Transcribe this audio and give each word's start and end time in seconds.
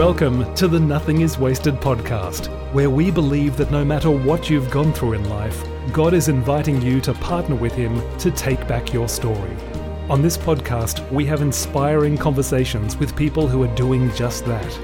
Welcome 0.00 0.54
to 0.54 0.66
the 0.66 0.80
Nothing 0.80 1.20
is 1.20 1.36
Wasted 1.36 1.74
podcast, 1.74 2.46
where 2.72 2.88
we 2.88 3.10
believe 3.10 3.58
that 3.58 3.70
no 3.70 3.84
matter 3.84 4.10
what 4.10 4.48
you've 4.48 4.70
gone 4.70 4.94
through 4.94 5.12
in 5.12 5.28
life, 5.28 5.62
God 5.92 6.14
is 6.14 6.28
inviting 6.28 6.80
you 6.80 7.02
to 7.02 7.12
partner 7.12 7.54
with 7.54 7.74
Him 7.74 8.00
to 8.16 8.30
take 8.30 8.66
back 8.66 8.94
your 8.94 9.10
story. 9.10 9.54
On 10.08 10.22
this 10.22 10.38
podcast, 10.38 11.06
we 11.12 11.26
have 11.26 11.42
inspiring 11.42 12.16
conversations 12.16 12.96
with 12.96 13.14
people 13.14 13.46
who 13.46 13.62
are 13.62 13.74
doing 13.74 14.10
just 14.14 14.46
that. 14.46 14.78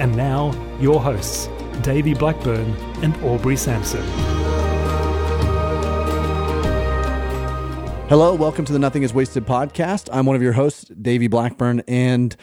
And 0.00 0.16
now, 0.16 0.50
your 0.80 1.00
hosts, 1.00 1.48
Davey 1.82 2.14
Blackburn 2.14 2.74
and 3.04 3.16
Aubrey 3.22 3.56
Sampson. 3.56 4.02
Hello, 8.08 8.34
welcome 8.34 8.64
to 8.64 8.72
the 8.72 8.80
Nothing 8.80 9.04
is 9.04 9.14
Wasted 9.14 9.46
podcast. 9.46 10.08
I'm 10.12 10.26
one 10.26 10.34
of 10.34 10.42
your 10.42 10.54
hosts, 10.54 10.86
Davey 10.86 11.28
Blackburn, 11.28 11.84
and 11.86 12.36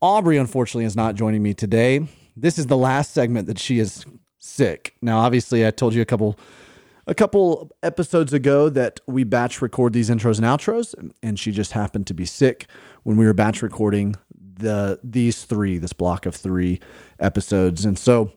Aubrey, 0.00 0.36
unfortunately, 0.36 0.84
is 0.84 0.96
not 0.96 1.14
joining 1.14 1.42
me 1.42 1.54
today. 1.54 2.06
This 2.36 2.58
is 2.58 2.66
the 2.66 2.76
last 2.76 3.12
segment 3.12 3.46
that 3.46 3.58
she 3.58 3.78
is 3.78 4.04
sick. 4.38 4.94
Now, 5.00 5.18
obviously, 5.18 5.66
I 5.66 5.70
told 5.70 5.94
you 5.94 6.02
a 6.02 6.06
couple 6.06 6.38
a 7.06 7.14
couple 7.14 7.70
episodes 7.82 8.32
ago 8.32 8.68
that 8.68 9.00
we 9.06 9.22
batch 9.22 9.62
record 9.62 9.92
these 9.92 10.10
intros 10.10 10.38
and 10.38 10.46
outros, 10.46 10.94
and 11.22 11.38
she 11.38 11.52
just 11.52 11.72
happened 11.72 12.06
to 12.08 12.14
be 12.14 12.24
sick 12.24 12.66
when 13.04 13.16
we 13.16 13.24
were 13.24 13.32
batch 13.32 13.62
recording 13.62 14.16
the 14.58 14.98
these 15.02 15.44
three, 15.44 15.78
this 15.78 15.92
block 15.92 16.26
of 16.26 16.34
three 16.34 16.80
episodes. 17.18 17.84
And 17.84 17.98
so 17.98 18.32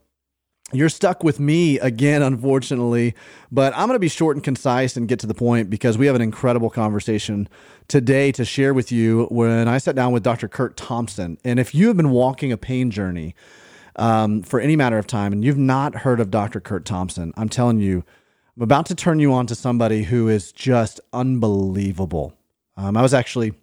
you're 0.71 0.89
stuck 0.89 1.23
with 1.23 1.39
me 1.39 1.79
again, 1.79 2.21
unfortunately, 2.21 3.15
but 3.51 3.73
I'm 3.73 3.87
going 3.87 3.95
to 3.95 3.99
be 3.99 4.09
short 4.09 4.35
and 4.35 4.43
concise 4.43 4.95
and 4.95 5.07
get 5.07 5.19
to 5.19 5.27
the 5.27 5.33
point 5.33 5.69
because 5.69 5.97
we 5.97 6.05
have 6.05 6.15
an 6.15 6.21
incredible 6.21 6.69
conversation 6.69 7.49
today 7.87 8.31
to 8.33 8.45
share 8.45 8.73
with 8.73 8.91
you 8.91 9.25
when 9.31 9.67
I 9.67 9.79
sat 9.79 9.95
down 9.95 10.11
with 10.11 10.23
Dr. 10.23 10.47
Curt 10.47 10.77
Thompson. 10.77 11.37
And 11.43 11.59
if 11.59 11.73
you 11.73 11.87
have 11.87 11.97
been 11.97 12.11
walking 12.11 12.52
a 12.52 12.57
pain 12.57 12.91
journey 12.91 13.35
um, 13.95 14.44
for 14.44 14.59
any 14.59 14.75
matter 14.75 14.97
of 14.97 15.07
time 15.07 15.33
and 15.33 15.44
you've 15.44 15.57
not 15.57 15.95
heard 15.95 16.19
of 16.19 16.29
Dr. 16.29 16.59
Curt 16.59 16.85
Thompson, 16.85 17.33
I'm 17.35 17.49
telling 17.49 17.79
you, 17.79 18.03
I'm 18.55 18.63
about 18.63 18.85
to 18.88 18.95
turn 18.95 19.19
you 19.19 19.33
on 19.33 19.47
to 19.47 19.55
somebody 19.55 20.03
who 20.03 20.27
is 20.27 20.51
just 20.51 20.99
unbelievable. 21.13 22.33
Um, 22.77 22.95
I 22.95 23.01
was 23.01 23.13
actually 23.13 23.53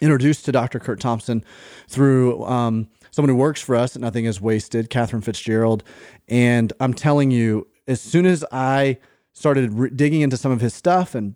introduced 0.00 0.44
to 0.46 0.52
Dr. 0.52 0.80
Curt 0.80 1.00
Thompson 1.00 1.44
through 1.88 2.44
um, 2.44 2.88
someone 3.10 3.28
who 3.28 3.36
works 3.36 3.60
for 3.60 3.76
us 3.76 3.94
at 3.94 4.02
Nothing 4.02 4.24
is 4.24 4.40
Wasted, 4.40 4.90
Catherine 4.90 5.22
Fitzgerald. 5.22 5.84
And 6.28 6.72
I'm 6.80 6.94
telling 6.94 7.30
you, 7.30 7.66
as 7.86 8.00
soon 8.00 8.26
as 8.26 8.44
I 8.50 8.98
started 9.32 9.72
re- 9.74 9.90
digging 9.90 10.22
into 10.22 10.36
some 10.36 10.52
of 10.52 10.60
his 10.60 10.74
stuff 10.74 11.14
and, 11.14 11.34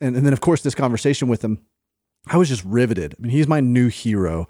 and 0.00 0.16
and 0.16 0.26
then 0.26 0.32
of 0.32 0.40
course 0.40 0.62
this 0.62 0.74
conversation 0.74 1.28
with 1.28 1.42
him, 1.42 1.60
I 2.26 2.36
was 2.36 2.48
just 2.48 2.64
riveted. 2.64 3.14
I 3.18 3.22
mean, 3.22 3.30
he's 3.30 3.48
my 3.48 3.60
new 3.60 3.88
hero, 3.88 4.48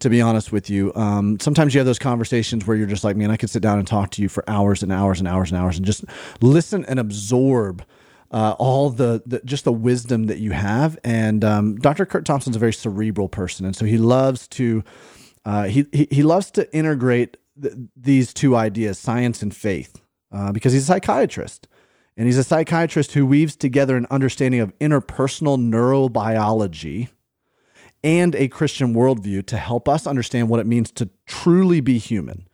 to 0.00 0.10
be 0.10 0.20
honest 0.20 0.52
with 0.52 0.68
you. 0.68 0.92
Um, 0.94 1.40
sometimes 1.40 1.74
you 1.74 1.78
have 1.78 1.86
those 1.86 1.98
conversations 1.98 2.66
where 2.66 2.76
you're 2.76 2.86
just 2.86 3.04
like, 3.04 3.16
man, 3.16 3.30
I 3.30 3.36
could 3.36 3.50
sit 3.50 3.62
down 3.62 3.78
and 3.78 3.86
talk 3.86 4.10
to 4.12 4.22
you 4.22 4.28
for 4.28 4.44
hours 4.48 4.82
and 4.82 4.92
hours 4.92 5.18
and 5.18 5.26
hours 5.28 5.50
and 5.50 5.60
hours 5.60 5.76
and 5.76 5.86
just 5.86 6.04
listen 6.40 6.84
and 6.84 6.98
absorb 6.98 7.84
uh, 8.30 8.54
all 8.58 8.90
the, 8.90 9.22
the, 9.24 9.40
just 9.44 9.64
the 9.64 9.72
wisdom 9.72 10.26
that 10.26 10.38
you 10.38 10.50
have. 10.50 10.98
And 11.04 11.44
um, 11.44 11.76
Dr. 11.76 12.04
Curt 12.04 12.24
Thompson's 12.24 12.56
a 12.56 12.58
very 12.58 12.72
cerebral 12.72 13.28
person, 13.28 13.64
and 13.64 13.74
so 13.74 13.84
he 13.84 13.98
loves 13.98 14.46
to 14.48 14.84
uh, 15.44 15.64
he, 15.64 15.86
he, 15.92 16.08
he 16.10 16.22
loves 16.24 16.50
to 16.50 16.72
integrate 16.74 17.36
th- 17.60 17.74
these 17.96 18.34
two 18.34 18.56
ideas, 18.56 18.98
science 18.98 19.42
and 19.42 19.54
faith, 19.54 20.00
uh, 20.32 20.52
because 20.52 20.72
he's 20.72 20.84
a 20.84 20.86
psychiatrist. 20.86 21.68
And 22.16 22.26
he's 22.26 22.38
a 22.38 22.44
psychiatrist 22.44 23.12
who 23.12 23.26
weaves 23.26 23.56
together 23.56 23.96
an 23.96 24.06
understanding 24.10 24.60
of 24.60 24.76
interpersonal 24.78 25.58
neurobiology 25.58 27.08
and 28.02 28.34
a 28.34 28.48
Christian 28.48 28.94
worldview 28.94 29.44
to 29.46 29.56
help 29.58 29.88
us 29.88 30.06
understand 30.06 30.48
what 30.48 30.60
it 30.60 30.66
means 30.66 30.90
to 30.92 31.10
truly 31.26 31.80
be 31.80 31.98
human. 31.98 32.46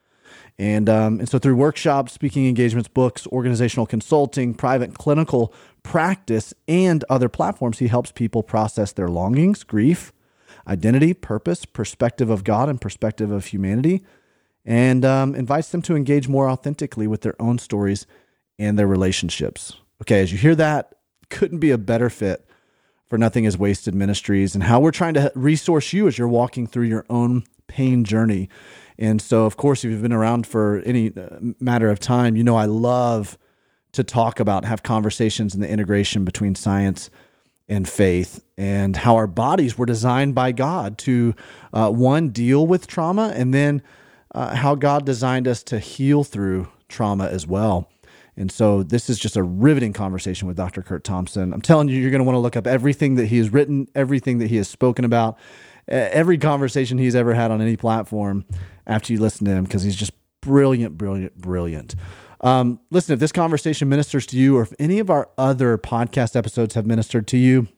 And, 0.59 0.89
um, 0.89 1.19
and 1.19 1.28
so, 1.28 1.39
through 1.39 1.56
workshops, 1.56 2.12
speaking 2.12 2.47
engagements, 2.47 2.88
books, 2.88 3.26
organizational 3.28 3.87
consulting, 3.87 4.55
private 4.55 4.94
clinical 4.94 5.53
practice, 5.82 6.53
and 6.69 7.05
other 7.09 7.28
platforms, 7.28 7.78
he 7.78 7.88
helps 7.88 8.12
people 8.12 8.43
process 8.43 8.93
their 8.93 9.09
longings, 9.09 9.65
grief, 9.65 10.12
identity, 10.66 11.15
purpose, 11.15 11.65
perspective 11.65 12.31
of 12.31 12.44
God, 12.44 12.69
and 12.69 12.81
perspective 12.81 13.31
of 13.31 13.47
humanity, 13.47 14.03
and 14.65 15.05
um, 15.05 15.34
invites 15.34 15.71
them 15.71 15.83
to 15.83 15.97
engage 15.97 16.28
more 16.28 16.49
authentically 16.49 17.06
with 17.06 17.23
their 17.23 17.41
own 17.41 17.59
stories 17.59 18.06
and 18.59 18.78
their 18.78 18.87
relationships. 18.87 19.77
Okay, 20.03 20.23
as 20.23 20.33
you 20.33 20.39
hear 20.39 20.55
that, 20.55 20.95
couldn't 21.31 21.59
be 21.59 21.71
a 21.71 21.78
better 21.78 22.11
fit 22.11 22.47
for 23.09 23.19
Nothing 23.19 23.45
is 23.45 23.59
Wasted 23.59 23.95
Ministries 23.95 24.55
and 24.55 24.65
how 24.65 24.81
we're 24.81 24.91
trying 24.91 25.15
to 25.15 25.33
resource 25.34 25.93
you 25.93 26.06
as 26.06 26.17
you're 26.17 26.28
walking 26.28 26.67
through 26.67 26.87
your 26.87 27.05
own 27.11 27.45
pain 27.67 28.05
journey. 28.05 28.49
And 28.99 29.21
so, 29.21 29.45
of 29.45 29.56
course, 29.56 29.84
if 29.84 29.91
you've 29.91 30.03
been 30.03 30.12
around 30.12 30.47
for 30.47 30.81
any 30.87 31.12
uh, 31.17 31.39
matter 31.61 31.91
of 31.91 31.99
time, 31.99 32.37
you 32.37 32.44
know 32.44 32.56
I 32.56 32.67
love 32.67 33.37
to 33.93 34.05
talk 34.05 34.41
about, 34.41 34.65
have 34.65 34.83
conversations 34.83 35.55
in 35.55 35.61
the 35.61 35.69
integration 35.69 36.25
between 36.25 36.55
science 36.55 37.11
and 37.69 37.89
faith 37.89 38.44
and 38.56 38.97
how 38.97 39.17
our 39.17 39.27
bodies 39.27 39.77
were 39.77 39.87
designed 39.87 40.34
by 40.34 40.53
God 40.53 40.99
to, 40.99 41.34
uh, 41.73 41.91
one, 41.91 42.31
deal 42.31 42.67
with 42.67 42.87
trauma, 42.87 43.33
and 43.34 43.53
then 43.53 43.83
uh, 44.34 44.54
how 44.54 44.75
God 44.75 45.04
designed 45.06 45.47
us 45.47 45.62
to 45.65 45.78
heal 45.78 46.25
through 46.25 46.69
trauma 46.88 47.26
as 47.26 47.47
well. 47.47 47.88
And 48.37 48.50
so 48.50 48.82
this 48.82 49.10
is 49.10 49.19
just 49.19 49.37
a 49.37 49.43
riveting 49.43 49.93
conversation 49.93 50.48
with 50.48 50.56
Dr. 50.56 50.82
Curt 50.82 51.04
Thompson. 51.04 51.53
I'm 51.53 51.60
telling 51.60 51.88
you, 51.88 52.00
you're 52.00 52.10
going 52.10 52.20
to 52.20 52.25
want 52.25 52.37
to 52.37 52.41
look 52.41 52.56
up 52.56 52.66
everything 52.66 53.16
that 53.16 53.26
he 53.26 53.38
has 53.38 53.53
written, 53.53 53.88
everything 53.94 54.38
that 54.38 54.48
he 54.48 54.56
has 54.56 54.69
spoken 54.69 55.04
about, 55.04 55.38
every 55.87 56.38
conversation 56.38 56.97
he's 56.97 57.15
ever 57.15 57.34
had 57.34 57.50
on 57.50 57.60
any 57.60 57.76
platform 57.76 58.47
after 58.87 59.12
you 59.12 59.20
listen 59.20 59.44
to 59.47 59.53
him, 59.53 59.65
because 59.65 59.82
he's 59.82 59.97
just 59.97 60.12
brilliant, 60.41 60.97
brilliant, 60.97 61.37
brilliant. 61.37 61.94
Um, 62.41 62.81
listen, 62.91 63.12
if 63.12 63.20
this 63.20 63.32
conversation 63.32 63.88
ministers 63.88 64.26
to 64.26 64.37
you, 64.37 64.56
or 64.56 64.62
if 64.62 64.72
any 64.78 64.99
of 64.99 65.10
our 65.10 65.28
other 65.37 65.78
podcast 65.78 66.34
episodes 66.34 66.75
have 66.75 66.87
ministered 66.87 67.26
to 67.28 67.37
you 67.37 67.69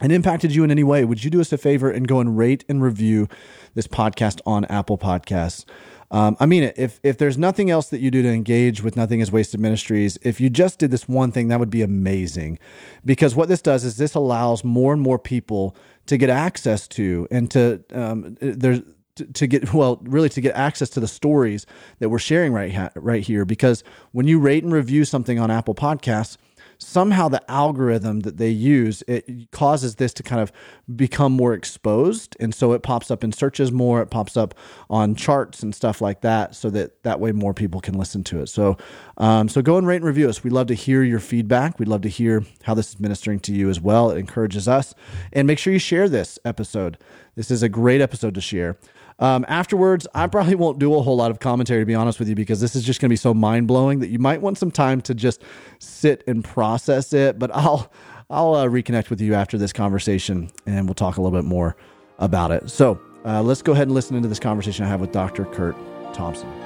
and 0.00 0.12
impacted 0.12 0.54
you 0.54 0.62
in 0.62 0.70
any 0.70 0.84
way, 0.84 1.04
would 1.04 1.24
you 1.24 1.30
do 1.30 1.40
us 1.40 1.52
a 1.52 1.58
favor 1.58 1.90
and 1.90 2.06
go 2.06 2.20
and 2.20 2.36
rate 2.36 2.64
and 2.68 2.82
review 2.82 3.28
this 3.76 3.86
podcast 3.86 4.40
on 4.44 4.64
Apple 4.64 4.98
Podcasts? 4.98 5.64
Um, 6.10 6.36
I 6.40 6.46
mean. 6.46 6.72
If 6.76 7.00
if 7.02 7.18
there's 7.18 7.38
nothing 7.38 7.70
else 7.70 7.88
that 7.90 8.00
you 8.00 8.10
do 8.10 8.22
to 8.22 8.28
engage 8.28 8.82
with 8.82 8.96
Nothing 8.96 9.20
is 9.20 9.30
Wasted 9.30 9.60
Ministries, 9.60 10.18
if 10.22 10.40
you 10.40 10.50
just 10.50 10.78
did 10.78 10.90
this 10.90 11.08
one 11.08 11.32
thing, 11.32 11.48
that 11.48 11.60
would 11.60 11.70
be 11.70 11.82
amazing. 11.82 12.58
Because 13.04 13.34
what 13.34 13.48
this 13.48 13.62
does 13.62 13.84
is 13.84 13.96
this 13.96 14.14
allows 14.14 14.64
more 14.64 14.92
and 14.92 15.02
more 15.02 15.18
people 15.18 15.76
to 16.06 16.16
get 16.16 16.30
access 16.30 16.88
to 16.88 17.26
and 17.30 17.50
to 17.52 17.84
um, 17.92 18.36
there's 18.40 18.82
to, 19.34 19.46
get 19.46 19.72
well 19.72 20.00
really 20.02 20.28
to 20.28 20.40
get 20.40 20.54
access 20.54 20.90
to 20.90 21.00
the 21.00 21.08
stories 21.08 21.66
that 21.98 22.08
we're 22.08 22.18
sharing 22.18 22.52
right 22.52 22.74
ha- 22.74 22.90
right 22.94 23.22
here 23.22 23.44
because 23.44 23.82
when 24.12 24.26
you 24.26 24.38
rate 24.38 24.62
and 24.62 24.72
review 24.72 25.04
something 25.04 25.38
on 25.38 25.50
Apple 25.50 25.74
Podcasts 25.74 26.36
somehow 26.86 27.28
the 27.28 27.50
algorithm 27.50 28.20
that 28.20 28.36
they 28.36 28.48
use 28.48 29.02
it 29.08 29.50
causes 29.50 29.96
this 29.96 30.14
to 30.14 30.22
kind 30.22 30.40
of 30.40 30.52
become 30.94 31.32
more 31.32 31.52
exposed. 31.52 32.36
And 32.38 32.54
so 32.54 32.72
it 32.74 32.84
pops 32.84 33.10
up 33.10 33.24
in 33.24 33.32
searches 33.32 33.72
more. 33.72 34.00
It 34.02 34.06
pops 34.06 34.36
up 34.36 34.54
on 34.88 35.16
charts 35.16 35.64
and 35.64 35.74
stuff 35.74 36.00
like 36.00 36.20
that 36.20 36.54
so 36.54 36.70
that 36.70 37.02
that 37.02 37.18
way 37.18 37.32
more 37.32 37.52
people 37.52 37.80
can 37.80 37.94
listen 37.94 38.22
to 38.24 38.40
it. 38.40 38.48
So 38.48 38.76
um, 39.16 39.48
so 39.48 39.62
go 39.62 39.78
and 39.78 39.86
rate 39.86 39.96
and 39.96 40.04
review 40.04 40.28
us. 40.28 40.44
We'd 40.44 40.52
love 40.52 40.68
to 40.68 40.74
hear 40.74 41.02
your 41.02 41.18
feedback. 41.18 41.80
We'd 41.80 41.88
love 41.88 42.02
to 42.02 42.08
hear 42.08 42.44
how 42.62 42.74
this 42.74 42.90
is 42.90 43.00
ministering 43.00 43.40
to 43.40 43.52
you 43.52 43.68
as 43.68 43.80
well. 43.80 44.10
It 44.12 44.18
encourages 44.18 44.68
us. 44.68 44.94
And 45.32 45.46
make 45.46 45.58
sure 45.58 45.72
you 45.72 45.80
share 45.80 46.08
this 46.08 46.38
episode. 46.44 46.98
This 47.34 47.50
is 47.50 47.64
a 47.64 47.68
great 47.68 48.00
episode 48.00 48.34
to 48.36 48.40
share 48.40 48.78
um, 49.18 49.44
afterwards, 49.48 50.06
I 50.14 50.26
probably 50.26 50.54
won't 50.54 50.78
do 50.78 50.94
a 50.94 51.02
whole 51.02 51.16
lot 51.16 51.30
of 51.30 51.40
commentary 51.40 51.82
to 51.82 51.86
be 51.86 51.94
honest 51.94 52.18
with 52.18 52.28
you 52.28 52.34
because 52.34 52.60
this 52.60 52.76
is 52.76 52.84
just 52.84 53.00
going 53.00 53.08
to 53.08 53.12
be 53.12 53.16
so 53.16 53.32
mind 53.32 53.66
blowing 53.66 54.00
that 54.00 54.08
you 54.08 54.18
might 54.18 54.42
want 54.42 54.58
some 54.58 54.70
time 54.70 55.00
to 55.02 55.14
just 55.14 55.42
sit 55.78 56.22
and 56.26 56.44
process 56.44 57.12
it. 57.12 57.38
But 57.38 57.50
I'll 57.54 57.90
I'll 58.28 58.54
uh, 58.54 58.66
reconnect 58.66 59.08
with 59.08 59.20
you 59.20 59.34
after 59.34 59.56
this 59.56 59.72
conversation 59.72 60.50
and 60.66 60.86
we'll 60.86 60.94
talk 60.94 61.16
a 61.16 61.22
little 61.22 61.36
bit 61.36 61.46
more 61.46 61.76
about 62.18 62.50
it. 62.50 62.70
So 62.70 63.00
uh, 63.24 63.42
let's 63.42 63.62
go 63.62 63.72
ahead 63.72 63.86
and 63.86 63.94
listen 63.94 64.16
into 64.16 64.28
this 64.28 64.40
conversation 64.40 64.84
I 64.84 64.88
have 64.88 65.00
with 65.00 65.12
Dr. 65.12 65.44
Curt 65.46 65.76
Thompson. 66.12 66.65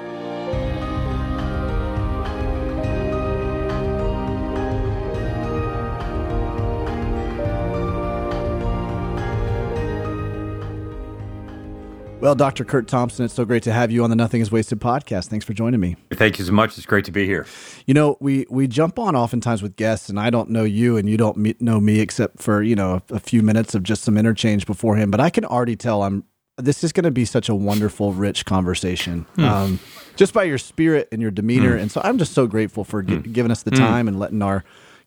Well, 12.20 12.34
Dr. 12.34 12.66
Curt 12.66 12.86
Thompson, 12.86 13.24
it's 13.24 13.32
so 13.32 13.46
great 13.46 13.62
to 13.62 13.72
have 13.72 13.90
you 13.90 14.04
on 14.04 14.10
the 14.10 14.16
Nothing 14.16 14.42
is 14.42 14.52
Wasted 14.52 14.78
podcast. 14.78 15.28
Thanks 15.28 15.46
for 15.46 15.54
joining 15.54 15.80
me. 15.80 15.96
Thank 16.12 16.38
you 16.38 16.44
so 16.44 16.52
much. 16.52 16.76
It's 16.76 16.84
great 16.84 17.06
to 17.06 17.10
be 17.10 17.24
here. 17.24 17.46
You 17.86 17.94
know, 17.94 18.18
we 18.20 18.44
we 18.50 18.68
jump 18.68 18.98
on 18.98 19.16
oftentimes 19.16 19.62
with 19.62 19.74
guests, 19.74 20.10
and 20.10 20.20
I 20.20 20.28
don't 20.28 20.50
know 20.50 20.62
you, 20.62 20.98
and 20.98 21.08
you 21.08 21.16
don't 21.16 21.38
meet, 21.38 21.62
know 21.62 21.80
me 21.80 22.00
except 22.00 22.42
for 22.42 22.62
you 22.62 22.76
know 22.76 23.00
a, 23.10 23.14
a 23.14 23.20
few 23.20 23.42
minutes 23.42 23.74
of 23.74 23.84
just 23.84 24.02
some 24.04 24.18
interchange 24.18 24.66
beforehand. 24.66 25.10
But 25.10 25.20
I 25.20 25.30
can 25.30 25.46
already 25.46 25.76
tell 25.76 26.02
I'm 26.02 26.24
this 26.58 26.84
is 26.84 26.92
going 26.92 27.04
to 27.04 27.10
be 27.10 27.24
such 27.24 27.48
a 27.48 27.54
wonderful, 27.54 28.12
rich 28.12 28.44
conversation, 28.44 29.22
hmm. 29.36 29.44
um, 29.44 29.80
just 30.14 30.34
by 30.34 30.44
your 30.44 30.58
spirit 30.58 31.08
and 31.10 31.22
your 31.22 31.30
demeanor. 31.30 31.76
Hmm. 31.76 31.82
And 31.82 31.90
so 31.90 32.02
I'm 32.04 32.18
just 32.18 32.34
so 32.34 32.46
grateful 32.46 32.84
for 32.84 33.02
hmm. 33.02 33.20
giving 33.20 33.50
us 33.50 33.62
the 33.62 33.70
hmm. 33.70 33.78
time 33.78 34.08
and 34.08 34.18
letting 34.18 34.42
our 34.42 34.62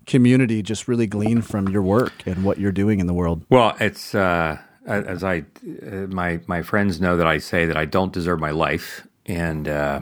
community 0.08 0.64
just 0.64 0.88
really 0.88 1.06
glean 1.06 1.44
from 1.44 1.70
your 1.70 1.84
work 1.84 2.26
and 2.26 2.44
what 2.44 2.58
you're 2.58 2.72
doing 2.72 3.00
in 3.00 3.06
the 3.06 3.14
world. 3.14 3.46
Well, 3.52 3.78
it's. 3.80 4.16
Uh 4.16 4.58
as 4.86 5.24
I, 5.24 5.46
uh, 5.86 6.08
my 6.08 6.42
my 6.48 6.62
friends 6.62 7.00
know 7.00 7.18
that 7.18 7.28
I 7.28 7.38
say 7.38 7.66
that 7.66 7.78
I 7.78 7.86
don't 7.86 8.14
deserve 8.14 8.40
my 8.40 8.52
life, 8.52 9.08
and 9.26 9.68
uh, 9.68 10.02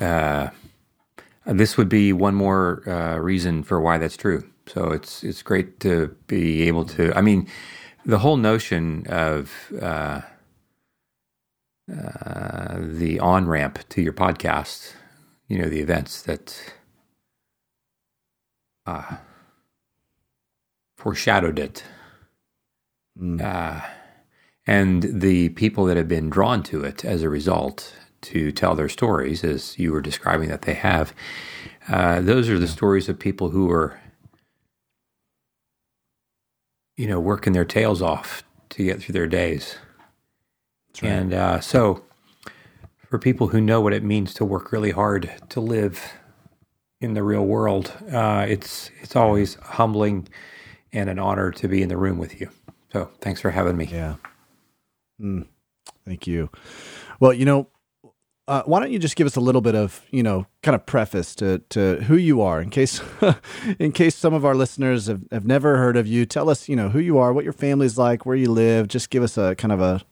uh, 0.00 0.50
this 1.46 1.76
would 1.76 1.88
be 1.88 2.12
one 2.12 2.34
more 2.34 2.88
uh, 2.88 3.18
reason 3.18 3.62
for 3.62 3.80
why 3.80 3.98
that's 3.98 4.16
true. 4.16 4.48
So 4.66 4.92
it's 4.92 5.22
it's 5.24 5.42
great 5.42 5.80
to 5.80 6.14
be 6.26 6.62
able 6.62 6.84
to. 6.86 7.12
I 7.16 7.20
mean, 7.20 7.48
the 8.06 8.18
whole 8.18 8.36
notion 8.36 9.06
of 9.08 9.52
uh, 9.80 10.20
uh, 11.92 12.76
the 12.80 13.18
on 13.20 13.46
ramp 13.46 13.78
to 13.90 14.02
your 14.02 14.12
podcast, 14.12 14.94
you 15.48 15.58
know, 15.58 15.68
the 15.68 15.80
events 15.80 16.22
that 16.22 16.74
uh, 18.86 19.16
foreshadowed 20.96 21.58
it. 21.58 21.84
Uh, 23.40 23.80
and 24.66 25.02
the 25.02 25.50
people 25.50 25.84
that 25.86 25.96
have 25.96 26.08
been 26.08 26.30
drawn 26.30 26.62
to 26.64 26.84
it 26.84 27.04
as 27.04 27.22
a 27.22 27.28
result 27.28 27.94
to 28.22 28.50
tell 28.52 28.74
their 28.74 28.88
stories, 28.88 29.44
as 29.44 29.78
you 29.78 29.92
were 29.92 30.00
describing 30.00 30.48
that 30.48 30.62
they 30.62 30.74
have, 30.74 31.14
uh, 31.88 32.20
those 32.20 32.48
are 32.48 32.58
the 32.58 32.68
stories 32.68 33.08
of 33.08 33.18
people 33.18 33.50
who 33.50 33.70
are, 33.70 34.00
you 36.96 37.06
know, 37.06 37.20
working 37.20 37.52
their 37.52 37.66
tails 37.66 38.00
off 38.00 38.42
to 38.70 38.84
get 38.84 39.02
through 39.02 39.12
their 39.12 39.26
days. 39.26 39.76
right. 41.02 41.10
And 41.10 41.34
uh, 41.34 41.60
so, 41.60 42.02
for 43.10 43.18
people 43.18 43.48
who 43.48 43.60
know 43.60 43.80
what 43.80 43.92
it 43.92 44.02
means 44.02 44.34
to 44.34 44.44
work 44.44 44.72
really 44.72 44.90
hard 44.90 45.30
to 45.50 45.60
live 45.60 46.14
in 47.00 47.14
the 47.14 47.22
real 47.22 47.44
world, 47.44 47.92
uh, 48.10 48.46
it's 48.48 48.90
it's 49.02 49.14
always 49.14 49.54
humbling 49.56 50.28
and 50.92 51.10
an 51.10 51.18
honor 51.18 51.50
to 51.52 51.68
be 51.68 51.82
in 51.82 51.88
the 51.90 51.96
room 51.98 52.18
with 52.18 52.40
you. 52.40 52.48
So, 52.92 53.10
thanks 53.20 53.40
for 53.40 53.50
having 53.50 53.76
me. 53.76 53.88
Yeah. 53.92 54.16
Mm, 55.20 55.46
thank 56.04 56.26
you. 56.26 56.50
Well, 57.20 57.32
you 57.32 57.44
know, 57.44 57.68
uh, 58.46 58.62
why 58.66 58.80
don't 58.80 58.92
you 58.92 58.98
just 58.98 59.16
give 59.16 59.26
us 59.26 59.36
a 59.36 59.40
little 59.40 59.62
bit 59.62 59.74
of, 59.74 60.02
you 60.10 60.22
know, 60.22 60.46
kind 60.62 60.74
of 60.74 60.84
preface 60.84 61.34
to 61.36 61.60
to 61.70 62.02
who 62.02 62.16
you 62.16 62.42
are, 62.42 62.60
in 62.60 62.70
case 62.70 63.00
in 63.78 63.92
case 63.92 64.14
some 64.14 64.34
of 64.34 64.44
our 64.44 64.54
listeners 64.54 65.06
have, 65.06 65.22
have 65.30 65.46
never 65.46 65.78
heard 65.78 65.96
of 65.96 66.06
you. 66.06 66.26
Tell 66.26 66.50
us, 66.50 66.68
you 66.68 66.76
know, 66.76 66.90
who 66.90 66.98
you 66.98 67.18
are, 67.18 67.32
what 67.32 67.44
your 67.44 67.54
family's 67.54 67.96
like, 67.96 68.26
where 68.26 68.36
you 68.36 68.50
live. 68.50 68.88
Just 68.88 69.10
give 69.10 69.22
us 69.22 69.38
a 69.38 69.54
kind 69.54 69.72
of 69.72 69.80
a 69.80 70.02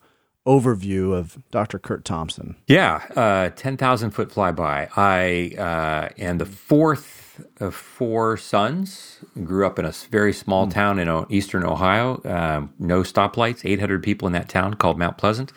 overview 0.47 1.13
of 1.13 1.37
Dr. 1.51 1.79
Curt 1.79 2.03
Thompson. 2.03 2.55
Yeah, 2.67 3.01
uh, 3.15 3.49
10,000 3.55 4.11
foot 4.11 4.29
flyby. 4.29 4.89
I 4.97 6.09
uh, 6.17 6.33
the 6.33 6.45
fourth 6.45 7.22
of 7.59 7.73
four 7.75 8.37
sons. 8.37 9.19
Grew 9.43 9.65
up 9.65 9.79
in 9.79 9.85
a 9.85 9.91
very 10.11 10.33
small 10.33 10.67
town 10.67 10.99
in 10.99 11.09
o- 11.09 11.27
eastern 11.29 11.63
Ohio. 11.63 12.21
Um, 12.25 12.73
no 12.79 13.01
stoplights, 13.01 13.61
800 13.63 14.03
people 14.03 14.27
in 14.27 14.33
that 14.33 14.49
town 14.49 14.75
called 14.75 14.97
Mount 14.97 15.17
Pleasant. 15.17 15.51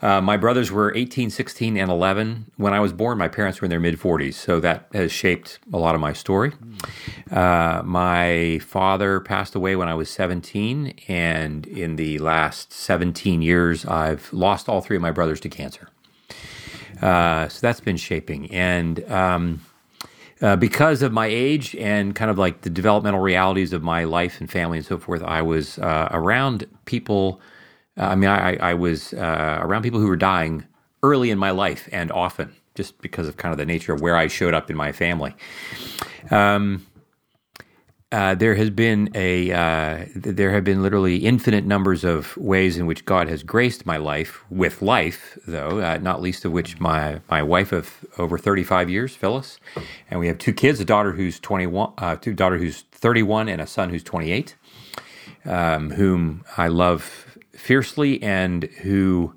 Uh, 0.00 0.20
my 0.20 0.36
brothers 0.36 0.70
were 0.70 0.94
18, 0.94 1.28
16, 1.28 1.76
and 1.76 1.90
11. 1.90 2.52
When 2.56 2.72
I 2.72 2.78
was 2.78 2.92
born, 2.92 3.18
my 3.18 3.26
parents 3.26 3.60
were 3.60 3.66
in 3.66 3.70
their 3.70 3.80
mid 3.80 3.98
40s, 3.98 4.34
so 4.34 4.60
that 4.60 4.86
has 4.92 5.10
shaped 5.10 5.58
a 5.72 5.76
lot 5.76 5.96
of 5.96 6.00
my 6.00 6.12
story. 6.12 6.52
Uh, 7.32 7.82
my 7.84 8.60
father 8.60 9.18
passed 9.18 9.56
away 9.56 9.74
when 9.74 9.88
I 9.88 9.94
was 9.94 10.08
17, 10.08 10.94
and 11.08 11.66
in 11.66 11.96
the 11.96 12.18
last 12.18 12.72
17 12.72 13.42
years, 13.42 13.84
I've 13.86 14.32
lost 14.32 14.68
all 14.68 14.80
three 14.80 14.96
of 14.96 15.02
my 15.02 15.10
brothers 15.10 15.40
to 15.40 15.48
cancer. 15.48 15.88
Uh, 17.02 17.48
so 17.48 17.58
that's 17.60 17.80
been 17.80 17.96
shaping. 17.96 18.50
And 18.52 19.08
um, 19.10 19.60
uh, 20.40 20.56
because 20.56 21.02
of 21.02 21.12
my 21.12 21.26
age 21.26 21.74
and 21.76 22.14
kind 22.14 22.30
of 22.30 22.38
like 22.38 22.62
the 22.62 22.70
developmental 22.70 23.20
realities 23.20 23.72
of 23.72 23.82
my 23.82 24.04
life 24.04 24.40
and 24.40 24.50
family 24.50 24.78
and 24.78 24.86
so 24.86 24.98
forth, 24.98 25.22
I 25.22 25.42
was 25.42 25.78
uh, 25.78 26.08
around 26.10 26.66
people. 26.84 27.40
uh, 27.96 28.04
I 28.04 28.14
mean, 28.14 28.30
I, 28.30 28.56
I 28.56 28.74
was 28.74 29.14
uh, 29.14 29.58
around 29.60 29.82
people 29.82 30.00
who 30.00 30.06
were 30.06 30.16
dying 30.16 30.64
early 31.02 31.30
in 31.30 31.38
my 31.38 31.50
life 31.50 31.88
and 31.92 32.10
often, 32.12 32.54
just 32.74 33.00
because 33.00 33.28
of 33.28 33.36
kind 33.36 33.52
of 33.52 33.58
the 33.58 33.66
nature 33.66 33.92
of 33.92 34.00
where 34.00 34.16
I 34.16 34.28
showed 34.28 34.54
up 34.54 34.70
in 34.70 34.76
my 34.76 34.92
family. 34.92 35.34
Um, 36.30 36.86
uh, 38.10 38.34
there 38.34 38.54
has 38.54 38.70
been 38.70 39.10
a 39.14 39.52
uh, 39.52 40.06
there 40.14 40.50
have 40.52 40.64
been 40.64 40.82
literally 40.82 41.18
infinite 41.18 41.66
numbers 41.66 42.04
of 42.04 42.36
ways 42.38 42.78
in 42.78 42.86
which 42.86 43.04
God 43.04 43.28
has 43.28 43.42
graced 43.42 43.84
my 43.84 43.98
life 43.98 44.42
with 44.50 44.80
life, 44.80 45.38
though 45.46 45.80
uh, 45.80 45.98
not 46.00 46.22
least 46.22 46.44
of 46.46 46.52
which 46.52 46.80
my 46.80 47.20
my 47.30 47.42
wife 47.42 47.70
of 47.70 48.06
over 48.16 48.38
thirty 48.38 48.64
five 48.64 48.88
years, 48.88 49.14
Phyllis, 49.14 49.60
and 50.10 50.20
we 50.20 50.26
have 50.28 50.38
two 50.38 50.54
kids: 50.54 50.80
a 50.80 50.86
daughter 50.86 51.12
who's 51.12 51.38
twenty 51.38 51.66
one, 51.66 51.92
uh, 51.98 52.16
two 52.16 52.32
daughter 52.32 52.56
who's 52.58 52.82
thirty 52.92 53.22
one, 53.22 53.46
and 53.48 53.60
a 53.60 53.66
son 53.66 53.90
who's 53.90 54.02
twenty 54.04 54.32
eight, 54.32 54.56
um, 55.44 55.90
whom 55.90 56.44
I 56.56 56.68
love 56.68 57.36
fiercely, 57.52 58.22
and 58.22 58.64
who 58.82 59.34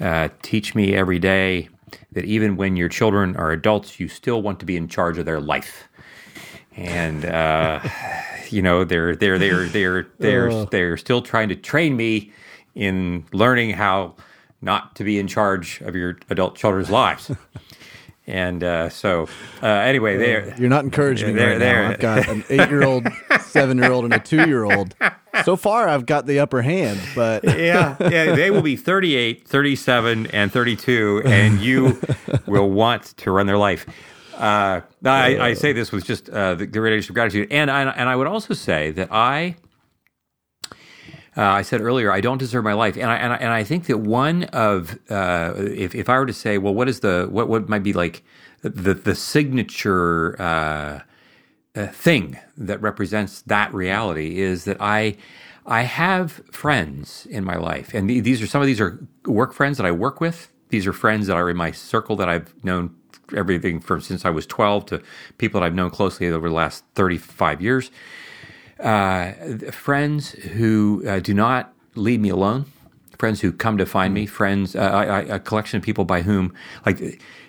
uh, 0.00 0.28
teach 0.42 0.76
me 0.76 0.94
every 0.94 1.18
day 1.18 1.68
that 2.12 2.24
even 2.26 2.56
when 2.56 2.76
your 2.76 2.88
children 2.88 3.36
are 3.36 3.50
adults, 3.50 3.98
you 3.98 4.08
still 4.08 4.40
want 4.40 4.60
to 4.60 4.66
be 4.66 4.76
in 4.76 4.88
charge 4.88 5.18
of 5.18 5.26
their 5.26 5.40
life 5.40 5.88
and 6.76 7.24
uh, 7.24 7.80
you 8.50 8.62
know 8.62 8.84
they're 8.84 9.14
they're 9.16 9.38
they're 9.38 9.66
they're 9.66 10.06
they're 10.18 10.64
they're 10.66 10.96
still 10.96 11.22
trying 11.22 11.48
to 11.50 11.56
train 11.56 11.96
me 11.96 12.32
in 12.74 13.24
learning 13.32 13.70
how 13.70 14.14
not 14.60 14.96
to 14.96 15.04
be 15.04 15.18
in 15.18 15.26
charge 15.28 15.80
of 15.82 15.94
your 15.94 16.18
adult 16.30 16.56
children's 16.56 16.90
lives. 16.90 17.30
And 18.26 18.64
uh, 18.64 18.88
so, 18.88 19.28
uh, 19.62 19.66
anyway, 19.66 20.16
there 20.16 20.54
You're 20.58 20.70
not 20.70 20.82
encouraging 20.84 21.28
me 21.28 21.34
There- 21.34 21.50
right 21.50 21.58
there- 21.58 21.82
now. 21.82 21.90
I've 21.90 21.98
got 22.00 22.26
an 22.28 22.42
eight 22.48 22.70
year 22.70 22.82
old, 22.82 23.06
seven 23.40 23.76
year 23.76 23.92
old, 23.92 24.04
and 24.06 24.14
a 24.14 24.18
two 24.18 24.46
year 24.46 24.64
old. 24.64 24.94
So 25.44 25.56
far, 25.56 25.86
I've 25.90 26.06
got 26.06 26.24
the 26.24 26.38
upper 26.38 26.62
hand, 26.62 26.98
but 27.14 27.44
yeah, 27.58 27.96
yeah, 28.00 28.34
they 28.34 28.50
will 28.50 28.62
be 28.62 28.76
38, 28.76 29.46
37, 29.46 30.28
and 30.28 30.50
32, 30.50 31.20
and 31.26 31.60
you 31.60 32.00
will 32.46 32.70
want 32.70 33.02
to 33.18 33.30
run 33.30 33.46
their 33.46 33.58
life. 33.58 33.84
Uh, 34.36 34.80
I, 35.04 35.38
I 35.38 35.54
say 35.54 35.72
this 35.72 35.92
with 35.92 36.04
just 36.04 36.28
uh, 36.28 36.54
the 36.54 36.66
greatest 36.66 37.08
of 37.08 37.14
gratitude, 37.14 37.48
and 37.50 37.70
I, 37.70 37.82
and 37.82 38.08
I 38.08 38.16
would 38.16 38.26
also 38.26 38.54
say 38.54 38.90
that 38.92 39.12
I, 39.12 39.56
uh, 41.36 41.42
I 41.42 41.62
said 41.62 41.80
earlier, 41.80 42.10
I 42.12 42.20
don't 42.20 42.38
deserve 42.38 42.64
my 42.64 42.72
life, 42.72 42.96
and 42.96 43.06
I 43.06 43.16
and 43.16 43.32
I, 43.32 43.36
and 43.36 43.52
I 43.52 43.64
think 43.64 43.86
that 43.86 43.98
one 43.98 44.44
of 44.44 44.98
uh, 45.10 45.54
if 45.56 45.94
if 45.94 46.08
I 46.08 46.18
were 46.18 46.26
to 46.26 46.32
say, 46.32 46.58
well, 46.58 46.74
what 46.74 46.88
is 46.88 47.00
the 47.00 47.28
what 47.30 47.48
what 47.48 47.68
might 47.68 47.82
be 47.82 47.92
like 47.92 48.22
the 48.62 48.94
the 48.94 49.14
signature. 49.14 50.40
Uh, 50.40 51.00
uh, 51.76 51.88
thing 51.88 52.38
that 52.56 52.80
represents 52.80 53.42
that 53.42 53.72
reality 53.74 54.38
is 54.38 54.64
that 54.64 54.76
I 54.80 55.16
I 55.66 55.82
have 55.82 56.42
friends 56.52 57.26
in 57.30 57.42
my 57.42 57.56
life, 57.56 57.94
and 57.94 58.08
these 58.08 58.42
are 58.42 58.46
some 58.46 58.60
of 58.60 58.66
these 58.66 58.80
are 58.80 58.98
work 59.24 59.52
friends 59.52 59.78
that 59.78 59.86
I 59.86 59.92
work 59.92 60.20
with. 60.20 60.52
These 60.68 60.86
are 60.86 60.92
friends 60.92 61.26
that 61.26 61.36
are 61.36 61.48
in 61.48 61.56
my 61.56 61.70
circle 61.70 62.16
that 62.16 62.28
I've 62.28 62.54
known 62.64 62.94
everything 63.36 63.80
from 63.80 64.00
since 64.00 64.24
I 64.24 64.30
was 64.30 64.46
twelve 64.46 64.86
to 64.86 65.02
people 65.38 65.60
that 65.60 65.66
I've 65.66 65.74
known 65.74 65.90
closely 65.90 66.28
over 66.28 66.48
the 66.48 66.54
last 66.54 66.84
thirty 66.94 67.18
five 67.18 67.60
years. 67.62 67.90
Uh, 68.80 69.32
friends 69.72 70.30
who 70.32 71.04
uh, 71.06 71.20
do 71.20 71.34
not 71.34 71.72
leave 71.94 72.20
me 72.20 72.30
alone. 72.30 72.66
Friends 73.18 73.40
who 73.40 73.52
come 73.52 73.78
to 73.78 73.86
find 73.86 74.14
me. 74.14 74.26
Friends, 74.26 74.76
uh, 74.76 74.80
I, 74.80 75.04
I, 75.04 75.20
a 75.36 75.40
collection 75.40 75.78
of 75.78 75.82
people 75.84 76.04
by 76.04 76.22
whom 76.22 76.54
like 76.86 77.00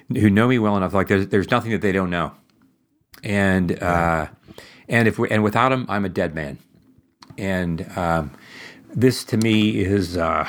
who 0.09 0.29
know 0.29 0.47
me 0.47 0.59
well 0.59 0.77
enough. 0.77 0.93
Like 0.93 1.07
there's 1.07 1.27
there's 1.29 1.51
nothing 1.51 1.71
that 1.71 1.81
they 1.81 1.91
don't 1.91 2.11
know 2.11 2.33
and 3.23 3.81
uh, 3.83 4.27
and 4.87 5.07
if 5.07 5.19
we, 5.19 5.29
and 5.29 5.43
without 5.43 5.69
them, 5.69 5.85
I'm 5.89 6.05
a 6.05 6.09
dead 6.09 6.35
man. 6.35 6.59
And 7.37 7.89
um, 7.97 8.31
this 8.93 9.23
to 9.25 9.37
me 9.37 9.79
is 9.79 10.17
uh, 10.17 10.47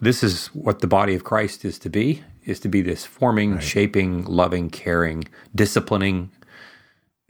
this 0.00 0.22
is 0.22 0.48
what 0.48 0.80
the 0.80 0.86
body 0.86 1.14
of 1.14 1.24
Christ 1.24 1.64
is 1.64 1.78
to 1.80 1.90
be: 1.90 2.24
is 2.48 2.60
to 2.62 2.68
be 2.70 2.82
this 2.82 3.06
forming, 3.06 3.60
shaping, 3.60 4.24
loving, 4.24 4.70
caring, 4.70 5.24
disciplining 5.54 6.30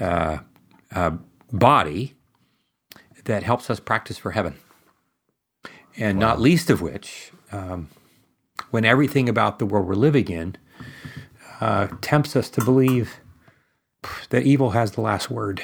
uh, 0.00 0.38
uh, 0.94 1.12
body 1.52 2.14
that 3.24 3.42
helps 3.44 3.70
us 3.70 3.80
practice 3.80 4.18
for 4.18 4.32
heaven. 4.32 4.54
And 5.98 6.18
not 6.18 6.40
least 6.40 6.70
of 6.70 6.82
which, 6.82 7.32
um, 7.52 7.88
when 8.70 8.84
everything 8.84 9.28
about 9.28 9.58
the 9.58 9.66
world 9.66 9.86
we're 9.88 9.94
living 9.94 10.28
in 10.28 10.56
uh, 11.60 11.88
tempts 12.00 12.36
us 12.36 12.50
to 12.50 12.64
believe 12.64 13.20
that 14.30 14.44
evil 14.44 14.70
has 14.70 14.92
the 14.92 15.00
last 15.00 15.30
word. 15.30 15.62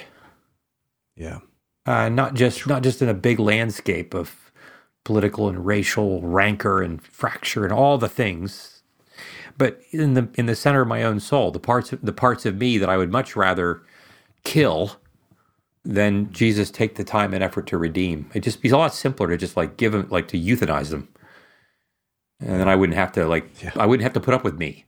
yeah, 1.16 1.40
Uh, 1.86 2.08
not 2.08 2.34
just 2.34 2.66
not 2.66 2.82
just 2.82 3.02
in 3.02 3.08
a 3.08 3.14
big 3.14 3.38
landscape 3.40 4.14
of 4.14 4.52
political 5.04 5.48
and 5.48 5.66
racial 5.66 6.22
rancor 6.22 6.82
and 6.82 7.02
fracture 7.02 7.64
and 7.64 7.72
all 7.72 7.98
the 7.98 8.08
things, 8.08 8.73
but 9.56 9.80
in 9.90 10.14
the 10.14 10.28
in 10.34 10.46
the 10.46 10.56
center 10.56 10.82
of 10.82 10.88
my 10.88 11.02
own 11.02 11.20
soul, 11.20 11.50
the 11.50 11.60
parts 11.60 11.92
of, 11.92 12.00
the 12.02 12.12
parts 12.12 12.46
of 12.46 12.56
me 12.56 12.78
that 12.78 12.88
I 12.88 12.96
would 12.96 13.10
much 13.10 13.36
rather 13.36 13.82
kill 14.44 14.96
than 15.84 16.32
Jesus 16.32 16.70
take 16.70 16.94
the 16.94 17.04
time 17.04 17.34
and 17.34 17.44
effort 17.44 17.66
to 17.68 17.78
redeem. 17.78 18.30
It 18.34 18.40
just 18.40 18.62
be 18.62 18.70
a 18.70 18.76
lot 18.76 18.94
simpler 18.94 19.28
to 19.28 19.36
just 19.36 19.56
like 19.56 19.76
give 19.76 19.92
them 19.92 20.08
like 20.10 20.28
to 20.28 20.38
euthanize 20.38 20.90
them, 20.90 21.08
and 22.40 22.60
then 22.60 22.68
I 22.68 22.76
wouldn't 22.76 22.96
have 22.96 23.12
to 23.12 23.26
like 23.26 23.50
I 23.76 23.86
wouldn't 23.86 24.02
have 24.02 24.14
to 24.14 24.20
put 24.20 24.34
up 24.34 24.44
with 24.44 24.58
me. 24.58 24.84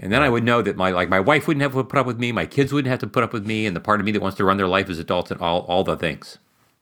And 0.00 0.12
then 0.12 0.22
I 0.22 0.28
would 0.28 0.42
know 0.42 0.60
that 0.62 0.76
my 0.76 0.90
like 0.90 1.08
my 1.08 1.20
wife 1.20 1.46
wouldn't 1.46 1.62
have 1.62 1.72
to 1.74 1.84
put 1.84 1.98
up 1.98 2.06
with 2.06 2.18
me, 2.18 2.32
my 2.32 2.46
kids 2.46 2.72
wouldn't 2.72 2.90
have 2.90 3.00
to 3.00 3.06
put 3.06 3.22
up 3.22 3.32
with 3.32 3.46
me, 3.46 3.66
and 3.66 3.76
the 3.76 3.80
part 3.80 4.00
of 4.00 4.06
me 4.06 4.12
that 4.12 4.22
wants 4.22 4.36
to 4.38 4.44
run 4.44 4.56
their 4.56 4.68
life 4.68 4.88
as 4.88 4.98
adults 4.98 5.30
and 5.30 5.40
all 5.40 5.60
all 5.60 5.84
the 5.84 5.96
things. 5.96 6.38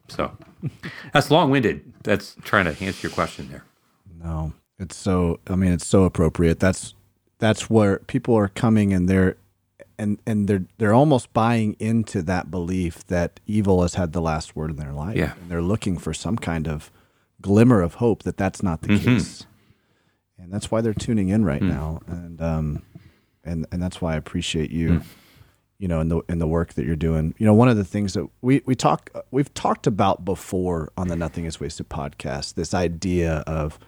So 0.09 0.37
that's 1.13 1.31
long 1.31 1.51
winded. 1.51 1.93
That's 2.03 2.37
trying 2.43 2.65
to 2.65 2.85
answer 2.85 3.09
your 3.09 3.15
question 3.15 3.49
there. 3.51 3.65
no, 4.23 4.53
It's 4.79 4.97
so. 4.97 5.41
I 5.47 5.55
mean, 5.57 5.73
it's 5.73 5.87
so 5.87 6.05
appropriate. 6.05 6.59
That's 6.61 6.95
that's 7.39 7.69
where 7.71 7.99
people 8.01 8.35
are 8.37 8.49
coming 8.49 8.93
and 8.93 9.09
they're 9.09 9.37
and 9.99 10.19
and 10.27 10.49
they're 10.49 10.65
they're 10.79 10.95
almost 10.95 11.33
buying 11.33 11.75
into 11.79 12.23
that 12.23 12.51
belief 12.51 13.07
that 13.07 13.41
evil 13.47 13.83
has 13.83 13.95
had 13.95 14.13
the 14.13 14.21
last 14.23 14.57
word 14.57 14.71
in 14.71 14.77
their 14.77 14.93
life. 14.93 15.17
Yeah. 15.17 15.35
And 15.41 15.51
they're 15.51 15.63
looking 15.63 15.99
for 15.99 16.13
some 16.15 16.37
kind 16.37 16.67
of 16.67 16.91
glimmer 17.41 17.81
of 17.83 17.95
hope 17.95 18.23
that 18.25 18.37
that's 18.37 18.63
not 18.63 18.83
the 18.83 18.89
Mm-hmm. 18.89 19.05
case. 19.19 19.47
And 20.39 20.53
that's 20.53 20.71
why 20.71 20.81
they're 20.81 20.95
tuning 20.95 21.29
in 21.29 21.43
Mm. 21.43 21.47
right 21.47 21.63
now. 21.63 22.01
And 22.09 22.41
um 22.41 22.83
and 23.45 23.67
and 23.71 23.83
that's 23.83 24.01
why 24.01 24.15
I 24.15 24.17
appreciate 24.17 24.71
you. 24.71 24.91
Mm. 24.91 25.03
You 25.79 25.89
know, 25.89 26.01
in 26.01 26.09
the 26.09 26.21
in 26.29 26.39
the 26.39 26.47
work 26.47 26.75
that 26.75 26.87
you're 26.87 26.95
doing. 26.97 27.35
You 27.39 27.47
know, 27.47 27.55
one 27.55 27.69
of 27.69 27.77
the 27.77 27.85
things 27.85 28.15
that 28.15 28.27
we 28.41 28.63
we 28.67 28.75
talk 28.75 29.11
we've 29.33 29.53
talked 29.55 29.87
about 29.87 30.25
before 30.25 30.91
on 30.97 31.09
the 31.09 31.17
Nothing 31.17 31.45
Is 31.45 31.59
Wasted 31.61 31.89
podcast, 31.89 32.55
this 32.55 32.73
idea 32.73 33.39
of, 33.49 33.81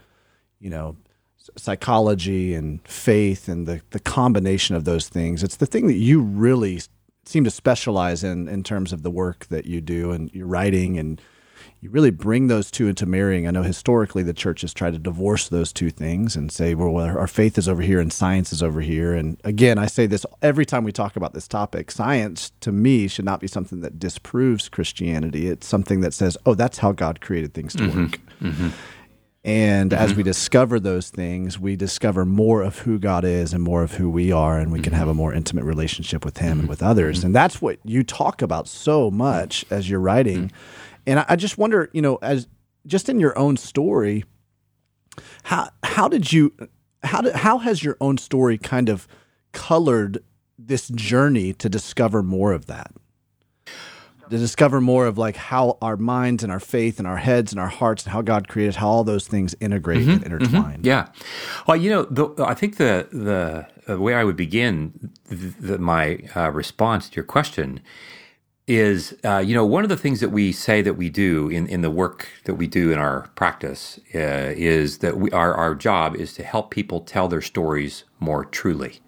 you 0.64 0.70
know, 0.70 0.96
psychology 1.56 2.54
and 2.54 2.80
faith 2.88 3.48
and 3.48 3.66
the, 3.68 3.82
the 3.90 4.00
combination 4.00 4.74
of 4.74 4.84
those 4.84 5.08
things. 5.10 5.42
It's 5.42 5.56
the 5.56 5.66
thing 5.66 5.86
that 5.88 5.98
you 5.98 6.22
really 6.22 6.80
seem 7.26 7.44
to 7.44 7.50
specialize 7.50 8.24
in 8.24 8.48
in 8.48 8.62
terms 8.62 8.92
of 8.92 9.02
the 9.02 9.10
work 9.10 9.46
that 9.50 9.66
you 9.66 9.82
do 9.82 10.10
and 10.10 10.32
your 10.34 10.46
writing 10.46 10.98
and 10.98 11.20
you 11.80 11.90
really 11.90 12.10
bring 12.10 12.46
those 12.46 12.70
two 12.70 12.88
into 12.88 13.04
marrying. 13.04 13.46
I 13.46 13.50
know 13.50 13.62
historically 13.62 14.22
the 14.22 14.32
church 14.32 14.62
has 14.62 14.72
tried 14.72 14.94
to 14.94 14.98
divorce 14.98 15.48
those 15.48 15.70
two 15.70 15.90
things 15.90 16.34
and 16.34 16.50
say, 16.50 16.74
well, 16.74 16.96
our 16.96 17.26
faith 17.26 17.58
is 17.58 17.68
over 17.68 17.82
here 17.82 18.00
and 18.00 18.10
science 18.10 18.54
is 18.54 18.62
over 18.62 18.80
here. 18.80 19.12
And 19.12 19.38
again, 19.44 19.76
I 19.76 19.84
say 19.84 20.06
this 20.06 20.24
every 20.40 20.64
time 20.64 20.82
we 20.82 20.92
talk 20.92 21.14
about 21.14 21.34
this 21.34 21.46
topic. 21.46 21.90
Science, 21.90 22.52
to 22.60 22.72
me, 22.72 23.06
should 23.06 23.26
not 23.26 23.40
be 23.40 23.46
something 23.46 23.82
that 23.82 23.98
disproves 23.98 24.70
Christianity. 24.70 25.48
It's 25.48 25.66
something 25.66 26.00
that 26.00 26.14
says, 26.14 26.38
oh, 26.46 26.54
that's 26.54 26.78
how 26.78 26.92
God 26.92 27.20
created 27.20 27.52
things 27.52 27.74
to 27.74 27.82
mm-hmm. 27.82 28.02
work. 28.02 28.20
Mm-hmm. 28.40 28.68
And 29.44 29.92
as 29.92 30.10
mm-hmm. 30.10 30.18
we 30.18 30.22
discover 30.22 30.80
those 30.80 31.10
things, 31.10 31.58
we 31.58 31.76
discover 31.76 32.24
more 32.24 32.62
of 32.62 32.78
who 32.78 32.98
God 32.98 33.24
is 33.24 33.52
and 33.52 33.62
more 33.62 33.82
of 33.82 33.92
who 33.92 34.08
we 34.08 34.32
are, 34.32 34.58
and 34.58 34.72
we 34.72 34.80
can 34.80 34.94
have 34.94 35.06
a 35.06 35.10
mm-hmm. 35.10 35.18
more 35.18 35.34
intimate 35.34 35.64
relationship 35.64 36.24
with 36.24 36.38
Him 36.38 36.52
and 36.52 36.60
mm-hmm. 36.62 36.68
with 36.68 36.82
others. 36.82 37.22
And 37.24 37.34
that's 37.34 37.60
what 37.60 37.78
you 37.84 38.02
talk 38.02 38.40
about 38.40 38.66
so 38.68 39.10
much 39.10 39.66
as 39.70 39.90
you're 39.90 40.00
writing. 40.00 40.50
And 41.06 41.20
I, 41.20 41.26
I 41.30 41.36
just 41.36 41.58
wonder, 41.58 41.90
you 41.92 42.00
know, 42.00 42.16
as 42.22 42.48
just 42.86 43.10
in 43.10 43.20
your 43.20 43.36
own 43.38 43.58
story, 43.58 44.24
how 45.42 45.68
how 45.82 46.08
did 46.08 46.32
you 46.32 46.54
how 47.02 47.20
did 47.20 47.34
how 47.34 47.58
has 47.58 47.84
your 47.84 47.98
own 48.00 48.16
story 48.16 48.56
kind 48.56 48.88
of 48.88 49.06
colored 49.52 50.24
this 50.58 50.88
journey 50.88 51.52
to 51.54 51.68
discover 51.68 52.22
more 52.22 52.52
of 52.52 52.64
that? 52.66 52.92
To 54.30 54.38
discover 54.38 54.80
more 54.80 55.06
of 55.06 55.18
like 55.18 55.36
how 55.36 55.78
our 55.82 55.96
minds 55.96 56.42
and 56.42 56.50
our 56.50 56.60
faith 56.60 56.98
and 56.98 57.06
our 57.06 57.16
heads 57.16 57.52
and 57.52 57.60
our 57.60 57.68
hearts 57.68 58.04
and 58.04 58.12
how 58.12 58.22
God 58.22 58.48
created 58.48 58.76
how 58.76 58.88
all 58.88 59.04
those 59.04 59.26
things 59.26 59.54
integrate 59.60 60.06
and 60.06 60.22
intertwine. 60.24 60.80
Yeah. 60.82 61.08
Well, 61.66 61.76
you 61.76 61.90
know, 61.90 62.04
the, 62.04 62.44
I 62.44 62.54
think 62.54 62.76
the 62.76 63.66
the, 63.86 63.98
way 63.98 64.14
I 64.14 64.24
would 64.24 64.36
begin 64.36 65.12
the, 65.28 65.78
my 65.78 66.20
uh, 66.34 66.50
response 66.50 67.08
to 67.10 67.16
your 67.16 67.24
question 67.24 67.80
is, 68.66 69.14
uh, 69.24 69.38
you 69.38 69.54
know, 69.54 69.64
one 69.64 69.82
of 69.82 69.90
the 69.90 69.96
things 69.96 70.20
that 70.20 70.30
we 70.30 70.50
say 70.50 70.80
that 70.80 70.94
we 70.94 71.10
do 71.10 71.48
in, 71.50 71.66
in 71.66 71.82
the 71.82 71.90
work 71.90 72.28
that 72.44 72.54
we 72.54 72.66
do 72.66 72.92
in 72.92 72.98
our 72.98 73.28
practice 73.34 74.00
uh, 74.14 74.52
is 74.56 74.98
that 74.98 75.18
we 75.18 75.30
our 75.32 75.54
our 75.54 75.74
job 75.74 76.16
is 76.16 76.32
to 76.34 76.42
help 76.42 76.70
people 76.70 77.00
tell 77.00 77.28
their 77.28 77.42
stories 77.42 78.04
more 78.20 78.44
truly. 78.44 79.00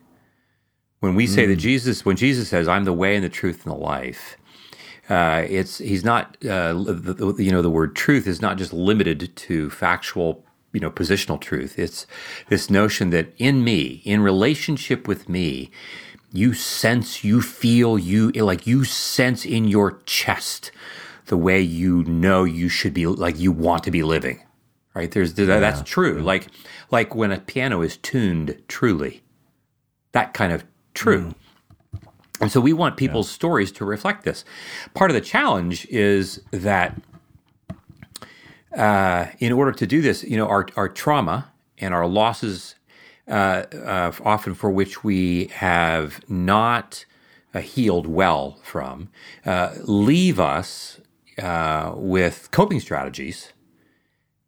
When 1.00 1.14
we 1.14 1.26
say 1.26 1.46
that 1.46 1.56
Jesus, 1.56 2.04
when 2.04 2.16
Jesus 2.16 2.48
says, 2.48 2.68
"I'm 2.68 2.84
the 2.84 2.92
way 2.92 3.14
and 3.14 3.24
the 3.24 3.28
truth 3.28 3.64
and 3.64 3.72
the 3.72 3.78
life," 3.78 4.36
uh, 5.08 5.44
it's 5.48 5.78
he's 5.78 6.04
not 6.04 6.36
uh, 6.44 6.72
the, 6.72 7.32
the, 7.32 7.44
you 7.44 7.50
know 7.50 7.62
the 7.62 7.70
word 7.70 7.94
truth 7.94 8.26
is 8.26 8.40
not 8.40 8.58
just 8.58 8.72
limited 8.72 9.34
to 9.36 9.70
factual 9.70 10.44
you 10.72 10.80
know 10.80 10.90
positional 10.90 11.40
truth. 11.40 11.78
It's 11.78 12.06
this 12.48 12.70
notion 12.70 13.10
that 13.10 13.32
in 13.38 13.64
me 13.64 14.02
in 14.04 14.20
relationship 14.20 15.08
with 15.08 15.28
me 15.28 15.70
you 16.32 16.52
sense 16.52 17.24
you 17.24 17.40
feel 17.40 17.98
you 17.98 18.30
like 18.32 18.66
you 18.66 18.84
sense 18.84 19.46
in 19.46 19.66
your 19.66 20.02
chest 20.06 20.70
the 21.26 21.36
way 21.36 21.60
you 21.60 22.04
know 22.04 22.44
you 22.44 22.68
should 22.68 22.92
be 22.92 23.06
like 23.06 23.38
you 23.38 23.52
want 23.52 23.84
to 23.84 23.90
be 23.90 24.02
living 24.02 24.40
right? 24.96 25.10
There's 25.10 25.34
that's 25.34 25.82
true. 25.82 26.20
like 26.22 26.48
like 26.90 27.14
when 27.14 27.30
a 27.30 27.38
piano 27.38 27.82
is 27.82 27.98
tuned 27.98 28.62
truly 28.66 29.22
that 30.12 30.32
kind 30.32 30.52
of 30.52 30.64
true 30.94 31.34
and 32.40 32.52
so 32.52 32.60
we 32.60 32.72
want 32.72 32.96
people's 32.96 33.30
stories 33.30 33.72
to 33.72 33.84
reflect 33.84 34.24
this. 34.24 34.44
Part 34.94 35.10
of 35.10 35.14
the 35.14 35.20
challenge 35.20 35.86
is 35.86 36.42
that 36.50 37.00
uh, 38.76 39.26
in 39.38 39.52
order 39.52 39.72
to 39.72 39.86
do 39.86 40.02
this, 40.02 40.22
you 40.22 40.36
know, 40.36 40.46
our, 40.46 40.66
our 40.76 40.88
trauma 40.88 41.50
and 41.78 41.94
our 41.94 42.06
losses, 42.06 42.74
uh, 43.28 43.64
uh, 43.72 44.12
often 44.22 44.54
for 44.54 44.70
which 44.70 45.02
we 45.02 45.46
have 45.46 46.20
not 46.28 47.06
uh, 47.54 47.60
healed 47.60 48.06
well 48.06 48.58
from, 48.62 49.08
uh, 49.46 49.74
leave 49.84 50.38
us 50.38 51.00
uh, 51.38 51.92
with 51.96 52.50
coping 52.50 52.80
strategies 52.80 53.52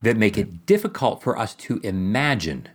that 0.02 0.16
make 0.16 0.36
it 0.36 0.66
difficult 0.66 1.22
for 1.22 1.38
us 1.38 1.54
to 1.54 1.80
imagine 1.82 2.68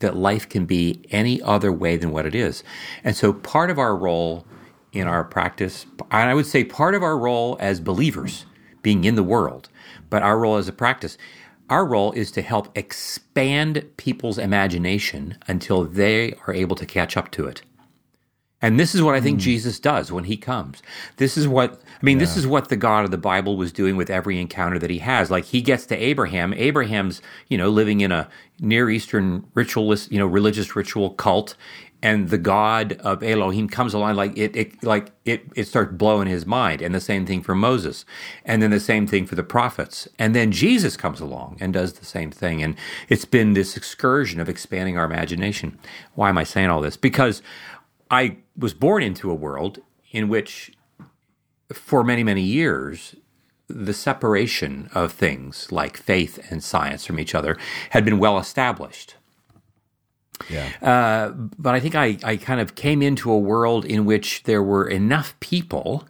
that 0.00 0.14
life 0.14 0.48
can 0.48 0.64
be 0.64 1.04
any 1.10 1.42
other 1.42 1.72
way 1.72 1.96
than 1.96 2.10
what 2.10 2.24
it 2.24 2.34
is. 2.34 2.62
And 3.02 3.16
so 3.16 3.32
part 3.32 3.70
of 3.70 3.78
our 3.78 3.96
role 3.96 4.46
in 4.92 5.06
our 5.06 5.24
practice, 5.24 5.86
and 6.10 6.30
I 6.30 6.34
would 6.34 6.46
say 6.46 6.64
part 6.64 6.94
of 6.94 7.02
our 7.02 7.18
role 7.18 7.56
as 7.60 7.80
believers, 7.80 8.46
being 8.82 9.04
in 9.04 9.16
the 9.16 9.22
world, 9.22 9.68
but 10.08 10.22
our 10.22 10.38
role 10.38 10.56
as 10.56 10.68
a 10.68 10.72
practice, 10.72 11.18
our 11.68 11.84
role 11.84 12.12
is 12.12 12.30
to 12.32 12.42
help 12.42 12.76
expand 12.76 13.84
people's 13.96 14.38
imagination 14.38 15.36
until 15.46 15.84
they 15.84 16.34
are 16.46 16.54
able 16.54 16.76
to 16.76 16.86
catch 16.86 17.16
up 17.16 17.30
to 17.32 17.46
it. 17.46 17.62
And 18.60 18.78
this 18.78 18.92
is 18.92 19.02
what 19.02 19.14
I 19.14 19.20
think 19.20 19.36
hmm. 19.38 19.44
Jesus 19.44 19.78
does 19.78 20.10
when 20.10 20.24
he 20.24 20.36
comes. 20.36 20.82
This 21.16 21.36
is 21.36 21.46
what, 21.46 21.74
I 21.74 22.04
mean, 22.04 22.18
this 22.18 22.36
is 22.36 22.44
what 22.44 22.68
the 22.68 22.76
God 22.76 23.04
of 23.04 23.12
the 23.12 23.18
Bible 23.18 23.56
was 23.56 23.72
doing 23.72 23.96
with 23.96 24.10
every 24.10 24.40
encounter 24.40 24.80
that 24.80 24.90
he 24.90 24.98
has. 24.98 25.30
Like 25.30 25.44
he 25.44 25.62
gets 25.62 25.86
to 25.86 25.96
Abraham. 25.96 26.52
Abraham's, 26.54 27.22
you 27.46 27.56
know, 27.56 27.68
living 27.68 28.00
in 28.00 28.10
a 28.10 28.28
Near 28.58 28.90
Eastern 28.90 29.46
ritualist, 29.54 30.10
you 30.10 30.18
know, 30.18 30.26
religious 30.26 30.74
ritual 30.74 31.10
cult. 31.10 31.54
And 32.00 32.28
the 32.28 32.38
God 32.38 32.92
of 33.00 33.24
Elohim 33.24 33.68
comes 33.68 33.92
along 33.92 34.14
like 34.14 34.36
it, 34.38 34.54
it 34.54 34.84
like 34.84 35.10
it, 35.24 35.46
it 35.56 35.64
starts 35.64 35.92
blowing 35.92 36.28
his 36.28 36.46
mind. 36.46 36.80
And 36.80 36.94
the 36.94 37.00
same 37.00 37.26
thing 37.26 37.42
for 37.42 37.56
Moses. 37.56 38.04
And 38.44 38.62
then 38.62 38.70
the 38.70 38.78
same 38.78 39.06
thing 39.06 39.26
for 39.26 39.34
the 39.34 39.42
prophets. 39.42 40.06
And 40.18 40.34
then 40.34 40.52
Jesus 40.52 40.96
comes 40.96 41.20
along 41.20 41.58
and 41.60 41.72
does 41.72 41.94
the 41.94 42.04
same 42.04 42.30
thing. 42.30 42.62
And 42.62 42.76
it's 43.08 43.24
been 43.24 43.54
this 43.54 43.76
excursion 43.76 44.38
of 44.38 44.48
expanding 44.48 44.96
our 44.96 45.04
imagination. 45.04 45.76
Why 46.14 46.28
am 46.28 46.38
I 46.38 46.44
saying 46.44 46.70
all 46.70 46.80
this? 46.80 46.96
Because 46.96 47.42
I 48.10 48.36
was 48.56 48.74
born 48.74 49.02
into 49.02 49.30
a 49.30 49.34
world 49.34 49.80
in 50.12 50.28
which, 50.28 50.72
for 51.72 52.04
many, 52.04 52.22
many 52.22 52.42
years, 52.42 53.16
the 53.68 53.92
separation 53.92 54.88
of 54.94 55.12
things 55.12 55.70
like 55.70 55.96
faith 55.96 56.38
and 56.50 56.64
science 56.64 57.04
from 57.04 57.20
each 57.20 57.34
other 57.34 57.58
had 57.90 58.04
been 58.04 58.18
well 58.18 58.38
established. 58.38 59.16
Yeah. 60.50 60.70
Uh, 60.82 61.30
but 61.30 61.74
I 61.74 61.80
think 61.80 61.94
I, 61.94 62.18
I 62.24 62.36
kind 62.36 62.60
of 62.60 62.74
came 62.74 63.02
into 63.02 63.30
a 63.30 63.38
world 63.38 63.84
in 63.84 64.04
which 64.04 64.44
there 64.44 64.62
were 64.62 64.88
enough 64.88 65.38
people 65.40 66.06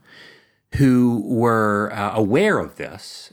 who 0.77 1.23
were 1.27 1.91
uh, 1.93 2.13
aware 2.15 2.59
of 2.59 2.77
this 2.77 3.33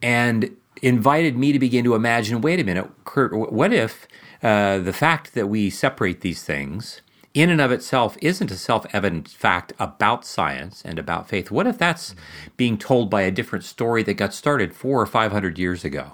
and 0.00 0.56
invited 0.82 1.36
me 1.36 1.52
to 1.52 1.58
begin 1.58 1.84
to 1.84 1.94
imagine 1.94 2.40
wait 2.40 2.60
a 2.60 2.64
minute, 2.64 2.90
Curt, 3.04 3.52
what 3.52 3.72
if 3.72 4.08
uh, 4.42 4.78
the 4.78 4.92
fact 4.92 5.34
that 5.34 5.48
we 5.48 5.70
separate 5.70 6.20
these 6.22 6.42
things 6.42 7.00
in 7.34 7.48
and 7.48 7.60
of 7.60 7.70
itself 7.72 8.18
isn't 8.20 8.50
a 8.50 8.56
self 8.56 8.84
evident 8.92 9.28
fact 9.28 9.72
about 9.78 10.24
science 10.24 10.82
and 10.84 10.98
about 10.98 11.28
faith? 11.28 11.50
What 11.50 11.66
if 11.66 11.78
that's 11.78 12.14
being 12.56 12.76
told 12.76 13.08
by 13.08 13.22
a 13.22 13.30
different 13.30 13.64
story 13.64 14.02
that 14.02 14.14
got 14.14 14.34
started 14.34 14.74
four 14.74 15.00
or 15.00 15.06
five 15.06 15.32
hundred 15.32 15.58
years 15.58 15.84
ago 15.84 16.12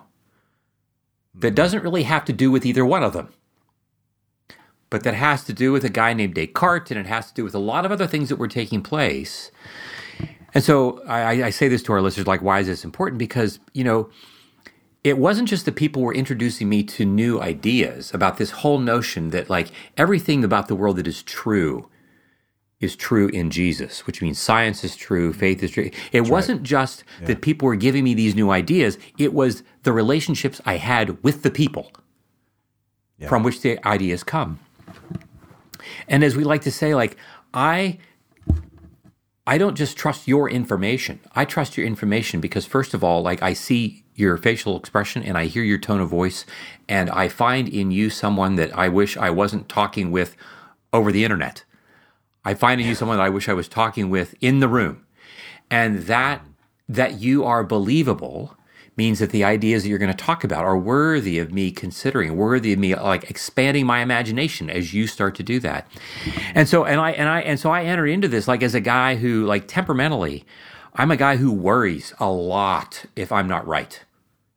that 1.34 1.54
doesn't 1.54 1.82
really 1.82 2.02
have 2.02 2.24
to 2.26 2.32
do 2.32 2.50
with 2.50 2.66
either 2.66 2.84
one 2.84 3.02
of 3.02 3.12
them? 3.14 3.32
But 4.90 5.02
that 5.02 5.14
has 5.14 5.44
to 5.44 5.52
do 5.52 5.72
with 5.72 5.84
a 5.84 5.90
guy 5.90 6.14
named 6.14 6.34
Descartes, 6.34 6.90
and 6.90 6.98
it 6.98 7.06
has 7.06 7.28
to 7.28 7.34
do 7.34 7.44
with 7.44 7.54
a 7.54 7.58
lot 7.58 7.84
of 7.84 7.92
other 7.92 8.06
things 8.06 8.28
that 8.30 8.36
were 8.36 8.48
taking 8.48 8.82
place. 8.82 9.50
And 10.54 10.64
so 10.64 11.02
I, 11.06 11.44
I 11.44 11.50
say 11.50 11.68
this 11.68 11.82
to 11.84 11.92
our 11.92 12.00
listeners, 12.00 12.26
like, 12.26 12.40
why 12.40 12.60
is 12.60 12.66
this 12.66 12.84
important? 12.84 13.18
Because, 13.18 13.60
you 13.74 13.84
know, 13.84 14.08
it 15.04 15.18
wasn't 15.18 15.48
just 15.48 15.64
that 15.66 15.76
people 15.76 16.02
were 16.02 16.14
introducing 16.14 16.68
me 16.68 16.82
to 16.82 17.04
new 17.04 17.40
ideas 17.40 18.12
about 18.12 18.38
this 18.38 18.50
whole 18.50 18.78
notion 18.78 19.30
that 19.30 19.48
like 19.48 19.68
everything 19.96 20.42
about 20.42 20.68
the 20.68 20.74
world 20.74 20.96
that 20.96 21.06
is 21.06 21.22
true 21.22 21.88
is 22.80 22.94
true 22.94 23.28
in 23.28 23.50
Jesus, 23.50 24.06
which 24.06 24.22
means 24.22 24.38
science 24.38 24.84
is 24.84 24.94
true, 24.96 25.32
faith 25.32 25.62
is 25.62 25.72
true. 25.72 25.90
It 26.12 26.28
wasn't 26.28 26.62
just 26.62 27.04
that 27.22 27.42
people 27.42 27.66
were 27.66 27.76
giving 27.76 28.04
me 28.04 28.14
these 28.14 28.34
new 28.34 28.50
ideas, 28.50 28.98
it 29.18 29.34
was 29.34 29.62
the 29.82 29.92
relationships 29.92 30.60
I 30.64 30.76
had 30.76 31.22
with 31.24 31.42
the 31.42 31.50
people 31.50 31.90
from 33.26 33.42
which 33.42 33.62
the 33.62 33.84
ideas 33.86 34.22
come. 34.22 34.60
And 36.08 36.24
as 36.24 36.36
we 36.36 36.44
like 36.44 36.62
to 36.62 36.70
say, 36.70 36.94
like, 36.94 37.16
I 37.54 37.98
I 39.46 39.56
don't 39.56 39.76
just 39.76 39.96
trust 39.96 40.28
your 40.28 40.50
information. 40.50 41.20
I 41.34 41.46
trust 41.46 41.78
your 41.78 41.86
information 41.86 42.38
because 42.40 42.66
first 42.66 42.92
of 42.92 43.02
all, 43.02 43.22
like 43.22 43.42
I 43.42 43.54
see 43.54 44.04
your 44.14 44.36
facial 44.36 44.76
expression 44.76 45.22
and 45.22 45.38
I 45.38 45.46
hear 45.46 45.62
your 45.62 45.78
tone 45.78 46.00
of 46.00 46.10
voice, 46.10 46.44
and 46.86 47.08
I 47.08 47.28
find 47.28 47.66
in 47.66 47.90
you 47.90 48.10
someone 48.10 48.56
that 48.56 48.76
I 48.76 48.88
wish 48.88 49.16
I 49.16 49.30
wasn't 49.30 49.68
talking 49.68 50.10
with 50.10 50.36
over 50.92 51.10
the 51.10 51.24
internet. 51.24 51.64
I 52.44 52.52
find 52.52 52.78
in 52.80 52.86
you 52.86 52.94
someone 52.94 53.16
that 53.16 53.24
I 53.24 53.30
wish 53.30 53.48
I 53.48 53.54
was 53.54 53.68
talking 53.68 54.10
with 54.10 54.34
in 54.42 54.60
the 54.60 54.68
room. 54.68 55.06
And 55.70 56.00
that 56.02 56.44
that 56.86 57.20
you 57.20 57.44
are 57.44 57.64
believable 57.64 58.57
means 58.98 59.20
that 59.20 59.30
the 59.30 59.44
ideas 59.44 59.84
that 59.84 59.88
you're 59.88 59.98
going 59.98 60.12
to 60.12 60.24
talk 60.24 60.44
about 60.44 60.64
are 60.64 60.76
worthy 60.76 61.38
of 61.38 61.52
me 61.52 61.70
considering, 61.70 62.36
worthy 62.36 62.72
of 62.72 62.78
me 62.78 62.94
like 62.94 63.30
expanding 63.30 63.86
my 63.86 64.00
imagination 64.00 64.68
as 64.68 64.92
you 64.92 65.06
start 65.06 65.36
to 65.36 65.42
do 65.42 65.60
that. 65.60 65.86
And 66.54 66.68
so 66.68 66.84
and 66.84 67.00
I 67.00 67.12
and 67.12 67.28
I 67.28 67.40
and 67.40 67.58
so 67.58 67.70
I 67.70 67.84
enter 67.84 68.06
into 68.06 68.28
this 68.28 68.48
like 68.48 68.62
as 68.62 68.74
a 68.74 68.80
guy 68.80 69.14
who 69.14 69.46
like 69.46 69.68
temperamentally, 69.68 70.44
I'm 70.94 71.12
a 71.12 71.16
guy 71.16 71.36
who 71.36 71.52
worries 71.52 72.12
a 72.18 72.28
lot 72.28 73.06
if 73.14 73.30
I'm 73.30 73.48
not 73.48 73.66
right 73.66 74.04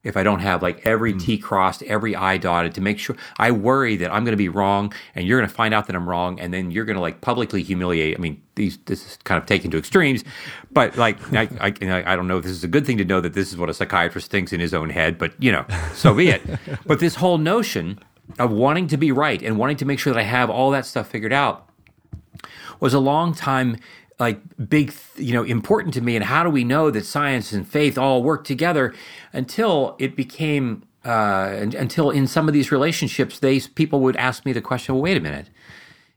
if 0.03 0.17
I 0.17 0.24
don't 0.24 0.39
have 0.39 0.62
like 0.62 0.86
every 0.86 1.13
hmm. 1.13 1.19
T 1.19 1.38
crossed, 1.38 1.83
every 1.83 2.15
I 2.15 2.38
dotted 2.38 2.74
to 2.75 2.81
make 2.81 3.00
sure 3.00 3.15
I 3.38 3.51
worry 3.51 3.95
that 3.98 4.12
I'm 4.12 4.24
going 4.24 4.33
to 4.33 4.38
be 4.38 4.50
wrong 4.50 4.93
and 5.15 5.27
you're 5.27 5.39
going 5.39 5.50
to 5.50 5.53
find 5.53 5.74
out 5.74 5.88
that 5.88 5.95
I'm 5.95 6.10
wrong 6.10 6.39
and 6.39 6.53
then 6.53 6.71
you're 6.71 6.86
going 6.86 6.95
to 6.95 7.01
like 7.01 7.21
publicly 7.21 7.62
humiliate. 7.62 8.17
I 8.17 8.21
mean, 8.21 8.41
these 8.55 8.77
this 8.86 9.05
is 9.05 9.17
kind 9.24 9.41
of 9.41 9.48
taken 9.48 9.71
to 9.71 9.77
extremes, 9.77 10.24
but 10.73 10.97
like 10.97 11.17
I, 11.33 11.49
I, 11.59 12.13
I 12.13 12.15
don't 12.15 12.27
know 12.27 12.37
if 12.37 12.43
this 12.43 12.53
is 12.53 12.63
a 12.63 12.67
good 12.67 12.85
thing 12.85 12.97
to 12.97 13.05
know 13.05 13.21
that 13.21 13.33
this 13.33 13.51
is 13.51 13.57
what 13.57 13.69
a 13.69 13.73
psychiatrist 13.73 14.31
thinks 14.31 14.53
in 14.53 14.59
his 14.59 14.73
own 14.73 14.89
head, 14.89 15.17
but 15.17 15.33
you 15.41 15.51
know, 15.51 15.65
so 15.93 16.13
be 16.13 16.29
it. 16.29 16.41
but 16.85 16.99
this 16.99 17.15
whole 17.15 17.37
notion 17.37 17.99
of 18.39 18.51
wanting 18.51 18.87
to 18.87 18.97
be 18.97 19.11
right 19.11 19.41
and 19.41 19.57
wanting 19.57 19.77
to 19.77 19.85
make 19.85 19.99
sure 19.99 20.13
that 20.13 20.19
I 20.19 20.23
have 20.23 20.49
all 20.49 20.71
that 20.71 20.85
stuff 20.85 21.07
figured 21.07 21.33
out 21.33 21.67
was 22.79 22.93
a 22.93 22.99
long 22.99 23.33
time 23.33 23.77
like 24.19 24.39
big 24.69 24.93
you 25.17 25.33
know 25.33 25.43
important 25.43 25.93
to 25.95 26.01
me 26.01 26.15
and 26.15 26.25
how 26.25 26.43
do 26.43 26.49
we 26.49 26.63
know 26.63 26.91
that 26.91 27.05
science 27.05 27.51
and 27.51 27.67
faith 27.67 27.97
all 27.97 28.23
work 28.23 28.43
together 28.43 28.93
until 29.33 29.95
it 29.99 30.15
became 30.15 30.83
uh, 31.03 31.55
until 31.55 32.11
in 32.11 32.27
some 32.27 32.47
of 32.47 32.53
these 32.53 32.71
relationships 32.71 33.39
they 33.39 33.59
people 33.59 33.99
would 33.99 34.15
ask 34.17 34.45
me 34.45 34.53
the 34.53 34.61
question 34.61 34.93
well 34.93 35.01
wait 35.01 35.17
a 35.17 35.19
minute 35.19 35.49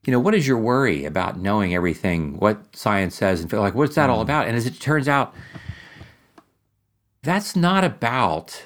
you 0.06 0.12
know 0.12 0.20
what 0.20 0.34
is 0.34 0.46
your 0.46 0.58
worry 0.58 1.04
about 1.04 1.38
knowing 1.38 1.74
everything 1.74 2.38
what 2.38 2.76
science 2.76 3.14
says 3.14 3.40
and 3.40 3.50
feel 3.50 3.60
like 3.60 3.74
what's 3.74 3.94
that 3.94 4.10
all 4.10 4.18
mm. 4.18 4.22
about 4.22 4.46
and 4.46 4.56
as 4.56 4.66
it 4.66 4.80
turns 4.80 5.08
out 5.08 5.34
that's 7.22 7.56
not 7.56 7.84
about 7.84 8.64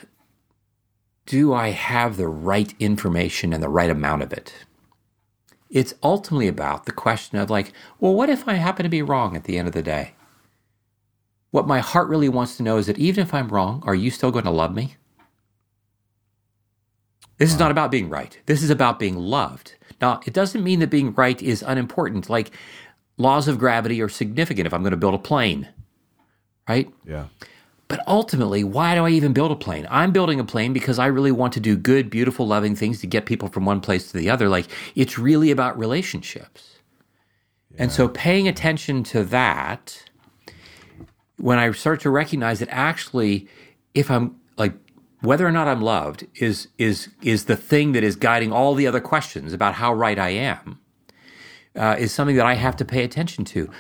do 1.27 1.53
i 1.53 1.71
have 1.71 2.17
the 2.17 2.29
right 2.29 2.75
information 2.79 3.53
and 3.53 3.63
the 3.63 3.69
right 3.69 3.91
amount 3.91 4.23
of 4.23 4.33
it 4.33 4.55
it's 5.71 5.95
ultimately 6.03 6.49
about 6.49 6.87
the 6.87 6.93
question 6.93 7.39
of, 7.39 7.51
like, 7.51 7.73
well, 8.01 8.15
what 8.15 8.31
if 8.31 8.49
I 8.49 8.55
happen 8.55 8.85
to 8.85 8.89
be 8.89 9.03
wrong 9.03 9.37
at 9.37 9.45
the 9.45 9.59
end 9.59 9.69
of 9.69 9.75
the 9.75 9.83
day? 9.83 10.15
What 11.51 11.67
my 11.67 11.81
heart 11.81 12.09
really 12.09 12.29
wants 12.29 12.57
to 12.57 12.63
know 12.63 12.79
is 12.79 12.87
that 12.87 12.99
even 12.99 13.23
if 13.23 13.35
I'm 13.35 13.49
wrong, 13.49 13.83
are 13.87 13.95
you 13.95 14.11
still 14.11 14.31
going 14.31 14.45
to 14.45 14.51
love 14.51 14.75
me? 14.75 14.97
This 17.37 17.51
wow. 17.51 17.55
is 17.55 17.61
not 17.61 17.71
about 17.71 17.91
being 17.91 18.09
right. 18.09 18.39
This 18.47 18.63
is 18.63 18.71
about 18.71 18.99
being 18.99 19.17
loved. 19.17 19.75
Now, 20.01 20.21
it 20.27 20.33
doesn't 20.33 20.63
mean 20.63 20.81
that 20.81 20.91
being 20.91 21.13
right 21.15 21.41
is 21.43 21.63
unimportant. 21.67 22.31
Like, 22.31 22.51
laws 23.17 23.49
of 23.49 23.59
gravity 23.59 24.01
are 24.01 24.09
significant 24.09 24.67
if 24.67 24.73
I'm 24.73 24.83
going 24.83 24.93
to 24.93 24.97
build 24.97 25.15
a 25.15 25.19
plane, 25.19 25.69
right? 26.69 26.91
Yeah. 27.05 27.27
But 27.89 28.07
ultimately, 28.07 28.63
why 28.65 28.95
do 28.95 29.07
I 29.07 29.11
even 29.11 29.33
build 29.33 29.51
a 29.51 29.57
plane? 29.57 29.87
I'm 29.91 30.13
building 30.13 30.39
a 30.39 30.45
plane 30.45 30.75
because 30.75 30.99
I 30.99 31.07
really 31.07 31.33
want 31.33 31.55
to 31.55 31.61
do 31.61 31.75
good, 31.75 32.11
beautiful, 32.11 32.47
loving 32.47 32.77
things 32.77 33.01
to 33.01 33.07
get 33.07 33.25
people 33.25 33.49
from 33.49 33.65
one 33.65 33.81
place 33.81 34.11
to 34.11 34.19
the 34.19 34.29
other. 34.29 34.49
Like 34.49 34.67
it's 34.95 35.19
really 35.19 35.51
about 35.51 35.79
relationships. 35.79 36.81
Yeah. 37.71 37.85
And 37.85 37.93
so 37.93 38.09
paying 38.09 38.47
attention 38.47 39.05
to 39.05 39.25
that, 39.25 40.05
when 41.39 41.59
I 41.59 41.71
start 41.73 42.01
to 42.01 42.11
recognize 42.11 42.59
that 42.59 42.69
actually, 42.71 43.49
if 43.95 44.11
I'm 44.11 44.37
like, 44.59 44.75
whether 45.21 45.47
or 45.47 45.53
not 45.53 45.69
I'm 45.69 45.81
loved 45.81 46.27
is 46.37 46.69
is 46.79 47.09
is 47.23 47.45
the 47.45 47.57
thing 47.57 47.93
that 47.93 48.05
is 48.05 48.17
guiding 48.17 48.53
all 48.53 48.75
the 48.75 48.87
other 48.87 49.01
questions 49.01 49.53
about 49.53 49.75
how 49.75 49.93
right 49.93 50.19
I 50.19 50.31
am, 50.31 50.79
uh, 51.75 51.97
is 51.99 52.13
something 52.13 52.37
that 52.37 52.47
I 52.47 52.55
have 52.55 52.77
to 52.77 52.85
pay 52.85 53.05
attention 53.05 53.45
to. 53.47 53.71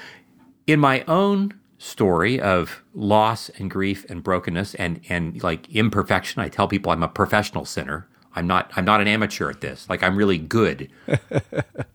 In 0.66 0.80
my 0.80 1.02
own 1.08 1.58
story 1.78 2.40
of 2.40 2.82
loss 2.92 3.48
and 3.50 3.70
grief 3.70 4.04
and 4.10 4.22
brokenness 4.22 4.74
and 4.74 5.00
and 5.08 5.42
like 5.42 5.68
imperfection. 5.74 6.42
I 6.42 6.48
tell 6.48 6.68
people 6.68 6.92
I'm 6.92 7.02
a 7.02 7.08
professional 7.08 7.64
sinner. 7.64 8.06
I'm 8.34 8.46
not 8.46 8.70
I'm 8.76 8.84
not 8.84 9.00
an 9.00 9.08
amateur 9.08 9.48
at 9.48 9.60
this. 9.60 9.88
Like 9.88 10.02
I'm 10.02 10.16
really 10.16 10.38
good 10.38 10.90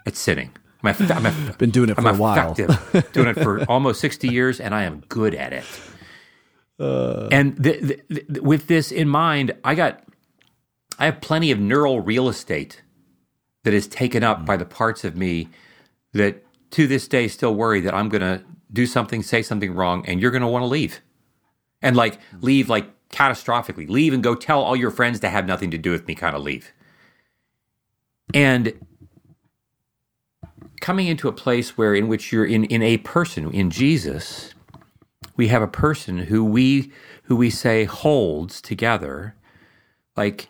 at 0.05 0.15
sinning. 0.15 0.51
I'm, 0.85 0.95
a, 0.99 1.13
I'm 1.13 1.25
a, 1.25 1.53
been 1.57 1.69
doing 1.69 1.89
it 1.89 1.95
for 1.95 2.01
I'm 2.01 2.15
a 2.15 2.17
while. 2.17 2.53
doing 2.53 3.27
it 3.29 3.35
for 3.35 3.63
almost 3.69 4.01
60 4.01 4.27
years 4.27 4.59
and 4.59 4.75
I 4.75 4.83
am 4.83 5.01
good 5.07 5.33
at 5.33 5.53
it. 5.53 5.63
Uh, 6.79 7.27
and 7.31 7.55
the, 7.57 8.01
the, 8.09 8.41
with 8.41 8.67
this 8.67 8.91
in 8.91 9.07
mind, 9.07 9.53
I 9.63 9.75
got 9.75 10.03
I 10.99 11.05
have 11.05 11.21
plenty 11.21 11.51
of 11.51 11.59
neural 11.59 11.99
real 11.99 12.29
estate 12.29 12.81
that 13.63 13.73
is 13.73 13.87
taken 13.87 14.23
up 14.23 14.41
mm. 14.41 14.45
by 14.45 14.57
the 14.57 14.65
parts 14.65 15.03
of 15.03 15.15
me 15.15 15.49
that 16.13 16.43
to 16.71 16.87
this 16.87 17.07
day 17.07 17.27
still 17.27 17.55
worry 17.55 17.81
that 17.81 17.93
I'm 17.93 18.09
going 18.09 18.21
to 18.21 18.43
do 18.71 18.85
something, 18.85 19.21
say 19.21 19.41
something 19.41 19.73
wrong, 19.73 20.05
and 20.07 20.19
you're 20.19 20.31
going 20.31 20.41
to 20.41 20.47
want 20.47 20.63
to 20.63 20.67
leave. 20.67 21.01
And 21.81 21.95
like 21.95 22.19
leave 22.41 22.69
like 22.69 22.87
catastrophically, 23.09 23.87
leave 23.87 24.13
and 24.13 24.23
go 24.23 24.35
tell 24.35 24.61
all 24.61 24.75
your 24.75 24.91
friends 24.91 25.19
to 25.19 25.29
have 25.29 25.45
nothing 25.45 25.71
to 25.71 25.77
do 25.77 25.91
with 25.91 26.07
me, 26.07 26.15
kind 26.15 26.35
of 26.35 26.41
leave. 26.41 26.71
And 28.33 28.73
coming 30.81 31.07
into 31.07 31.27
a 31.27 31.33
place 31.33 31.77
where 31.77 31.93
in 31.93 32.07
which 32.07 32.31
you're 32.31 32.45
in, 32.45 32.65
in 32.65 32.81
a 32.81 32.97
person, 32.97 33.51
in 33.51 33.69
Jesus, 33.69 34.53
we 35.35 35.47
have 35.47 35.61
a 35.61 35.67
person 35.67 36.19
who 36.19 36.43
we 36.43 36.91
who 37.23 37.35
we 37.35 37.49
say 37.49 37.85
holds 37.85 38.61
together 38.61 39.35
like 40.15 40.49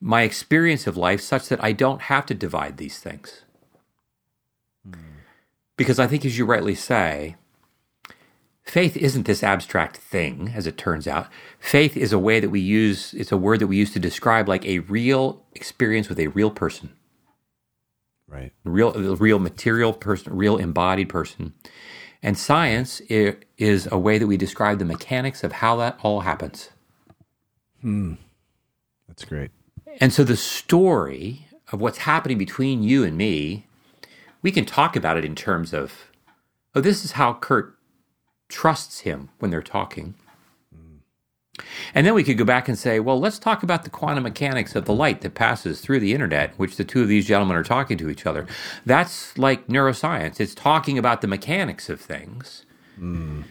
my 0.00 0.22
experience 0.22 0.86
of 0.86 0.96
life 0.96 1.20
such 1.20 1.48
that 1.48 1.62
I 1.62 1.72
don't 1.72 2.02
have 2.02 2.26
to 2.26 2.34
divide 2.34 2.76
these 2.76 2.98
things. 2.98 3.42
Mm. 4.88 4.98
Because 5.76 5.98
I 5.98 6.06
think 6.06 6.24
as 6.24 6.38
you 6.38 6.44
rightly 6.44 6.74
say, 6.74 7.36
faith 8.62 8.96
isn't 8.96 9.26
this 9.26 9.42
abstract 9.42 9.96
thing, 9.96 10.52
as 10.54 10.66
it 10.66 10.76
turns 10.76 11.06
out. 11.06 11.28
Faith 11.58 11.96
is 11.96 12.12
a 12.12 12.18
way 12.18 12.40
that 12.40 12.50
we 12.50 12.60
use, 12.60 13.14
it's 13.14 13.32
a 13.32 13.36
word 13.36 13.60
that 13.60 13.66
we 13.66 13.76
use 13.76 13.92
to 13.92 13.98
describe 13.98 14.48
like 14.48 14.64
a 14.66 14.80
real 14.80 15.42
experience 15.54 16.08
with 16.08 16.18
a 16.18 16.28
real 16.28 16.50
person. 16.50 16.90
Right. 18.28 18.52
Real, 18.64 18.92
real 18.92 19.38
material 19.38 19.92
person, 19.92 20.36
real 20.36 20.56
embodied 20.56 21.08
person. 21.08 21.54
And 22.26 22.36
science 22.36 23.00
is 23.08 23.86
a 23.92 23.98
way 24.00 24.18
that 24.18 24.26
we 24.26 24.36
describe 24.36 24.80
the 24.80 24.84
mechanics 24.84 25.44
of 25.44 25.52
how 25.52 25.76
that 25.76 25.96
all 26.02 26.22
happens. 26.22 26.70
Hmm. 27.82 28.14
That's 29.06 29.24
great. 29.24 29.52
And 30.00 30.12
so 30.12 30.24
the 30.24 30.36
story 30.36 31.46
of 31.70 31.80
what's 31.80 31.98
happening 31.98 32.36
between 32.36 32.82
you 32.82 33.04
and 33.04 33.16
me, 33.16 33.68
we 34.42 34.50
can 34.50 34.64
talk 34.64 34.96
about 34.96 35.16
it 35.16 35.24
in 35.24 35.36
terms 35.36 35.72
of, 35.72 36.10
oh, 36.74 36.80
this 36.80 37.04
is 37.04 37.12
how 37.12 37.34
Curt 37.34 37.78
trusts 38.48 39.00
him 39.02 39.28
when 39.38 39.52
they're 39.52 39.62
talking. 39.62 40.16
And 41.94 42.06
then 42.06 42.14
we 42.14 42.24
could 42.24 42.38
go 42.38 42.44
back 42.44 42.68
and 42.68 42.78
say, 42.78 43.00
well, 43.00 43.18
let's 43.18 43.38
talk 43.38 43.62
about 43.62 43.84
the 43.84 43.90
quantum 43.90 44.24
mechanics 44.24 44.74
of 44.74 44.84
the 44.84 44.94
light 44.94 45.22
that 45.22 45.34
passes 45.34 45.80
through 45.80 46.00
the 46.00 46.12
internet, 46.12 46.58
which 46.58 46.76
the 46.76 46.84
two 46.84 47.02
of 47.02 47.08
these 47.08 47.26
gentlemen 47.26 47.56
are 47.56 47.64
talking 47.64 47.96
to 47.98 48.10
each 48.10 48.26
other. 48.26 48.46
That's 48.84 49.36
like 49.38 49.66
neuroscience. 49.66 50.40
It's 50.40 50.54
talking 50.54 50.98
about 50.98 51.20
the 51.20 51.28
mechanics 51.28 51.88
of 51.88 52.00
things. 52.00 52.66
Mm. 52.98 53.44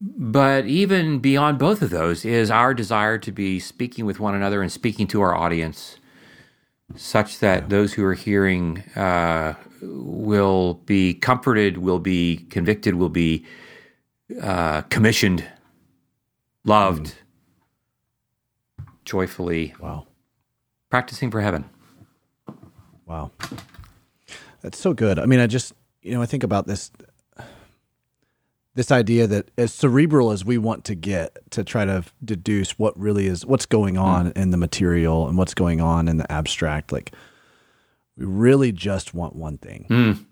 But 0.00 0.66
even 0.66 1.18
beyond 1.18 1.58
both 1.58 1.82
of 1.82 1.90
those 1.90 2.24
is 2.24 2.50
our 2.50 2.72
desire 2.72 3.18
to 3.18 3.32
be 3.32 3.60
speaking 3.60 4.06
with 4.06 4.18
one 4.18 4.34
another 4.34 4.62
and 4.62 4.72
speaking 4.72 5.06
to 5.08 5.20
our 5.20 5.34
audience 5.34 5.98
such 6.96 7.38
that 7.38 7.62
yeah. 7.62 7.68
those 7.68 7.92
who 7.92 8.04
are 8.04 8.14
hearing 8.14 8.78
uh, 8.96 9.54
will 9.82 10.74
be 10.86 11.14
comforted, 11.14 11.78
will 11.78 11.98
be 11.98 12.46
convicted, 12.50 12.94
will 12.94 13.08
be 13.08 13.44
uh, 14.42 14.82
commissioned, 14.82 15.44
loved, 16.64 17.14
mm. 18.80 18.86
joyfully. 19.04 19.74
Wow. 19.80 20.06
Practicing 20.90 21.30
for 21.30 21.40
heaven. 21.40 21.68
Wow. 23.06 23.30
That's 24.60 24.78
so 24.78 24.92
good. 24.92 25.18
I 25.18 25.26
mean, 25.26 25.40
I 25.40 25.46
just, 25.46 25.72
you 26.02 26.12
know, 26.12 26.22
I 26.22 26.26
think 26.26 26.42
about 26.42 26.66
this 26.66 26.90
this 28.74 28.90
idea 28.90 29.26
that 29.26 29.50
as 29.58 29.72
cerebral 29.74 30.30
as 30.30 30.44
we 30.44 30.56
want 30.56 30.84
to 30.84 30.94
get 30.94 31.38
to 31.50 31.64
try 31.64 31.84
to 31.84 32.04
deduce 32.24 32.78
what 32.78 32.98
really 32.98 33.26
is 33.26 33.44
what's 33.44 33.66
going 33.66 33.96
hmm. 33.96 34.00
on 34.00 34.26
mm. 34.30 34.36
in 34.36 34.50
the 34.50 34.56
material 34.56 35.28
and 35.28 35.36
what's 35.36 35.54
going 35.54 35.80
on 35.80 36.08
in 36.08 36.18
the 36.18 36.30
abstract 36.30 36.92
like 36.92 37.12
we 38.16 38.24
really 38.24 38.72
just 38.72 39.12
want 39.12 39.34
one 39.34 39.58
thing 39.58 39.86
mm 39.88 40.26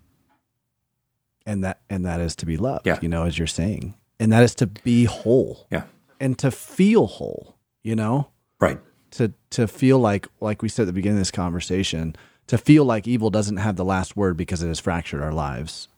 and 1.47 1.65
that 1.65 1.81
and 1.89 2.05
that 2.05 2.21
is 2.21 2.37
to 2.37 2.45
be 2.45 2.59
loved 2.59 2.87
yeah. 2.87 2.99
you 3.01 3.09
know 3.09 3.25
as 3.25 3.39
you're 3.39 3.47
saying 3.47 3.95
and 4.21 4.31
that 4.31 4.43
is 4.43 4.55
to 4.55 4.67
be 4.67 5.05
whole 5.05 5.67
yeah 5.71 5.85
and 6.21 6.39
to 6.39 6.51
feel 6.51 7.07
whole 7.07 7.57
you 7.83 7.95
know 7.95 8.29
right 8.61 8.79
to 9.11 9.33
to 9.51 9.67
feel 9.67 9.99
like 9.99 10.27
like 10.41 10.63
we 10.63 10.69
said 10.69 10.83
at 10.83 10.87
the 10.87 10.93
beginning 10.93 11.19
of 11.19 11.21
this 11.21 11.31
conversation 11.31 12.15
to 12.47 12.59
feel 12.59 12.85
like 12.85 13.07
evil 13.07 13.31
doesn't 13.31 13.59
have 13.59 13.77
the 13.77 13.85
last 13.85 14.17
word 14.17 14.37
because 14.37 14.63
it 14.63 14.69
has 14.69 14.81
fractured 14.81 15.23
our 15.23 15.33
lives 15.33 15.89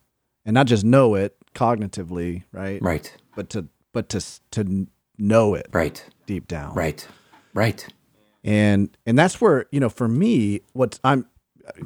and 0.45 0.53
not 0.53 0.67
just 0.67 0.83
know 0.83 1.15
it 1.15 1.35
cognitively 1.53 2.43
right 2.51 2.81
right 2.81 3.15
but 3.35 3.49
to 3.49 3.67
but 3.93 4.09
to 4.09 4.23
to 4.51 4.87
know 5.17 5.53
it 5.53 5.67
right 5.71 6.03
deep 6.31 6.47
down. 6.47 6.73
Right. 6.73 7.05
Right. 7.53 7.85
And 8.43 8.95
and 9.05 9.19
that's 9.19 9.41
where, 9.41 9.65
you 9.71 9.79
know, 9.79 9.89
for 9.89 10.07
me, 10.07 10.61
what 10.71 10.97
I'm 11.03 11.25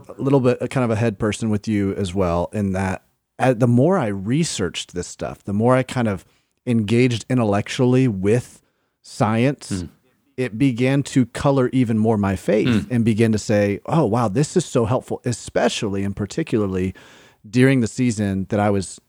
a 0.08 0.22
little 0.22 0.40
bit 0.40 0.60
kind 0.70 0.84
of 0.84 0.92
a 0.92 0.96
head 0.96 1.18
person 1.18 1.50
with 1.50 1.68
you 1.68 1.94
as 1.96 2.14
well 2.14 2.50
in 2.54 2.74
that 2.74 3.04
the 3.38 3.68
more 3.68 3.98
I 3.98 4.08
researched 4.08 4.94
this 4.94 5.08
stuff, 5.08 5.44
the 5.44 5.54
more 5.54 5.76
I 5.76 5.84
kind 5.84 6.08
of 6.08 6.26
engaged 6.66 7.26
intellectually 7.30 8.08
with 8.08 8.62
science, 9.02 9.72
mm. 9.72 9.90
it 10.38 10.58
began 10.58 11.04
to 11.04 11.26
color 11.28 11.70
even 11.72 11.98
more 11.98 12.18
my 12.18 12.36
faith 12.36 12.68
mm. 12.68 12.92
and 12.92 13.06
begin 13.06 13.32
to 13.32 13.38
say, 13.38 13.80
oh, 13.86 14.06
wow, 14.06 14.28
this 14.28 14.58
is 14.58 14.66
so 14.66 14.86
helpful, 14.86 15.22
especially 15.26 16.04
and 16.04 16.16
particularly 16.16 16.94
during 17.48 17.82
the 17.82 17.88
season 17.88 18.46
that 18.50 18.60
I 18.60 18.70
was 18.70 19.00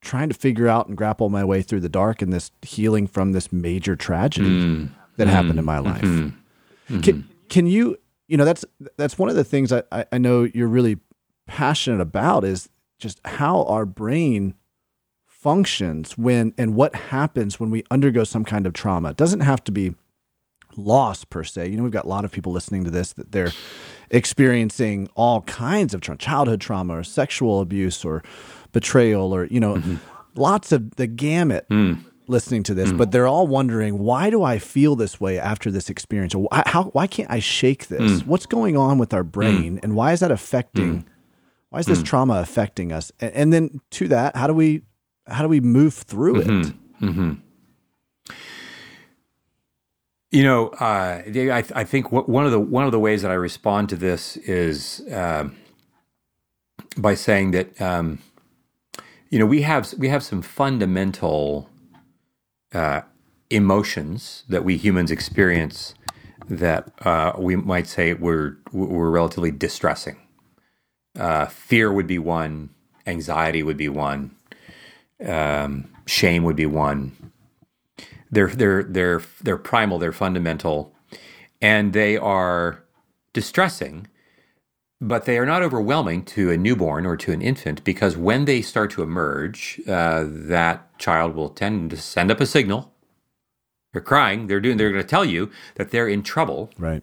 trying 0.00 0.28
to 0.28 0.34
figure 0.34 0.68
out 0.68 0.88
and 0.88 0.96
grapple 0.96 1.28
my 1.28 1.44
way 1.44 1.62
through 1.62 1.80
the 1.80 1.88
dark 1.88 2.22
and 2.22 2.32
this 2.32 2.50
healing 2.62 3.06
from 3.06 3.32
this 3.32 3.52
major 3.52 3.94
tragedy 3.94 4.48
mm. 4.48 4.90
that 5.16 5.28
happened 5.28 5.58
in 5.58 5.64
my 5.64 5.76
mm-hmm. 5.76 5.86
life. 5.86 6.02
Mm-hmm. 6.02 7.00
Can, 7.00 7.28
can 7.48 7.66
you, 7.66 7.98
you 8.26 8.36
know, 8.36 8.44
that's, 8.44 8.64
that's 8.96 9.18
one 9.18 9.28
of 9.28 9.36
the 9.36 9.44
things 9.44 9.72
I, 9.72 9.82
I 10.10 10.18
know 10.18 10.42
you're 10.42 10.66
really 10.66 10.98
passionate 11.46 12.00
about 12.00 12.44
is 12.44 12.68
just 12.98 13.20
how 13.24 13.64
our 13.64 13.84
brain 13.84 14.54
functions 15.42 16.16
when 16.16 16.54
and 16.56 16.76
what 16.76 16.94
happens 16.94 17.58
when 17.58 17.68
we 17.68 17.82
undergo 17.90 18.22
some 18.22 18.44
kind 18.44 18.64
of 18.64 18.72
trauma. 18.72 19.10
It 19.10 19.16
doesn't 19.16 19.40
have 19.40 19.64
to 19.64 19.72
be 19.72 19.94
loss 20.76 21.24
per 21.24 21.42
se. 21.42 21.68
You 21.68 21.76
know, 21.76 21.82
we've 21.82 21.92
got 21.92 22.04
a 22.04 22.08
lot 22.08 22.24
of 22.24 22.30
people 22.30 22.52
listening 22.52 22.84
to 22.84 22.90
this 22.90 23.12
that 23.14 23.32
they're 23.32 23.52
experiencing 24.10 25.08
all 25.16 25.42
kinds 25.42 25.94
of 25.94 26.00
tra- 26.00 26.16
childhood 26.16 26.60
trauma 26.60 26.98
or 26.98 27.02
sexual 27.02 27.60
abuse 27.60 28.04
or 28.04 28.22
betrayal 28.70 29.34
or, 29.34 29.46
you 29.46 29.58
know, 29.58 29.74
mm-hmm. 29.74 29.96
lots 30.36 30.70
of 30.70 30.94
the 30.94 31.08
gamut. 31.08 31.66
Mm. 31.68 32.04
Listening 32.28 32.62
to 32.62 32.72
this, 32.72 32.92
mm. 32.92 32.96
but 32.96 33.10
they're 33.10 33.26
all 33.26 33.48
wondering 33.48 33.98
why 33.98 34.30
do 34.30 34.44
I 34.44 34.58
feel 34.58 34.94
this 34.94 35.20
way 35.20 35.40
after 35.40 35.72
this 35.72 35.90
experience? 35.90 36.36
Or 36.36 36.44
why, 36.44 36.62
how, 36.66 36.84
why 36.84 37.08
can't 37.08 37.28
I 37.28 37.40
shake 37.40 37.88
this? 37.88 38.22
Mm. 38.22 38.26
What's 38.26 38.46
going 38.46 38.76
on 38.76 38.96
with 38.96 39.12
our 39.12 39.24
brain, 39.24 39.76
mm. 39.76 39.80
and 39.82 39.96
why 39.96 40.12
is 40.12 40.20
that 40.20 40.30
affecting? 40.30 41.04
Why 41.70 41.80
is 41.80 41.86
this 41.86 42.00
trauma 42.00 42.34
affecting 42.34 42.92
us? 42.92 43.10
And, 43.18 43.32
and 43.32 43.52
then 43.52 43.80
to 43.90 44.08
that, 44.08 44.36
how 44.36 44.46
do 44.46 44.54
we 44.54 44.82
how 45.26 45.42
do 45.42 45.48
we 45.48 45.60
move 45.60 45.94
through 45.94 46.42
mm-hmm. 46.42 46.60
it? 46.60 46.74
Mm-hmm. 47.00 47.32
You 50.30 50.44
know, 50.44 50.68
uh, 50.68 51.22
I, 51.26 51.64
I, 51.74 51.84
think 51.84 52.10
one 52.10 52.46
of 52.46 52.52
the 52.52 52.58
one 52.58 52.86
of 52.86 52.92
the 52.92 52.98
ways 52.98 53.20
that 53.20 53.30
I 53.30 53.34
respond 53.34 53.90
to 53.90 53.96
this 53.96 54.38
is 54.38 55.00
uh, 55.12 55.50
by 56.96 57.14
saying 57.14 57.50
that 57.50 57.78
um, 57.82 58.18
you 59.28 59.38
know 59.38 59.44
we 59.44 59.60
have 59.60 59.92
we 59.98 60.08
have 60.08 60.22
some 60.22 60.40
fundamental 60.40 61.68
uh, 62.72 63.02
emotions 63.50 64.44
that 64.48 64.64
we 64.64 64.78
humans 64.78 65.10
experience 65.10 65.94
that 66.48 66.90
uh, 67.04 67.32
we 67.38 67.54
might 67.54 67.86
say 67.86 68.14
were 68.14 68.56
were 68.72 69.10
relatively 69.10 69.50
distressing. 69.50 70.16
Uh, 71.18 71.44
fear 71.44 71.92
would 71.92 72.06
be 72.06 72.18
one, 72.18 72.70
anxiety 73.06 73.62
would 73.62 73.76
be 73.76 73.88
one, 73.90 74.34
um, 75.24 75.88
shame 76.06 76.44
would 76.44 76.56
be 76.56 76.66
one. 76.66 77.12
They're 78.30 78.48
they're 78.48 78.82
they're 78.82 79.22
they're 79.42 79.58
primal. 79.58 79.98
They're 79.98 80.12
fundamental, 80.12 80.94
and 81.60 81.92
they 81.92 82.16
are 82.16 82.82
distressing. 83.32 84.06
But 85.00 85.24
they 85.24 85.36
are 85.36 85.46
not 85.46 85.62
overwhelming 85.62 86.24
to 86.26 86.52
a 86.52 86.56
newborn 86.56 87.06
or 87.06 87.16
to 87.16 87.32
an 87.32 87.42
infant 87.42 87.82
because 87.82 88.16
when 88.16 88.44
they 88.44 88.62
start 88.62 88.92
to 88.92 89.02
emerge, 89.02 89.80
uh, 89.88 90.24
that 90.28 90.96
child 90.98 91.34
will 91.34 91.48
tend 91.48 91.90
to 91.90 91.96
send 91.96 92.30
up 92.30 92.40
a 92.40 92.46
signal. 92.46 92.92
They're 93.92 94.00
crying. 94.00 94.46
They're 94.46 94.60
doing. 94.60 94.76
They're 94.76 94.92
going 94.92 95.02
to 95.02 95.08
tell 95.08 95.24
you 95.24 95.50
that 95.74 95.90
they're 95.90 96.08
in 96.08 96.22
trouble. 96.22 96.70
Right. 96.78 97.02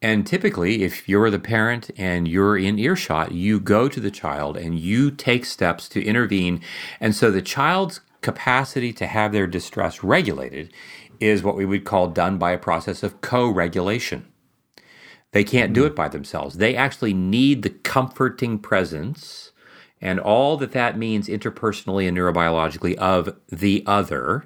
And 0.00 0.26
typically, 0.26 0.84
if 0.84 1.08
you're 1.08 1.30
the 1.30 1.40
parent 1.40 1.90
and 1.96 2.28
you're 2.28 2.56
in 2.56 2.78
earshot, 2.78 3.32
you 3.32 3.58
go 3.58 3.88
to 3.88 3.98
the 3.98 4.12
child 4.12 4.56
and 4.56 4.78
you 4.78 5.10
take 5.10 5.44
steps 5.44 5.88
to 5.90 6.04
intervene. 6.04 6.60
And 7.00 7.16
so 7.16 7.30
the 7.30 7.42
child's 7.42 8.00
capacity 8.20 8.92
to 8.92 9.06
have 9.06 9.32
their 9.32 9.46
distress 9.46 10.04
regulated 10.04 10.72
is 11.18 11.42
what 11.42 11.56
we 11.56 11.66
would 11.66 11.84
call 11.84 12.08
done 12.08 12.38
by 12.38 12.52
a 12.52 12.58
process 12.58 13.02
of 13.02 13.20
co 13.20 13.48
regulation. 13.48 14.26
They 15.32 15.44
can't 15.44 15.72
do 15.72 15.82
hmm. 15.82 15.88
it 15.88 15.96
by 15.96 16.08
themselves. 16.08 16.56
They 16.56 16.76
actually 16.76 17.14
need 17.14 17.62
the 17.62 17.70
comforting 17.70 18.58
presence 18.58 19.52
and 20.00 20.20
all 20.20 20.56
that 20.58 20.72
that 20.72 20.96
means 20.96 21.26
interpersonally 21.28 22.06
and 22.06 22.16
neurobiologically 22.16 22.94
of 22.96 23.36
the 23.48 23.82
other 23.84 24.44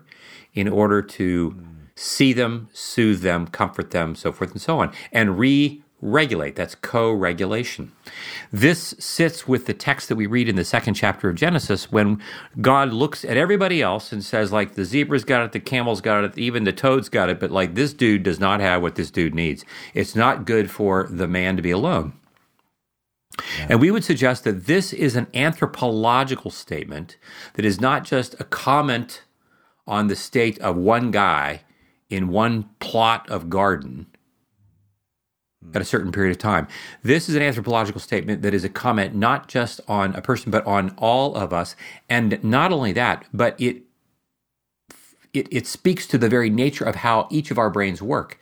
in 0.55 0.67
order 0.67 1.03
to 1.03 1.51
hmm. 1.51 1.72
See 1.95 2.33
them, 2.33 2.69
soothe 2.73 3.23
them, 3.23 3.47
comfort 3.47 3.91
them, 3.91 4.15
so 4.15 4.33
forth 4.33 4.53
and 4.53 4.61
so 4.61 4.81
on, 4.81 4.93
and 5.13 5.39
re 5.39 5.83
regulate. 6.03 6.57
That's 6.57 6.75
co 6.75 7.13
regulation. 7.13 7.93
This 8.53 8.95
sits 8.99 9.49
with 9.49 9.67
the 9.67 9.73
text 9.73 10.09
that 10.09 10.17
we 10.17 10.27
read 10.27 10.49
in 10.49 10.57
the 10.57 10.65
second 10.65 10.95
chapter 10.95 11.31
of 11.31 11.37
Genesis 11.37 11.91
when 11.91 12.21
God 12.61 12.93
looks 12.93 13.25
at 13.25 13.37
everybody 13.37 13.81
else 13.81 14.13
and 14.13 14.23
says, 14.23 14.53
like, 14.53 14.75
the 14.75 14.85
zebra's 14.85 15.25
got 15.25 15.45
it, 15.45 15.53
the 15.53 15.61
camel's 15.61 16.01
got 16.01 16.25
it, 16.25 16.37
even 16.37 16.65
the 16.65 16.73
toad's 16.73 17.09
got 17.09 17.31
it, 17.31 17.41
but 17.41 17.51
like, 17.51 17.75
this 17.75 17.95
dude 17.95 18.25
does 18.25 18.41
not 18.41 18.61
have 18.61 18.83
what 18.83 18.97
this 18.97 19.11
dude 19.11 19.35
needs. 19.35 19.65
It's 19.95 20.17
not 20.17 20.45
good 20.45 20.71
for 20.71 21.07
the 21.09 21.29
man 21.29 21.57
to 21.57 21.63
be 21.63 21.71
alone. 21.71 22.15
Yeah. 23.59 23.67
And 23.71 23.81
we 23.81 23.91
would 23.91 24.05
suggest 24.05 24.45
that 24.45 24.67
this 24.67 24.93
is 24.93 25.17
an 25.17 25.29
anthropological 25.33 26.51
statement 26.51 27.17
that 27.55 27.65
is 27.65 27.81
not 27.81 28.05
just 28.05 28.39
a 28.39 28.45
comment 28.45 29.23
on 29.87 30.09
the 30.09 30.17
state 30.17 30.59
of 30.59 30.77
one 30.77 31.11
guy 31.11 31.63
in 32.13 32.29
one 32.29 32.69
plot 32.79 33.29
of 33.31 33.49
garden 33.49 34.07
at 35.75 35.81
a 35.81 35.85
certain 35.85 36.13
period 36.13 36.31
of 36.31 36.39
time. 36.39 36.69
This 37.03 37.29
is 37.29 37.35
an 37.35 37.43
anthropological 37.43 38.01
statement 38.01 38.43
that 38.43 38.53
is 38.53 38.65
a 38.65 38.69
comment 38.69 39.15
not 39.15 39.49
just 39.49 39.81
on 39.89 40.15
a 40.15 40.21
person, 40.21 40.51
but 40.51 40.67
on 40.67 40.95
all 40.99 41.35
of 41.35 41.53
us. 41.53 41.75
And 42.09 42.43
not 42.45 42.73
only 42.73 42.93
that, 42.93 43.25
but 43.33 43.61
it 43.61 43.83
it, 45.33 45.49
it 45.51 45.67
speaks 45.67 46.07
to 46.09 46.19
the 46.19 46.29
very 46.29 46.51
nature 46.51 46.85
of 46.85 46.97
how 46.97 47.27
each 47.31 47.51
of 47.51 47.57
our 47.57 47.71
brains 47.71 48.03
work. 48.03 48.39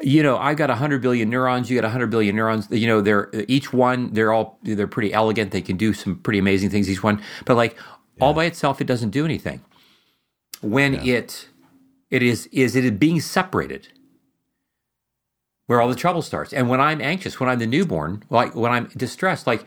You 0.00 0.22
know, 0.22 0.38
I've 0.38 0.56
got 0.56 0.68
100 0.68 1.02
billion 1.02 1.28
neurons. 1.28 1.68
You 1.68 1.76
got 1.76 1.84
100 1.84 2.08
billion 2.08 2.36
neurons. 2.36 2.68
You 2.70 2.86
know, 2.86 3.00
they're 3.00 3.30
each 3.48 3.72
one. 3.72 4.12
They're 4.12 4.32
all 4.32 4.58
they're 4.62 4.86
pretty 4.86 5.12
elegant. 5.12 5.50
They 5.50 5.60
can 5.60 5.76
do 5.76 5.92
some 5.92 6.16
pretty 6.20 6.38
amazing 6.38 6.70
things. 6.70 6.88
Each 6.88 7.02
one, 7.02 7.20
but 7.46 7.56
like 7.56 7.74
yeah. 7.74 8.24
all 8.24 8.32
by 8.32 8.44
itself, 8.44 8.80
it 8.80 8.86
doesn't 8.86 9.10
do 9.10 9.24
anything. 9.24 9.60
When 10.60 10.94
yeah. 10.94 11.16
it 11.16 11.48
it 12.10 12.22
is 12.22 12.48
is 12.52 12.76
it 12.76 12.98
being 12.98 13.20
separated 13.20 13.88
where 15.70 15.80
all 15.80 15.88
the 15.88 15.94
trouble 15.94 16.20
starts. 16.20 16.52
And 16.52 16.68
when 16.68 16.80
I'm 16.80 17.00
anxious, 17.00 17.38
when 17.38 17.48
I'm 17.48 17.60
the 17.60 17.66
newborn, 17.66 18.24
like 18.28 18.56
when 18.56 18.72
I'm 18.72 18.86
distressed, 18.96 19.46
like 19.46 19.64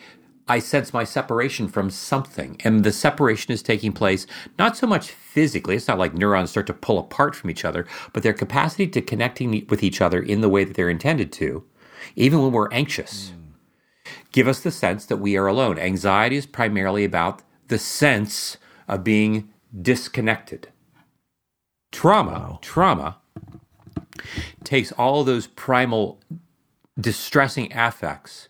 I 0.50 0.60
sense 0.60 0.92
my 0.92 1.06
separation 1.06 1.70
from 1.70 1.90
something. 1.90 2.58
And 2.66 2.84
the 2.84 2.92
separation 2.92 3.54
is 3.54 3.64
taking 3.64 3.94
place 3.94 4.28
not 4.60 4.76
so 4.76 4.86
much 4.86 5.12
physically, 5.12 5.78
it's 5.78 5.88
not 5.88 5.98
like 5.98 6.14
neurons 6.14 6.50
start 6.50 6.68
to 6.68 6.74
pull 6.74 7.00
apart 7.00 7.38
from 7.38 7.50
each 7.50 7.64
other, 7.64 7.88
but 8.12 8.22
their 8.22 8.34
capacity 8.34 8.86
to 8.88 9.02
connecting 9.02 9.66
with 9.70 9.82
each 9.82 10.02
other 10.02 10.22
in 10.22 10.42
the 10.42 10.50
way 10.50 10.66
that 10.66 10.76
they're 10.76 10.90
intended 10.90 11.32
to, 11.32 11.64
even 12.18 12.42
when 12.42 12.52
we're 12.52 12.72
anxious, 12.74 13.32
give 14.34 14.50
us 14.50 14.60
the 14.60 14.72
sense 14.72 15.06
that 15.06 15.18
we 15.18 15.38
are 15.38 15.48
alone. 15.48 15.80
Anxiety 15.80 16.36
is 16.36 16.46
primarily 16.46 17.06
about 17.06 17.44
the 17.70 17.80
sense 17.80 18.58
of 18.90 19.06
being 19.06 19.54
disconnected. 19.82 20.68
Trauma, 21.94 22.32
wow. 22.32 22.60
trauma 22.62 23.18
takes 24.64 24.92
all 24.94 25.24
those 25.24 25.48
primal 25.48 26.20
distressing 27.00 27.72
affects 27.72 28.50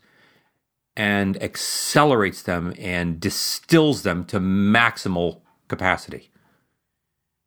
and 0.96 1.42
accelerates 1.42 2.42
them 2.42 2.74
and 2.80 3.20
distills 3.20 4.04
them 4.04 4.26
to 4.26 4.40
maximal 4.40 5.42
capacity. 5.68 6.32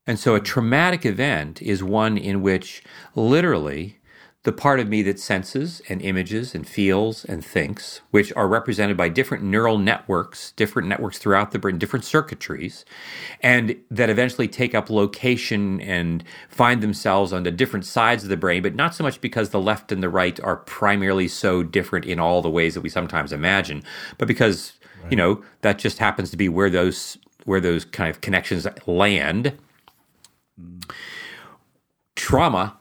And 0.06 0.18
so 0.18 0.35
a 0.35 0.40
traumatic 0.40 1.04
event 1.04 1.62
is 1.62 1.82
one 1.82 2.18
in 2.18 2.42
which 2.42 2.82
literally 3.14 3.98
the 4.46 4.52
part 4.52 4.78
of 4.78 4.88
me 4.88 5.02
that 5.02 5.18
senses 5.18 5.82
and 5.88 6.00
images 6.00 6.54
and 6.54 6.68
feels 6.68 7.24
and 7.24 7.44
thinks, 7.44 8.00
which 8.12 8.32
are 8.35 8.46
represented 8.46 8.96
by 8.96 9.09
different 9.09 9.42
neural 9.42 9.76
networks, 9.76 10.52
different 10.52 10.87
networks 10.87 11.18
throughout 11.18 11.50
the 11.50 11.59
brain, 11.59 11.78
different 11.78 12.04
circuitries, 12.04 12.85
and 13.40 13.74
that 13.90 14.09
eventually 14.09 14.46
take 14.46 14.72
up 14.72 14.88
location 14.88 15.80
and 15.80 16.22
find 16.48 16.80
themselves 16.80 17.32
on 17.32 17.42
the 17.42 17.50
different 17.50 17.85
sides 17.85 18.22
of 18.22 18.28
the 18.28 18.37
brain, 18.37 18.62
but 18.62 18.76
not 18.76 18.94
so 18.94 19.02
much 19.02 19.20
because 19.20 19.50
the 19.50 19.61
left 19.61 19.90
and 19.90 20.00
the 20.00 20.09
right 20.09 20.38
are 20.44 20.59
primarily 20.59 21.26
so 21.26 21.64
different 21.64 22.06
in 22.06 22.20
all 22.20 22.40
the 22.40 22.48
ways 22.48 22.74
that 22.74 22.82
we 22.82 22.88
sometimes 22.88 23.32
imagine, 23.32 23.82
but 24.16 24.28
because, 24.28 24.74
right. 25.02 25.11
you 25.11 25.16
know, 25.16 25.42
that 25.62 25.76
just 25.76 25.98
happens 25.98 26.30
to 26.30 26.37
be 26.37 26.48
where 26.48 26.70
those 26.70 27.18
where 27.46 27.61
those 27.61 27.85
kind 27.85 28.11
of 28.11 28.20
connections 28.20 28.64
land. 28.87 29.59
Mm. 30.61 30.88
Trauma 32.14 32.76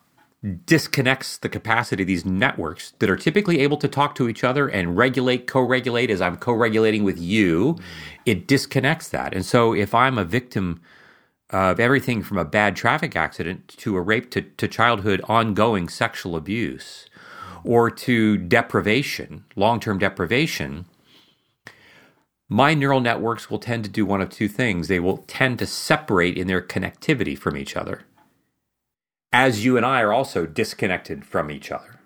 disconnects 0.66 1.38
the 1.38 1.50
capacity 1.50 2.04
of 2.04 2.08
these 2.08 2.26
networks 2.26 2.92
that 3.00 3.10
are 3.10 3.18
typically 3.18 3.60
able 3.62 3.78
to 3.78 3.88
talk 3.88 4.16
to 4.16 4.30
each 4.30 4.44
other 4.44 4.68
and 4.68 4.98
regulate, 4.98 5.48
co 5.48 5.62
regulate 5.62 6.10
as 6.12 6.22
I'm 6.22 6.38
co 6.38 6.54
regulating 6.54 7.04
with 7.04 7.20
you. 7.20 7.78
It 8.26 8.48
disconnects 8.48 9.10
that. 9.10 9.34
And 9.34 9.46
so 9.46 9.74
if 9.74 9.96
I'm 9.96 10.18
a 10.18 10.26
victim 10.26 10.82
of 11.52 11.80
everything 11.80 12.24
from 12.24 12.38
a 12.38 12.46
bad 12.46 12.76
traffic 12.76 13.16
accident 13.16 13.70
to 13.78 13.96
a 13.98 14.02
rape 14.02 14.32
to, 14.32 14.42
to 14.42 14.68
childhood 14.68 15.22
ongoing 15.30 15.90
sexual 15.90 16.36
abuse 16.36 17.08
or 17.64 17.90
to 17.92 18.38
deprivation, 18.38 19.46
long 19.56 19.80
term 19.80 20.00
deprivation, 20.00 20.86
my 22.50 22.74
neural 22.74 23.02
networks 23.02 23.50
will 23.50 23.60
tend 23.60 23.84
to 23.86 23.90
do 23.90 24.06
one 24.06 24.22
of 24.22 24.30
two 24.30 24.48
things. 24.48 24.88
They 24.88 25.00
will 25.00 25.20
tend 25.28 25.60
to 25.60 25.66
separate 25.66 26.38
in 26.38 26.48
their 26.48 26.62
connectivity 26.62 27.38
from 27.38 27.58
each 27.58 27.76
other, 27.76 28.04
as 29.36 29.66
you 29.66 29.76
and 29.76 29.86
I 29.86 30.00
are 30.00 30.14
also 30.14 30.46
disconnected 30.46 31.26
from 31.26 31.52
each 31.52 31.70
other. 31.70 32.00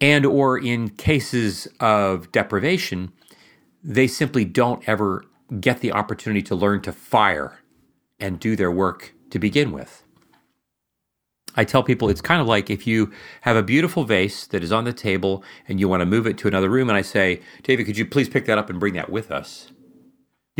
And 0.00 0.24
or 0.24 0.56
in 0.56 0.90
cases 0.90 1.66
of 1.80 2.30
deprivation, 2.30 3.10
they 3.82 4.06
simply 4.06 4.44
don't 4.44 4.88
ever 4.88 5.24
get 5.60 5.80
the 5.80 5.90
opportunity 5.92 6.40
to 6.42 6.54
learn 6.54 6.82
to 6.82 6.92
fire 6.92 7.58
and 8.20 8.38
do 8.38 8.54
their 8.54 8.70
work 8.70 9.12
to 9.30 9.40
begin 9.40 9.72
with. 9.72 10.04
I 11.56 11.64
tell 11.64 11.82
people 11.82 12.08
it's 12.08 12.20
kind 12.20 12.40
of 12.40 12.46
like 12.46 12.70
if 12.70 12.86
you 12.86 13.10
have 13.40 13.56
a 13.56 13.62
beautiful 13.64 14.04
vase 14.04 14.46
that 14.46 14.62
is 14.62 14.70
on 14.70 14.84
the 14.84 14.92
table 14.92 15.42
and 15.66 15.80
you 15.80 15.88
want 15.88 16.00
to 16.00 16.06
move 16.06 16.28
it 16.28 16.38
to 16.38 16.48
another 16.48 16.70
room, 16.70 16.88
and 16.88 16.96
I 16.96 17.02
say, 17.02 17.42
David, 17.64 17.86
could 17.86 17.98
you 17.98 18.06
please 18.06 18.28
pick 18.28 18.44
that 18.44 18.56
up 18.56 18.70
and 18.70 18.78
bring 18.78 18.94
that 18.94 19.10
with 19.10 19.32
us? 19.32 19.72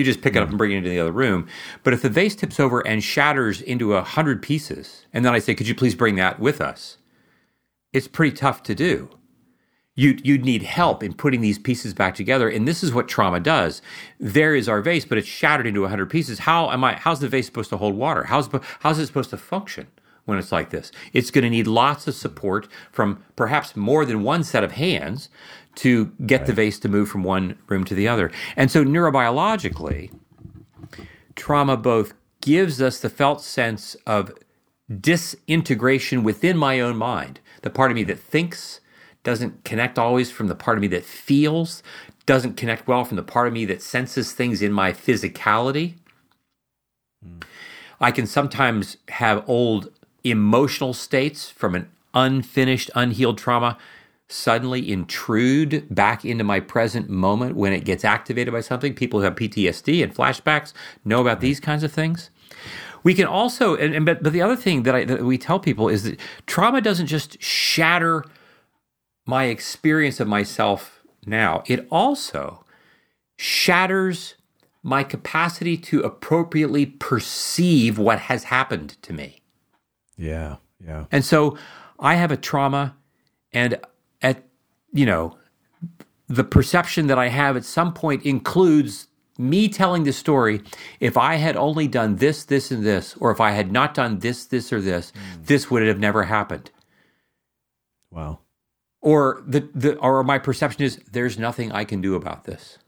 You 0.01 0.05
just 0.05 0.23
pick 0.23 0.35
it 0.35 0.43
up 0.43 0.49
and 0.49 0.57
bring 0.57 0.73
it 0.73 0.79
into 0.79 0.89
the 0.89 0.99
other 0.99 1.13
room. 1.13 1.47
But 1.83 1.93
if 1.93 2.01
the 2.01 2.09
vase 2.09 2.35
tips 2.35 2.59
over 2.59 2.81
and 2.87 3.05
shatters 3.05 3.61
into 3.61 3.93
a 3.93 4.03
hundred 4.03 4.41
pieces, 4.41 5.05
and 5.13 5.27
then 5.27 5.35
I 5.35 5.41
say, 5.41 5.55
could 5.55 5.69
you 5.69 5.75
please 5.75 5.95
bring 5.95 6.17
that 6.17 6.41
with 6.41 6.59
us? 6.59 6.97
It's 7.93 8.09
pretty 8.09 8.35
tough 8.35 8.63
to 8.63 8.75
do. 8.75 9.11
You'd, 9.95 10.27
you'd 10.27 10.43
need 10.43 10.63
help 10.63 11.03
in 11.03 11.13
putting 11.13 11.43
these 11.43 11.59
pieces 11.59 11.93
back 11.93 12.15
together. 12.15 12.49
And 12.49 12.67
this 12.67 12.83
is 12.83 12.95
what 12.95 13.09
trauma 13.09 13.41
does. 13.41 13.83
There 14.19 14.55
is 14.55 14.71
our 14.71 14.81
vase, 14.81 15.05
but 15.05 15.19
it's 15.19 15.29
shattered 15.29 15.67
into 15.67 15.85
a 15.85 15.91
hundred 15.91 16.09
pieces. 16.09 16.39
How 16.39 16.71
am 16.71 16.83
I, 16.83 16.95
how's 16.95 17.21
the 17.21 17.29
vase 17.29 17.45
supposed 17.45 17.69
to 17.69 17.77
hold 17.77 17.95
water? 17.95 18.25
How's, 18.25 18.49
how's 18.79 18.99
it 18.99 19.07
supposed 19.07 19.31
to 19.31 19.37
function? 19.37 19.89
when 20.31 20.39
it's 20.39 20.53
like 20.53 20.71
this. 20.71 20.93
It's 21.13 21.31
going 21.31 21.43
to 21.43 21.51
need 21.51 21.67
lots 21.67 22.07
of 22.07 22.15
support 22.15 22.69
from 22.93 23.25
perhaps 23.37 23.75
more 23.75 24.05
than 24.05 24.23
one 24.23 24.45
set 24.45 24.63
of 24.63 24.73
hands 24.73 25.29
to 25.81 26.12
get 26.27 26.40
right. 26.40 26.47
the 26.47 26.53
vase 26.53 26.79
to 26.79 26.88
move 26.90 27.09
from 27.09 27.23
one 27.23 27.57
room 27.69 27.85
to 27.85 27.95
the 27.95 28.07
other. 28.07 28.31
And 28.55 28.71
so, 28.71 28.85
neurobiologically, 28.85 30.12
trauma 31.37 31.79
both 31.79 32.12
gives 32.43 32.83
us 32.83 33.01
the 33.01 33.09
felt 33.09 33.40
sense 33.40 33.95
of 34.07 34.31
disintegration 35.01 36.23
within 36.23 36.59
my 36.59 36.81
own 36.81 36.99
mind. 36.99 37.40
The 37.62 37.71
part 37.71 37.90
of 37.90 37.95
me 37.95 38.05
that 38.05 38.19
thinks 38.19 38.81
doesn't 39.23 39.64
connect 39.64 39.99
always 39.99 40.31
from 40.31 40.49
the 40.49 40.55
part 40.55 40.77
of 40.77 40.83
me 40.83 40.88
that 40.88 41.05
feels, 41.05 41.83
doesn't 42.27 42.59
connect 42.59 42.87
well 42.87 43.07
from 43.07 43.16
the 43.16 43.23
part 43.23 43.47
of 43.47 43.55
me 43.55 43.64
that 43.64 43.81
senses 43.81 44.33
things 44.33 44.61
in 44.61 44.73
my 44.73 44.93
physicality. 44.93 45.95
Mm. 47.25 47.43
I 48.03 48.11
can 48.11 48.27
sometimes 48.27 48.99
have 49.09 49.49
old 49.49 49.90
emotional 50.25 50.93
states 50.93 51.49
from 51.49 51.75
an 51.75 51.88
unfinished, 52.12 52.90
unhealed 52.95 53.38
trauma 53.38 53.79
suddenly 54.31 54.90
intrude 54.90 55.93
back 55.93 56.25
into 56.25 56.45
my 56.45 56.61
present 56.61 57.11
moment 57.11 57.57
when 57.57 57.73
it 57.73 57.85
gets 57.85 58.05
activated 58.05 58.55
by 58.55 58.61
something. 58.61 58.95
People 58.95 59.21
who 59.21 59.25
have 59.25 59.35
PTSD 59.35 60.03
and 60.03 60.14
flashbacks 60.14 60.73
know 61.05 61.21
about 61.21 61.40
these 61.40 61.59
kinds 61.59 61.83
of 61.83 61.93
things. 61.93 62.31
We 63.03 63.14
can 63.14 63.27
also, 63.27 63.75
and, 63.75 63.95
and 63.95 64.07
but, 64.07 64.23
but 64.23 64.33
the 64.33 64.43
other 64.43 64.57
thing 64.57 64.85
that, 64.85 64.95
I, 64.95 65.05
that 65.05 65.25
we 65.25 65.37
tell 65.37 65.59
people 65.59 65.88
is 65.88 66.05
that 66.05 66.21
trauma 66.47 66.81
doesn't 66.81 67.07
just 67.07 67.43
shatter 67.43 68.25
my 69.27 69.45
experience 69.45 70.21
of 70.21 70.29
myself 70.29 71.03
now, 71.27 71.62
it 71.66 71.87
also 71.90 72.64
shatters 73.37 74.37
my 74.83 75.03
capacity 75.03 75.77
to 75.77 76.01
appropriately 76.01 76.87
perceive 76.87 77.99
what 77.99 78.19
has 78.21 78.45
happened 78.45 78.97
to 79.03 79.12
me. 79.12 79.40
Yeah, 80.16 80.57
yeah. 80.85 81.07
And 81.11 81.25
so 81.25 81.59
I 81.99 82.14
have 82.14 82.31
a 82.31 82.37
trauma, 82.37 82.97
and 83.53 83.79
you 84.92 85.07
know, 85.07 85.37
the 86.29 86.44
perception 86.44 87.07
that 87.09 87.18
I 87.18 87.29
have 87.29 87.57
at 87.57 87.64
some 87.64 87.92
point 87.92 88.24
includes 88.24 89.09
me 89.38 89.68
telling 89.68 90.05
the 90.05 90.12
story. 90.12 90.62
If 91.00 91.16
I 91.16 91.37
had 91.37 91.57
only 91.57 91.88
done 91.88 92.16
this, 92.16 92.44
this, 92.44 92.70
and 92.70 92.85
this, 92.85 93.16
or 93.16 93.31
if 93.31 93.40
I 93.40 93.53
had 93.53 93.72
not 93.72 93.94
done 93.94 94.18
this, 94.18 94.44
this, 94.44 94.72
or 94.72 94.81
this, 94.81 95.12
mm. 95.12 95.46
this 95.46 95.70
would 95.70 95.83
have 95.83 95.98
never 95.98 96.24
happened. 96.24 96.70
Wow. 98.11 98.40
Or 99.00 99.42
the, 99.46 99.68
the 99.74 99.96
or 99.96 100.22
my 100.22 100.38
perception 100.38 100.83
is 100.83 101.00
there's 101.11 101.38
nothing 101.38 101.72
I 101.72 101.85
can 101.85 102.00
do 102.00 102.14
about 102.14 102.44
this. 102.44 102.79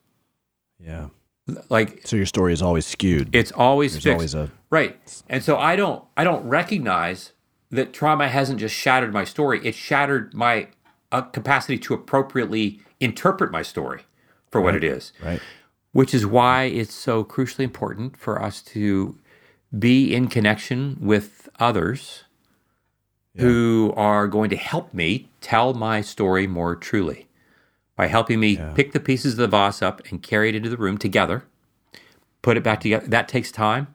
Yeah 0.79 1.09
like 1.69 2.01
so 2.07 2.17
your 2.17 2.27
story 2.27 2.53
is 2.53 2.63
always 2.63 2.87
skewed 2.87 3.35
it's 3.35 3.53
always 3.53 3.93
There's 3.93 4.05
fixed. 4.05 4.35
always 4.35 4.35
a 4.35 4.53
right 4.71 5.23
and 5.29 5.43
so 5.43 5.57
i 5.59 5.75
don't 5.75 6.05
i 6.17 6.25
don't 6.25 6.47
recognize 6.47 7.33
that 7.71 7.93
trauma 7.93 8.29
hasn't 8.29 8.61
just 8.61 8.75
shattered 8.75 9.13
my 9.13 9.25
story 9.25 9.61
it 9.67 9.75
shattered 9.75 10.33
my 10.35 10.69
uh, 11.13 11.23
capacity 11.23 11.79
to 11.79 11.95
appropriately 11.95 12.81
interpret 13.01 13.53
my 13.53 13.63
story 13.63 14.03
for 14.51 14.61
what 14.61 14.75
right. 14.75 14.83
it 14.83 14.85
is 14.85 15.13
right 15.23 15.41
which 15.93 16.15
is 16.15 16.27
why 16.27 16.65
it's 16.65 16.95
so 16.95 17.23
crucially 17.23 17.65
important 17.65 18.17
for 18.17 18.43
us 18.43 18.63
to 18.63 19.19
be 19.79 20.15
in 20.15 20.27
connection 20.27 20.97
with 21.01 21.49
others 21.59 22.25
yeah. 23.35 23.43
who 23.43 23.93
are 23.97 24.27
going 24.27 24.51
to 24.51 24.57
help 24.57 24.93
me 24.93 25.29
tell 25.41 25.75
my 25.75 26.01
story 26.01 26.47
more 26.47 26.75
truly 26.75 27.29
by 27.97 28.07
helping 28.07 28.41
me 28.41 28.57
yeah. 28.57 28.73
pick 28.73 28.93
the 28.93 29.01
pieces 29.01 29.35
of 29.35 29.39
the 29.39 29.49
vase 29.49 29.83
up 29.83 30.03
and 30.11 30.23
carry 30.23 30.49
it 30.49 30.55
into 30.55 30.69
the 30.69 30.77
room 30.77 30.99
together, 30.99 31.45
put 32.41 32.57
it 32.57 32.63
back 32.63 32.81
together. 32.81 33.07
That 33.07 33.29
takes 33.29 33.53
time. 33.53 33.95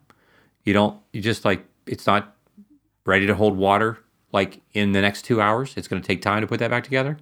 You 0.63 0.73
don't, 0.73 0.99
you 1.13 1.21
just 1.21 1.45
like, 1.45 1.65
it's 1.85 2.05
not 2.05 2.35
ready 3.05 3.25
to 3.25 3.35
hold 3.35 3.57
water 3.57 3.99
like 4.31 4.61
in 4.73 4.91
the 4.91 5.01
next 5.01 5.23
two 5.23 5.41
hours. 5.41 5.73
It's 5.77 5.87
going 5.87 6.01
to 6.01 6.07
take 6.07 6.21
time 6.21 6.41
to 6.41 6.47
put 6.47 6.59
that 6.59 6.69
back 6.69 6.83
together. 6.83 7.17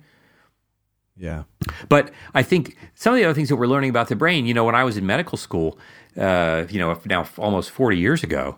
Yeah. 1.17 1.43
But 1.87 2.11
I 2.33 2.43
think 2.43 2.77
some 2.93 3.13
of 3.13 3.19
the 3.19 3.25
other 3.25 3.33
things 3.33 3.49
that 3.49 3.55
we're 3.55 3.67
learning 3.67 3.89
about 3.89 4.09
the 4.09 4.15
brain, 4.15 4.45
you 4.45 4.53
know, 4.53 4.65
when 4.65 4.75
I 4.75 4.83
was 4.83 4.97
in 4.97 5.05
medical 5.05 5.37
school, 5.37 5.79
uh, 6.17 6.65
you 6.69 6.79
know, 6.79 6.99
now 7.05 7.27
almost 7.37 7.71
40 7.71 7.97
years 7.97 8.23
ago, 8.23 8.57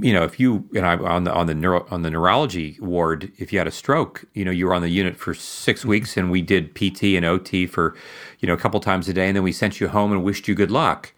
you 0.00 0.12
know, 0.12 0.24
if 0.24 0.40
you 0.40 0.68
and 0.74 0.84
I 0.84 0.96
on 0.96 1.24
the 1.24 1.32
on 1.32 1.46
the 1.46 1.54
neuro 1.54 1.86
on 1.90 2.02
the 2.02 2.10
neurology 2.10 2.76
ward, 2.80 3.30
if 3.38 3.52
you 3.52 3.58
had 3.58 3.68
a 3.68 3.72
stroke, 3.72 4.24
you 4.34 4.44
know, 4.44 4.50
you 4.50 4.66
were 4.66 4.74
on 4.74 4.82
the 4.82 4.88
unit 4.88 5.16
for 5.16 5.34
six 5.34 5.80
mm-hmm. 5.80 5.90
weeks, 5.90 6.16
and 6.16 6.30
we 6.30 6.42
did 6.42 6.74
PT 6.74 7.14
and 7.14 7.24
OT 7.24 7.66
for, 7.66 7.96
you 8.40 8.48
know, 8.48 8.54
a 8.54 8.56
couple 8.56 8.80
times 8.80 9.08
a 9.08 9.12
day, 9.12 9.28
and 9.28 9.36
then 9.36 9.44
we 9.44 9.52
sent 9.52 9.80
you 9.80 9.88
home 9.88 10.10
and 10.10 10.24
wished 10.24 10.48
you 10.48 10.54
good 10.56 10.72
luck. 10.72 11.12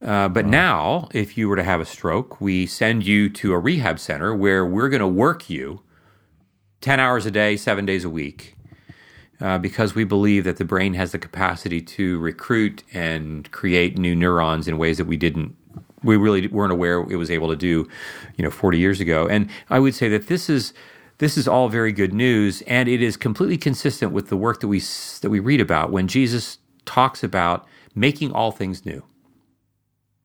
Uh, 0.00 0.28
but 0.28 0.46
now, 0.46 1.08
if 1.12 1.36
you 1.36 1.48
were 1.48 1.56
to 1.56 1.64
have 1.64 1.80
a 1.80 1.84
stroke, 1.84 2.40
we 2.40 2.66
send 2.66 3.04
you 3.04 3.28
to 3.28 3.52
a 3.52 3.58
rehab 3.58 3.98
center 3.98 4.34
where 4.34 4.64
we're 4.64 4.88
going 4.88 5.00
to 5.00 5.08
work 5.08 5.50
you 5.50 5.82
ten 6.80 7.00
hours 7.00 7.26
a 7.26 7.30
day, 7.30 7.56
seven 7.56 7.84
days 7.84 8.04
a 8.04 8.10
week, 8.10 8.56
uh, 9.40 9.58
because 9.58 9.94
we 9.94 10.04
believe 10.04 10.44
that 10.44 10.56
the 10.56 10.64
brain 10.64 10.94
has 10.94 11.12
the 11.12 11.18
capacity 11.18 11.80
to 11.80 12.18
recruit 12.20 12.84
and 12.92 13.50
create 13.50 13.98
new 13.98 14.14
neurons 14.14 14.68
in 14.68 14.78
ways 14.78 14.98
that 14.98 15.06
we 15.06 15.16
didn't 15.16 15.56
we 16.04 16.16
really 16.16 16.46
weren't 16.48 16.72
aware 16.72 17.00
it 17.10 17.16
was 17.16 17.30
able 17.30 17.48
to 17.48 17.56
do, 17.56 17.88
you 18.36 18.44
know, 18.44 18.50
40 18.50 18.78
years 18.78 19.00
ago. 19.00 19.26
And 19.26 19.50
I 19.68 19.80
would 19.80 19.94
say 19.94 20.08
that 20.10 20.28
this 20.28 20.48
is 20.48 20.72
this 21.18 21.36
is 21.36 21.48
all 21.48 21.68
very 21.68 21.90
good 21.90 22.12
news, 22.14 22.62
and 22.62 22.88
it 22.88 23.02
is 23.02 23.16
completely 23.16 23.58
consistent 23.58 24.12
with 24.12 24.28
the 24.28 24.36
work 24.36 24.60
that 24.60 24.68
we 24.68 24.80
that 25.20 25.30
we 25.30 25.40
read 25.40 25.60
about 25.60 25.90
when 25.90 26.06
Jesus 26.06 26.58
talks 26.84 27.24
about 27.24 27.66
making 27.94 28.32
all 28.32 28.52
things 28.52 28.86
new. 28.86 29.02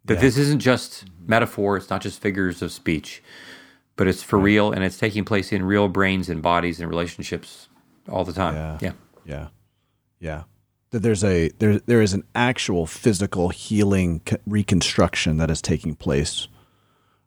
That 0.05 0.15
yeah. 0.15 0.21
this 0.21 0.37
isn't 0.37 0.59
just 0.59 1.05
metaphor; 1.25 1.77
it's 1.77 1.89
not 1.89 2.01
just 2.01 2.21
figures 2.21 2.61
of 2.61 2.71
speech, 2.71 3.23
but 3.95 4.07
it's 4.07 4.23
for 4.23 4.37
right. 4.37 4.45
real, 4.45 4.71
and 4.71 4.83
it's 4.83 4.97
taking 4.97 5.25
place 5.25 5.51
in 5.51 5.63
real 5.63 5.87
brains 5.87 6.29
and 6.29 6.41
bodies 6.41 6.79
and 6.79 6.89
relationships 6.89 7.69
all 8.09 8.23
the 8.23 8.33
time. 8.33 8.55
Yeah, 8.55 8.77
yeah, 8.81 8.91
yeah. 9.25 9.47
yeah 10.19 10.43
that 10.93 10.99
there's 10.99 11.23
a 11.23 11.49
there 11.57 11.79
there 11.79 12.01
is 12.01 12.13
an 12.13 12.23
actual 12.35 12.85
physical 12.85 13.49
healing 13.49 14.21
reconstruction 14.45 15.37
that 15.37 15.49
is 15.49 15.59
taking 15.59 15.95
place 15.95 16.47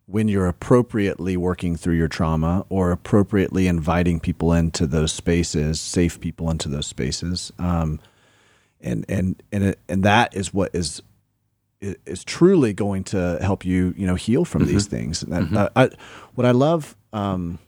when 0.07 0.29
you're 0.29 0.47
appropriately 0.47 1.37
working 1.37 1.75
through 1.75 1.97
your 1.97 2.07
trauma 2.07 2.65
or 2.69 2.93
appropriately 2.93 3.67
inviting 3.67 4.21
people 4.21 4.53
into 4.53 4.87
those 4.87 5.13
spaces, 5.13 5.81
safe 5.81 6.21
people 6.21 6.49
into 6.49 6.69
those 6.69 6.87
spaces, 6.87 7.53
um, 7.59 7.99
and 8.81 9.05
and 9.09 9.43
and 9.51 9.65
it, 9.65 9.81
and 9.89 10.05
that 10.05 10.35
is 10.35 10.55
what 10.55 10.71
is 10.73 11.03
is 11.81 12.25
truly 12.25 12.73
going 12.73 13.05
to 13.05 13.39
help 13.41 13.65
you 13.65 13.95
you 13.97 14.07
know 14.07 14.15
heal 14.15 14.45
from 14.45 14.63
mm-hmm. 14.63 14.73
these 14.73 14.87
things. 14.87 15.23
And 15.23 15.33
that, 15.33 15.43
mm-hmm. 15.43 15.57
uh, 15.57 15.69
I, 15.77 15.89
what 16.35 16.47
I 16.47 16.53
love. 16.53 16.97
Um, 17.13 17.59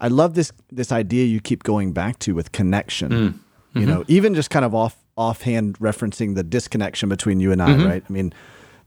I 0.00 0.06
love 0.08 0.34
this 0.34 0.52
this 0.70 0.92
idea 0.92 1.24
you 1.24 1.40
keep 1.40 1.64
going 1.64 1.92
back 1.92 2.20
to 2.20 2.34
with 2.34 2.52
connection. 2.52 3.10
Mm. 3.10 3.28
Mm-hmm. 3.28 3.80
You 3.80 3.86
know, 3.86 4.04
even 4.06 4.34
just 4.34 4.48
kind 4.48 4.64
of 4.64 4.74
off 4.74 4.96
offhand 5.16 5.76
referencing 5.80 6.36
the 6.36 6.44
disconnection 6.44 7.08
between 7.08 7.40
you 7.40 7.50
and 7.50 7.60
I, 7.60 7.70
mm-hmm. 7.70 7.86
right? 7.86 8.04
I 8.08 8.12
mean, 8.12 8.32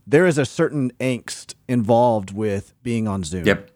there 0.06 0.26
is 0.26 0.38
a 0.38 0.46
certain 0.46 0.90
angst 0.98 1.54
involved 1.68 2.32
with 2.32 2.72
being 2.82 3.06
on 3.06 3.22
Zoom. 3.22 3.44
Yep. 3.46 3.70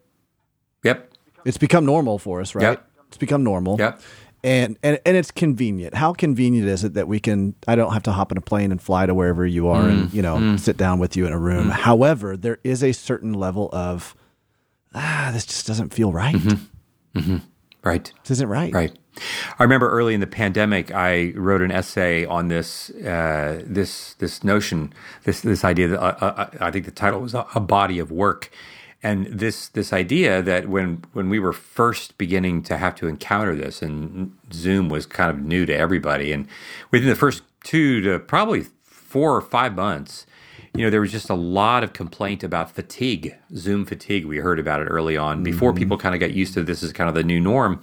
Yep. 0.83 1.13
It's 1.45 1.59
become 1.59 1.85
normal 1.85 2.19
for 2.19 2.41
us, 2.41 2.55
right? 2.55 2.63
Yep. 2.63 2.91
It's 3.09 3.19
become 3.19 3.45
normal. 3.45 3.79
Yep. 3.79 4.01
And, 4.47 4.79
and 4.83 5.01
and 5.05 5.17
it's 5.17 5.33
convenient. 5.33 5.95
How 5.95 6.13
convenient 6.13 6.69
is 6.69 6.85
it 6.85 6.95
that 6.95 7.09
we 7.09 7.19
can? 7.19 7.55
I 7.67 7.75
don't 7.75 7.93
have 7.93 8.05
to 8.05 8.13
hop 8.13 8.31
in 8.31 8.39
a 8.39 8.41
plane 8.41 8.71
and 8.71 8.81
fly 8.81 9.05
to 9.05 9.13
wherever 9.15 9.45
you 9.45 9.69
are, 9.69 9.89
and 9.89 10.15
you 10.15 10.23
know, 10.23 10.57
sit 10.57 10.77
down 10.77 11.01
with 11.01 11.17
you 11.17 11.27
in 11.27 11.33
a 11.33 11.39
room. 11.39 11.69
However, 11.71 12.37
there 12.37 12.59
is 12.63 12.85
a 12.85 12.93
certain 12.93 13.35
level 13.35 13.69
of 13.73 14.15
ah, 14.95 15.31
this 15.33 15.45
just 15.45 15.67
doesn't 15.67 15.93
feel 15.93 16.13
right. 16.13 16.37
Right. 17.83 18.13
This 18.23 18.33
isn't 18.33 18.49
right. 18.49 18.75
Right. 18.75 18.99
I 19.59 19.63
remember 19.63 19.89
early 19.89 20.13
in 20.13 20.21
the 20.21 20.27
pandemic, 20.27 20.93
I 20.93 21.33
wrote 21.37 21.63
an 21.63 21.71
essay 21.71 22.25
on 22.27 22.49
this 22.49 22.91
uh, 22.91 23.63
this 23.65 24.15
this 24.15 24.43
notion, 24.45 24.93
this 25.25 25.41
this 25.41 25.65
idea 25.65 25.89
that 25.89 26.01
uh, 26.01 26.17
uh, 26.21 26.51
I 26.61 26.71
think 26.71 26.85
the 26.85 26.91
title 26.91 27.21
was 27.21 27.35
a 27.35 27.61
body 27.61 27.99
of 27.99 28.11
work, 28.11 28.51
and 29.07 29.27
this 29.27 29.69
this 29.69 29.93
idea 29.93 30.43
that 30.43 30.69
when 30.69 31.05
when 31.13 31.29
we 31.31 31.39
were 31.39 31.53
first 31.53 32.19
beginning 32.19 32.63
to 32.65 32.77
have 32.77 32.97
to 32.97 33.07
encounter 33.07 33.55
this, 33.55 33.81
and 33.81 34.37
Zoom 34.53 34.89
was 34.89 35.07
kind 35.07 35.31
of 35.31 35.39
new 35.45 35.65
to 35.65 35.75
everybody, 35.75 36.33
and 36.33 36.49
within 36.91 37.09
the 37.09 37.15
first 37.15 37.43
two 37.63 38.01
to 38.01 38.19
probably 38.19 38.65
four 38.83 39.37
or 39.37 39.41
five 39.41 39.77
months, 39.77 40.27
you 40.75 40.83
know, 40.83 40.91
there 40.91 41.01
was 41.01 41.13
just 41.13 41.31
a 41.31 41.35
lot 41.35 41.85
of 41.85 41.93
complaint 41.93 42.43
about 42.43 42.73
fatigue, 42.73 43.37
Zoom 43.55 43.85
fatigue. 43.85 44.27
We 44.27 44.39
heard 44.39 44.59
about 44.59 44.83
it 44.83 44.87
early 44.87 45.17
on 45.17 45.45
before 45.45 45.71
mm-hmm. 45.71 45.79
people 45.79 45.99
kind 45.99 46.15
of 46.17 46.21
got 46.21 46.33
used 46.33 46.55
to 46.55 46.65
this 46.65 46.83
as 46.83 46.93
kind 46.93 47.09
of 47.09 47.15
the 47.15 47.23
new 47.23 47.39
norm. 47.39 47.81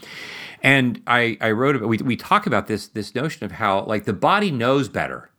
And 0.61 1.01
I, 1.07 1.37
I 1.39 1.51
wrote 1.51 1.77
about, 1.77 1.87
we, 1.87 1.97
we 1.97 2.15
talk 2.17 2.45
about 2.45 2.67
this, 2.67 2.87
this 2.87 3.15
notion 3.15 3.45
of 3.45 3.53
how 3.53 3.83
like 3.85 4.03
the 4.05 4.13
body 4.13 4.51
knows 4.51 4.89
better. 4.89 5.29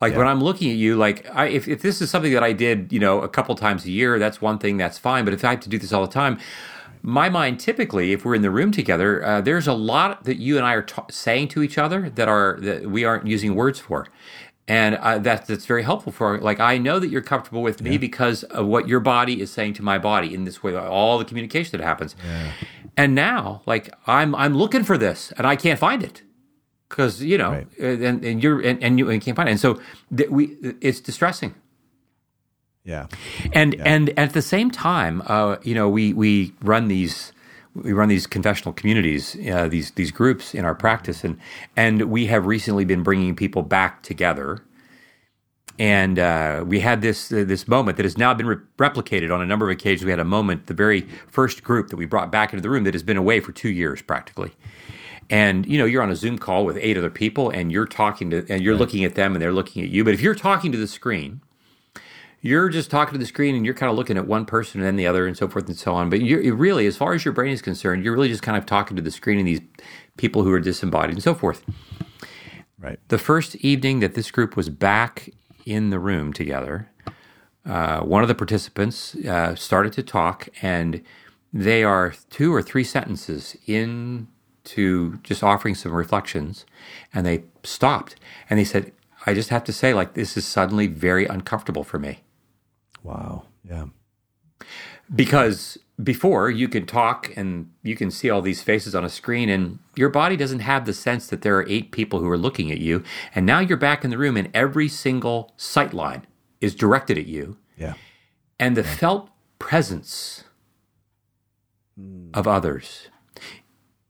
Like 0.00 0.16
when 0.16 0.28
I'm 0.28 0.40
looking 0.40 0.70
at 0.70 0.76
you, 0.76 0.94
like 0.96 1.28
I, 1.34 1.46
if, 1.46 1.66
if 1.66 1.82
this 1.82 2.00
is 2.00 2.08
something 2.08 2.32
that 2.32 2.44
I 2.44 2.52
did, 2.52 2.92
you 2.92 3.00
know, 3.00 3.20
a 3.20 3.28
couple 3.28 3.54
times 3.56 3.84
a 3.84 3.90
year, 3.90 4.18
that's 4.20 4.40
one 4.40 4.58
thing, 4.58 4.76
that's 4.76 4.96
fine. 4.96 5.24
But 5.24 5.34
if 5.34 5.44
I 5.44 5.50
have 5.50 5.60
to 5.60 5.68
do 5.68 5.76
this 5.76 5.92
all 5.92 6.06
the 6.06 6.12
time, 6.12 6.38
my 7.02 7.28
mind 7.28 7.58
typically, 7.58 8.12
if 8.12 8.24
we're 8.24 8.36
in 8.36 8.42
the 8.42 8.50
room 8.50 8.70
together, 8.70 9.24
uh, 9.24 9.40
there's 9.40 9.66
a 9.66 9.72
lot 9.72 10.22
that 10.24 10.36
you 10.36 10.56
and 10.56 10.64
I 10.64 10.74
are 10.74 10.82
ta 10.82 11.06
saying 11.10 11.48
to 11.48 11.62
each 11.62 11.78
other 11.78 12.10
that 12.10 12.28
are 12.28 12.58
that 12.60 12.88
we 12.90 13.04
aren't 13.04 13.26
using 13.26 13.56
words 13.56 13.80
for, 13.80 14.06
and 14.68 14.96
uh, 14.96 15.18
that 15.18 15.46
that's 15.46 15.66
very 15.66 15.82
helpful 15.82 16.12
for. 16.12 16.38
Like 16.38 16.60
I 16.60 16.78
know 16.78 17.00
that 17.00 17.08
you're 17.08 17.20
comfortable 17.22 17.62
with 17.62 17.82
me 17.82 17.98
because 17.98 18.44
of 18.44 18.66
what 18.66 18.86
your 18.88 19.00
body 19.00 19.40
is 19.40 19.50
saying 19.50 19.74
to 19.74 19.82
my 19.82 19.98
body 19.98 20.32
in 20.32 20.44
this 20.44 20.62
way, 20.62 20.76
all 20.76 21.18
the 21.18 21.24
communication 21.24 21.76
that 21.78 21.84
happens. 21.84 22.14
And 22.96 23.14
now, 23.14 23.62
like 23.66 23.92
I'm 24.06 24.34
I'm 24.34 24.56
looking 24.56 24.84
for 24.84 24.96
this 24.98 25.32
and 25.36 25.46
I 25.46 25.56
can't 25.56 25.78
find 25.78 26.02
it 26.04 26.22
because 26.88 27.22
you 27.22 27.38
know, 27.38 27.50
Right. 27.52 27.68
and, 27.78 28.24
and 28.24 28.42
you're 28.42 28.60
and, 28.60 28.82
and 28.82 28.98
you 28.98 29.10
and 29.10 29.20
can't 29.22 29.36
find 29.36 29.48
it, 29.48 29.52
and 29.52 29.60
so 29.60 29.80
th- 30.16 30.30
we 30.30 30.56
it's 30.80 31.00
distressing. 31.00 31.54
Yeah. 32.84 33.06
And 33.52 33.74
and 33.86 34.18
at 34.18 34.32
the 34.32 34.42
same 34.42 34.70
time, 34.70 35.22
uh, 35.26 35.56
you 35.62 35.74
know, 35.74 35.88
we 35.88 36.12
we 36.14 36.54
run 36.62 36.88
these 36.88 37.32
we 37.74 37.92
run 37.92 38.08
these 38.08 38.26
confessional 38.26 38.72
communities, 38.72 39.36
uh, 39.50 39.68
these 39.68 39.90
these 39.92 40.10
groups 40.10 40.54
in 40.54 40.64
our 40.64 40.74
practice, 40.74 41.22
and 41.24 41.38
and 41.76 42.02
we 42.10 42.26
have 42.26 42.46
recently 42.46 42.84
been 42.84 43.02
bringing 43.02 43.36
people 43.36 43.62
back 43.62 44.02
together. 44.02 44.60
And 45.80 46.18
uh, 46.18 46.64
we 46.66 46.80
had 46.80 47.02
this 47.02 47.30
uh, 47.30 47.44
this 47.46 47.68
moment 47.68 47.98
that 47.98 48.04
has 48.04 48.18
now 48.18 48.34
been 48.34 48.46
re- 48.46 48.56
replicated 48.78 49.32
on 49.32 49.40
a 49.40 49.46
number 49.46 49.66
of 49.70 49.72
occasions. 49.72 50.04
We 50.04 50.10
had 50.10 50.18
a 50.18 50.24
moment, 50.24 50.66
the 50.66 50.74
very 50.74 51.02
first 51.28 51.62
group 51.62 51.88
that 51.90 51.96
we 51.96 52.06
brought 52.06 52.32
back 52.32 52.52
into 52.52 52.62
the 52.62 52.70
room 52.70 52.84
that 52.84 52.94
has 52.94 53.04
been 53.04 53.16
away 53.18 53.38
for 53.40 53.52
two 53.52 53.68
years 53.70 54.02
practically. 54.02 54.52
And 55.30 55.66
you 55.66 55.78
know, 55.78 55.84
you're 55.84 56.02
on 56.02 56.10
a 56.10 56.16
Zoom 56.16 56.38
call 56.38 56.64
with 56.64 56.78
eight 56.78 56.96
other 56.96 57.10
people, 57.10 57.50
and 57.50 57.70
you're 57.70 57.86
talking 57.86 58.30
to, 58.30 58.46
and 58.48 58.62
you're 58.62 58.76
looking 58.76 59.04
at 59.04 59.14
them, 59.14 59.34
and 59.34 59.42
they're 59.42 59.52
looking 59.52 59.82
at 59.82 59.90
you. 59.90 60.04
But 60.04 60.14
if 60.14 60.20
you're 60.20 60.34
talking 60.34 60.72
to 60.72 60.78
the 60.78 60.86
screen, 60.86 61.42
you're 62.40 62.68
just 62.68 62.90
talking 62.90 63.12
to 63.12 63.18
the 63.18 63.26
screen 63.26 63.56
and 63.56 63.64
you're 63.64 63.74
kind 63.74 63.90
of 63.90 63.96
looking 63.96 64.16
at 64.16 64.26
one 64.26 64.44
person 64.44 64.80
and 64.80 64.86
then 64.86 64.96
the 64.96 65.06
other 65.06 65.26
and 65.26 65.36
so 65.36 65.48
forth 65.48 65.66
and 65.66 65.76
so 65.76 65.94
on. 65.94 66.08
But 66.08 66.20
you're 66.22 66.54
really, 66.54 66.86
as 66.86 66.96
far 66.96 67.12
as 67.14 67.24
your 67.24 67.34
brain 67.34 67.52
is 67.52 67.62
concerned, 67.62 68.04
you're 68.04 68.14
really 68.14 68.28
just 68.28 68.42
kind 68.42 68.56
of 68.56 68.64
talking 68.64 68.96
to 68.96 69.02
the 69.02 69.10
screen 69.10 69.38
and 69.38 69.48
these 69.48 69.60
people 70.16 70.44
who 70.44 70.52
are 70.52 70.60
disembodied 70.60 71.14
and 71.14 71.22
so 71.22 71.34
forth. 71.34 71.64
Right. 72.78 73.00
The 73.08 73.18
first 73.18 73.56
evening 73.56 74.00
that 74.00 74.14
this 74.14 74.30
group 74.30 74.56
was 74.56 74.68
back 74.68 75.30
in 75.66 75.90
the 75.90 75.98
room 75.98 76.32
together, 76.32 76.88
uh, 77.66 78.00
one 78.00 78.22
of 78.22 78.28
the 78.28 78.36
participants 78.36 79.16
uh, 79.16 79.56
started 79.56 79.92
to 79.94 80.02
talk, 80.02 80.48
and 80.62 81.02
they 81.52 81.82
are 81.82 82.14
two 82.30 82.54
or 82.54 82.62
three 82.62 82.84
sentences 82.84 83.56
into 84.68 85.18
just 85.22 85.42
offering 85.42 85.74
some 85.74 85.92
reflections, 85.92 86.66
and 87.14 87.24
they 87.26 87.44
stopped 87.62 88.16
and 88.48 88.58
they 88.58 88.64
said, 88.64 88.92
I 89.26 89.34
just 89.34 89.48
have 89.50 89.64
to 89.64 89.72
say, 89.72 89.92
like, 89.94 90.14
this 90.14 90.36
is 90.36 90.46
suddenly 90.46 90.86
very 90.86 91.26
uncomfortable 91.26 91.84
for 91.84 91.98
me. 91.98 92.20
Wow. 93.02 93.44
Yeah. 93.68 93.86
because 95.14 95.78
before 96.02 96.50
you 96.50 96.68
can 96.68 96.86
talk 96.86 97.32
and 97.36 97.70
you 97.82 97.96
can 97.96 98.10
see 98.10 98.30
all 98.30 98.40
these 98.40 98.62
faces 98.62 98.94
on 98.94 99.04
a 99.04 99.08
screen 99.08 99.48
and 99.48 99.78
your 99.96 100.08
body 100.08 100.36
doesn't 100.36 100.60
have 100.60 100.84
the 100.86 100.92
sense 100.92 101.26
that 101.28 101.42
there 101.42 101.56
are 101.58 101.68
eight 101.68 101.90
people 101.90 102.20
who 102.20 102.28
are 102.28 102.38
looking 102.38 102.70
at 102.70 102.78
you 102.78 103.02
and 103.34 103.44
now 103.44 103.58
you're 103.58 103.76
back 103.76 104.04
in 104.04 104.10
the 104.10 104.18
room 104.18 104.36
and 104.36 104.48
every 104.54 104.88
single 104.88 105.52
sight 105.56 105.92
line 105.92 106.26
is 106.60 106.74
directed 106.74 107.18
at 107.18 107.26
you 107.26 107.56
Yeah. 107.76 107.94
and 108.58 108.76
the 108.76 108.84
felt 108.84 109.30
presence 109.58 110.44
hmm. 111.98 112.30
of 112.32 112.46
others 112.46 113.08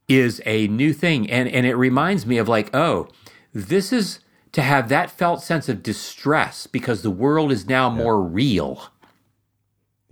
is 0.09 0.40
a 0.47 0.66
new 0.68 0.92
thing 0.92 1.31
and 1.31 1.49
and 1.49 1.66
it 1.66 1.75
reminds 1.75 2.25
me 2.27 2.38
of 2.38 2.49
like 2.49 2.75
oh 2.75 3.09
this 3.53 3.92
is 3.92 4.21
to 4.53 4.62
have 4.62 4.88
that 4.88 5.11
felt 5.11 5.42
sense 5.42 5.68
of 5.68 5.83
distress 5.83 6.66
because 6.66 7.03
the 7.03 7.11
world 7.11 7.53
is 7.53 7.68
now 7.68 7.90
more 7.90 8.23
real 8.23 8.90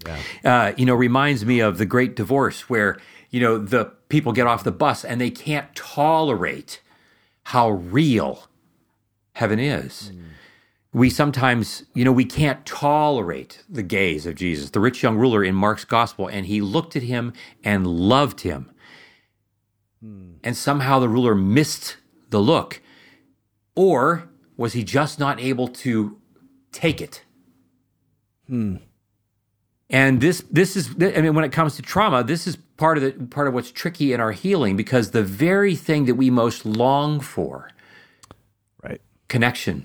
Yeah. 0.06 0.18
uh, 0.44 0.72
you 0.76 0.84
know, 0.84 0.94
reminds 0.94 1.44
me 1.46 1.60
of 1.60 1.78
the 1.78 1.86
Great 1.86 2.14
Divorce, 2.14 2.68
where 2.68 2.98
you 3.30 3.40
know 3.40 3.56
the 3.58 3.86
people 4.10 4.32
get 4.32 4.46
off 4.46 4.62
the 4.62 4.70
bus 4.72 5.04
and 5.04 5.20
they 5.20 5.30
can't 5.30 5.74
tolerate 5.74 6.82
how 7.44 7.70
real 7.70 8.46
heaven 9.32 9.58
is. 9.58 10.12
We 10.92 11.10
sometimes, 11.10 11.84
you 11.94 12.04
know, 12.04 12.12
we 12.12 12.24
can't 12.24 12.64
tolerate 12.64 13.62
the 13.68 13.82
gaze 13.82 14.26
of 14.26 14.34
Jesus, 14.34 14.70
the 14.70 14.80
rich 14.80 15.02
young 15.02 15.16
ruler 15.16 15.42
in 15.44 15.54
Mark's 15.54 15.84
gospel, 15.84 16.26
and 16.28 16.46
he 16.46 16.60
looked 16.60 16.94
at 16.96 17.02
him 17.02 17.32
and 17.64 17.86
loved 17.86 18.40
him. 18.42 18.70
And 20.02 20.56
somehow 20.56 20.98
the 21.00 21.08
ruler 21.08 21.34
missed 21.34 21.96
the 22.30 22.38
look. 22.40 22.80
Or 23.74 24.28
was 24.56 24.72
he 24.74 24.84
just 24.84 25.18
not 25.18 25.40
able 25.40 25.68
to 25.68 26.18
take 26.72 27.00
it? 27.00 27.22
And 29.90 30.20
this 30.20 30.44
this 30.50 30.76
is 30.76 30.90
I 31.00 31.20
mean 31.20 31.34
when 31.34 31.44
it 31.44 31.52
comes 31.52 31.76
to 31.76 31.82
trauma, 31.82 32.22
this 32.24 32.46
is 32.46 32.56
part 32.56 32.98
of 32.98 33.02
the 33.04 33.26
part 33.26 33.48
of 33.48 33.54
what's 33.54 33.70
tricky 33.72 34.12
in 34.12 34.20
our 34.20 34.32
healing 34.32 34.76
because 34.76 35.10
the 35.10 35.22
very 35.22 35.74
thing 35.74 36.04
that 36.06 36.14
we 36.14 36.30
most 36.30 36.64
long 36.64 37.20
for, 37.20 37.70
Right. 38.82 39.00
connection, 39.28 39.84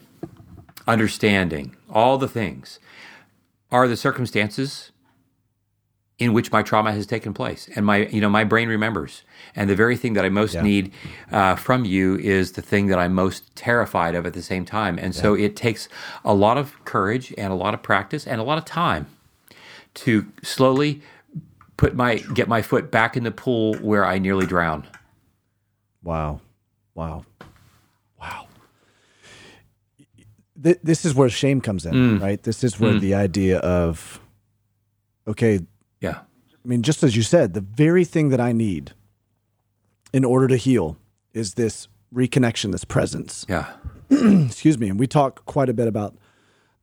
understanding, 0.88 1.76
all 1.90 2.18
the 2.18 2.28
things 2.28 2.80
are 3.72 3.88
the 3.88 3.98
circumstances 3.98 4.91
in 6.22 6.34
which 6.34 6.52
my 6.52 6.62
trauma 6.70 6.92
has 6.92 7.06
taken 7.08 7.34
place 7.34 7.68
and 7.76 7.84
my 7.86 7.98
you 8.16 8.22
know 8.22 8.30
my 8.30 8.44
brain 8.44 8.70
remembers 8.70 9.24
and 9.56 9.70
the 9.70 9.76
very 9.76 9.98
thing 10.02 10.14
that 10.14 10.24
i 10.24 10.30
most 10.30 10.54
Yeah. 10.54 10.62
need 10.72 10.92
uh, 11.32 11.56
from 11.56 11.84
you 11.94 12.16
is 12.18 12.52
the 12.58 12.62
thing 12.62 12.88
that 12.88 13.00
i'm 13.00 13.14
most 13.14 13.40
terrified 13.56 14.14
of 14.16 14.26
at 14.30 14.34
the 14.34 14.42
same 14.52 14.64
time 14.64 15.00
and 15.04 15.16
so 15.16 15.34
it 15.34 15.56
takes 15.56 15.90
a 16.24 16.34
lot 16.46 16.58
of 16.58 16.66
courage 16.86 17.34
and 17.38 17.52
a 17.52 17.56
lot 17.56 17.74
of 17.74 17.82
practice 17.82 18.28
and 18.28 18.40
a 18.40 18.44
lot 18.44 18.58
of 18.60 18.66
time 18.66 19.08
to 20.04 20.26
slowly 20.44 21.02
put 21.76 21.96
my 21.96 22.18
get 22.40 22.48
my 22.48 22.62
foot 22.62 22.92
back 22.92 23.18
in 23.18 23.24
the 23.24 23.32
pool 23.44 23.74
where 23.90 24.06
i 24.06 24.18
nearly 24.20 24.46
drown 24.46 24.86
Wow. 26.04 26.42
Wow. 26.96 27.26
Wow. 28.20 28.48
Th- 30.64 30.80
this 30.84 31.06
is 31.06 31.14
where 31.16 31.30
shame 31.30 31.62
comes 31.62 31.86
in, 31.86 32.20
right? 32.20 32.42
This 32.42 32.64
is 32.64 32.80
where 32.80 32.94
the 33.00 33.14
idea 33.16 33.58
of, 33.60 34.20
okay, 35.28 35.60
yeah 35.60 35.66
I 36.64 36.68
mean, 36.68 36.84
just 36.84 37.04
as 37.04 37.16
you 37.16 37.24
said, 37.24 37.54
the 37.54 37.62
very 37.62 38.06
thing 38.06 38.30
that 38.30 38.40
I 38.40 38.52
need 38.52 38.94
in 40.14 40.24
order 40.24 40.48
to 40.48 40.58
heal 40.58 40.98
is 41.34 41.56
this 41.56 41.88
reconnection, 42.14 42.72
this 42.72 42.86
presence. 42.86 43.46
yeah 43.50 43.74
Excuse 44.10 44.78
me. 44.78 44.90
And 44.90 45.00
we 45.00 45.08
talk 45.08 45.46
quite 45.46 45.70
a 45.70 45.74
bit 45.74 45.88
about 45.88 46.18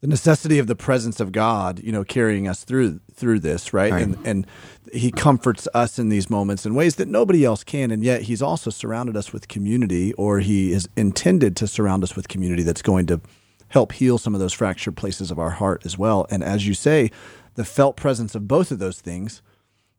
the 0.00 0.06
necessity 0.06 0.58
of 0.58 0.66
the 0.66 0.76
presence 0.76 1.20
of 1.20 1.32
God, 1.32 1.80
you 1.80 1.92
know, 1.92 2.04
carrying 2.04 2.46
us 2.48 2.64
through 2.64 3.00
through 3.12 3.40
this, 3.40 3.72
right? 3.72 3.92
Right. 3.92 4.02
And 4.02 4.16
and 4.24 4.46
he 4.92 5.10
comforts 5.10 5.68
us 5.74 5.98
in 5.98 6.08
these 6.08 6.30
moments 6.30 6.64
in 6.64 6.74
ways 6.74 6.96
that 6.96 7.08
nobody 7.08 7.44
else 7.44 7.64
can, 7.64 7.90
and 7.90 8.02
yet 8.02 8.22
he's 8.22 8.40
also 8.40 8.70
surrounded 8.70 9.16
us 9.16 9.32
with 9.32 9.48
community, 9.48 10.14
or 10.14 10.38
he 10.38 10.72
is 10.72 10.88
intended 10.96 11.56
to 11.56 11.66
surround 11.66 12.04
us 12.04 12.16
with 12.16 12.28
community 12.28 12.62
that's 12.62 12.82
going 12.82 13.06
to 13.06 13.20
help 13.68 13.92
heal 13.92 14.16
some 14.16 14.34
of 14.34 14.40
those 14.40 14.52
fractured 14.52 14.96
places 14.96 15.30
of 15.30 15.38
our 15.38 15.50
heart 15.50 15.82
as 15.84 15.98
well. 15.98 16.26
And 16.30 16.42
as 16.42 16.66
you 16.66 16.74
say, 16.74 17.10
the 17.54 17.64
felt 17.64 17.96
presence 17.96 18.34
of 18.34 18.48
both 18.48 18.70
of 18.70 18.78
those 18.78 19.00
things 19.00 19.42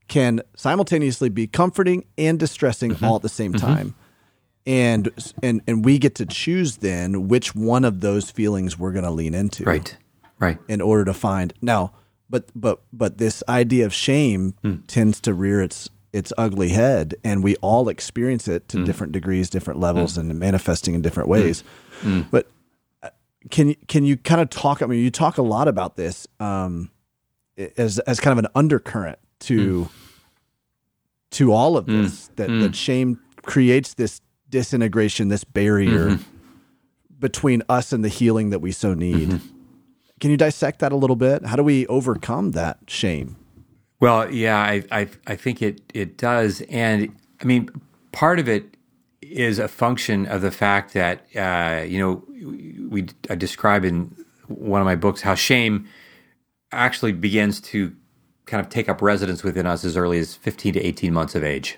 can 0.10 0.41
simultaneously 0.55 1.30
be 1.30 1.47
comforting 1.47 2.03
and 2.18 2.38
distressing 2.38 2.91
Mm-hmm. 2.91 3.05
all 3.05 3.16
at 3.16 3.22
the 3.22 3.30
same 3.30 3.53
time. 3.53 3.95
And 4.66 5.10
and 5.41 5.62
and 5.68 5.86
we 5.86 5.97
get 5.97 6.16
to 6.16 6.26
choose 6.26 6.78
then 6.78 7.28
which 7.30 7.55
one 7.55 7.86
of 7.86 8.01
those 8.01 8.30
feelings 8.30 8.78
we're 8.78 8.91
going 8.91 9.05
to 9.05 9.10
lean 9.12 9.34
into 9.34 9.64
right 9.64 9.95
right 10.38 10.57
in 10.68 10.82
order 10.82 11.05
to 11.05 11.14
find 11.14 11.53
now 11.62 11.93
but 12.30 12.49
but 12.53 12.82
but 12.93 13.18
this 13.18 13.41
idea 13.47 13.86
of 13.86 13.93
shame 13.93 14.53
Hmm. 14.62 14.76
tends 14.86 15.20
to 15.22 15.34
rear 15.34 15.62
its 15.64 15.89
its 16.12 16.34
ugly 16.39 16.70
head, 16.70 17.14
and 17.24 17.43
we 17.43 17.55
all 17.57 17.88
experience 17.88 18.47
it 18.47 18.68
to 18.70 18.84
different 18.84 19.14
degrees, 19.14 19.47
different 19.47 19.80
levels, 19.80 20.18
and 20.18 20.38
manifesting 20.39 20.95
in 20.95 21.01
different 21.03 21.30
ways. 21.30 21.64
But 22.32 22.47
uh, 23.03 23.10
can 23.51 23.70
you 23.70 23.76
can 23.88 24.03
you 24.05 24.18
kind 24.18 24.41
of 24.41 24.49
talk? 24.49 24.82
I 24.82 24.88
mean, 24.88 25.03
you 25.03 25.12
talk 25.12 25.38
a 25.38 25.43
lot 25.43 25.68
about 25.68 25.95
this 25.97 26.28
um, 26.39 26.89
as 27.78 27.99
as 27.99 28.20
kind 28.20 28.32
of 28.38 28.43
an 28.43 28.51
undercurrent 28.55 29.20
to 29.42 29.84
hmm. 29.84 29.90
to 31.32 31.54
all 31.54 31.78
of 31.78 31.86
hmm. 31.86 32.04
this 32.04 32.30
that 32.36 32.50
hmm. 32.50 32.62
that 32.62 32.76
shame 32.76 33.20
creates 33.44 33.94
this 33.96 34.22
disintegration, 34.50 35.28
this 35.28 35.44
barrier 35.44 36.12
mm-hmm. 36.12 36.24
between 37.20 37.64
us 37.70 37.94
and 37.94 38.04
the 38.04 38.10
healing 38.10 38.50
that 38.50 38.60
we 38.60 38.72
so 38.72 38.94
need. 38.94 39.30
Mm-hmm. 39.30 39.48
Can 40.20 40.32
you 40.32 40.38
dissect 40.38 40.80
that 40.80 40.92
a 40.92 40.96
little 40.96 41.16
bit? 41.16 41.46
How 41.46 41.56
do 41.56 41.64
we 41.64 41.88
overcome 41.88 42.52
that 42.52 42.80
shame? 42.88 43.38
Well, 44.00 44.32
yeah, 44.32 44.58
I, 44.58 44.84
I, 44.92 45.08
I 45.28 45.36
think 45.36 45.62
it, 45.62 45.82
it 45.94 46.18
does. 46.18 46.62
And 46.70 47.16
I 47.42 47.46
mean, 47.46 47.70
part 48.12 48.40
of 48.40 48.48
it 48.50 48.76
is 49.22 49.60
a 49.60 49.68
function 49.68 50.26
of 50.26 50.42
the 50.42 50.52
fact 50.52 50.94
that, 50.94 51.26
uh, 51.36 51.84
you 51.84 52.00
know, 52.00 52.24
we 52.90 53.08
I 53.30 53.36
describe 53.36 53.86
in 53.86 54.16
one 54.48 54.82
of 54.82 54.86
my 54.86 54.96
books 54.96 55.22
how 55.22 55.36
shame 55.36 55.88
actually 56.72 57.12
begins 57.12 57.62
to 57.62 57.96
kind 58.50 58.66
of 58.66 58.70
take 58.70 58.89
up 58.89 59.02
residence 59.02 59.43
within 59.43 59.66
us 59.66 59.86
as 59.86 59.95
early 59.95 60.20
as 60.20 60.36
15 60.36 60.74
to 60.74 60.80
18 60.82 61.14
months 61.14 61.36
of 61.36 61.43
age. 61.43 61.78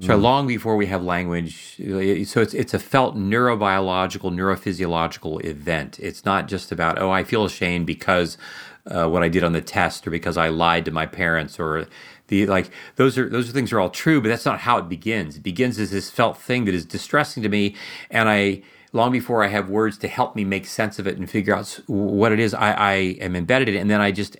So 0.00 0.16
long 0.16 0.46
before 0.46 0.76
we 0.76 0.86
have 0.86 1.04
language, 1.04 1.76
so 1.76 2.40
it's 2.40 2.54
it's 2.54 2.72
a 2.72 2.78
felt 2.78 3.14
neurobiological, 3.14 4.32
neurophysiological 4.32 5.44
event. 5.44 5.98
It's 6.00 6.24
not 6.24 6.48
just 6.48 6.72
about 6.72 6.98
oh, 6.98 7.10
I 7.10 7.24
feel 7.24 7.44
ashamed 7.44 7.86
because 7.86 8.38
uh, 8.86 9.06
what 9.08 9.22
I 9.22 9.28
did 9.28 9.44
on 9.44 9.52
the 9.52 9.60
test, 9.60 10.06
or 10.06 10.10
because 10.10 10.38
I 10.38 10.48
lied 10.48 10.86
to 10.86 10.90
my 10.90 11.04
parents, 11.04 11.60
or 11.60 11.86
the 12.28 12.46
like. 12.46 12.70
Those 12.96 13.18
are 13.18 13.28
those 13.28 13.50
are 13.50 13.52
things 13.52 13.70
are 13.70 13.80
all 13.80 13.90
true, 13.90 14.22
but 14.22 14.28
that's 14.28 14.46
not 14.46 14.60
how 14.60 14.78
it 14.78 14.88
begins. 14.88 15.36
It 15.36 15.42
begins 15.42 15.78
as 15.78 15.90
this 15.90 16.08
felt 16.08 16.38
thing 16.38 16.64
that 16.64 16.74
is 16.74 16.86
distressing 16.86 17.42
to 17.42 17.50
me, 17.50 17.76
and 18.10 18.30
I 18.30 18.62
long 18.94 19.12
before 19.12 19.44
I 19.44 19.48
have 19.48 19.68
words 19.68 19.98
to 19.98 20.08
help 20.08 20.34
me 20.34 20.44
make 20.44 20.64
sense 20.64 20.98
of 20.98 21.06
it 21.06 21.18
and 21.18 21.28
figure 21.28 21.54
out 21.54 21.80
what 21.86 22.32
it 22.32 22.38
is, 22.38 22.54
I, 22.54 22.72
I 22.72 22.92
am 23.20 23.36
embedded 23.36 23.68
in 23.68 23.74
it, 23.74 23.78
and 23.78 23.90
then 23.90 24.00
I 24.00 24.10
just 24.10 24.38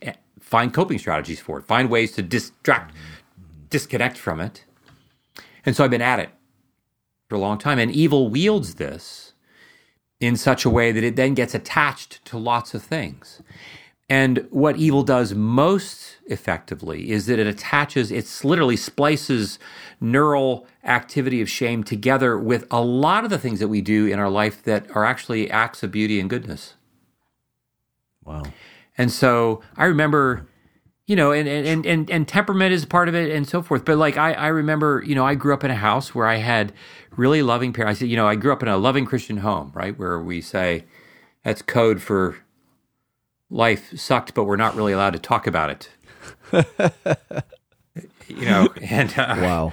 find 0.52 0.74
coping 0.74 0.98
strategies 0.98 1.40
for 1.40 1.58
it, 1.58 1.64
find 1.64 1.88
ways 1.88 2.12
to 2.12 2.20
distract, 2.20 2.94
disconnect 3.70 4.18
from 4.18 4.38
it. 4.38 4.66
And 5.64 5.74
so 5.74 5.82
I've 5.82 5.90
been 5.90 6.02
at 6.02 6.18
it 6.18 6.28
for 7.26 7.36
a 7.36 7.38
long 7.38 7.56
time. 7.56 7.78
And 7.78 7.90
evil 7.90 8.28
wields 8.28 8.74
this 8.74 9.32
in 10.20 10.36
such 10.36 10.66
a 10.66 10.70
way 10.70 10.92
that 10.92 11.02
it 11.02 11.16
then 11.16 11.32
gets 11.32 11.54
attached 11.54 12.22
to 12.26 12.36
lots 12.36 12.74
of 12.74 12.82
things. 12.82 13.40
And 14.10 14.46
what 14.50 14.76
evil 14.76 15.02
does 15.02 15.34
most 15.34 16.18
effectively 16.26 17.10
is 17.10 17.24
that 17.28 17.38
it 17.38 17.46
attaches, 17.46 18.12
it's 18.12 18.44
literally 18.44 18.76
splices 18.76 19.58
neural 20.02 20.66
activity 20.84 21.40
of 21.40 21.48
shame 21.48 21.82
together 21.82 22.38
with 22.38 22.66
a 22.70 22.82
lot 22.82 23.24
of 23.24 23.30
the 23.30 23.38
things 23.38 23.58
that 23.60 23.68
we 23.68 23.80
do 23.80 24.04
in 24.06 24.18
our 24.18 24.28
life 24.28 24.62
that 24.64 24.84
are 24.94 25.06
actually 25.06 25.50
acts 25.50 25.82
of 25.82 25.90
beauty 25.90 26.20
and 26.20 26.28
goodness. 26.28 26.74
Wow. 28.22 28.42
And 29.02 29.10
so 29.10 29.60
I 29.76 29.86
remember, 29.86 30.46
you 31.08 31.16
know, 31.16 31.32
and, 31.32 31.48
and, 31.48 31.84
and, 31.84 32.08
and 32.08 32.28
temperament 32.28 32.72
is 32.72 32.84
part 32.84 33.08
of 33.08 33.16
it 33.16 33.32
and 33.32 33.48
so 33.48 33.60
forth. 33.60 33.84
But 33.84 33.98
like, 33.98 34.16
I, 34.16 34.32
I 34.34 34.46
remember, 34.46 35.02
you 35.04 35.16
know, 35.16 35.26
I 35.26 35.34
grew 35.34 35.52
up 35.52 35.64
in 35.64 35.72
a 35.72 35.76
house 35.76 36.14
where 36.14 36.28
I 36.28 36.36
had 36.36 36.72
really 37.16 37.42
loving 37.42 37.72
parents. 37.72 37.98
I 37.98 38.00
said, 38.00 38.08
you 38.10 38.16
know, 38.16 38.28
I 38.28 38.36
grew 38.36 38.52
up 38.52 38.62
in 38.62 38.68
a 38.68 38.76
loving 38.76 39.04
Christian 39.04 39.38
home, 39.38 39.72
right? 39.74 39.98
Where 39.98 40.20
we 40.20 40.40
say 40.40 40.84
that's 41.42 41.62
code 41.62 42.00
for 42.00 42.36
life 43.50 43.98
sucked, 43.98 44.34
but 44.34 44.44
we're 44.44 44.54
not 44.56 44.76
really 44.76 44.92
allowed 44.92 45.14
to 45.14 45.18
talk 45.18 45.48
about 45.48 45.70
it. 45.70 45.90
you 48.28 48.46
know, 48.46 48.72
and 48.80 49.12
uh, 49.18 49.34
Wow. 49.40 49.72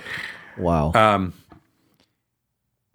Wow. 0.57 0.91
um, 0.93 1.33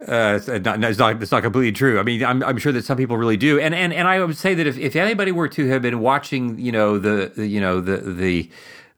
uh, 0.07 0.39
it's 0.41 0.47
not, 0.65 0.83
it's 0.83 0.99
not 0.99 1.21
it's 1.21 1.31
not 1.31 1.43
completely 1.43 1.71
true. 1.71 1.99
I 1.99 2.03
mean, 2.03 2.23
I'm 2.23 2.43
I'm 2.43 2.57
sure 2.57 2.71
that 2.71 2.85
some 2.85 2.97
people 2.97 3.17
really 3.17 3.37
do, 3.37 3.59
and 3.59 3.73
and 3.75 3.91
and 3.93 4.07
I 4.07 4.23
would 4.23 4.37
say 4.37 4.53
that 4.53 4.67
if, 4.67 4.77
if 4.77 4.95
anybody 4.95 5.31
were 5.31 5.47
to 5.49 5.67
have 5.69 5.81
been 5.81 5.99
watching, 5.99 6.59
you 6.59 6.71
know, 6.71 6.99
the, 6.99 7.31
the 7.35 7.47
you 7.47 7.59
know 7.61 7.81
the 7.81 7.97
the 7.97 8.49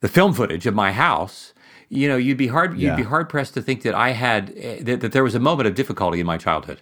the 0.02 0.08
film 0.08 0.34
footage 0.34 0.66
of 0.68 0.74
my 0.76 0.92
house, 0.92 1.54
you 1.90 2.08
know, 2.08 2.18
you'd 2.18 2.38
be 2.38 2.48
hard 2.48 2.74
you'd 2.74 2.88
Yeah. 2.88 2.96
be 2.96 3.04
hard 3.04 3.30
pressed 3.30 3.54
to 3.56 3.62
think 3.62 3.84
that 3.84 3.96
I 3.96 4.12
had 4.12 4.54
eh, 4.58 4.80
that, 4.84 5.02
that 5.02 5.12
there 5.14 5.24
was 5.24 5.36
a 5.36 5.40
moment 5.40 5.68
of 5.68 5.76
difficulty 5.76 6.20
in 6.20 6.26
my 6.26 6.38
childhood. 6.38 6.82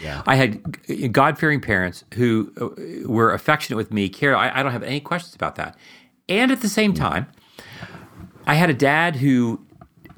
yeah. 0.00 0.22
I 0.26 0.36
had 0.36 1.12
God 1.12 1.38
fearing 1.38 1.60
parents 1.60 2.04
who 2.14 2.52
uh, 2.60 3.08
were 3.08 3.32
affectionate 3.32 3.76
with 3.76 3.92
me, 3.92 4.08
care. 4.08 4.36
I, 4.36 4.60
I 4.60 4.62
don't 4.62 4.72
have 4.72 4.82
any 4.82 5.00
questions 5.00 5.34
about 5.34 5.56
that. 5.56 5.76
And 6.28 6.50
at 6.52 6.60
the 6.60 6.68
same 6.68 6.94
time, 6.94 7.26
I 8.46 8.54
had 8.54 8.70
a 8.70 8.74
dad 8.74 9.16
who 9.16 9.64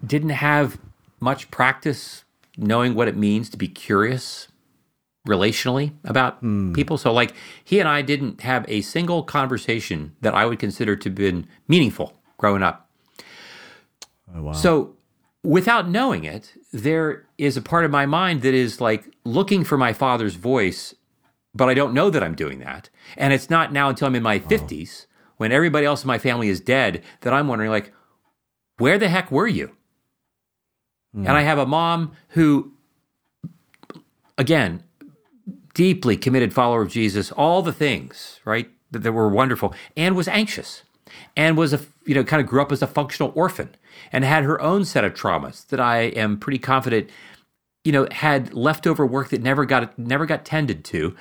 didn't 0.06 0.30
have 0.30 0.78
much 1.20 1.50
practice 1.50 2.23
knowing 2.56 2.94
what 2.94 3.08
it 3.08 3.16
means 3.16 3.48
to 3.50 3.56
be 3.56 3.68
curious 3.68 4.48
relationally 5.26 5.92
about 6.04 6.40
people. 6.74 6.98
So, 6.98 7.12
like, 7.12 7.34
he 7.64 7.80
and 7.80 7.88
I 7.88 8.02
didn't 8.02 8.42
have 8.42 8.64
a 8.68 8.82
single 8.82 9.22
conversation 9.22 10.14
that 10.20 10.34
I 10.34 10.44
would 10.44 10.58
consider 10.58 10.96
to 10.96 11.08
have 11.08 11.14
been 11.14 11.46
meaningful 11.66 12.20
growing 12.36 12.62
up. 12.62 12.90
Oh, 14.34 14.42
wow. 14.42 14.52
So, 14.52 14.96
without 15.42 15.88
knowing 15.88 16.24
it, 16.24 16.52
there 16.72 17.26
is 17.38 17.56
a 17.56 17.62
part 17.62 17.84
of 17.84 17.90
my 17.90 18.06
mind 18.06 18.42
that 18.42 18.54
is 18.54 18.80
like 18.80 19.14
looking 19.24 19.64
for 19.64 19.78
my 19.78 19.92
father's 19.92 20.34
voice, 20.34 20.94
but 21.54 21.68
I 21.68 21.74
don't 21.74 21.94
know 21.94 22.10
that 22.10 22.22
I'm 22.22 22.34
doing 22.34 22.58
that. 22.60 22.90
And 23.16 23.32
it's 23.32 23.48
not 23.48 23.72
now 23.72 23.88
until 23.88 24.08
I'm 24.08 24.14
in 24.16 24.22
my 24.22 24.38
50s, 24.38 25.06
when 25.36 25.52
everybody 25.52 25.86
else 25.86 26.04
in 26.04 26.08
my 26.08 26.18
family 26.18 26.48
is 26.48 26.60
dead, 26.60 27.02
that 27.22 27.32
I'm 27.32 27.48
wondering, 27.48 27.70
like, 27.70 27.92
where 28.76 28.98
the 28.98 29.08
heck 29.08 29.30
were 29.30 29.46
you? 29.46 29.76
And 31.16 31.30
I 31.30 31.42
have 31.42 31.58
a 31.58 31.66
mom 31.66 32.12
who, 32.30 32.72
again, 34.36 34.82
deeply 35.74 36.16
committed 36.16 36.52
follower 36.52 36.82
of 36.82 36.88
Jesus, 36.90 37.30
all 37.32 37.62
the 37.62 37.72
things, 37.72 38.40
right, 38.44 38.68
that, 38.90 39.00
that 39.00 39.12
were 39.12 39.28
wonderful, 39.28 39.74
and 39.96 40.16
was 40.16 40.26
anxious 40.28 40.82
and 41.36 41.56
was 41.56 41.72
a, 41.72 41.80
you 42.04 42.14
know, 42.14 42.24
kind 42.24 42.40
of 42.40 42.48
grew 42.48 42.62
up 42.62 42.72
as 42.72 42.82
a 42.82 42.86
functional 42.86 43.32
orphan 43.34 43.74
and 44.12 44.24
had 44.24 44.44
her 44.44 44.60
own 44.60 44.84
set 44.84 45.04
of 45.04 45.14
traumas 45.14 45.66
that 45.68 45.80
I 45.80 46.02
am 46.02 46.38
pretty 46.38 46.58
confident, 46.58 47.10
you 47.84 47.92
know, 47.92 48.08
had 48.10 48.52
leftover 48.54 49.06
work 49.06 49.28
that 49.30 49.42
never 49.42 49.64
got, 49.64 49.96
never 49.98 50.26
got 50.26 50.44
tended 50.44 50.84
to. 50.86 51.14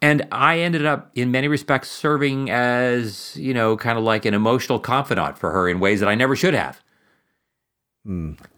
And 0.00 0.26
I 0.30 0.60
ended 0.60 0.86
up, 0.86 1.10
in 1.14 1.30
many 1.30 1.48
respects, 1.48 1.90
serving 1.90 2.50
as, 2.50 3.34
you 3.36 3.52
know, 3.52 3.76
kind 3.76 3.98
of 3.98 4.04
like 4.04 4.24
an 4.24 4.34
emotional 4.34 4.78
confidant 4.78 5.38
for 5.38 5.50
her 5.50 5.68
in 5.68 5.80
ways 5.80 6.00
that 6.00 6.08
I 6.08 6.14
never 6.14 6.36
should 6.36 6.54
have. 6.54 6.80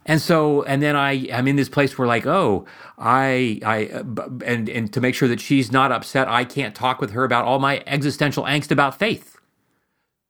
And 0.07 0.21
so, 0.21 0.63
and 0.63 0.81
then 0.81 0.95
I, 0.95 1.29
I'm 1.33 1.49
in 1.49 1.57
this 1.57 1.69
place 1.69 1.99
where 1.99 2.07
like, 2.07 2.25
oh, 2.25 2.67
I, 2.99 3.61
I, 3.65 3.87
uh, 3.87 4.29
and 4.45 4.69
and 4.69 4.93
to 4.93 5.01
make 5.01 5.15
sure 5.15 5.29
that 5.29 5.41
she's 5.41 5.73
not 5.73 5.91
upset, 5.91 6.29
I 6.29 6.45
can't 6.45 6.75
talk 6.75 7.01
with 7.01 7.11
her 7.11 7.25
about 7.25 7.45
all 7.45 7.59
my 7.59 7.83
existential 7.87 8.45
angst 8.45 8.71
about 8.71 8.99
faith. 8.99 9.39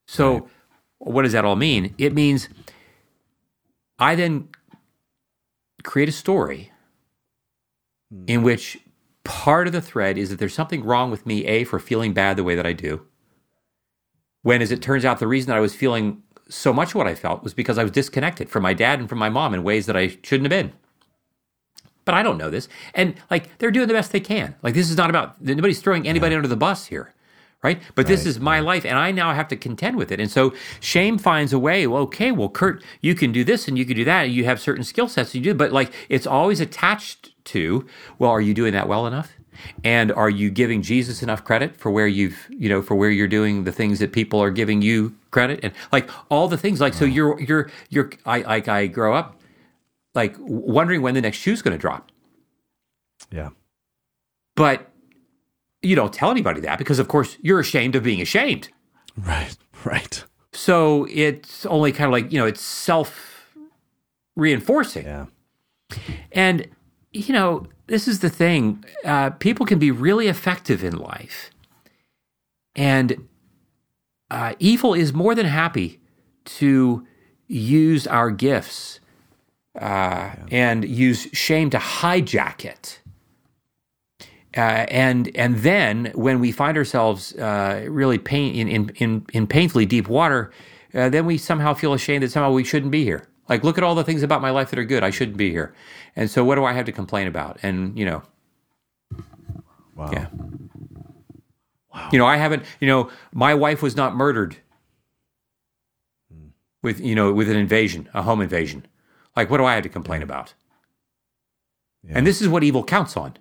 So, 0.09 0.49
what 0.99 1.23
does 1.23 1.33
that 1.33 1.45
all 1.45 1.57
mean? 1.57 1.95
It 1.99 2.15
means 2.15 2.49
I 3.99 4.15
then 4.15 4.49
create 5.85 6.09
a 6.09 6.13
story 6.13 6.73
in 8.27 8.43
which 8.43 8.79
part 9.25 9.67
of 9.67 9.73
the 9.73 9.83
thread 9.83 10.17
is 10.19 10.31
that 10.31 10.39
there's 10.39 10.55
something 10.55 10.83
wrong 10.83 11.11
with 11.11 11.27
me, 11.27 11.45
a 11.45 11.65
for 11.65 11.79
feeling 11.79 12.13
bad 12.13 12.37
the 12.37 12.45
way 12.45 12.55
that 12.55 12.67
I 12.67 12.73
do. 12.73 13.07
When, 14.43 14.63
as 14.63 14.73
it 14.73 14.81
turns 14.81 15.05
out, 15.05 15.19
the 15.19 15.29
reason 15.29 15.49
that 15.49 15.59
I 15.59 15.61
was 15.61 15.75
feeling 15.75 16.23
so 16.51 16.73
much 16.73 16.91
of 16.91 16.97
what 16.97 17.07
I 17.07 17.15
felt 17.15 17.43
was 17.43 17.55
because 17.55 17.79
I 17.79 17.83
was 17.83 17.93
disconnected 17.93 18.51
from 18.51 18.63
my 18.63 18.75
dad 18.75 18.99
and 18.99 19.09
from 19.09 19.19
my 19.19 19.29
mom 19.29 19.55
in 19.55 19.63
ways 19.63 19.87
that 19.87 19.97
I 19.97 20.09
shouldn't 20.23 20.51
have 20.51 20.51
been. 20.51 20.73
But 22.05 22.15
I 22.15 22.23
don't 22.23 22.39
know 22.39 22.51
this. 22.51 22.69
And 22.95 23.15
like 23.31 23.59
they're 23.59 23.71
doing 23.71 23.89
the 23.89 23.95
best 23.95 24.13
they 24.13 24.21
can. 24.21 24.57
Like 24.63 24.75
this 24.75 24.91
is 24.91 24.97
not 24.97 25.11
about 25.11 25.41
nobody's 25.41 25.81
throwing 25.81 26.09
anybody 26.09 26.35
under 26.35 26.49
the 26.49 26.57
bus 26.57 26.87
here. 26.87 27.15
Right. 27.63 27.83
But 27.95 28.07
this 28.07 28.25
is 28.25 28.41
my 28.41 28.61
life 28.61 28.87
and 28.87 28.97
I 28.97 29.11
now 29.13 29.35
have 29.35 29.47
to 29.49 29.57
contend 29.57 29.97
with 29.97 30.11
it. 30.11 30.19
And 30.19 30.31
so 30.31 30.55
shame 30.81 31.19
finds 31.19 31.53
a 31.53 31.59
way. 31.59 31.87
Well, 31.87 32.03
okay, 32.05 32.33
well, 32.33 32.49
Curt, 32.49 32.83
you 33.03 33.15
can 33.15 33.33
do 33.33 33.45
this 33.45 33.69
and 33.69 33.77
you 33.77 33.85
can 33.85 33.97
do 33.97 34.05
that. 34.07 34.25
And 34.25 34.33
you 34.33 34.47
have 34.47 34.59
certain 34.61 34.83
skill 34.83 35.09
sets 35.09 35.35
you 35.35 35.43
do, 35.43 35.53
but 35.53 35.71
like 35.71 35.93
it's 36.09 36.27
always 36.27 36.59
attached 36.59 37.35
to, 37.45 37.87
well, 38.19 38.31
are 38.31 38.41
you 38.41 38.55
doing 38.55 38.73
that 38.73 38.89
well 38.89 39.07
enough? 39.07 39.35
And 39.85 40.13
are 40.13 40.31
you 40.31 40.51
giving 40.51 40.83
Jesus 40.83 41.23
enough 41.23 41.45
credit 41.45 41.77
for 41.77 41.91
where 41.91 42.07
you've, 42.07 42.47
you 42.51 42.69
know, 42.69 42.83
for 42.83 42.95
where 42.95 43.11
you're 43.11 43.29
doing 43.29 43.65
the 43.65 43.73
things 43.73 43.99
that 43.99 44.13
people 44.13 44.41
are 44.41 44.51
giving 44.51 44.83
you 44.83 45.15
credit 45.31 45.61
and 45.63 45.73
like 45.93 46.11
all 46.31 46.49
the 46.49 46.57
things 46.57 46.81
like 46.81 46.93
so 46.95 47.05
you're 47.05 47.41
you're 47.41 47.71
you're 47.89 48.11
I 48.27 48.41
like 48.41 48.69
I 48.69 48.87
grow 48.89 49.15
up 49.15 49.41
like 50.15 50.35
wondering 50.39 51.03
when 51.03 51.15
the 51.15 51.21
next 51.21 51.39
shoe's 51.39 51.63
going 51.63 51.77
to 51.77 51.81
drop. 51.81 52.11
yeah. 53.31 53.51
But 54.57 54.91
you 55.83 55.97
don't 55.97 56.13
tell 56.13 56.31
anybody 56.31 56.61
that 56.63 56.79
because 56.79 56.99
of 56.99 57.09
course 57.09 57.39
you're 57.41 57.61
ashamed 57.61 57.95
of 57.95 58.03
being 58.03 58.21
ashamed. 58.21 58.69
Right. 59.17 59.57
Right. 59.85 60.25
So 60.53 61.07
it's 61.11 61.65
only 61.67 61.93
kind 61.93 62.07
of 62.07 62.13
like, 62.13 62.33
you 62.33 62.39
know, 62.39 62.47
it's 62.47 62.61
self 62.61 63.47
reinforcing. 64.37 65.07
Yeah. 65.07 65.27
And, 66.33 66.69
you 67.13 67.33
know, 67.33 67.67
this 67.87 68.07
is 68.07 68.21
the 68.21 68.31
thing 68.31 68.85
uh, 69.05 69.31
people 69.31 69.67
can 69.67 69.79
be 69.79 69.91
really 69.91 70.29
effective 70.29 70.85
in 70.85 70.97
life. 70.97 71.51
And 72.77 73.29
uh, 74.31 74.55
evil 74.59 74.95
is 74.95 75.13
more 75.13 75.35
than 75.35 75.47
happy 75.47 76.01
to 76.45 77.07
use 77.49 78.07
our 78.07 78.31
gifts 78.31 79.01
uh, 79.79 80.31
and 80.51 80.85
use 80.85 81.29
shame 81.33 81.71
to 81.71 81.79
hijack 81.79 82.65
it. 82.65 83.01
Uh, 84.57 84.85
and 84.89 85.31
and 85.37 85.59
then 85.59 86.11
when 86.15 86.41
we 86.41 86.51
find 86.51 86.77
ourselves 86.77 87.35
uh, 87.37 87.87
really 87.89 88.19
pain 88.19 88.55
in, 88.55 88.69
in, 88.69 88.89
in, 88.97 89.27
in 89.33 89.47
painfully 89.47 89.87
deep 89.87 90.09
water, 90.09 90.51
uh, 90.93 91.09
then 91.09 91.25
we 91.25 91.39
somehow 91.39 91.73
feel 91.73 91.93
ashamed 91.93 92.23
that 92.25 92.31
somehow 92.31 92.51
we 92.51 92.65
shouldn't 92.65 92.91
be 92.91 93.05
here. 93.05 93.30
Like, 93.51 93.65
look 93.65 93.77
at 93.77 93.85
all 93.85 93.97
the 93.97 94.05
things 94.05 94.23
about 94.23 94.41
my 94.41 94.51
life 94.51 94.71
that 94.71 94.79
are 94.79 94.85
good. 94.85 95.03
I 95.03 95.11
shouldn't 95.11 95.37
be 95.37 95.51
here. 95.51 95.75
And 96.15 96.31
so, 96.31 96.45
what 96.45 96.55
do 96.55 96.65
I 96.65 96.73
have 96.73 96.87
to 96.87 96.93
complain 96.93 97.27
about? 97.27 97.59
And 97.63 97.99
you 97.99 98.07
know, 98.07 98.23
Wow. 99.97 100.11
yeah. 100.13 100.29
You 102.13 102.19
know, 102.19 102.27
I 102.27 102.37
haven't. 102.37 102.63
You 102.79 102.87
know, 102.87 103.11
my 103.35 103.53
wife 103.55 103.83
was 103.83 103.97
not 103.97 104.15
murdered 104.15 104.57
hmm. 106.33 106.49
with 106.83 107.01
you 107.01 107.17
know 107.17 107.33
with 107.33 107.51
an 107.51 107.57
invasion, 107.57 108.09
a 108.15 108.23
home 108.23 108.41
invasion. 108.41 108.87
Like, 109.37 109.51
what 109.51 109.59
do 109.59 109.65
I 109.65 109.75
have 109.75 109.83
to 109.83 109.89
complain 109.89 110.23
about? 110.23 110.55
Yeah. 112.05 112.13
And 112.17 112.27
this 112.27 112.41
is 112.41 112.49
what 112.49 112.63
evil 112.63 112.85
counts 112.85 113.17
on, 113.17 113.37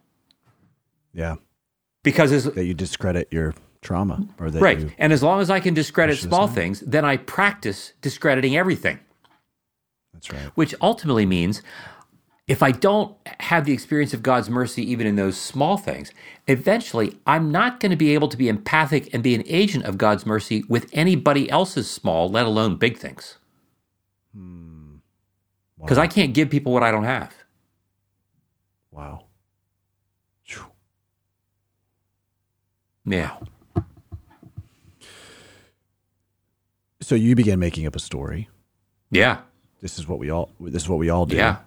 Yeah. 1.14 1.36
because 2.04 2.32
as 2.32 2.46
That 2.46 2.66
you 2.66 2.74
discredit 2.74 3.28
your 3.32 3.54
trauma 3.82 4.28
or 4.40 4.52
that 4.52 4.62
right, 4.62 4.94
and 4.98 5.14
as 5.14 5.24
long 5.24 5.40
as 5.40 5.50
I 5.50 5.60
can 5.60 5.74
discredit 5.74 6.18
small 6.18 6.48
things, 6.48 6.82
then 6.82 7.06
I 7.06 7.18
practice 7.18 7.94
discrediting 8.02 8.58
everything. 8.58 9.00
That's 10.20 10.32
right. 10.32 10.52
which 10.56 10.76
ultimately 10.82 11.26
means 11.26 11.62
if 12.48 12.64
I 12.64 12.72
don't 12.72 13.16
have 13.40 13.66
the 13.66 13.74
experience 13.74 14.14
of 14.14 14.24
God's 14.24 14.50
mercy 14.50 14.84
even 14.92 15.06
in 15.06 15.16
those 15.16 15.38
small 15.40 15.78
things, 15.78 16.12
eventually 16.48 17.16
I'm 17.28 17.52
not 17.52 17.80
going 17.80 17.92
to 17.92 17.96
be 17.96 18.14
able 18.16 18.28
to 18.28 18.38
be 18.38 18.50
empathic 18.50 19.14
and 19.14 19.22
be 19.22 19.36
an 19.36 19.44
agent 19.46 19.86
of 19.86 20.00
God's 20.00 20.26
mercy 20.26 20.64
with 20.68 20.90
anybody 20.92 21.50
else's 21.50 21.90
small, 21.90 22.28
let 22.28 22.48
alone 22.48 22.78
big 22.78 22.98
things. 22.98 23.38
Hmm. 24.34 24.96
Because 25.80 26.00
I 26.00 26.08
can't 26.08 26.34
give 26.34 26.50
people 26.50 26.74
what 26.74 26.82
I 26.84 26.90
don't 26.92 27.04
have. 27.04 27.34
Wow. 28.92 29.26
Phew. 30.44 30.66
Yeah. 33.06 33.38
So 37.00 37.16
you 37.16 37.36
began 37.36 37.60
making 37.60 37.86
up 37.86 37.96
a 37.96 38.00
story. 38.00 38.50
Yeah. 39.12 39.42
This 39.82 39.98
is 40.00 40.08
what 40.08 40.20
we 40.20 40.30
all 40.30 40.50
this 40.60 40.84
is 40.84 40.90
what 40.90 41.00
we 41.00 41.10
all 41.10 41.26
do. 41.26 41.36
Yeah. 41.38 41.58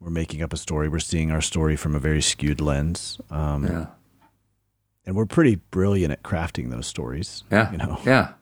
We're 0.00 0.10
making 0.10 0.42
up 0.42 0.52
a 0.52 0.56
story. 0.56 0.88
We're 0.88 0.98
seeing 0.98 1.30
our 1.30 1.42
story 1.42 1.76
from 1.76 1.94
a 1.94 1.98
very 1.98 2.22
skewed 2.22 2.60
lens. 2.60 3.20
Um, 3.30 3.64
Yeah. 3.66 3.86
and 5.06 5.14
we're 5.14 5.26
pretty 5.26 5.56
brilliant 5.56 6.12
at 6.12 6.22
crafting 6.22 6.70
those 6.70 6.86
stories. 6.86 7.44
Yeah. 7.50 7.70
You 7.70 7.78
know. 7.78 7.98
Yeah. 8.04 8.32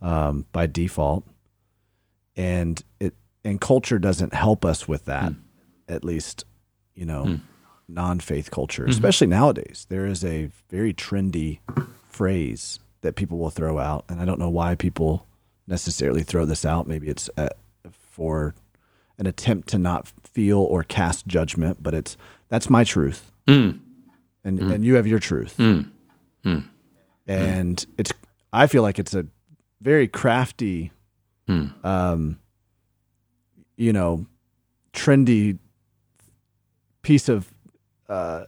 um, 0.00 0.46
by 0.52 0.66
default, 0.66 1.24
and 2.36 2.82
it 3.00 3.14
and 3.44 3.60
culture 3.60 3.98
doesn't 3.98 4.32
help 4.34 4.64
us 4.64 4.86
with 4.88 5.04
that. 5.06 5.32
At 5.88 6.04
least, 6.04 6.44
you 6.94 7.06
know, 7.06 7.40
non-faith 7.88 8.50
culture, 8.50 8.84
especially 8.86 9.26
nowadays, 9.26 9.86
there 9.88 10.06
is 10.06 10.22
a 10.24 10.50
very 10.68 10.92
trendy 10.92 11.60
phrase 12.08 12.78
that 13.00 13.14
people 13.16 13.38
will 13.38 13.50
throw 13.50 13.78
out, 13.78 14.04
and 14.08 14.20
I 14.20 14.24
don't 14.24 14.38
know 14.38 14.50
why 14.50 14.74
people 14.74 15.26
necessarily 15.66 16.22
throw 16.22 16.44
this 16.44 16.64
out. 16.66 16.86
Maybe 16.86 17.08
it's 17.08 17.30
uh, 17.38 17.48
for 18.18 18.54
an 19.16 19.26
attempt 19.26 19.68
to 19.68 19.78
not 19.78 20.08
feel 20.24 20.58
or 20.58 20.82
cast 20.82 21.26
judgment, 21.26 21.80
but 21.82 21.94
it's 21.94 22.16
that's 22.48 22.68
my 22.68 22.84
truth, 22.84 23.30
Mm. 23.46 23.78
and 24.44 24.58
and 24.60 24.84
you 24.84 24.96
have 24.96 25.06
your 25.06 25.18
truth, 25.20 25.56
Mm. 25.56 25.90
Mm. 26.44 26.64
and 27.26 27.86
it's 27.96 28.12
I 28.52 28.66
feel 28.66 28.82
like 28.82 28.98
it's 28.98 29.14
a 29.14 29.26
very 29.80 30.08
crafty, 30.08 30.90
Mm. 31.48 31.72
um, 31.84 32.38
you 33.76 33.92
know, 33.92 34.26
trendy 34.92 35.58
piece 37.02 37.28
of 37.28 37.52
uh, 38.08 38.44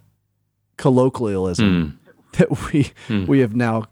colloquialism 0.77 1.69
Mm. 1.69 2.39
that 2.39 2.73
we 2.73 2.91
we 3.27 3.39
have 3.41 3.55
now 3.55 3.85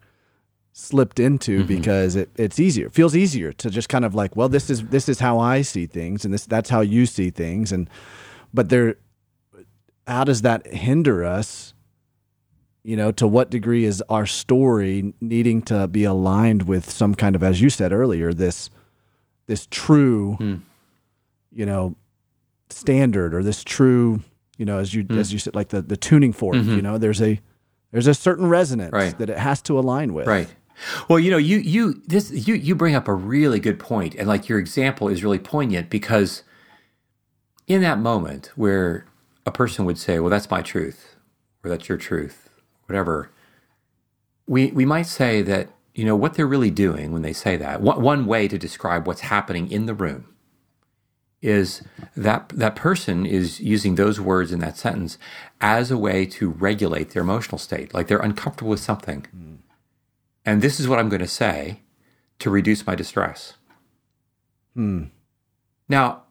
slipped 0.78 1.18
into 1.18 1.58
mm-hmm. 1.58 1.66
because 1.66 2.14
it, 2.14 2.30
it's 2.36 2.60
easier 2.60 2.86
it 2.86 2.94
feels 2.94 3.16
easier 3.16 3.52
to 3.52 3.68
just 3.68 3.88
kind 3.88 4.04
of 4.04 4.14
like 4.14 4.36
well 4.36 4.48
this 4.48 4.70
is 4.70 4.84
this 4.86 5.08
is 5.08 5.18
how 5.18 5.36
i 5.36 5.60
see 5.60 5.86
things 5.86 6.24
and 6.24 6.32
this 6.32 6.46
that's 6.46 6.70
how 6.70 6.80
you 6.80 7.04
see 7.04 7.30
things 7.30 7.72
and 7.72 7.90
but 8.54 8.68
there 8.68 8.94
how 10.06 10.22
does 10.22 10.42
that 10.42 10.64
hinder 10.68 11.24
us 11.24 11.74
you 12.84 12.96
know 12.96 13.10
to 13.10 13.26
what 13.26 13.50
degree 13.50 13.84
is 13.84 14.00
our 14.08 14.24
story 14.24 15.12
needing 15.20 15.60
to 15.62 15.88
be 15.88 16.04
aligned 16.04 16.62
with 16.68 16.88
some 16.88 17.12
kind 17.12 17.34
of 17.34 17.42
as 17.42 17.60
you 17.60 17.68
said 17.68 17.92
earlier 17.92 18.32
this 18.32 18.70
this 19.46 19.66
true 19.72 20.36
Mm. 20.40 20.60
you 21.52 21.66
know 21.66 21.96
standard 22.70 23.34
or 23.34 23.42
this 23.42 23.64
true 23.64 24.20
you 24.56 24.64
know 24.64 24.78
as 24.78 24.94
you 24.94 25.02
hmm. 25.02 25.18
as 25.18 25.32
you 25.32 25.40
said 25.40 25.56
like 25.56 25.70
the 25.70 25.82
the 25.82 25.96
tuning 25.96 26.32
fork 26.32 26.54
mm-hmm. 26.54 26.76
you 26.76 26.82
know 26.82 26.98
there's 26.98 27.20
a 27.20 27.40
there's 27.90 28.06
a 28.06 28.14
certain 28.14 28.46
resonance 28.48 28.92
Right. 28.92 29.18
that 29.18 29.28
it 29.28 29.38
has 29.38 29.60
to 29.62 29.76
align 29.78 30.14
with 30.14 30.28
Right. 30.28 30.54
Well, 31.08 31.18
you 31.18 31.30
know, 31.30 31.38
you 31.38 31.58
you 31.58 32.02
this 32.06 32.30
you 32.30 32.54
you 32.54 32.74
bring 32.74 32.94
up 32.94 33.08
a 33.08 33.14
really 33.14 33.60
good 33.60 33.78
point, 33.78 34.14
and 34.14 34.28
like 34.28 34.48
your 34.48 34.58
example 34.58 35.08
is 35.08 35.24
really 35.24 35.38
poignant 35.38 35.90
because 35.90 36.44
in 37.66 37.82
that 37.82 37.98
moment 37.98 38.52
where 38.56 39.06
a 39.46 39.52
person 39.52 39.84
would 39.84 39.98
say, 39.98 40.20
"Well, 40.20 40.30
that's 40.30 40.50
my 40.50 40.62
truth," 40.62 41.16
or 41.64 41.70
"That's 41.70 41.88
your 41.88 41.98
truth," 41.98 42.48
whatever, 42.86 43.30
we 44.46 44.72
we 44.72 44.84
might 44.86 45.06
say 45.06 45.42
that 45.42 45.70
you 45.94 46.04
know 46.04 46.16
what 46.16 46.34
they're 46.34 46.46
really 46.46 46.70
doing 46.70 47.12
when 47.12 47.22
they 47.22 47.32
say 47.32 47.56
that. 47.56 47.80
One, 47.82 48.02
one 48.02 48.26
way 48.26 48.48
to 48.48 48.58
describe 48.58 49.06
what's 49.06 49.22
happening 49.22 49.70
in 49.70 49.86
the 49.86 49.94
room 49.94 50.26
is 51.42 51.82
that 52.16 52.50
that 52.50 52.76
person 52.76 53.26
is 53.26 53.60
using 53.60 53.94
those 53.94 54.20
words 54.20 54.52
in 54.52 54.60
that 54.60 54.76
sentence 54.78 55.18
as 55.60 55.90
a 55.90 55.98
way 55.98 56.26
to 56.26 56.50
regulate 56.50 57.10
their 57.10 57.22
emotional 57.22 57.58
state, 57.58 57.94
like 57.94 58.08
they're 58.08 58.18
uncomfortable 58.18 58.70
with 58.70 58.80
something. 58.80 59.26
Mm. 59.36 59.57
And 60.48 60.62
this 60.62 60.80
is 60.80 60.88
what 60.88 60.98
I'm 60.98 61.10
going 61.10 61.20
to 61.20 61.28
say 61.28 61.82
to 62.38 62.48
reduce 62.48 62.86
my 62.86 62.94
distress. 62.94 63.52
Hmm. 64.72 65.04
Now, 65.90 66.22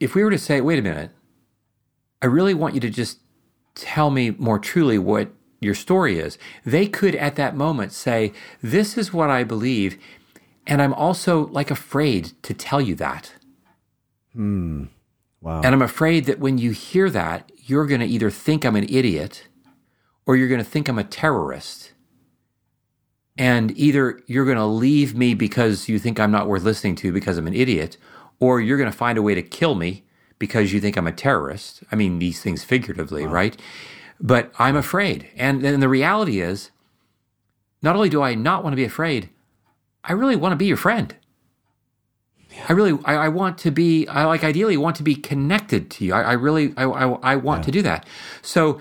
if 0.00 0.14
we 0.14 0.24
were 0.24 0.30
to 0.30 0.38
say, 0.38 0.62
wait 0.62 0.78
a 0.78 0.82
minute, 0.82 1.10
I 2.22 2.26
really 2.26 2.54
want 2.54 2.72
you 2.72 2.80
to 2.80 2.88
just 2.88 3.18
tell 3.74 4.08
me 4.08 4.30
more 4.30 4.58
truly 4.58 4.96
what 4.96 5.28
your 5.60 5.74
story 5.74 6.18
is, 6.18 6.38
they 6.64 6.86
could 6.86 7.14
at 7.16 7.36
that 7.36 7.54
moment 7.54 7.92
say, 7.92 8.32
this 8.62 8.96
is 8.96 9.12
what 9.12 9.28
I 9.28 9.44
believe. 9.44 9.98
And 10.66 10.80
I'm 10.80 10.94
also 10.94 11.48
like 11.48 11.70
afraid 11.70 12.32
to 12.44 12.54
tell 12.54 12.80
you 12.80 12.94
that. 12.94 13.34
Hmm. 14.32 14.84
wow 15.42 15.60
And 15.62 15.74
I'm 15.74 15.82
afraid 15.82 16.24
that 16.24 16.38
when 16.38 16.56
you 16.56 16.70
hear 16.70 17.10
that, 17.10 17.52
you're 17.66 17.86
going 17.86 18.00
to 18.00 18.06
either 18.06 18.30
think 18.30 18.64
I'm 18.64 18.76
an 18.76 18.86
idiot 18.88 19.48
or 20.24 20.34
you're 20.34 20.48
going 20.48 20.64
to 20.64 20.70
think 20.70 20.88
I'm 20.88 20.98
a 20.98 21.04
terrorist. 21.04 21.90
And 23.36 23.76
either 23.76 24.20
you're 24.26 24.44
going 24.44 24.58
to 24.58 24.64
leave 24.64 25.14
me 25.14 25.34
because 25.34 25.88
you 25.88 25.98
think 25.98 26.20
I'm 26.20 26.30
not 26.30 26.46
worth 26.46 26.62
listening 26.62 26.94
to 26.96 27.12
because 27.12 27.36
I'm 27.36 27.46
an 27.46 27.54
idiot, 27.54 27.96
or 28.38 28.60
you're 28.60 28.78
going 28.78 28.90
to 28.90 28.96
find 28.96 29.18
a 29.18 29.22
way 29.22 29.34
to 29.34 29.42
kill 29.42 29.74
me 29.74 30.04
because 30.38 30.72
you 30.72 30.80
think 30.80 30.96
I'm 30.96 31.06
a 31.06 31.12
terrorist. 31.12 31.82
I 31.90 31.96
mean, 31.96 32.18
these 32.18 32.40
things 32.40 32.62
figuratively, 32.64 33.26
right? 33.26 33.60
But 34.20 34.52
I'm 34.58 34.76
afraid. 34.76 35.28
And 35.36 35.62
then 35.62 35.80
the 35.80 35.88
reality 35.88 36.40
is, 36.40 36.70
not 37.82 37.96
only 37.96 38.08
do 38.08 38.22
I 38.22 38.34
not 38.34 38.62
want 38.62 38.72
to 38.72 38.76
be 38.76 38.84
afraid, 38.84 39.30
I 40.04 40.12
really 40.12 40.36
want 40.36 40.52
to 40.52 40.56
be 40.56 40.66
your 40.66 40.76
friend. 40.76 41.14
I 42.68 42.72
really, 42.72 42.98
I, 43.04 43.14
I 43.14 43.28
want 43.28 43.58
to 43.58 43.70
be, 43.70 44.06
I 44.06 44.24
like 44.26 44.44
ideally 44.44 44.76
want 44.76 44.96
to 44.96 45.02
be 45.02 45.16
connected 45.16 45.90
to 45.92 46.04
you. 46.04 46.14
I, 46.14 46.22
I 46.22 46.32
really, 46.34 46.72
I, 46.76 46.84
I, 46.84 47.32
I 47.32 47.36
want 47.36 47.64
to 47.64 47.72
do 47.72 47.82
that. 47.82 48.06
So, 48.42 48.80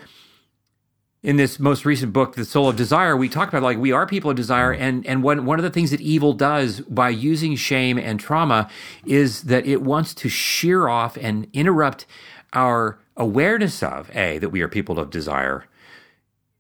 in 1.24 1.38
this 1.38 1.58
most 1.58 1.86
recent 1.86 2.12
book, 2.12 2.36
The 2.36 2.44
Soul 2.44 2.68
of 2.68 2.76
Desire, 2.76 3.16
we 3.16 3.30
talk 3.30 3.48
about 3.48 3.64
like 3.64 3.78
we 3.78 3.94
are 3.94 4.06
people 4.06 4.30
of 4.30 4.36
desire, 4.36 4.76
mm. 4.76 4.80
and 4.80 5.08
and 5.08 5.24
one 5.24 5.46
one 5.46 5.58
of 5.58 5.64
the 5.64 5.70
things 5.70 5.92
that 5.92 6.02
evil 6.02 6.34
does 6.34 6.82
by 6.82 7.10
using 7.10 7.56
shame 7.56 7.98
and 7.98 8.20
trauma 8.20 8.70
is 9.06 9.44
that 9.44 9.66
it 9.66 9.82
wants 9.82 10.14
to 10.16 10.30
shear 10.30 10.90
off 10.90 11.18
and 11.18 11.48
interrupt 11.54 12.06
our 12.52 13.00
awareness 13.16 13.82
of 13.82 14.12
a 14.14 14.38
that 14.40 14.50
we 14.50 14.62
are 14.62 14.68
people 14.68 15.00
of 15.00 15.10
desire, 15.10 15.66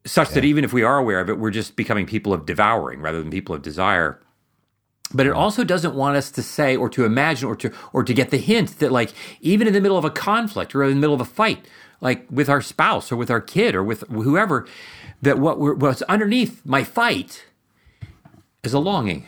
such 0.05 0.29
that 0.29 0.45
even 0.45 0.63
if 0.63 0.71
we 0.71 0.81
are 0.81 0.97
aware 0.97 1.19
of 1.19 1.29
it, 1.29 1.37
we're 1.37 1.51
just 1.51 1.75
becoming 1.75 2.05
people 2.05 2.33
of 2.33 2.45
devouring 2.45 3.01
rather 3.01 3.19
than 3.19 3.29
people 3.29 3.53
of 3.53 3.61
desire. 3.61 4.19
But 5.13 5.27
it 5.27 5.33
mm. 5.33 5.37
also 5.37 5.65
doesn't 5.65 5.93
want 5.93 6.15
us 6.15 6.31
to 6.31 6.41
say 6.41 6.77
or 6.77 6.87
to 6.89 7.03
imagine 7.03 7.49
or 7.49 7.57
to 7.57 7.73
or 7.91 8.05
to 8.05 8.13
get 8.13 8.29
the 8.29 8.37
hint 8.37 8.79
that 8.79 8.93
like 8.93 9.11
even 9.41 9.67
in 9.67 9.73
the 9.73 9.81
middle 9.81 9.97
of 9.97 10.05
a 10.05 10.09
conflict 10.09 10.73
or 10.73 10.83
in 10.83 10.91
the 10.91 11.01
middle 11.01 11.13
of 11.13 11.19
a 11.19 11.25
fight, 11.25 11.67
like 12.03 12.27
with 12.29 12.49
our 12.49 12.61
spouse 12.61 13.11
or 13.11 13.15
with 13.15 13.31
our 13.31 13.41
kid 13.41 13.73
or 13.73 13.83
with 13.83 14.01
whoever, 14.09 14.67
that 15.21 15.39
what 15.39 15.57
we're, 15.59 15.73
what's 15.73 16.01
underneath 16.03 16.61
my 16.65 16.83
fight 16.83 17.45
is 18.63 18.73
a 18.73 18.79
longing. 18.79 19.25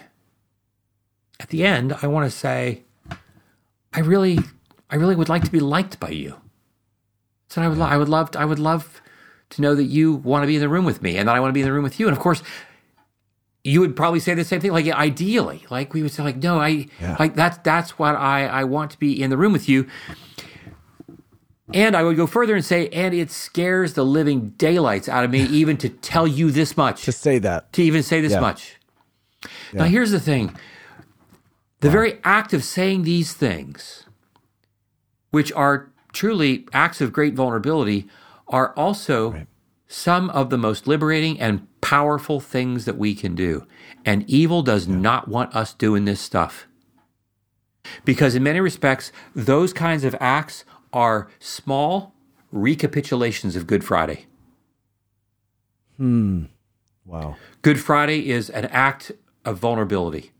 At 1.40 1.50
the 1.50 1.66
end, 1.66 1.96
I 2.02 2.08
want 2.08 2.30
to 2.30 2.38
say, 2.38 2.84
I 3.94 4.00
really, 4.02 4.40
I 4.90 4.96
really 4.98 5.16
would 5.16 5.30
like 5.30 5.44
to 5.46 5.52
be 5.52 5.60
liked 5.60 6.00
by 6.00 6.10
you. 6.10 6.36
So 7.48 7.62
I 7.62 7.68
would, 7.70 7.78
lo- 7.78 7.86
I 7.86 7.98
would 7.98 8.10
love, 8.10 8.32
to, 8.32 8.40
I 8.40 8.46
would 8.46 8.60
love 8.60 9.02
to 9.52 9.62
know 9.62 9.74
that 9.76 9.84
you 9.86 10.14
want 10.16 10.44
to 10.44 10.48
be 10.48 10.56
in 10.56 10.62
the 10.62 10.70
room 10.70 10.86
with 10.86 11.02
me, 11.02 11.18
and 11.18 11.28
that 11.30 11.36
I 11.36 11.40
want 11.40 11.50
to 11.52 11.54
be 11.54 11.62
in 11.62 11.68
the 11.68 11.74
room 11.74 11.84
with 11.84 12.00
you. 12.00 12.08
And 12.08 12.16
of 12.18 12.22
course, 12.22 12.42
you 13.64 13.80
would 13.80 13.96
probably 13.96 14.20
say 14.20 14.34
the 14.34 14.44
same 14.44 14.60
thing. 14.60 14.72
Like 14.72 14.88
ideally, 14.90 15.66
like 15.70 15.94
we 15.94 16.02
would 16.04 16.12
say, 16.12 16.24
like 16.24 16.38
no, 16.38 16.60
I 16.60 16.88
Yeah. 17.00 17.16
like 17.20 17.36
that's 17.36 17.58
that's 17.60 17.98
what 17.98 18.16
I 18.16 18.48
I 18.48 18.64
want 18.66 18.92
to 18.92 19.00
be 19.00 19.22
in 19.22 19.30
the 19.30 19.38
room 19.38 19.54
with 19.54 19.70
you. 19.70 19.88
And 21.74 21.96
I 21.96 22.04
would 22.04 22.16
go 22.16 22.28
further 22.28 22.56
and 22.56 22.64
say, 22.64 22.90
and 22.90 23.14
it 23.14 23.32
scares 23.32 23.94
the 23.94 24.06
living 24.06 24.50
daylights 24.52 25.10
out 25.10 25.24
of 25.24 25.32
me 25.32 25.42
even 25.50 25.78
to 25.78 25.90
tell 25.90 26.28
you 26.28 26.52
this 26.52 26.78
much, 26.78 27.04
To 27.06 27.12
say 27.12 27.40
that. 27.40 27.74
to 27.74 27.82
even 27.84 28.04
say 28.04 28.22
this 28.22 28.34
Yeah. 28.34 28.40
much. 28.40 28.76
Now, 29.74 29.86
here's 29.86 30.12
the 30.12 30.20
thing 30.20 30.56
the 31.82 31.90
very 31.90 32.20
act 32.24 32.54
of 32.54 32.64
saying 32.64 33.04
these 33.04 33.34
things, 33.34 34.06
which 35.32 35.52
are 35.54 35.90
truly 36.14 36.68
acts 36.74 37.02
of 37.02 37.12
great 37.14 37.34
vulnerability, 37.36 38.08
are 38.48 38.74
also 38.74 39.32
Right. 39.32 39.48
some 39.88 40.30
of 40.32 40.50
the 40.50 40.58
most 40.58 40.88
liberating 40.88 41.40
and 41.40 41.68
powerful 41.82 42.40
things 42.40 42.86
that 42.86 42.98
we 42.98 43.14
can 43.14 43.36
do. 43.36 43.68
And 44.04 44.24
evil 44.28 44.62
does 44.64 44.88
not 44.88 45.28
want 45.28 45.56
us 45.56 45.74
doing 45.74 46.06
this 46.06 46.22
stuff. 46.22 46.68
Because 48.04 48.34
in 48.34 48.42
many 48.42 48.60
respects, 48.60 49.12
those 49.36 49.74
kinds 49.74 50.04
of 50.04 50.16
acts 50.20 50.64
are 50.96 51.28
small 51.40 52.16
recapitulations 52.52 53.56
of 53.56 53.68
Good 53.68 53.84
Friday. 53.84 54.26
Hmm. 55.98 56.46
Wow. 57.06 57.36
Good 57.62 57.80
Friday 57.80 58.30
is 58.30 58.50
an 58.50 58.66
act 58.68 59.12
of 59.44 59.60
vulnerability. 59.60 60.32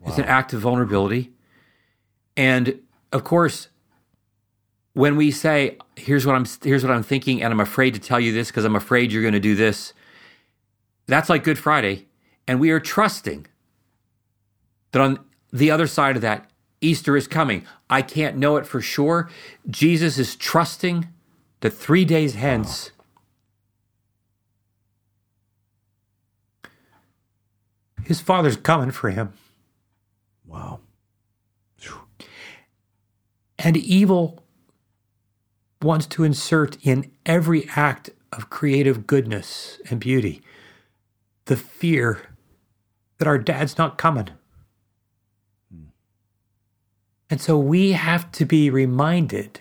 Wow. 0.00 0.08
It's 0.08 0.18
an 0.18 0.24
act 0.24 0.52
of 0.52 0.60
vulnerability. 0.60 1.32
And 2.36 2.80
of 3.12 3.22
course, 3.24 3.68
when 4.92 5.16
we 5.16 5.30
say, 5.30 5.78
here's 5.96 6.26
what 6.26 6.34
I'm 6.34 6.44
here's 6.62 6.84
what 6.84 6.92
I'm 6.92 7.02
thinking, 7.04 7.42
and 7.42 7.52
I'm 7.52 7.60
afraid 7.60 7.94
to 7.94 8.00
tell 8.00 8.18
you 8.18 8.32
this 8.32 8.48
because 8.48 8.64
I'm 8.64 8.76
afraid 8.76 9.12
you're 9.12 9.22
going 9.22 9.34
to 9.34 9.40
do 9.40 9.54
this, 9.54 9.92
that's 11.06 11.28
like 11.28 11.44
Good 11.44 11.58
Friday. 11.58 12.08
And 12.48 12.58
we 12.58 12.70
are 12.70 12.80
trusting 12.80 13.46
that 14.90 15.00
on 15.00 15.20
the 15.52 15.70
other 15.70 15.86
side 15.86 16.16
of 16.16 16.22
that, 16.22 16.49
Easter 16.80 17.16
is 17.16 17.26
coming. 17.26 17.66
I 17.88 18.02
can't 18.02 18.36
know 18.36 18.56
it 18.56 18.66
for 18.66 18.80
sure. 18.80 19.28
Jesus 19.68 20.18
is 20.18 20.36
trusting 20.36 21.08
that 21.60 21.70
three 21.70 22.04
days 22.04 22.34
hence, 22.34 22.90
his 28.04 28.20
father's 28.20 28.56
coming 28.56 28.90
for 28.90 29.10
him. 29.10 29.32
Wow. 30.46 30.80
And 33.62 33.76
evil 33.76 34.42
wants 35.82 36.06
to 36.06 36.24
insert 36.24 36.78
in 36.82 37.10
every 37.26 37.68
act 37.76 38.08
of 38.32 38.48
creative 38.48 39.06
goodness 39.06 39.78
and 39.90 40.00
beauty 40.00 40.42
the 41.44 41.56
fear 41.56 42.30
that 43.18 43.28
our 43.28 43.38
dad's 43.38 43.76
not 43.76 43.98
coming. 43.98 44.30
And 47.30 47.40
so 47.40 47.56
we 47.56 47.92
have 47.92 48.30
to 48.32 48.44
be 48.44 48.70
reminded 48.70 49.60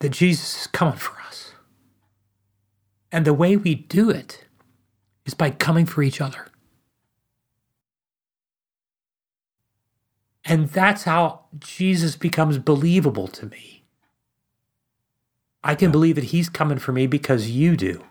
that 0.00 0.10
Jesus 0.10 0.62
is 0.62 0.66
coming 0.68 0.98
for 0.98 1.18
us. 1.26 1.54
And 3.10 3.24
the 3.24 3.34
way 3.34 3.56
we 3.56 3.74
do 3.74 4.10
it 4.10 4.44
is 5.24 5.34
by 5.34 5.50
coming 5.50 5.86
for 5.86 6.02
each 6.02 6.20
other. 6.20 6.46
And 10.44 10.68
that's 10.68 11.04
how 11.04 11.46
Jesus 11.58 12.16
becomes 12.16 12.58
believable 12.58 13.28
to 13.28 13.46
me. 13.46 13.84
I 15.62 15.74
can 15.74 15.90
believe 15.90 16.16
that 16.16 16.24
he's 16.24 16.48
coming 16.48 16.78
for 16.78 16.92
me 16.92 17.06
because 17.06 17.50
you 17.50 17.76
do. 17.76 18.04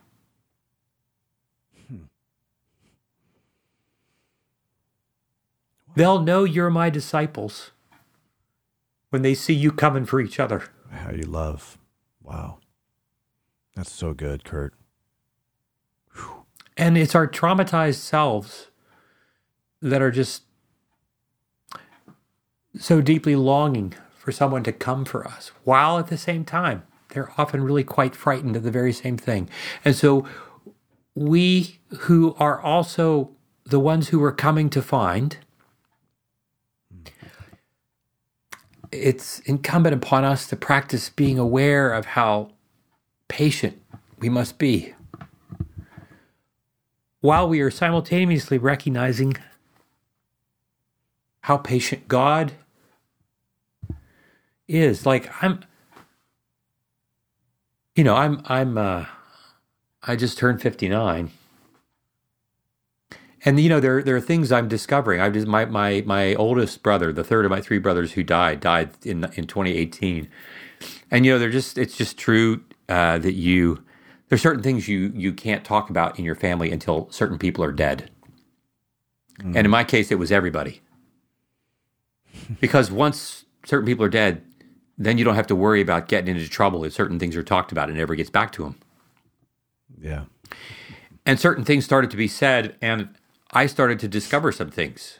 They'll 5.99 6.21
know 6.21 6.45
you're 6.45 6.69
my 6.69 6.89
disciples 6.89 7.71
when 9.09 9.21
they 9.21 9.33
see 9.33 9.53
you 9.53 9.69
coming 9.69 10.05
for 10.05 10.21
each 10.21 10.39
other. 10.39 10.63
How 10.89 11.11
you 11.11 11.23
love. 11.23 11.77
Wow. 12.23 12.59
That's 13.75 13.91
so 13.91 14.13
good, 14.13 14.45
Curt. 14.45 14.73
And 16.77 16.97
it's 16.97 17.15
our 17.15 17.27
traumatized 17.27 17.95
selves 17.95 18.67
that 19.81 20.01
are 20.01 20.09
just 20.09 20.43
so 22.77 23.01
deeply 23.01 23.35
longing 23.35 23.93
for 24.15 24.31
someone 24.31 24.63
to 24.63 24.71
come 24.71 25.03
for 25.03 25.27
us, 25.27 25.51
while 25.65 25.99
at 25.99 26.07
the 26.07 26.17
same 26.17 26.45
time, 26.45 26.83
they're 27.09 27.33
often 27.37 27.61
really 27.61 27.83
quite 27.83 28.15
frightened 28.15 28.55
of 28.55 28.63
the 28.63 28.71
very 28.71 28.93
same 28.93 29.17
thing. 29.17 29.49
And 29.83 29.97
so 29.97 30.25
we 31.13 31.79
who 31.89 32.35
are 32.39 32.61
also 32.61 33.31
the 33.65 33.81
ones 33.81 34.07
who 34.07 34.23
are 34.23 34.31
coming 34.31 34.69
to 34.69 34.81
find, 34.81 35.35
it's 38.91 39.39
incumbent 39.41 39.95
upon 39.95 40.25
us 40.25 40.47
to 40.47 40.55
practice 40.55 41.09
being 41.09 41.37
aware 41.37 41.91
of 41.93 42.05
how 42.05 42.51
patient 43.27 43.81
we 44.19 44.29
must 44.29 44.57
be 44.57 44.93
while 47.21 47.47
we 47.47 47.61
are 47.61 47.71
simultaneously 47.71 48.57
recognizing 48.57 49.35
how 51.41 51.57
patient 51.57 52.07
God 52.07 52.53
is. 54.67 55.05
Like 55.05 55.29
I'm 55.43 55.63
you 57.95 58.03
know, 58.03 58.15
I'm 58.15 58.41
I'm 58.45 58.77
uh 58.77 59.05
I 60.03 60.15
just 60.15 60.37
turned 60.37 60.61
59. 60.61 61.31
And 63.45 63.59
you 63.59 63.69
know, 63.69 63.79
there 63.79 64.03
there 64.03 64.15
are 64.15 64.21
things 64.21 64.51
I'm 64.51 64.67
discovering. 64.67 65.21
I 65.21 65.29
just 65.29 65.47
my 65.47 65.65
my 65.65 66.03
my 66.05 66.35
oldest 66.35 66.83
brother, 66.83 67.13
the 67.13 67.23
third 67.23 67.45
of 67.45 67.51
my 67.51 67.61
three 67.61 67.79
brothers 67.79 68.13
who 68.13 68.23
died, 68.23 68.59
died 68.59 68.91
in 69.03 69.23
in 69.35 69.47
2018. 69.47 70.27
And 71.11 71.25
you 71.25 71.31
know, 71.31 71.39
they're 71.39 71.49
just 71.49 71.77
it's 71.77 71.95
just 71.97 72.17
true 72.17 72.63
uh, 72.89 73.17
that 73.19 73.33
you 73.33 73.83
there's 74.27 74.41
certain 74.41 74.63
things 74.63 74.87
you 74.87 75.11
you 75.15 75.33
can't 75.33 75.63
talk 75.63 75.89
about 75.89 76.19
in 76.19 76.25
your 76.25 76.35
family 76.35 76.71
until 76.71 77.09
certain 77.11 77.37
people 77.37 77.63
are 77.63 77.71
dead. 77.71 78.11
And 79.41 79.57
in 79.57 79.69
my 79.71 79.85
case, 79.85 80.11
it 80.11 80.19
was 80.19 80.31
everybody. 80.31 80.81
because 82.59 82.91
once 82.91 83.45
certain 83.65 83.85
people 83.85 84.03
are 84.03 84.09
dead, 84.09 84.43
then 84.97 85.17
you 85.17 85.23
don't 85.23 85.35
have 85.35 85.47
to 85.47 85.55
worry 85.55 85.81
about 85.81 86.07
getting 86.07 86.35
into 86.35 86.49
trouble 86.49 86.83
if 86.83 86.93
certain 86.93 87.19
things 87.19 87.35
are 87.35 87.43
talked 87.43 87.71
about 87.71 87.89
and 87.89 87.97
it 87.97 88.01
never 88.01 88.15
gets 88.15 88.29
back 88.29 88.51
to 88.53 88.63
them. 88.63 88.75
Yeah. 89.99 90.25
And 91.25 91.39
certain 91.39 91.63
things 91.63 91.85
started 91.85 92.11
to 92.11 92.17
be 92.17 92.27
said, 92.27 92.75
and 92.81 93.09
I 93.51 93.65
started 93.65 93.99
to 93.99 94.07
discover 94.07 94.51
some 94.51 94.69
things. 94.69 95.19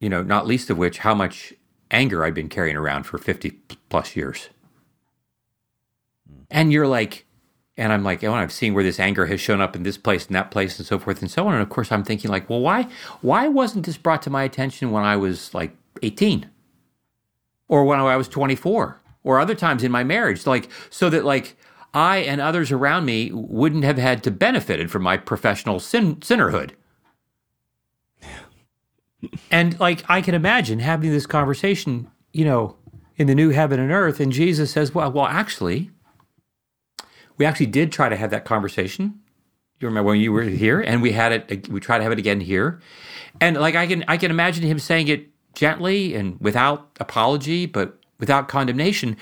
You 0.00 0.08
know, 0.08 0.22
not 0.22 0.46
least 0.46 0.70
of 0.70 0.78
which 0.78 0.98
how 0.98 1.14
much 1.14 1.52
anger 1.90 2.24
I'd 2.24 2.34
been 2.34 2.48
carrying 2.48 2.76
around 2.76 3.04
for 3.04 3.18
50 3.18 3.50
plus 3.88 4.16
years. 4.16 4.48
Hmm. 6.28 6.42
And 6.50 6.72
you're 6.72 6.88
like, 6.88 7.26
and 7.76 7.92
I'm 7.92 8.04
like, 8.04 8.22
oh, 8.22 8.32
I'm 8.32 8.50
seeing 8.50 8.74
where 8.74 8.84
this 8.84 9.00
anger 9.00 9.26
has 9.26 9.40
shown 9.40 9.60
up 9.60 9.74
in 9.74 9.82
this 9.82 9.96
place 9.96 10.26
and 10.26 10.36
that 10.36 10.50
place 10.50 10.78
and 10.78 10.86
so 10.86 10.98
forth 10.98 11.22
and 11.22 11.30
so 11.30 11.46
on. 11.46 11.54
And 11.54 11.62
of 11.62 11.68
course, 11.68 11.90
I'm 11.90 12.04
thinking 12.04 12.30
like, 12.30 12.48
well, 12.50 12.60
why, 12.60 12.86
why 13.22 13.48
wasn't 13.48 13.86
this 13.86 13.96
brought 13.96 14.22
to 14.22 14.30
my 14.30 14.42
attention 14.42 14.90
when 14.90 15.04
I 15.04 15.16
was 15.16 15.54
like 15.54 15.74
18, 16.02 16.50
or 17.68 17.84
when 17.84 17.98
I 18.00 18.16
was 18.16 18.28
24, 18.28 19.00
or 19.24 19.40
other 19.40 19.54
times 19.54 19.82
in 19.82 19.92
my 19.92 20.04
marriage, 20.04 20.46
like 20.46 20.68
so 20.90 21.08
that 21.10 21.24
like 21.24 21.56
I 21.94 22.18
and 22.18 22.40
others 22.40 22.72
around 22.72 23.04
me 23.04 23.30
wouldn't 23.32 23.84
have 23.84 23.98
had 23.98 24.22
to 24.24 24.30
benefited 24.30 24.90
from 24.90 25.02
my 25.02 25.16
professional 25.16 25.80
sin, 25.80 26.16
sinnerhood. 26.16 26.70
And 29.50 29.78
like 29.78 30.04
I 30.08 30.20
can 30.22 30.34
imagine 30.34 30.78
having 30.78 31.10
this 31.10 31.26
conversation, 31.26 32.10
you 32.32 32.44
know, 32.44 32.76
in 33.16 33.26
the 33.26 33.34
new 33.34 33.50
heaven 33.50 33.78
and 33.78 33.92
earth, 33.92 34.20
and 34.20 34.32
Jesus 34.32 34.72
says, 34.72 34.94
"Well, 34.94 35.12
well, 35.12 35.26
actually." 35.26 35.90
we 37.42 37.46
actually 37.46 37.66
did 37.66 37.90
try 37.90 38.08
to 38.08 38.16
have 38.16 38.30
that 38.30 38.44
conversation. 38.44 39.20
You 39.80 39.88
remember 39.88 40.10
when 40.10 40.20
you 40.20 40.32
were 40.32 40.42
here, 40.42 40.80
and 40.80 41.02
we 41.02 41.12
had 41.12 41.32
it. 41.32 41.68
We 41.68 41.80
tried 41.80 41.98
to 41.98 42.04
have 42.04 42.12
it 42.12 42.18
again 42.18 42.40
here, 42.40 42.80
and 43.40 43.56
like 43.56 43.74
I 43.74 43.86
can, 43.86 44.04
I 44.06 44.16
can 44.16 44.30
imagine 44.30 44.62
him 44.62 44.78
saying 44.78 45.08
it 45.08 45.28
gently 45.54 46.14
and 46.14 46.38
without 46.40 46.88
apology, 47.00 47.66
but 47.66 47.98
without 48.20 48.46
condemnation. 48.46 49.16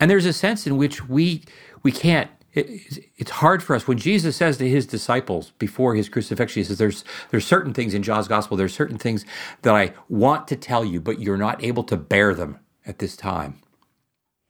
And 0.00 0.10
there's 0.10 0.26
a 0.26 0.32
sense 0.32 0.66
in 0.66 0.76
which 0.76 1.08
we 1.08 1.42
we 1.82 1.92
can't. 1.92 2.30
It, 2.54 3.08
it's 3.16 3.30
hard 3.32 3.62
for 3.62 3.76
us 3.76 3.88
when 3.88 3.98
Jesus 3.98 4.36
says 4.36 4.58
to 4.58 4.68
his 4.68 4.86
disciples 4.86 5.52
before 5.58 5.94
his 5.94 6.08
crucifixion, 6.08 6.60
he 6.60 6.64
says, 6.64 6.78
"There's 6.78 7.04
there's 7.30 7.46
certain 7.46 7.74
things 7.74 7.94
in 7.94 8.02
John's 8.02 8.28
gospel. 8.28 8.56
There's 8.56 8.74
certain 8.74 8.98
things 8.98 9.24
that 9.62 9.74
I 9.74 9.94
want 10.08 10.48
to 10.48 10.56
tell 10.56 10.84
you, 10.84 11.00
but 11.00 11.20
you're 11.20 11.38
not 11.38 11.62
able 11.64 11.84
to 11.84 11.96
bear 11.96 12.34
them 12.34 12.58
at 12.86 12.98
this 12.98 13.16
time." 13.16 13.60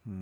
Hmm. 0.07 0.21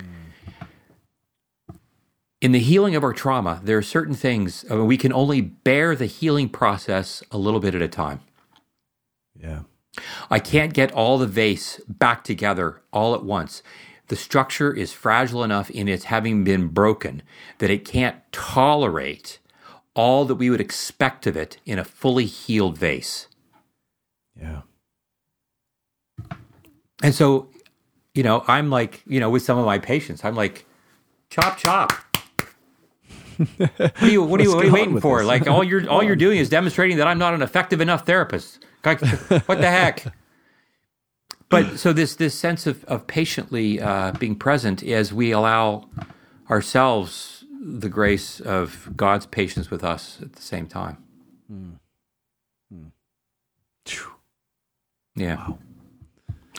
in 2.40 2.52
the 2.52 2.58
healing 2.60 2.96
of 2.96 3.04
our 3.04 3.12
trauma, 3.12 3.60
there 3.64 3.78
are 3.78 3.82
certain 3.82 4.14
things 4.14 4.64
I 4.70 4.74
mean, 4.74 4.86
we 4.86 4.96
can 4.96 5.12
only 5.12 5.40
bear 5.40 5.94
the 5.96 6.06
healing 6.06 6.48
process 6.48 7.22
a 7.30 7.38
little 7.38 7.60
bit 7.60 7.74
at 7.74 7.82
a 7.82 7.88
time. 7.88 8.20
Yeah. 9.40 9.60
I 10.30 10.38
can't 10.38 10.72
get 10.72 10.92
all 10.92 11.18
the 11.18 11.26
vase 11.26 11.80
back 11.88 12.24
together 12.24 12.82
all 12.92 13.14
at 13.14 13.24
once. 13.24 13.62
The 14.10 14.16
structure 14.16 14.72
is 14.72 14.92
fragile 14.92 15.44
enough 15.44 15.70
in 15.70 15.86
its 15.86 16.06
having 16.06 16.42
been 16.42 16.66
broken 16.66 17.22
that 17.58 17.70
it 17.70 17.84
can't 17.84 18.16
tolerate 18.32 19.38
all 19.94 20.24
that 20.24 20.34
we 20.34 20.50
would 20.50 20.60
expect 20.60 21.28
of 21.28 21.36
it 21.36 21.58
in 21.64 21.78
a 21.78 21.84
fully 21.84 22.24
healed 22.24 22.76
vase. 22.76 23.28
Yeah. 24.36 24.62
And 27.04 27.14
so, 27.14 27.50
you 28.12 28.24
know, 28.24 28.42
I'm 28.48 28.68
like, 28.68 29.00
you 29.06 29.20
know, 29.20 29.30
with 29.30 29.44
some 29.44 29.58
of 29.58 29.64
my 29.64 29.78
patients, 29.78 30.24
I'm 30.24 30.34
like, 30.34 30.66
chop, 31.30 31.56
chop. 31.56 31.92
what 33.36 34.02
are 34.02 34.08
you, 34.08 34.24
what 34.24 34.40
are 34.40 34.42
you, 34.42 34.56
what 34.56 34.64
are 34.64 34.66
you 34.66 34.72
waiting 34.72 35.00
for? 35.00 35.22
Like 35.22 35.46
all 35.46 35.62
you're, 35.62 35.88
all 35.88 36.02
you're 36.02 36.16
doing 36.16 36.38
is 36.38 36.48
demonstrating 36.48 36.96
that 36.96 37.06
I'm 37.06 37.18
not 37.20 37.32
an 37.32 37.42
effective 37.42 37.80
enough 37.80 38.06
therapist. 38.06 38.58
Like, 38.84 39.00
what 39.46 39.60
the 39.60 39.70
heck? 39.70 40.12
But 41.50 41.78
so 41.78 41.92
this, 41.92 42.14
this 42.14 42.34
sense 42.34 42.66
of, 42.66 42.84
of 42.84 43.06
patiently 43.06 43.80
uh, 43.80 44.12
being 44.12 44.36
present 44.36 44.82
as 44.84 45.12
we 45.12 45.32
allow 45.32 45.88
ourselves 46.48 47.44
the 47.60 47.88
grace 47.88 48.40
of 48.40 48.90
God's 48.96 49.26
patience 49.26 49.70
with 49.70 49.84
us 49.84 50.18
at 50.22 50.34
the 50.34 50.42
same 50.42 50.66
time. 50.66 50.98
Mm. 51.52 51.72
Mm. 52.72 52.92
Yeah. 55.16 55.36
Wow. 55.36 55.58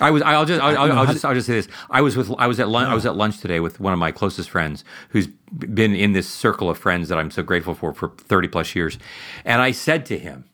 I 0.02 0.12
was. 0.12 0.22
I'll 0.24 0.46
just. 0.46 0.62
I'll, 0.62 0.78
I'll, 0.78 0.92
I'll 1.00 1.06
just. 1.06 1.24
I'll 1.26 1.34
just 1.34 1.48
say 1.48 1.54
this. 1.54 1.68
I 1.90 2.02
was 2.02 2.18
with. 2.18 2.32
I 2.40 2.48
was 2.48 2.60
at 2.60 2.70
lunch. 2.70 2.90
I 2.90 2.96
was 2.96 3.06
at 3.06 3.16
lunch 3.16 3.40
today 3.40 3.60
with 3.60 3.80
one 3.80 3.94
of 3.94 4.00
my 4.00 4.12
closest 4.12 4.50
friends, 4.50 4.84
who's 5.10 5.28
been 5.28 5.94
in 5.96 6.14
this 6.14 6.28
circle 6.28 6.70
of 6.70 6.78
friends 6.78 7.08
that 7.10 7.20
I'm 7.20 7.30
so 7.30 7.44
grateful 7.44 7.76
for 7.76 7.94
for 7.94 8.10
30 8.10 8.48
plus 8.48 8.76
years, 8.76 8.98
and 9.46 9.62
I 9.62 9.72
said 9.72 10.06
to 10.08 10.18
him, 10.18 10.46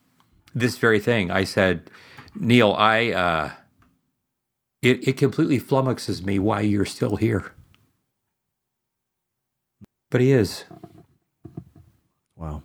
this 0.54 0.76
very 0.76 1.00
thing. 1.00 1.30
I 1.30 1.44
said, 1.44 1.90
Neil, 2.34 2.74
I. 2.76 3.12
Uh, 3.12 3.50
it 4.82 5.06
it 5.06 5.16
completely 5.16 5.60
flummoxes 5.60 6.24
me 6.24 6.38
why 6.38 6.60
you're 6.60 6.84
still 6.84 7.16
here. 7.16 7.52
But 10.10 10.20
he 10.20 10.32
is. 10.32 10.64
Wow. 12.36 12.62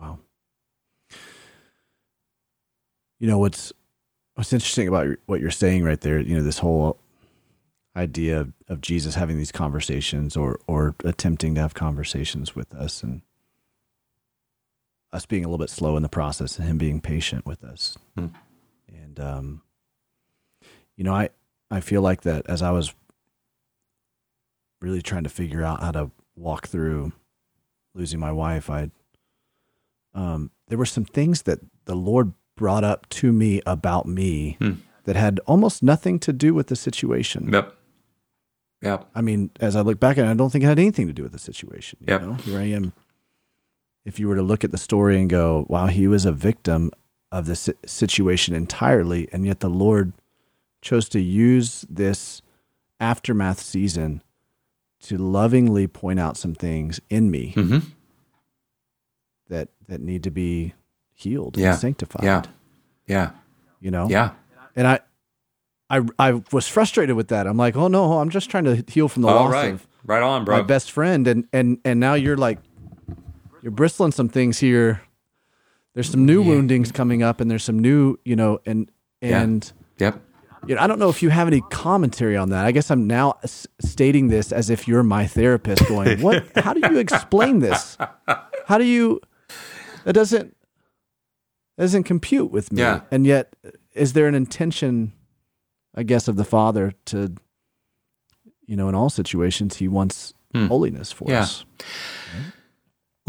Wow. 0.00 0.18
You 3.18 3.26
know 3.26 3.38
what's 3.38 3.72
what's 4.34 4.52
interesting 4.52 4.88
about 4.88 5.08
what 5.26 5.40
you're 5.40 5.50
saying 5.50 5.84
right 5.84 6.00
there, 6.00 6.18
you 6.18 6.36
know, 6.36 6.42
this 6.42 6.58
whole 6.58 6.98
idea 7.96 8.40
of, 8.40 8.52
of 8.68 8.80
Jesus 8.80 9.16
having 9.16 9.36
these 9.36 9.52
conversations 9.52 10.36
or 10.36 10.60
or 10.66 10.94
attempting 11.04 11.54
to 11.56 11.60
have 11.60 11.74
conversations 11.74 12.54
with 12.54 12.72
us 12.74 13.02
and 13.02 13.22
us 15.12 15.26
being 15.26 15.44
a 15.44 15.48
little 15.48 15.58
bit 15.58 15.70
slow 15.70 15.96
in 15.96 16.02
the 16.02 16.08
process 16.08 16.56
and 16.58 16.68
him 16.68 16.78
being 16.78 17.00
patient 17.00 17.44
with 17.44 17.64
us. 17.64 17.98
Hmm. 18.16 18.28
And 18.88 19.18
um 19.18 19.62
you 21.00 21.04
know, 21.04 21.14
I 21.14 21.30
I 21.70 21.80
feel 21.80 22.02
like 22.02 22.22
that 22.22 22.46
as 22.46 22.60
I 22.60 22.72
was 22.72 22.92
really 24.82 25.00
trying 25.00 25.24
to 25.24 25.30
figure 25.30 25.64
out 25.64 25.80
how 25.80 25.92
to 25.92 26.10
walk 26.36 26.66
through 26.66 27.12
losing 27.94 28.20
my 28.20 28.30
wife, 28.30 28.68
I 28.68 28.90
um 30.12 30.50
there 30.68 30.76
were 30.76 30.84
some 30.84 31.06
things 31.06 31.42
that 31.42 31.60
the 31.86 31.94
Lord 31.94 32.34
brought 32.54 32.84
up 32.84 33.08
to 33.08 33.32
me 33.32 33.62
about 33.64 34.06
me 34.06 34.58
hmm. 34.60 34.72
that 35.04 35.16
had 35.16 35.40
almost 35.46 35.82
nothing 35.82 36.18
to 36.18 36.34
do 36.34 36.52
with 36.52 36.66
the 36.66 36.76
situation. 36.76 37.50
Yep. 37.50 37.74
Yep. 38.82 39.08
I 39.14 39.22
mean, 39.22 39.50
as 39.58 39.76
I 39.76 39.80
look 39.80 39.98
back 39.98 40.18
at 40.18 40.26
it, 40.26 40.30
I 40.30 40.34
don't 40.34 40.50
think 40.50 40.64
it 40.64 40.66
had 40.66 40.78
anything 40.78 41.06
to 41.06 41.14
do 41.14 41.22
with 41.22 41.32
the 41.32 41.38
situation. 41.38 41.98
You 42.00 42.12
yep. 42.12 42.22
know? 42.22 42.34
Here 42.34 42.58
I 42.58 42.64
am. 42.64 42.92
If 44.04 44.18
you 44.18 44.28
were 44.28 44.36
to 44.36 44.42
look 44.42 44.64
at 44.64 44.70
the 44.70 44.78
story 44.78 45.18
and 45.18 45.30
go, 45.30 45.64
wow, 45.66 45.86
he 45.86 46.06
was 46.06 46.26
a 46.26 46.32
victim 46.32 46.90
of 47.32 47.46
this 47.46 47.70
situation 47.86 48.54
entirely, 48.54 49.28
and 49.32 49.46
yet 49.46 49.60
the 49.60 49.70
Lord 49.70 50.12
chose 50.80 51.08
to 51.10 51.20
use 51.20 51.84
this 51.88 52.42
aftermath 52.98 53.60
season 53.60 54.22
to 55.00 55.16
lovingly 55.16 55.86
point 55.86 56.20
out 56.20 56.36
some 56.36 56.54
things 56.54 57.00
in 57.08 57.30
me 57.30 57.54
mm-hmm. 57.56 57.78
that 59.48 59.68
that 59.88 60.00
need 60.00 60.22
to 60.22 60.30
be 60.30 60.74
healed 61.14 61.56
yeah. 61.56 61.72
and 61.72 61.78
sanctified. 61.78 62.24
Yeah. 62.24 62.42
Yeah. 63.06 63.30
You 63.80 63.90
know? 63.90 64.08
Yeah. 64.08 64.32
And 64.76 64.86
I 64.86 65.00
I 65.88 66.02
I 66.18 66.42
was 66.52 66.68
frustrated 66.68 67.16
with 67.16 67.28
that. 67.28 67.46
I'm 67.46 67.56
like, 67.56 67.76
oh 67.76 67.88
no, 67.88 68.18
I'm 68.18 68.30
just 68.30 68.50
trying 68.50 68.64
to 68.64 68.84
heal 68.88 69.08
from 69.08 69.22
the 69.22 69.28
loss 69.28 69.52
right. 69.52 69.72
of 69.74 69.86
right 70.04 70.22
on, 70.22 70.44
bro. 70.44 70.58
my 70.58 70.62
best 70.62 70.90
friend. 70.90 71.26
And 71.26 71.48
and 71.52 71.78
and 71.84 71.98
now 71.98 72.14
you're 72.14 72.36
like 72.36 72.58
you're 73.62 73.72
bristling 73.72 74.12
some 74.12 74.28
things 74.28 74.58
here. 74.58 75.02
There's 75.94 76.08
some 76.08 76.24
new 76.24 76.42
yeah. 76.42 76.48
woundings 76.48 76.92
coming 76.92 77.22
up 77.22 77.40
and 77.40 77.50
there's 77.50 77.64
some 77.64 77.78
new, 77.78 78.18
you 78.24 78.36
know, 78.36 78.60
and 78.64 78.90
and 79.20 79.70
yeah. 79.98 80.06
Yep. 80.06 80.22
You 80.66 80.74
know, 80.74 80.82
I 80.82 80.86
don't 80.86 80.98
know 80.98 81.08
if 81.08 81.22
you 81.22 81.30
have 81.30 81.46
any 81.46 81.62
commentary 81.70 82.36
on 82.36 82.50
that. 82.50 82.66
I 82.66 82.72
guess 82.72 82.90
I'm 82.90 83.06
now 83.06 83.38
s- 83.42 83.66
stating 83.80 84.28
this 84.28 84.52
as 84.52 84.70
if 84.70 84.86
you're 84.86 85.02
my 85.02 85.26
therapist 85.26 85.86
going, 85.88 86.20
"What 86.20 86.46
how 86.56 86.74
do 86.74 86.80
you 86.90 86.98
explain 86.98 87.60
this? 87.60 87.96
How 88.66 88.78
do 88.78 88.84
you 88.84 89.20
That 90.04 90.12
doesn't 90.12 90.56
that 91.76 91.84
doesn't 91.84 92.04
compute 92.04 92.50
with 92.50 92.72
me. 92.72 92.82
Yeah. 92.82 93.00
And 93.10 93.26
yet, 93.26 93.56
is 93.94 94.12
there 94.12 94.26
an 94.26 94.34
intention, 94.34 95.14
I 95.94 96.02
guess, 96.02 96.28
of 96.28 96.36
the 96.36 96.44
Father 96.44 96.92
to, 97.06 97.34
you 98.66 98.76
know, 98.76 98.90
in 98.90 98.94
all 98.94 99.08
situations, 99.08 99.76
He 99.78 99.88
wants 99.88 100.34
hmm. 100.54 100.66
holiness 100.66 101.10
for 101.10 101.30
yeah. 101.30 101.40
us. 101.40 101.64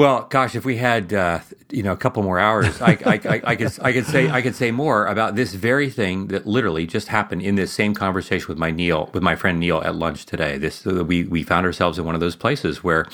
Well, 0.02 0.26
gosh, 0.32 0.56
if 0.56 0.66
we 0.66 0.78
had 0.78 1.14
uh, 1.14 1.42
you 1.70 1.84
know 1.84 1.92
a 1.92 1.96
couple 1.96 2.24
more 2.24 2.40
hours, 2.40 2.82
I, 2.82 2.98
I, 3.06 3.22
I, 3.24 3.42
I, 3.44 3.56
could 3.56 3.72
I 3.84 3.94
could 3.94 4.08
say 4.08 4.32
I 4.32 4.42
could 4.42 4.56
say 4.56 4.72
more 4.72 5.06
about 5.06 5.36
this 5.36 5.54
very 5.54 5.92
thing 5.92 6.30
that 6.30 6.48
literally 6.48 6.88
just 6.88 7.10
happened 7.10 7.44
in 7.44 7.54
this 7.54 7.72
same 7.72 7.94
conversation 7.94 8.48
with 8.48 8.58
my 8.58 8.72
Neil 8.72 9.12
with 9.14 9.22
my 9.22 9.36
friend 9.36 9.60
Neil 9.60 9.80
at 9.84 9.94
lunch 9.94 10.26
today. 10.26 10.58
This 10.58 10.84
we 10.86 11.26
we 11.26 11.44
found 11.44 11.68
ourselves 11.68 12.00
in 12.00 12.06
one 12.06 12.16
of 12.16 12.20
those 12.20 12.36
places 12.36 12.84
where 12.84 13.06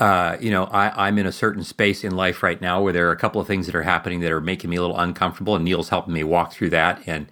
uh, 0.00 0.38
you 0.40 0.50
know, 0.50 0.64
I, 0.64 1.08
am 1.08 1.18
in 1.18 1.26
a 1.26 1.32
certain 1.32 1.64
space 1.64 2.02
in 2.02 2.16
life 2.16 2.42
right 2.42 2.60
now 2.62 2.80
where 2.80 2.94
there 2.94 3.06
are 3.08 3.12
a 3.12 3.16
couple 3.16 3.42
of 3.42 3.46
things 3.46 3.66
that 3.66 3.74
are 3.74 3.82
happening 3.82 4.20
that 4.20 4.32
are 4.32 4.40
making 4.40 4.70
me 4.70 4.76
a 4.76 4.80
little 4.80 4.98
uncomfortable, 4.98 5.54
and 5.54 5.66
Neil's 5.66 5.90
helping 5.90 6.14
me 6.14 6.24
walk 6.24 6.54
through 6.54 6.70
that. 6.70 7.02
And 7.06 7.26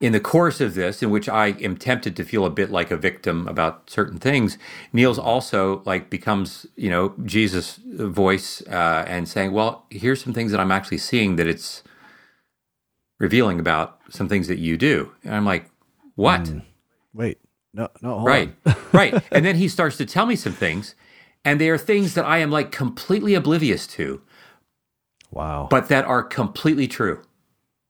in 0.00 0.12
the 0.12 0.20
course 0.20 0.60
of 0.60 0.74
this, 0.74 1.02
in 1.02 1.10
which 1.10 1.28
I 1.28 1.48
am 1.48 1.76
tempted 1.76 2.16
to 2.16 2.24
feel 2.24 2.44
a 2.44 2.50
bit 2.50 2.70
like 2.70 2.90
a 2.90 2.96
victim 2.96 3.48
about 3.48 3.88
certain 3.88 4.18
things, 4.18 4.58
Neil's 4.92 5.18
also 5.18 5.82
like 5.86 6.10
becomes, 6.10 6.66
you 6.76 6.90
know, 6.90 7.14
Jesus' 7.24 7.80
voice 7.84 8.62
uh, 8.68 9.04
and 9.06 9.28
saying, 9.28 9.52
"Well, 9.52 9.86
here's 9.90 10.22
some 10.22 10.34
things 10.34 10.52
that 10.52 10.60
I'm 10.60 10.72
actually 10.72 10.98
seeing 10.98 11.36
that 11.36 11.46
it's 11.46 11.82
revealing 13.18 13.58
about 13.58 14.00
some 14.10 14.28
things 14.28 14.48
that 14.48 14.58
you 14.58 14.76
do." 14.76 15.12
And 15.24 15.34
I'm 15.34 15.46
like, 15.46 15.70
"What?" 16.14 16.42
Mm, 16.42 16.62
wait, 17.14 17.38
no, 17.72 17.88
no, 18.02 18.22
right, 18.22 18.54
right. 18.92 19.22
And 19.32 19.46
then 19.46 19.56
he 19.56 19.68
starts 19.68 19.96
to 19.98 20.06
tell 20.06 20.26
me 20.26 20.36
some 20.36 20.52
things 20.52 20.94
and 21.46 21.60
they 21.60 21.70
are 21.70 21.78
things 21.78 22.14
that 22.14 22.24
I 22.24 22.38
am 22.38 22.50
like 22.50 22.72
completely 22.72 23.34
oblivious 23.34 23.86
to. 23.88 24.20
Wow. 25.30 25.68
But 25.70 25.88
that 25.88 26.04
are 26.04 26.24
completely 26.24 26.88
true. 26.88 27.22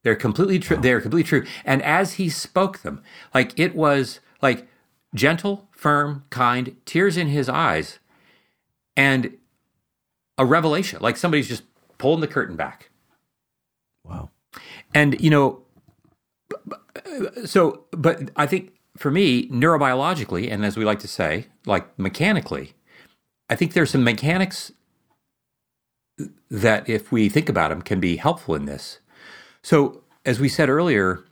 They're 0.07 0.15
completely 0.15 0.61
true. 0.61 0.77
Wow. 0.77 0.83
They're 0.83 1.01
completely 1.01 1.29
true. 1.29 1.45
And 1.65 1.83
as 1.83 2.13
he 2.13 2.29
spoke 2.29 2.83
them, 2.83 3.03
like 3.35 3.59
it 3.59 3.75
was 3.75 4.21
like 4.41 4.69
gentle, 5.17 5.67
firm, 5.73 6.23
kind, 6.31 6.77
tears 6.85 7.17
in 7.17 7.27
his 7.27 7.49
eyes, 7.49 7.99
and 8.97 9.37
a 10.39 10.45
revelation. 10.45 11.01
Like 11.03 11.17
somebody's 11.17 11.49
just 11.49 11.65
pulling 11.99 12.21
the 12.21 12.29
curtain 12.29 12.55
back. 12.55 12.91
Wow. 14.05 14.31
And 14.95 15.21
you 15.21 15.29
know, 15.29 15.63
so 17.45 17.87
but 17.91 18.31
I 18.37 18.47
think 18.47 18.75
for 18.97 19.11
me, 19.11 19.49
neurobiologically, 19.49 20.49
and 20.53 20.65
as 20.65 20.77
we 20.77 20.85
like 20.85 21.01
to 21.01 21.09
say, 21.09 21.49
like 21.67 21.99
mechanically, 21.99 22.75
I 23.51 23.57
think 23.57 23.73
there's 23.73 23.91
some 23.91 24.05
mechanics 24.05 24.71
that, 26.49 26.89
if 26.89 27.11
we 27.11 27.29
think 27.29 27.49
about 27.49 27.71
them, 27.71 27.83
can 27.83 27.99
be 27.99 28.19
helpful 28.19 28.55
in 28.55 28.67
this. 28.67 29.01
So, 29.67 30.05
as 30.25 30.39
we 30.39 30.49
said 30.49 30.69
earlier, 30.69 31.25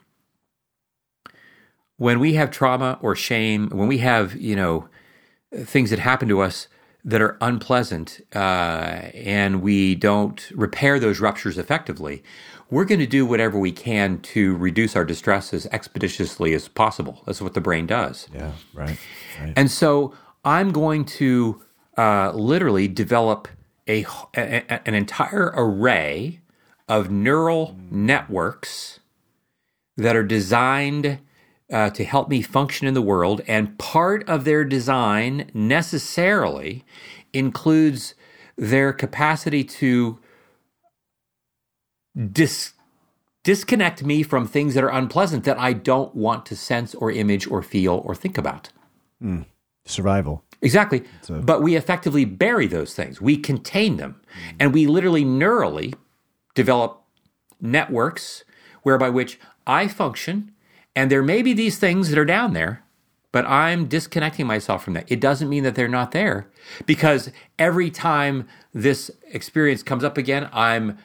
when 1.98 2.18
we 2.18 2.34
have 2.34 2.50
trauma 2.50 2.98
or 3.00 3.14
shame, 3.14 3.68
when 3.68 3.86
we 3.86 3.98
have, 3.98 4.34
you 4.34 4.56
know, 4.56 4.88
things 5.54 5.90
that 5.90 6.00
happen 6.00 6.26
to 6.30 6.40
us 6.40 6.66
that 7.04 7.22
are 7.22 7.38
unpleasant 7.40 8.20
uh, 8.34 9.02
and 9.14 9.62
we 9.62 9.94
don't 9.94 10.50
repair 10.52 10.98
those 10.98 11.20
ruptures 11.20 11.58
effectively, 11.58 12.24
we're 12.70 12.84
going 12.84 12.98
to 12.98 13.06
do 13.06 13.24
whatever 13.24 13.56
we 13.56 13.70
can 13.70 14.18
to 14.22 14.56
reduce 14.56 14.96
our 14.96 15.04
distress 15.04 15.54
as 15.54 15.66
expeditiously 15.66 16.54
as 16.54 16.66
possible. 16.66 17.22
That's 17.26 17.40
what 17.40 17.54
the 17.54 17.60
brain 17.60 17.86
does. 17.86 18.26
Yeah, 18.34 18.50
right. 18.72 18.98
right. 19.40 19.52
And 19.54 19.70
so 19.70 20.12
I'm 20.44 20.72
going 20.72 21.04
to 21.04 21.62
uh, 21.96 22.32
literally 22.32 22.88
develop 22.88 23.46
a, 23.86 24.04
a, 24.34 24.88
an 24.88 24.94
entire 24.94 25.52
array 25.54 26.40
of 26.88 27.10
neural 27.10 27.76
networks 27.90 29.00
that 29.96 30.16
are 30.16 30.24
designed 30.24 31.18
uh, 31.72 31.90
to 31.90 32.04
help 32.04 32.28
me 32.28 32.42
function 32.42 32.86
in 32.86 32.94
the 32.94 33.02
world. 33.02 33.40
And 33.46 33.78
part 33.78 34.28
of 34.28 34.44
their 34.44 34.64
design 34.64 35.50
necessarily 35.54 36.84
includes 37.32 38.14
their 38.56 38.92
capacity 38.92 39.64
to 39.64 40.18
dis- 42.32 42.74
disconnect 43.42 44.04
me 44.04 44.22
from 44.22 44.46
things 44.46 44.74
that 44.74 44.84
are 44.84 44.92
unpleasant 44.92 45.44
that 45.44 45.58
I 45.58 45.72
don't 45.72 46.14
want 46.14 46.46
to 46.46 46.56
sense 46.56 46.94
or 46.94 47.10
image 47.10 47.46
or 47.46 47.62
feel 47.62 48.02
or 48.04 48.14
think 48.14 48.38
about. 48.38 48.70
Mm. 49.22 49.46
Survival. 49.86 50.42
Exactly. 50.62 51.02
but 51.28 51.62
we 51.62 51.76
effectively 51.76 52.24
bury 52.24 52.66
those 52.66 52.94
things. 52.94 53.20
We 53.20 53.36
contain 53.36 53.98
them. 53.98 54.20
And 54.58 54.72
we 54.72 54.86
literally 54.86 55.22
neurally 55.22 55.94
develop 56.54 57.02
networks 57.60 58.44
whereby 58.82 59.08
which 59.08 59.38
I 59.66 59.88
function 59.88 60.52
and 60.96 61.10
there 61.10 61.22
may 61.22 61.42
be 61.42 61.52
these 61.52 61.78
things 61.78 62.10
that 62.10 62.18
are 62.18 62.24
down 62.24 62.52
there, 62.52 62.84
but 63.32 63.44
I'm 63.46 63.86
disconnecting 63.86 64.46
myself 64.46 64.84
from 64.84 64.94
that. 64.94 65.10
It 65.10 65.20
doesn't 65.20 65.48
mean 65.48 65.64
that 65.64 65.74
they're 65.74 65.88
not 65.88 66.12
there 66.12 66.48
because 66.86 67.30
every 67.58 67.90
time 67.90 68.46
this 68.72 69.10
experience 69.28 69.82
comes 69.82 70.04
up 70.04 70.16
again, 70.16 70.48
I'm 70.52 70.98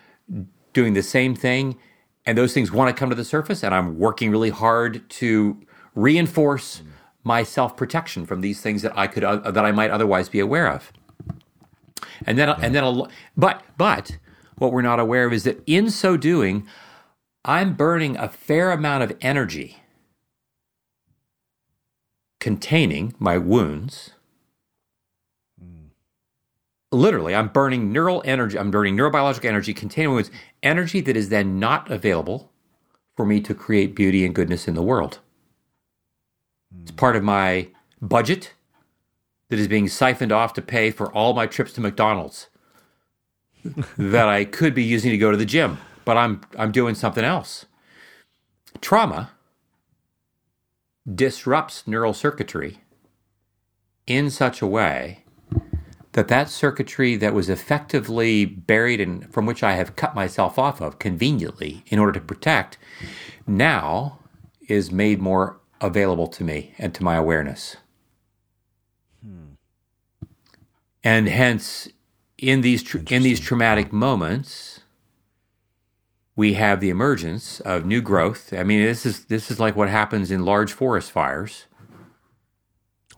doing 0.73 0.93
the 0.93 1.01
same 1.01 1.35
thing 1.35 1.77
and 2.25 2.37
those 2.37 2.53
things 2.53 2.71
want 2.71 2.95
to 2.95 2.99
come 2.99 3.09
to 3.09 3.15
the 3.15 3.25
surface 3.25 3.63
and 3.63 3.73
I'm 3.73 3.97
working 3.97 4.29
really 4.29 4.51
hard 4.51 5.09
to 5.09 5.59
reinforce 5.95 6.83
my 7.23 7.43
self-protection 7.43 8.25
from 8.25 8.41
these 8.41 8.61
things 8.61 8.81
that 8.83 8.95
I 8.97 9.07
could 9.07 9.23
uh, 9.23 9.51
that 9.51 9.65
I 9.65 9.71
might 9.71 9.91
otherwise 9.91 10.29
be 10.29 10.39
aware 10.39 10.67
of. 10.67 10.93
And 12.25 12.37
then 12.37 12.49
and 12.49 12.75
then 12.75 12.83
a, 12.83 13.07
but 13.35 13.63
but 13.77 14.17
what 14.60 14.72
we're 14.72 14.82
not 14.82 14.99
aware 14.99 15.26
of 15.26 15.34
is 15.34 15.43
that 15.43 15.62
in 15.66 15.89
so 15.89 16.18
doing 16.18 16.68
I'm 17.45 17.74
burning 17.76 18.18
a 18.18 18.30
fair 18.30 18.72
amount 18.72 19.03
of 19.03 19.18
energy 19.22 19.78
containing 22.39 23.14
my 23.20 23.38
wounds. 23.38 24.12
Literally, 26.91 27.36
I'm 27.36 27.49
burning 27.49 27.91
neural 27.91 28.22
energy, 28.26 28.57
I'm 28.57 28.72
burning 28.72 28.97
neurobiological 28.97 29.45
energy 29.45 29.74
containing 29.74 30.14
wounds, 30.14 30.32
energy 30.64 31.01
that 31.01 31.16
is 31.16 31.30
then 31.30 31.60
not 31.60 31.89
available 31.91 32.51
for 33.16 33.26
me 33.26 33.41
to 33.41 33.53
create 33.53 33.95
beauty 33.95 34.26
and 34.26 34.34
goodness 34.34 34.68
in 34.68 34.74
the 34.74 34.82
world. 34.82 35.20
It's 36.82 36.91
part 36.91 37.16
of 37.16 37.24
my 37.24 37.68
budget 38.01 38.53
that 39.49 39.60
is 39.60 39.68
being 39.68 39.88
siphoned 39.88 40.32
off 40.32 40.53
to 40.53 40.62
pay 40.62 40.91
for 40.91 41.12
all 41.14 41.34
my 41.34 41.45
trips 41.45 41.74
to 41.74 41.82
McDonald's 41.82 42.47
that 43.97 44.28
I 44.28 44.45
could 44.45 44.74
be 44.74 44.84
using 44.84 45.12
to 45.12 45.18
go 45.18 45.32
to 45.32 45.38
the 45.38 45.45
gym, 45.45 45.78
but 46.05 46.18
I'm 46.18 46.41
I'm 46.57 46.72
doing 46.72 46.95
something 46.95 47.24
else. 47.24 47.66
Trauma 48.82 49.32
disrupts 51.14 51.88
neural 51.88 52.14
circuitry 52.14 52.80
in 54.05 54.30
such 54.30 54.62
a 54.62 54.68
way 54.68 55.24
that 56.14 56.28
that 56.28 56.49
circuitry 56.49 57.16
that 57.16 57.34
was 57.34 57.49
effectively 57.49 58.45
buried 58.45 58.99
and 58.99 59.32
from 59.32 59.45
which 59.45 59.64
I 59.64 59.74
have 59.74 59.95
cut 59.95 60.16
myself 60.16 60.57
off 60.57 60.82
of 60.82 60.99
conveniently 60.99 61.84
in 61.88 61.99
order 61.99 62.14
to 62.14 62.22
protect 62.22 62.78
now 63.45 64.20
is 64.68 64.91
made 64.91 65.20
more 65.20 65.60
available 65.82 66.28
to 66.28 66.43
me 66.43 66.74
and 66.78 66.93
to 66.95 67.03
my 67.03 67.16
awareness. 67.16 67.78
Hmm. 69.24 69.53
And 71.03 71.28
hence 71.30 71.88
in 72.41 72.61
these 72.61 72.83
tra- 72.83 73.03
in 73.09 73.23
these 73.23 73.39
traumatic 73.39 73.91
moments 73.93 74.79
we 76.39 76.53
have 76.53 76.79
the 76.79 76.89
emergence 76.89 77.59
of 77.59 77.85
new 77.85 78.01
growth. 78.01 78.53
I 78.53 78.63
mean, 78.63 78.81
this 78.81 79.05
is 79.05 79.25
this 79.25 79.51
is 79.51 79.59
like 79.59 79.75
what 79.75 79.89
happens 79.89 80.31
in 80.31 80.45
large 80.45 80.71
forest 80.71 81.11
fires. 81.11 81.65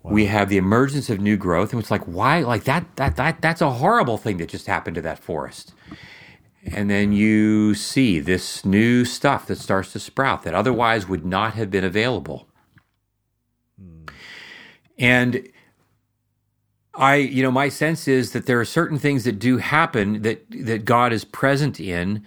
Wow. 0.02 0.14
We 0.14 0.26
have 0.26 0.50
the 0.50 0.58
emergence 0.58 1.08
of 1.12 1.20
new 1.20 1.38
growth, 1.38 1.72
and 1.72 1.80
it's 1.80 1.92
like, 1.92 2.04
why? 2.06 2.40
Like 2.40 2.64
that, 2.64 2.96
that, 2.96 3.18
that, 3.18 3.40
that's 3.40 3.62
a 3.62 3.70
horrible 3.70 4.18
thing 4.18 4.38
that 4.38 4.50
just 4.50 4.66
happened 4.66 4.96
to 4.96 5.02
that 5.04 5.20
forest. 5.20 5.76
And 6.66 6.90
then 6.90 7.14
you 7.14 7.76
see 7.76 8.20
this 8.20 8.66
new 8.66 9.06
stuff 9.06 9.46
that 9.46 9.60
starts 9.60 9.94
to 9.94 10.00
sprout 10.00 10.42
that 10.42 10.56
otherwise 10.56 11.08
would 11.08 11.24
not 11.24 11.54
have 11.54 11.70
been 11.70 11.84
available. 11.84 12.48
Hmm. 13.80 14.06
And 14.98 15.48
I, 16.94 17.16
you 17.16 17.42
know, 17.42 17.52
my 17.52 17.70
sense 17.70 18.08
is 18.08 18.34
that 18.34 18.46
there 18.46 18.60
are 18.60 18.66
certain 18.66 18.98
things 18.98 19.24
that 19.24 19.40
do 19.40 19.58
happen 19.58 20.22
that 20.24 20.46
that 20.50 20.86
God 20.86 21.14
is 21.14 21.24
present 21.24 21.80
in 21.80 22.24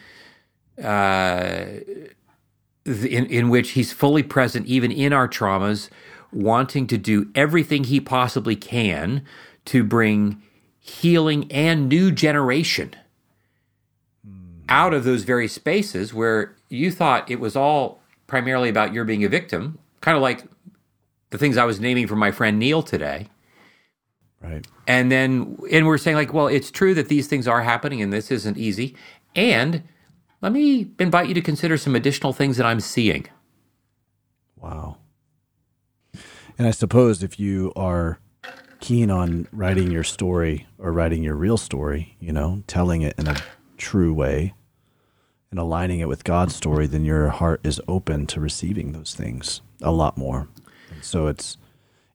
uh, 0.82 1.64
in, 2.84 3.26
in 3.26 3.48
which 3.48 3.70
he's 3.70 3.92
fully 3.92 4.22
present 4.22 4.66
even 4.66 4.90
in 4.90 5.12
our 5.12 5.28
traumas, 5.28 5.90
wanting 6.32 6.86
to 6.88 6.98
do 6.98 7.30
everything 7.34 7.84
he 7.84 8.00
possibly 8.00 8.56
can 8.56 9.24
to 9.66 9.84
bring 9.84 10.42
healing 10.80 11.50
and 11.50 11.88
new 11.88 12.10
generation 12.10 12.94
out 14.68 14.94
of 14.94 15.04
those 15.04 15.24
very 15.24 15.48
spaces 15.48 16.14
where 16.14 16.54
you 16.68 16.90
thought 16.90 17.30
it 17.30 17.40
was 17.40 17.56
all 17.56 18.00
primarily 18.26 18.68
about 18.68 18.92
your 18.92 19.04
being 19.04 19.24
a 19.24 19.28
victim, 19.28 19.78
kind 20.00 20.16
of 20.16 20.22
like 20.22 20.44
the 21.30 21.38
things 21.38 21.56
I 21.56 21.64
was 21.64 21.80
naming 21.80 22.06
for 22.06 22.16
my 22.16 22.30
friend 22.30 22.58
Neil 22.58 22.82
today. 22.82 23.28
Right. 24.44 24.66
And 24.86 25.10
then, 25.10 25.56
and 25.70 25.86
we're 25.86 25.98
saying, 25.98 26.16
like, 26.16 26.34
well, 26.34 26.48
it's 26.48 26.70
true 26.70 26.94
that 26.94 27.08
these 27.08 27.26
things 27.26 27.48
are 27.48 27.62
happening 27.62 28.02
and 28.02 28.12
this 28.12 28.30
isn't 28.30 28.58
easy. 28.58 28.94
And 29.34 29.82
let 30.42 30.52
me 30.52 30.90
invite 30.98 31.28
you 31.28 31.34
to 31.34 31.40
consider 31.40 31.78
some 31.78 31.96
additional 31.96 32.34
things 32.34 32.58
that 32.58 32.66
I'm 32.66 32.80
seeing. 32.80 33.26
Wow. 34.56 34.98
And 36.58 36.68
I 36.68 36.70
suppose 36.70 37.22
if 37.22 37.40
you 37.40 37.72
are 37.74 38.18
keen 38.80 39.10
on 39.10 39.48
writing 39.50 39.90
your 39.90 40.04
story 40.04 40.66
or 40.78 40.92
writing 40.92 41.22
your 41.22 41.34
real 41.34 41.56
story, 41.56 42.16
you 42.20 42.32
know, 42.32 42.62
telling 42.66 43.00
it 43.00 43.14
in 43.18 43.26
a 43.26 43.36
true 43.78 44.12
way 44.12 44.52
and 45.50 45.58
aligning 45.58 46.00
it 46.00 46.08
with 46.08 46.24
God's 46.24 46.54
story, 46.54 46.86
then 46.86 47.04
your 47.04 47.30
heart 47.30 47.60
is 47.64 47.80
open 47.88 48.26
to 48.26 48.40
receiving 48.40 48.92
those 48.92 49.14
things 49.14 49.62
a 49.80 49.90
lot 49.90 50.18
more. 50.18 50.48
And 50.90 51.02
so 51.02 51.28
it's 51.28 51.56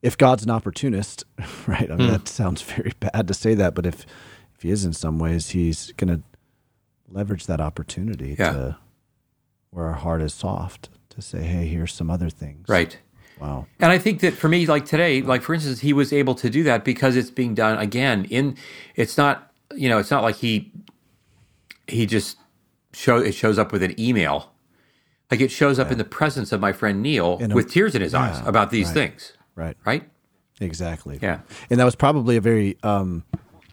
if 0.02 0.18
God's 0.18 0.44
an 0.44 0.50
opportunist, 0.52 1.26
right? 1.68 1.90
I 1.92 1.96
mean, 1.96 2.10
mm. 2.10 2.12
that 2.12 2.28
sounds 2.28 2.62
very 2.62 2.94
bad 3.00 3.28
to 3.28 3.34
say 3.34 3.54
that, 3.56 3.76
but 3.76 3.86
if 3.86 4.06
if 4.56 4.64
he 4.64 4.72
is 4.72 4.84
in 4.84 4.92
some 4.92 5.20
ways, 5.20 5.52
he's 5.52 5.94
going 5.94 6.10
to 6.10 6.22
leverage 7.10 7.46
that 7.46 7.62
opportunity 7.62 8.36
yeah. 8.38 8.52
to 8.52 8.78
where 9.72 9.86
our 9.86 9.94
heart 9.94 10.22
is 10.22 10.34
soft 10.34 10.90
to 11.10 11.22
say, 11.22 11.44
hey, 11.44 11.66
here's 11.66 11.94
some 11.94 12.10
other 12.10 12.30
things. 12.30 12.68
Right. 12.68 12.98
Wow. 13.40 13.68
And 13.80 13.90
I 13.90 13.98
think 13.98 14.20
that 14.20 14.34
for 14.34 14.50
me, 14.50 14.66
like 14.66 14.86
today, 14.86 15.22
like 15.22 15.42
for 15.42 15.54
instance, 15.54 15.80
he 15.80 15.94
was 15.94 16.12
able 16.12 16.36
to 16.36 16.50
do 16.50 16.64
that 16.64 16.84
because 16.84 17.16
it's 17.16 17.30
being 17.30 17.56
done 17.56 17.78
again 17.78 18.26
in. 18.26 18.58
It's 18.96 19.18
not, 19.18 19.54
you 19.74 19.88
know, 19.88 19.98
it's 19.98 20.12
not 20.12 20.24
like 20.24 20.36
he 20.36 20.74
he 21.88 22.06
just 22.06 22.38
show 22.92 23.18
it 23.18 23.34
shows 23.34 23.58
up 23.58 23.72
with 23.72 23.82
an 23.82 23.98
email. 24.00 24.52
Like 25.32 25.40
it 25.40 25.52
shows 25.52 25.80
up 25.80 25.88
yeah. 25.88 25.94
in 25.94 25.98
the 26.00 26.04
presence 26.04 26.52
of 26.52 26.60
my 26.60 26.74
friend 26.74 27.02
Neil 27.02 27.38
a, 27.42 27.48
with 27.48 27.72
tears 27.72 27.96
in 27.96 28.02
his 28.02 28.12
yeah, 28.12 28.24
eyes 28.24 28.48
about 28.48 28.72
these 28.72 28.88
right, 28.88 28.94
things. 28.94 29.34
Right. 29.60 29.76
Right. 29.86 30.04
Exactly. 30.62 31.20
Yeah. 31.22 31.42
And 31.70 31.80
that 31.80 31.86
was 31.86 31.96
probably 31.96 32.38
a 32.38 32.42
very 32.42 32.78
um, 32.84 33.24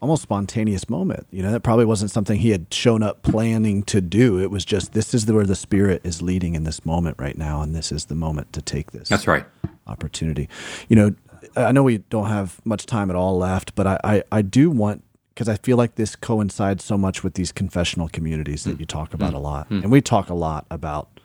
almost 0.01 0.23
spontaneous 0.23 0.89
moment. 0.89 1.27
You 1.31 1.43
know, 1.43 1.53
that 1.53 1.61
probably 1.61 1.85
wasn't 1.85 2.11
something 2.11 2.39
he 2.39 2.51
had 2.51 2.73
shown 2.73 3.03
up 3.03 3.23
planning 3.23 3.83
to 3.85 4.01
do. 4.01 4.41
It 4.41 4.51
was 4.51 4.65
just 4.65 4.93
this 4.93 5.15
is 5.15 5.31
where 5.31 5.45
the 5.45 5.57
spirit 5.57 6.03
is 6.05 6.23
leading 6.23 6.55
in 6.55 6.65
this 6.65 6.85
moment 6.85 7.17
right 7.19 7.39
now, 7.39 7.63
and 7.63 7.75
this 7.75 7.93
is 7.93 8.07
the 8.07 8.15
moment 8.15 8.53
to 8.55 8.63
take 8.63 8.91
this. 8.91 9.09
That's 9.09 9.27
right. 9.27 9.45
Opportunity. 9.87 10.49
You 10.89 10.97
know, 10.97 11.15
I 11.55 11.73
know 11.73 11.83
we 11.83 11.99
don't 11.99 12.29
have 12.29 12.61
much 12.65 12.87
time 12.87 13.11
at 13.11 13.17
all 13.17 13.39
left, 13.39 13.75
but 13.75 13.87
I 13.87 14.01
I, 14.03 14.23
I 14.33 14.43
do 14.43 14.71
want 14.71 15.05
because 15.35 15.49
I 15.49 15.57
feel 15.57 15.77
like 15.77 15.97
this 15.97 16.17
coincides 16.17 16.83
so 16.83 16.97
much 16.97 17.23
with 17.23 17.35
these 17.35 17.53
confessional 17.53 18.09
communities 18.09 18.65
that 18.65 18.77
mm. 18.77 18.81
you 18.81 18.87
talk 18.87 19.15
about 19.15 19.33
mm. 19.33 19.37
a 19.37 19.39
lot, 19.39 19.69
mm. 19.71 19.83
and 19.83 19.93
we 19.93 20.01
talk 20.01 20.31
a 20.31 20.35
lot 20.35 20.67
about 20.71 21.16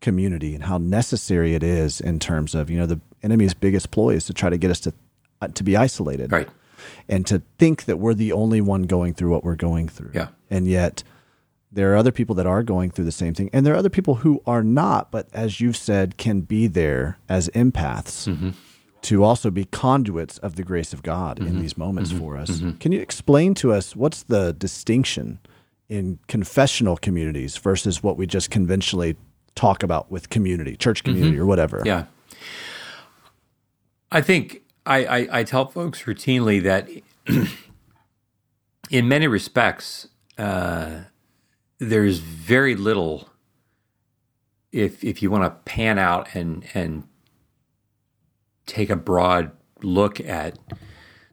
community 0.00 0.54
and 0.54 0.64
how 0.64 0.78
necessary 0.78 1.54
it 1.54 1.62
is 1.62 2.00
in 2.00 2.18
terms 2.18 2.54
of 2.54 2.70
you 2.70 2.78
know 2.78 2.86
the 2.86 3.00
enemy's 3.22 3.54
biggest 3.54 3.90
ploy 3.90 4.14
is 4.14 4.24
to 4.24 4.32
try 4.32 4.48
to 4.48 4.56
get 4.56 4.70
us 4.70 4.80
to 4.80 4.92
uh, 5.40 5.48
to 5.48 5.62
be 5.62 5.76
isolated. 5.76 6.32
Right 6.32 6.48
and 7.08 7.26
to 7.26 7.42
think 7.58 7.84
that 7.84 7.98
we're 7.98 8.14
the 8.14 8.32
only 8.32 8.60
one 8.60 8.82
going 8.82 9.14
through 9.14 9.30
what 9.30 9.44
we're 9.44 9.56
going 9.56 9.88
through. 9.88 10.10
Yeah. 10.14 10.28
And 10.50 10.66
yet 10.66 11.02
there 11.70 11.92
are 11.92 11.96
other 11.96 12.12
people 12.12 12.34
that 12.36 12.46
are 12.46 12.62
going 12.62 12.90
through 12.90 13.04
the 13.04 13.12
same 13.12 13.34
thing 13.34 13.50
and 13.52 13.66
there 13.66 13.74
are 13.74 13.78
other 13.78 13.90
people 13.90 14.16
who 14.16 14.42
are 14.46 14.62
not 14.62 15.10
but 15.10 15.28
as 15.34 15.60
you've 15.60 15.76
said 15.76 16.16
can 16.16 16.40
be 16.40 16.66
there 16.66 17.18
as 17.28 17.50
empaths 17.50 18.26
mm-hmm. 18.26 18.50
to 19.02 19.22
also 19.22 19.50
be 19.50 19.66
conduits 19.66 20.38
of 20.38 20.56
the 20.56 20.62
grace 20.62 20.94
of 20.94 21.02
God 21.02 21.38
mm-hmm. 21.38 21.48
in 21.48 21.60
these 21.60 21.76
moments 21.76 22.10
mm-hmm. 22.10 22.20
for 22.20 22.36
us. 22.38 22.50
Mm-hmm. 22.50 22.78
Can 22.78 22.92
you 22.92 23.00
explain 23.00 23.54
to 23.54 23.72
us 23.72 23.94
what's 23.94 24.22
the 24.22 24.54
distinction 24.54 25.40
in 25.90 26.18
confessional 26.26 26.96
communities 26.96 27.58
versus 27.58 28.02
what 28.02 28.16
we 28.16 28.26
just 28.26 28.50
conventionally 28.50 29.16
talk 29.58 29.82
about 29.82 30.10
with 30.10 30.30
community, 30.30 30.76
church 30.76 31.02
community 31.04 31.32
mm-hmm. 31.32 31.42
or 31.42 31.46
whatever? 31.46 31.82
Yeah. 31.84 32.04
I 34.10 34.20
think 34.20 34.62
I, 34.86 35.04
I, 35.04 35.28
I 35.40 35.44
tell 35.44 35.66
folks 35.66 36.04
routinely 36.04 36.62
that 36.62 36.88
in 38.90 39.08
many 39.08 39.26
respects, 39.26 40.08
uh, 40.38 41.00
there's 41.78 42.18
very 42.18 42.74
little 42.74 43.28
if 44.72 45.02
if 45.02 45.22
you 45.22 45.30
want 45.30 45.44
to 45.44 45.50
pan 45.70 45.98
out 45.98 46.34
and 46.34 46.64
and 46.74 47.04
take 48.66 48.90
a 48.90 48.96
broad 48.96 49.50
look 49.82 50.20
at 50.20 50.58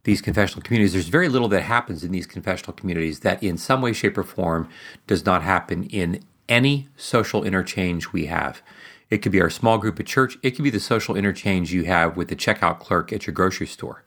these 0.04 0.22
confessional 0.22 0.62
communities, 0.62 0.94
there's 0.94 1.08
very 1.08 1.28
little 1.28 1.48
that 1.50 1.62
happens 1.62 2.04
in 2.04 2.12
these 2.12 2.28
confessional 2.28 2.74
communities 2.74 3.22
that 3.22 3.42
in 3.42 3.58
some 3.58 3.82
way, 3.82 3.92
shape, 3.92 4.18
or 4.18 4.24
form 4.24 4.70
does 5.08 5.26
not 5.26 5.42
happen 5.42 5.84
in 5.86 6.24
any 6.48 6.88
social 6.96 7.44
interchange 7.44 8.12
we 8.12 8.26
have. 8.28 8.62
It 9.10 9.20
could 9.20 9.32
be 9.32 9.42
our 9.42 9.50
small 9.50 9.78
group 9.78 10.00
at 10.00 10.06
church. 10.06 10.38
It 10.42 10.52
could 10.52 10.64
be 10.64 10.70
the 10.70 10.80
social 10.80 11.16
interchange 11.16 11.72
you 11.72 11.84
have 11.86 12.18
with 12.18 12.30
the 12.30 12.36
checkout 12.36 12.80
clerk 12.80 13.14
at 13.14 13.28
your 13.28 13.34
grocery 13.34 13.68
store. 13.68 14.04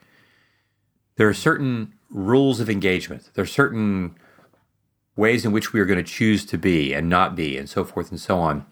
There 1.16 1.28
are 1.28 1.34
certain 1.34 1.94
rules 2.10 2.60
of 2.60 2.70
engagement. 2.70 3.30
There 3.34 3.42
are 3.42 3.46
certain 3.46 4.16
ways 5.16 5.44
in 5.44 5.52
which 5.52 5.72
we 5.72 5.80
are 5.80 5.84
going 5.84 5.98
to 5.98 6.04
choose 6.04 6.44
to 6.46 6.56
be 6.58 6.94
and 6.94 7.08
not 7.08 7.34
be, 7.34 7.56
and 7.58 7.68
so 7.68 7.84
forth 7.84 8.10
and 8.10 8.20
so 8.20 8.38
on. 8.38 8.64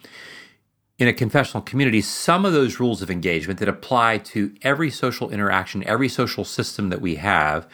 In 0.98 1.08
a 1.08 1.12
confessional 1.12 1.62
community, 1.62 2.00
some 2.00 2.44
of 2.44 2.52
those 2.52 2.80
rules 2.80 3.02
of 3.02 3.10
engagement 3.10 3.58
that 3.58 3.68
apply 3.68 4.18
to 4.18 4.54
every 4.62 4.90
social 4.90 5.30
interaction, 5.30 5.84
every 5.84 6.08
social 6.08 6.44
system 6.44 6.88
that 6.88 7.00
we 7.00 7.16
have, 7.16 7.68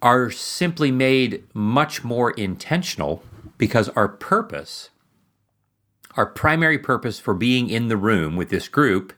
are 0.00 0.30
simply 0.30 0.90
made 0.90 1.44
much 1.52 2.02
more 2.02 2.30
intentional 2.30 3.22
because 3.60 3.88
our 3.90 4.08
purpose, 4.08 4.90
our 6.16 6.26
primary 6.26 6.78
purpose 6.78 7.20
for 7.20 7.34
being 7.34 7.70
in 7.70 7.88
the 7.88 7.96
room 7.96 8.34
with 8.36 8.48
this 8.48 8.68
group, 8.68 9.12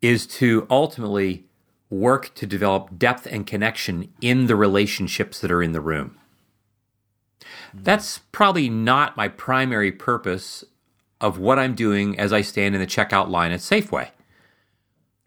is 0.00 0.26
to 0.26 0.66
ultimately 0.70 1.44
work 1.90 2.34
to 2.34 2.46
develop 2.46 2.98
depth 2.98 3.26
and 3.26 3.46
connection 3.46 4.12
in 4.20 4.46
the 4.46 4.56
relationships 4.56 5.40
that 5.40 5.50
are 5.50 5.62
in 5.62 5.72
the 5.72 5.80
room. 5.80 6.16
That's 7.74 8.18
probably 8.32 8.68
not 8.68 9.16
my 9.16 9.28
primary 9.28 9.92
purpose 9.92 10.64
of 11.20 11.38
what 11.38 11.58
I'm 11.58 11.74
doing 11.74 12.18
as 12.18 12.32
I 12.32 12.40
stand 12.42 12.74
in 12.74 12.80
the 12.80 12.86
checkout 12.86 13.28
line 13.28 13.52
at 13.52 13.60
Safeway. 13.60 14.10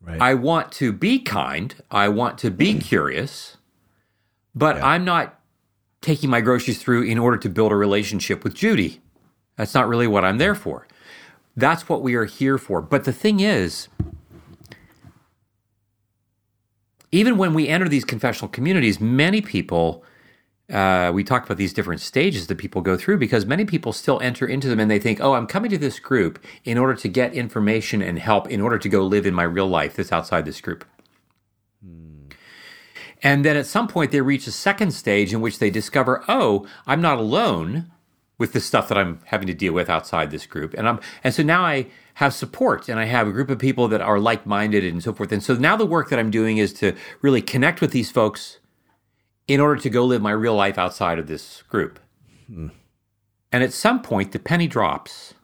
Right. 0.02 0.22
I 0.22 0.34
want 0.34 0.72
to 0.74 0.92
be 0.92 1.20
kind, 1.20 1.76
I 1.92 2.08
want 2.10 2.38
to 2.40 2.50
be 2.50 2.80
curious, 2.80 3.58
but 4.56 4.78
Yeah. 4.78 4.88
I'm 4.88 5.06
not 5.06 5.41
taking 6.02 6.30
my 6.30 6.42
groceries 6.42 6.82
through 6.82 7.04
in 7.04 7.18
order 7.18 7.38
to 7.38 7.50
build 7.50 7.72
a 7.72 7.76
relationship 7.76 8.44
with 8.44 8.56
Judy. 8.56 9.02
That's 9.56 9.74
not 9.74 9.88
really 9.88 10.08
what 10.08 10.26
I'm 10.26 10.40
there 10.40 10.56
for. 10.56 10.88
That's 11.56 11.88
what 11.88 12.02
we 12.02 12.16
are 12.16 12.26
here 12.26 12.58
for. 12.58 12.82
But 12.82 13.04
the 13.04 13.14
thing 13.14 13.40
is, 13.40 13.88
even 17.12 17.38
when 17.38 17.54
we 17.54 17.68
enter 17.68 17.88
these 17.90 18.06
confessional 18.06 18.50
communities, 18.50 19.00
many 19.00 19.42
people, 19.42 20.04
uh, 20.72 21.12
we 21.14 21.24
talk 21.24 21.46
about 21.46 21.58
these 21.58 21.74
different 21.74 22.00
stages 22.00 22.48
that 22.48 22.58
people 22.58 22.82
go 22.82 22.96
through 22.96 23.18
because 23.18 23.46
many 23.46 23.66
people 23.66 23.92
still 23.92 24.20
enter 24.22 24.48
into 24.48 24.70
them 24.70 24.80
and 24.80 24.90
they 24.90 25.00
think, 25.00 25.20
oh, 25.20 25.34
I'm 25.34 25.46
coming 25.46 25.70
to 25.72 25.78
this 25.78 26.00
group 26.00 26.40
in 26.64 26.78
order 26.78 26.96
to 26.96 27.08
get 27.10 27.34
information 27.34 28.02
and 28.02 28.18
help, 28.18 28.50
in 28.50 28.62
order 28.62 28.78
to 28.80 28.90
go 28.90 29.04
live 29.04 29.26
in 29.26 29.34
my 29.34 29.44
real 29.44 29.68
life 29.68 29.96
that's 29.96 30.14
outside 30.14 30.46
this 30.46 30.62
group. 30.62 30.86
And 33.24 33.46
then 33.46 33.56
at 33.56 33.68
some 33.68 33.88
point, 33.88 34.12
they 34.12 34.22
reach 34.22 34.48
a 34.48 34.52
second 34.52 34.92
stage 34.92 35.34
in 35.34 35.42
which 35.42 35.60
they 35.60 35.70
discover, 35.70 36.24
oh, 36.28 36.68
I'm 36.88 37.02
not 37.02 37.20
alone 37.20 37.92
with 38.42 38.54
the 38.54 38.60
stuff 38.60 38.90
that 38.90 38.98
I'm 38.98 39.20
having 39.26 39.46
to 39.48 39.54
deal 39.54 39.72
with 39.72 39.88
outside 39.88 40.32
this 40.32 40.48
group. 40.48 40.74
And 40.74 40.90
I'm 40.90 41.00
and 41.24 41.32
so 41.32 41.44
now 41.44 41.64
I 41.64 41.86
have 42.16 42.34
support 42.34 42.90
and 42.90 43.00
I 43.00 43.06
have 43.06 43.28
a 43.28 43.32
group 43.32 43.52
of 43.52 43.60
people 43.60 43.88
that 43.90 44.02
are 44.02 44.20
like-minded 44.20 44.84
and 44.84 45.04
so 45.04 45.14
forth. 45.14 45.32
And 45.32 45.44
so 45.44 45.54
now 45.54 45.76
the 45.78 45.86
work 45.86 46.10
that 46.10 46.18
I'm 46.18 46.32
doing 46.32 46.58
is 46.58 46.74
to 46.74 46.96
really 47.22 47.44
connect 47.44 47.82
with 47.82 47.92
these 47.92 48.10
folks 48.10 48.58
in 49.48 49.60
order 49.60 49.80
to 49.80 49.90
go 49.92 50.04
live 50.04 50.24
my 50.24 50.32
real 50.32 50.56
life 50.56 50.80
outside 50.80 51.20
of 51.20 51.28
this 51.28 51.62
group. 51.70 52.00
Hmm. 52.48 52.70
And 53.52 53.64
at 53.64 53.74
some 53.74 54.02
point 54.02 54.32
the 54.32 54.40
penny 54.40 54.68
drops 54.68 55.36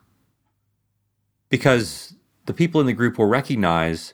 because 1.49 2.15
the 2.47 2.53
people 2.53 2.81
in 2.81 2.87
the 2.87 2.93
group 2.93 3.19
will 3.19 3.27
recognize 3.27 4.13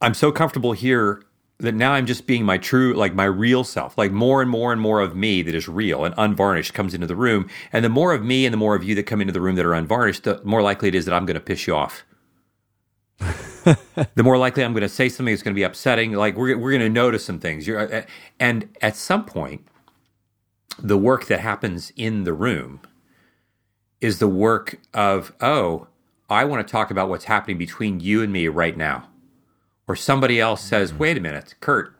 I'm 0.00 0.14
so 0.14 0.30
comfortable 0.30 0.72
here 0.72 1.22
that 1.58 1.74
now 1.74 1.92
I'm 1.92 2.04
just 2.04 2.26
being 2.26 2.44
my 2.44 2.58
true, 2.58 2.92
like 2.94 3.14
my 3.14 3.24
real 3.24 3.64
self. 3.64 3.96
Like 3.96 4.12
more 4.12 4.42
and 4.42 4.50
more 4.50 4.72
and 4.72 4.80
more 4.80 5.00
of 5.00 5.16
me 5.16 5.42
that 5.42 5.54
is 5.54 5.68
real 5.68 6.04
and 6.04 6.14
unvarnished 6.18 6.74
comes 6.74 6.92
into 6.92 7.06
the 7.06 7.16
room. 7.16 7.48
And 7.72 7.84
the 7.84 7.88
more 7.88 8.12
of 8.12 8.22
me 8.22 8.44
and 8.44 8.52
the 8.52 8.58
more 8.58 8.74
of 8.74 8.84
you 8.84 8.94
that 8.94 9.04
come 9.04 9.20
into 9.20 9.32
the 9.32 9.40
room 9.40 9.56
that 9.56 9.64
are 9.64 9.74
unvarnished, 9.74 10.24
the 10.24 10.40
more 10.44 10.62
likely 10.62 10.88
it 10.88 10.94
is 10.94 11.06
that 11.06 11.14
I'm 11.14 11.24
going 11.24 11.34
to 11.34 11.40
piss 11.40 11.66
you 11.66 11.74
off. 11.74 12.04
the 13.18 14.22
more 14.22 14.36
likely 14.36 14.62
I'm 14.64 14.74
going 14.74 14.82
to 14.82 14.88
say 14.88 15.08
something 15.08 15.32
that's 15.32 15.42
going 15.42 15.54
to 15.54 15.58
be 15.58 15.62
upsetting. 15.62 16.12
Like 16.12 16.36
we're, 16.36 16.58
we're 16.58 16.72
going 16.72 16.82
to 16.82 16.90
notice 16.90 17.24
some 17.24 17.40
things. 17.40 17.66
You're, 17.66 17.92
uh, 17.92 18.02
and 18.38 18.68
at 18.82 18.96
some 18.96 19.24
point, 19.24 19.66
the 20.78 20.98
work 20.98 21.24
that 21.26 21.40
happens 21.40 21.90
in 21.96 22.24
the 22.24 22.34
room 22.34 22.80
is 24.02 24.18
the 24.18 24.28
work 24.28 24.78
of, 24.92 25.32
oh, 25.40 25.86
I 26.28 26.44
want 26.44 26.66
to 26.66 26.70
talk 26.70 26.90
about 26.90 27.08
what's 27.08 27.24
happening 27.24 27.56
between 27.56 28.00
you 28.00 28.22
and 28.22 28.30
me 28.30 28.48
right 28.48 28.76
now 28.76 29.08
or 29.88 29.96
somebody 29.96 30.40
else 30.40 30.62
says, 30.62 30.90
mm-hmm. 30.90 30.98
"Wait 30.98 31.16
a 31.16 31.20
minute, 31.20 31.54
Curt, 31.60 31.94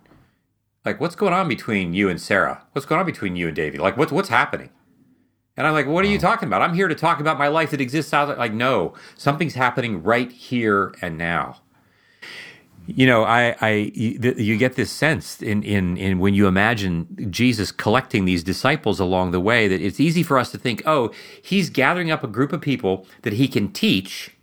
like 0.85 1.01
what's 1.01 1.17
going 1.17 1.33
on 1.33 1.49
between 1.49 1.95
you 1.95 2.09
and 2.09 2.21
Sarah? 2.21 2.65
What's 2.73 2.87
going 2.87 3.01
on 3.01 3.07
between 3.07 3.37
you 3.37 3.47
and 3.49 3.57
Davey? 3.57 3.79
Like 3.79 3.97
what's 3.97 4.13
what's 4.13 4.29
happening?" 4.29 4.71
And 5.57 5.67
I'm 5.67 5.73
like, 5.73 5.87
"What 5.87 6.05
are 6.05 6.09
you 6.09 6.19
oh. 6.19 6.21
talking 6.21 6.49
about? 6.49 6.63
I'm 6.63 6.75
here 6.75 6.89
to 6.89 6.95
talk 6.95 7.21
about 7.21 7.39
my 7.39 7.49
life 7.49 7.71
that 7.71 7.81
exists 7.81 8.13
out 8.13 8.27
there." 8.27 8.37
Like, 8.37 8.53
no, 8.53 8.95
something's 9.17 9.55
happening 9.55 10.03
right 10.03 10.31
here 10.31 10.95
and 11.01 11.17
now. 11.17 11.61
You 12.89 13.07
know, 13.07 13.25
I, 13.25 13.57
I, 13.61 13.71
you, 13.95 14.35
you 14.37 14.57
get 14.57 14.77
this 14.77 14.93
sense 14.93 15.43
in, 15.43 15.65
in, 15.65 15.97
in 15.97 16.21
when 16.21 16.35
you 16.35 16.47
imagine 16.47 17.29
Jesus 17.33 17.73
collecting 17.73 18.27
these 18.27 18.45
disciples 18.45 19.01
along 19.01 19.33
the 19.33 19.41
way 19.41 19.67
that 19.67 19.81
it's 19.81 19.99
easy 19.99 20.23
for 20.23 20.39
us 20.39 20.53
to 20.53 20.59
think, 20.59 20.83
oh, 20.87 21.11
he's 21.43 21.69
gathering 21.69 22.13
up 22.13 22.23
a 22.23 22.29
group 22.29 22.53
of 22.53 22.61
people 22.61 23.05
that 23.23 23.33
he 23.33 23.49
can 23.49 23.73
teach 23.73 24.36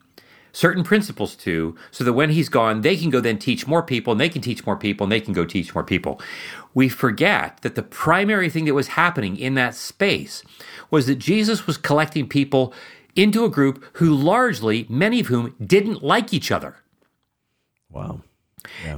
certain 0.54 0.84
principles 0.84 1.36
to 1.36 1.76
so 1.92 2.04
that 2.04 2.14
when 2.14 2.30
he's 2.30 2.48
gone 2.48 2.82
they 2.82 2.96
can 2.96 3.10
go 3.10 3.20
then 3.20 3.38
teach 3.38 3.68
more 3.68 3.84
people 3.84 4.12
and 4.12 4.22
they 4.22 4.30
can 4.30 4.42
teach 4.42 4.66
more 4.66 4.78
people 4.78 5.04
and 5.04 5.12
they 5.12 5.20
can 5.20 5.34
go 5.34 5.44
teach 5.46 5.74
more 5.76 5.84
people 5.84 6.22
we 6.74 6.88
forget 6.88 7.60
that 7.62 7.76
the 7.76 7.84
primary 7.84 8.50
thing 8.50 8.66
that 8.66 8.74
was 8.74 8.90
happening 8.90 9.36
in 9.36 9.56
that 9.56 9.76
space 9.76 10.44
was 10.92 11.08
that 11.08 11.16
jesus 11.16 11.68
was 11.68 11.76
collecting 11.78 12.28
people 12.28 12.74
into 13.16 13.44
a 13.44 13.50
group 13.50 13.84
who 13.94 14.14
largely 14.14 14.86
many 14.90 15.20
of 15.20 15.28
whom 15.28 15.56
didn't 15.66 16.02
like 16.04 16.34
each 16.34 16.52
other 16.52 16.78
Wow. 17.90 18.22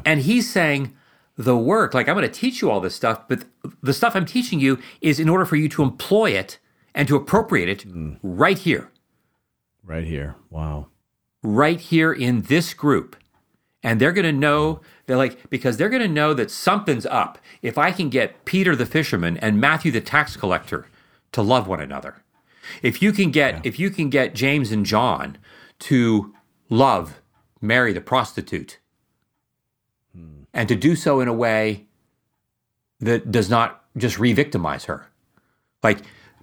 and 0.05 0.21
he's 0.21 0.49
saying 0.51 0.93
the 1.37 1.57
work 1.57 1.93
like 1.93 2.07
i'm 2.09 2.15
going 2.15 2.29
to 2.29 2.39
teach 2.39 2.61
you 2.61 2.69
all 2.69 2.79
this 2.81 2.95
stuff 2.95 3.27
but 3.27 3.45
the 3.81 3.93
stuff 3.93 4.15
i'm 4.15 4.25
teaching 4.25 4.59
you 4.59 4.77
is 5.01 5.19
in 5.19 5.29
order 5.29 5.45
for 5.45 5.55
you 5.55 5.67
to 5.69 5.83
employ 5.83 6.31
it 6.31 6.59
and 6.93 7.07
to 7.07 7.15
appropriate 7.15 7.69
it 7.69 7.87
mm. 7.87 8.17
right 8.21 8.59
here 8.59 8.91
Right 9.87 10.03
here. 10.03 10.35
Wow. 10.49 10.87
Right 11.45 11.79
here 11.79 12.11
in 12.11 12.41
this 12.43 12.73
group. 12.73 13.15
And 13.83 14.01
they're 14.01 14.11
going 14.11 14.25
to 14.25 14.31
know, 14.31 14.81
they're 15.05 15.17
like, 15.17 15.49
because 15.49 15.77
they're 15.77 15.89
going 15.89 16.01
to 16.01 16.07
know 16.07 16.33
that 16.33 16.49
something's 16.49 17.05
up. 17.05 17.37
If 17.61 17.77
I 17.77 17.91
can 17.91 18.09
get 18.09 18.43
Peter 18.45 18.75
the 18.75 18.85
fisherman 18.85 19.37
and 19.37 19.61
Matthew 19.61 19.91
the 19.91 20.01
tax 20.01 20.35
collector 20.35 20.87
to 21.33 21.41
love 21.41 21.67
one 21.67 21.79
another, 21.79 22.23
if 22.81 23.01
you 23.01 23.11
can 23.11 23.29
get, 23.29 23.63
if 23.63 23.77
you 23.77 23.91
can 23.91 24.09
get 24.09 24.33
James 24.33 24.71
and 24.71 24.85
John 24.85 25.37
to 25.79 26.33
love 26.69 27.21
Mary 27.61 27.93
the 27.93 28.01
prostitute 28.01 28.79
hmm. 30.15 30.43
and 30.51 30.67
to 30.67 30.75
do 30.75 30.95
so 30.95 31.19
in 31.19 31.27
a 31.27 31.33
way 31.33 31.85
that 32.99 33.31
does 33.31 33.51
not 33.51 33.83
just 33.97 34.17
re 34.17 34.33
victimize 34.33 34.85
her, 34.85 35.11
like 35.83 35.99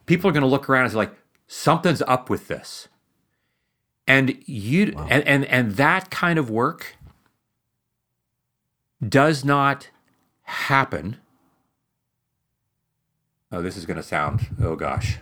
people 0.07 0.31
are 0.31 0.33
going 0.33 0.43
to 0.43 0.49
look 0.49 0.71
around 0.71 0.85
and 0.85 0.93
say, 0.93 0.99
like, 0.99 1.15
something's 1.49 2.03
up 2.03 2.31
with 2.31 2.47
this 2.47 2.87
and 4.13 4.37
you 4.47 4.95
and, 5.09 5.27
and 5.27 5.45
and 5.47 5.73
that 5.73 6.11
kind 6.11 6.39
of 6.39 6.51
work 6.51 6.97
does 9.07 9.45
not 9.45 9.91
happen 10.43 11.17
oh 13.51 13.63
this 13.63 13.77
is 13.77 13.87
going 13.87 13.97
to 13.97 14.03
sound 14.03 14.49
oh 14.63 14.77
gosh 14.77 15.19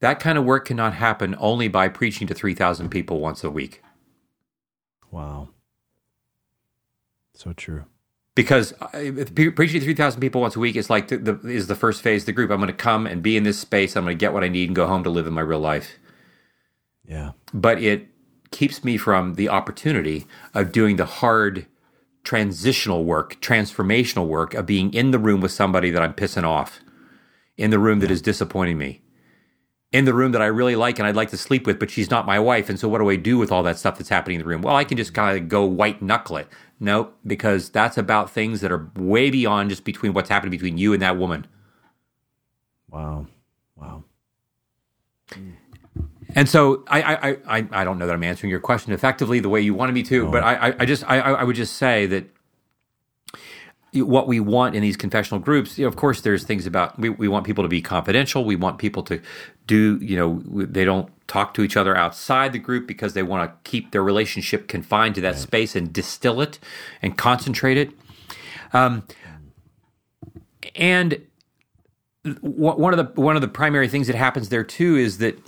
that 0.00 0.20
kind 0.20 0.36
of 0.36 0.44
work 0.44 0.66
cannot 0.66 0.94
happen 0.94 1.34
only 1.38 1.68
by 1.68 1.88
preaching 1.88 2.26
to 2.26 2.34
3000 2.34 2.90
people 2.90 3.20
once 3.20 3.42
a 3.42 3.50
week 3.50 3.80
Wow. 5.14 5.50
So 7.34 7.52
true. 7.52 7.84
Because 8.34 8.74
preaching 9.34 9.80
to 9.80 9.86
3000 9.86 10.20
people 10.20 10.40
once 10.40 10.56
a 10.56 10.60
week 10.60 10.76
is 10.76 10.90
like 10.90 11.08
the, 11.08 11.18
the 11.18 11.48
is 11.48 11.68
the 11.68 11.76
first 11.76 12.02
phase 12.02 12.22
of 12.22 12.26
the 12.26 12.32
group. 12.32 12.50
I'm 12.50 12.58
going 12.58 12.68
to 12.68 12.72
come 12.74 13.06
and 13.06 13.22
be 13.22 13.36
in 13.36 13.44
this 13.44 13.58
space. 13.58 13.96
I'm 13.96 14.04
going 14.04 14.16
to 14.16 14.20
get 14.20 14.32
what 14.32 14.44
i 14.44 14.48
need 14.48 14.68
and 14.70 14.76
go 14.76 14.86
home 14.86 15.04
to 15.04 15.10
live 15.10 15.26
in 15.26 15.34
my 15.34 15.42
real 15.42 15.60
life. 15.60 15.98
Yeah. 17.08 17.32
but 17.54 17.82
it 17.82 18.08
keeps 18.52 18.84
me 18.84 18.96
from 18.96 19.34
the 19.34 19.48
opportunity 19.48 20.26
of 20.54 20.72
doing 20.72 20.96
the 20.96 21.06
hard 21.06 21.66
transitional 22.24 23.04
work, 23.04 23.40
transformational 23.42 24.26
work 24.28 24.54
of 24.54 24.66
being 24.66 24.92
in 24.94 25.12
the 25.12 25.18
room 25.18 25.40
with 25.42 25.52
somebody 25.52 25.90
that 25.90 26.02
I'm 26.02 26.14
pissing 26.14 26.44
off, 26.44 26.80
in 27.58 27.70
the 27.70 27.78
room 27.80 28.00
that 28.00 28.10
is 28.10 28.22
disappointing 28.22 28.78
me, 28.78 29.02
in 29.94 30.04
the 30.06 30.12
room 30.12 30.32
that 30.32 30.42
I 30.42 30.46
really 30.46 30.74
like 30.74 30.98
and 30.98 31.06
I'd 31.06 31.14
like 31.14 31.30
to 31.30 31.36
sleep 31.36 31.66
with, 31.68 31.78
but 31.78 31.88
she's 31.88 32.10
not 32.10 32.26
my 32.26 32.38
wife. 32.38 32.68
And 32.68 32.78
so 32.80 32.88
what 32.88 32.98
do 32.98 33.08
I 33.08 33.14
do 33.16 33.38
with 33.38 33.52
all 33.52 33.62
that 33.62 33.78
stuff 33.78 33.96
that's 33.96 34.10
happening 34.10 34.34
in 34.34 34.42
the 34.42 34.48
room? 34.48 34.60
Well, 34.60 34.74
I 34.74 34.82
can 34.82 34.96
just 34.98 35.14
kind 35.14 35.38
of 35.38 35.48
go 35.48 35.64
white 35.64 36.02
knuckle 36.02 36.36
it. 36.36 36.48
Nope, 36.80 37.16
because 37.24 37.70
that's 37.70 37.96
about 37.96 38.28
things 38.28 38.60
that 38.60 38.72
are 38.72 38.90
way 38.96 39.30
beyond 39.30 39.70
just 39.70 39.84
between 39.84 40.12
what's 40.12 40.28
happening 40.28 40.50
between 40.50 40.76
you 40.78 40.92
and 40.92 41.00
that 41.00 41.16
woman. 41.16 41.46
Wow. 42.90 43.28
Wow. 43.76 44.02
And 46.34 46.48
so 46.48 46.82
I, 46.88 47.02
I, 47.02 47.36
I, 47.58 47.68
I 47.70 47.84
don't 47.84 47.98
know 47.98 48.06
that 48.08 48.12
I'm 48.14 48.24
answering 48.24 48.50
your 48.50 48.58
question 48.60 48.92
effectively 48.92 49.38
the 49.38 49.48
way 49.48 49.60
you 49.60 49.74
wanted 49.74 49.92
me 49.92 50.02
to, 50.04 50.28
but 50.30 50.42
I, 50.42 50.70
I- 50.70 50.74
I 50.80 50.84
just 50.84 51.04
I, 51.08 51.20
I 51.20 51.44
would 51.44 51.56
just 51.56 51.74
say 51.76 52.06
that 52.06 52.24
what 53.94 54.26
we 54.26 54.40
want 54.40 54.74
in 54.74 54.82
these 54.82 54.96
confessional 54.96 55.40
groups, 55.40 55.78
you 55.78 55.84
know, 55.84 55.88
of 55.88 55.96
course, 55.96 56.20
there's 56.22 56.44
things 56.44 56.66
about 56.66 56.98
we, 56.98 57.08
we 57.08 57.28
want 57.28 57.46
people 57.46 57.62
to 57.62 57.68
be 57.68 57.80
confidential. 57.80 58.44
We 58.44 58.56
want 58.56 58.78
people 58.78 59.02
to 59.04 59.20
do, 59.66 59.98
you 60.02 60.16
know, 60.16 60.42
they 60.44 60.84
don't 60.84 61.10
talk 61.28 61.54
to 61.54 61.62
each 61.62 61.76
other 61.76 61.96
outside 61.96 62.52
the 62.52 62.58
group 62.58 62.86
because 62.86 63.14
they 63.14 63.22
want 63.22 63.48
to 63.48 63.70
keep 63.70 63.92
their 63.92 64.02
relationship 64.02 64.68
confined 64.68 65.14
to 65.14 65.20
that 65.22 65.36
space 65.36 65.76
and 65.76 65.92
distill 65.92 66.40
it 66.40 66.58
and 67.02 67.16
concentrate 67.16 67.76
it. 67.76 67.90
Um, 68.72 69.06
and 70.74 71.20
one 72.40 72.92
of 72.92 73.14
the 73.14 73.20
one 73.20 73.36
of 73.36 73.42
the 73.42 73.48
primary 73.48 73.88
things 73.88 74.06
that 74.06 74.16
happens 74.16 74.48
there 74.48 74.64
too 74.64 74.96
is 74.96 75.18
that 75.18 75.38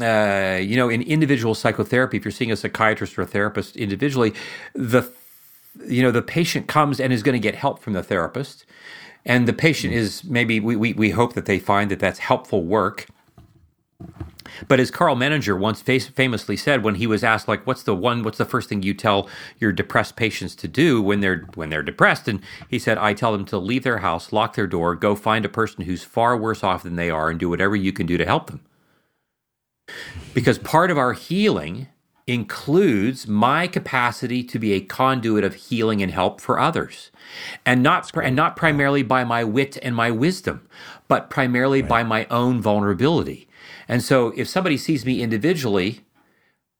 uh, 0.00 0.58
you 0.58 0.76
know 0.76 0.88
in 0.88 1.02
individual 1.02 1.54
psychotherapy, 1.54 2.18
if 2.18 2.24
you're 2.24 2.32
seeing 2.32 2.52
a 2.52 2.56
psychiatrist 2.56 3.18
or 3.18 3.22
a 3.22 3.26
therapist 3.26 3.76
individually, 3.76 4.34
the 4.74 5.10
you 5.86 6.02
know 6.02 6.10
the 6.10 6.22
patient 6.22 6.68
comes 6.68 7.00
and 7.00 7.12
is 7.12 7.22
going 7.22 7.34
to 7.34 7.38
get 7.38 7.54
help 7.54 7.80
from 7.80 7.92
the 7.92 8.02
therapist. 8.02 8.64
And 9.24 9.48
the 9.48 9.52
patient 9.52 9.92
hmm. 9.92 9.98
is 9.98 10.24
maybe 10.24 10.60
we, 10.60 10.76
we, 10.76 10.92
we 10.92 11.10
hope 11.10 11.34
that 11.34 11.46
they 11.46 11.58
find 11.58 11.90
that 11.90 11.98
that's 11.98 12.20
helpful 12.20 12.62
work. 12.62 13.06
But 14.68 14.78
as 14.78 14.90
Karl 14.90 15.16
Menninger 15.16 15.58
once 15.58 15.80
famously 15.82 16.56
said 16.56 16.84
when 16.84 16.94
he 16.96 17.06
was 17.06 17.24
asked 17.24 17.48
like 17.48 17.66
what's 17.66 17.82
the 17.82 17.94
one 17.94 18.22
what's 18.22 18.38
the 18.38 18.44
first 18.44 18.68
thing 18.68 18.82
you 18.82 18.94
tell 18.94 19.28
your 19.58 19.72
depressed 19.72 20.16
patients 20.16 20.54
to 20.56 20.68
do 20.68 21.02
when 21.02 21.20
they're 21.20 21.46
when 21.54 21.70
they're 21.70 21.82
depressed? 21.82 22.28
And 22.28 22.40
he 22.68 22.78
said 22.78 22.98
I 22.98 23.12
tell 23.14 23.32
them 23.32 23.44
to 23.46 23.58
leave 23.58 23.82
their 23.82 23.98
house 23.98 24.32
lock 24.32 24.54
their 24.54 24.66
door 24.66 24.94
go 24.94 25.14
find 25.14 25.44
a 25.44 25.50
person 25.50 25.84
who's 25.84 26.04
far 26.04 26.36
worse 26.36 26.62
off 26.62 26.84
than 26.84 26.96
they 26.96 27.10
are 27.10 27.30
and 27.30 27.40
do 27.40 27.48
whatever 27.50 27.74
you 27.74 27.92
can 27.92 28.06
do 28.06 28.16
to 28.16 28.24
help 28.24 28.48
them. 28.48 28.60
Because 30.34 30.58
part 30.58 30.90
of 30.90 30.98
our 30.98 31.12
healing 31.12 31.88
includes 32.26 33.28
my 33.28 33.68
capacity 33.68 34.42
to 34.42 34.58
be 34.58 34.72
a 34.72 34.80
conduit 34.80 35.44
of 35.44 35.54
healing 35.54 36.02
and 36.02 36.10
help 36.10 36.40
for 36.40 36.58
others. 36.58 37.10
And 37.64 37.82
not 37.82 38.10
and 38.16 38.34
not 38.34 38.56
primarily 38.56 39.02
by 39.02 39.24
my 39.24 39.44
wit 39.44 39.78
and 39.82 39.94
my 39.94 40.10
wisdom 40.10 40.66
but 41.08 41.30
primarily 41.30 41.82
right. 41.82 41.88
by 41.88 42.02
my 42.02 42.26
own 42.30 42.60
vulnerability. 42.60 43.48
And 43.88 44.02
so 44.02 44.32
if 44.36 44.48
somebody 44.48 44.76
sees 44.76 45.06
me 45.06 45.22
individually 45.22 46.00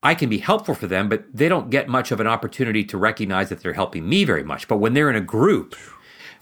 I 0.02 0.14
can 0.14 0.28
be 0.28 0.38
helpful 0.38 0.74
for 0.74 0.88
them 0.88 1.08
but 1.08 1.24
they 1.32 1.48
don't 1.48 1.70
get 1.70 1.88
much 1.88 2.10
of 2.10 2.20
an 2.20 2.26
opportunity 2.26 2.84
to 2.84 2.98
recognize 2.98 3.48
that 3.48 3.60
they're 3.60 3.72
helping 3.74 4.08
me 4.08 4.24
very 4.24 4.44
much. 4.44 4.66
But 4.66 4.78
when 4.78 4.94
they're 4.94 5.10
in 5.10 5.16
a 5.16 5.20
group 5.20 5.76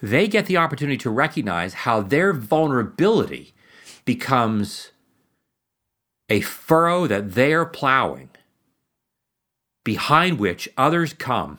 they 0.01 0.29
get 0.29 0.47
the 0.47 0.57
opportunity 0.57 0.99
to 0.99 1.11
recognize 1.11 1.75
how 1.75 2.01
their 2.01 2.33
vulnerability 2.33 3.55
becomes 4.05 4.93
a 6.31 6.41
furrow 6.41 7.07
that 7.07 7.33
they 7.33 7.53
are 7.53 7.67
plowing 7.67 8.31
behind 9.85 10.39
which 10.39 10.69
others 10.77 11.13
come 11.13 11.59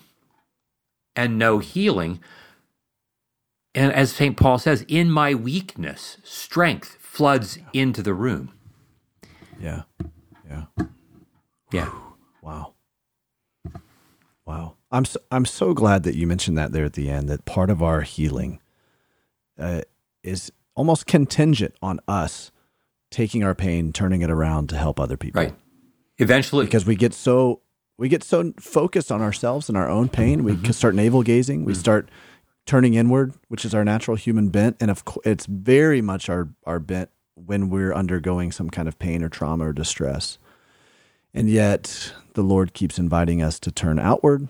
and 1.16 1.38
know 1.38 1.60
healing. 1.60 2.20
And 3.74 3.94
as 3.94 4.12
St. 4.12 4.36
Paul 4.36 4.58
says, 4.58 4.84
in 4.88 5.10
my 5.10 5.34
weakness, 5.34 6.18
strength 6.24 6.98
floods 7.00 7.60
into 7.72 8.02
the 8.02 8.14
room. 8.14 8.52
Yeah. 9.60 9.84
Yeah. 10.50 10.66
Yeah. 11.72 11.92
Wow. 12.42 12.74
Wow. 14.46 14.76
I'm 14.92 15.06
so, 15.06 15.20
I'm 15.32 15.46
so 15.46 15.74
glad 15.74 16.04
that 16.04 16.16
you 16.16 16.28
mentioned 16.28 16.58
that 16.58 16.72
there 16.72 16.86
at 16.86 16.94
the 16.94 17.10
end 17.10 17.30
that 17.30 17.46
part 17.46 17.70
of 17.70 17.82
our 17.82 18.02
healing 18.02 18.60
uh, 19.58 19.82
is 20.24 20.52
almost 20.76 21.06
contingent 21.06 21.74
on 21.82 22.00
us 22.08 22.52
taking 23.10 23.44
our 23.44 23.56
pain, 23.56 23.94
turning 23.94 24.22
it 24.22 24.30
around 24.30 24.70
to 24.70 24.78
help 24.78 25.00
other 25.00 25.18
people. 25.18 25.42
Right. 25.42 25.56
Eventually, 26.18 26.66
because 26.66 26.86
we 26.86 26.96
get 26.96 27.14
so 27.14 27.62
we 27.98 28.10
get 28.10 28.24
so 28.24 28.54
focused 28.60 29.12
on 29.12 29.22
ourselves 29.22 29.70
and 29.70 29.78
our 29.78 29.90
own 29.90 30.10
pain. 30.10 30.44
We 30.44 30.54
mm-hmm. 30.54 30.72
start 30.72 30.96
navel 30.96 31.24
gazing. 31.24 31.66
We 31.66 31.74
mm-hmm. 31.74 31.80
start 31.80 32.10
turning 32.66 32.96
inward, 32.96 33.34
which 33.48 33.64
is 33.64 33.74
our 33.74 33.86
natural 33.86 34.18
human 34.18 34.50
bent, 34.50 34.78
and 34.80 34.90
of 34.90 35.06
course, 35.06 35.26
it's 35.26 35.46
very 35.46 36.02
much 36.02 36.30
our 36.30 36.50
our 36.66 36.80
bent 36.80 37.10
when 37.36 37.70
we're 37.70 37.94
undergoing 37.94 38.52
some 38.52 38.70
kind 38.70 38.88
of 38.88 38.98
pain 38.98 39.24
or 39.24 39.30
trauma 39.30 39.68
or 39.68 39.74
distress. 39.74 40.38
And 41.34 41.50
yet, 41.50 42.14
the 42.34 42.44
Lord 42.44 42.74
keeps 42.74 42.98
inviting 42.98 43.42
us 43.42 43.60
to 43.60 43.72
turn 43.72 44.00
outward 44.00 44.48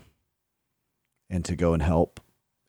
and 1.29 1.43
to 1.45 1.55
go 1.55 1.73
and 1.73 1.81
help 1.81 2.19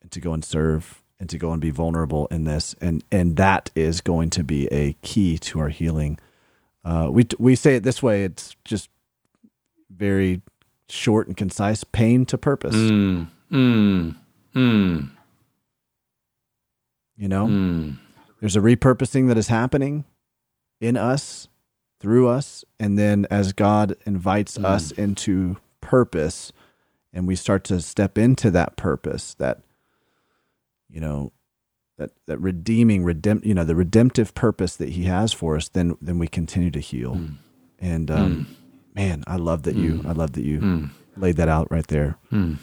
and 0.01 0.11
to 0.11 0.19
go 0.19 0.33
and 0.33 0.43
serve 0.43 1.03
and 1.19 1.29
to 1.29 1.37
go 1.37 1.51
and 1.51 1.61
be 1.61 1.69
vulnerable 1.69 2.27
in 2.27 2.43
this 2.43 2.75
and 2.79 3.03
and 3.11 3.37
that 3.37 3.71
is 3.75 4.01
going 4.01 4.29
to 4.29 4.43
be 4.43 4.67
a 4.67 4.93
key 5.01 5.37
to 5.37 5.59
our 5.59 5.69
healing 5.69 6.17
uh, 6.85 7.09
we 7.11 7.25
we 7.39 7.55
say 7.55 7.75
it 7.75 7.83
this 7.83 8.01
way 8.03 8.23
it's 8.23 8.55
just 8.63 8.89
very 9.89 10.41
short 10.89 11.27
and 11.27 11.35
concise 11.35 11.83
pain 11.83 12.25
to 12.25 12.37
purpose. 12.37 12.75
Mm, 12.75 13.27
mm, 13.51 14.15
mm. 14.55 15.09
You 17.17 17.27
know, 17.27 17.47
mm. 17.47 17.97
there's 18.39 18.55
a 18.55 18.61
repurposing 18.61 19.27
that 19.27 19.37
is 19.37 19.47
happening 19.47 20.05
in 20.79 20.95
us, 20.95 21.47
through 21.99 22.27
us. 22.27 22.63
And 22.79 22.97
then 22.97 23.25
as 23.31 23.53
God 23.53 23.95
invites 24.05 24.57
mm. 24.57 24.65
us 24.65 24.91
into 24.91 25.57
purpose 25.81 26.51
and 27.11 27.27
we 27.27 27.35
start 27.35 27.63
to 27.65 27.81
step 27.81 28.17
into 28.17 28.51
that 28.51 28.77
purpose, 28.77 29.33
that, 29.35 29.61
you 30.89 31.01
know, 31.01 31.31
that, 31.97 32.11
that 32.27 32.37
redeeming, 32.37 33.03
redempt, 33.03 33.43
you 33.43 33.55
know, 33.55 33.63
the 33.63 33.75
redemptive 33.75 34.35
purpose 34.35 34.75
that 34.75 34.89
he 34.89 35.05
has 35.05 35.33
for 35.33 35.55
us, 35.55 35.67
then, 35.69 35.97
then 35.99 36.19
we 36.19 36.27
continue 36.27 36.69
to 36.69 36.79
heal. 36.79 37.15
Mm. 37.15 37.37
And, 37.79 38.11
um, 38.11 38.57
man, 38.97 39.23
I 39.27 39.35
love 39.35 39.63
that 39.63 39.75
you, 39.75 40.01
mm. 40.01 40.05
I 40.07 40.11
love 40.13 40.33
that 40.33 40.43
you 40.43 40.59
mm. 40.59 40.89
laid 41.15 41.37
that 41.37 41.47
out 41.47 41.67
right 41.69 41.85
there. 41.87 42.17
Mm. 42.31 42.57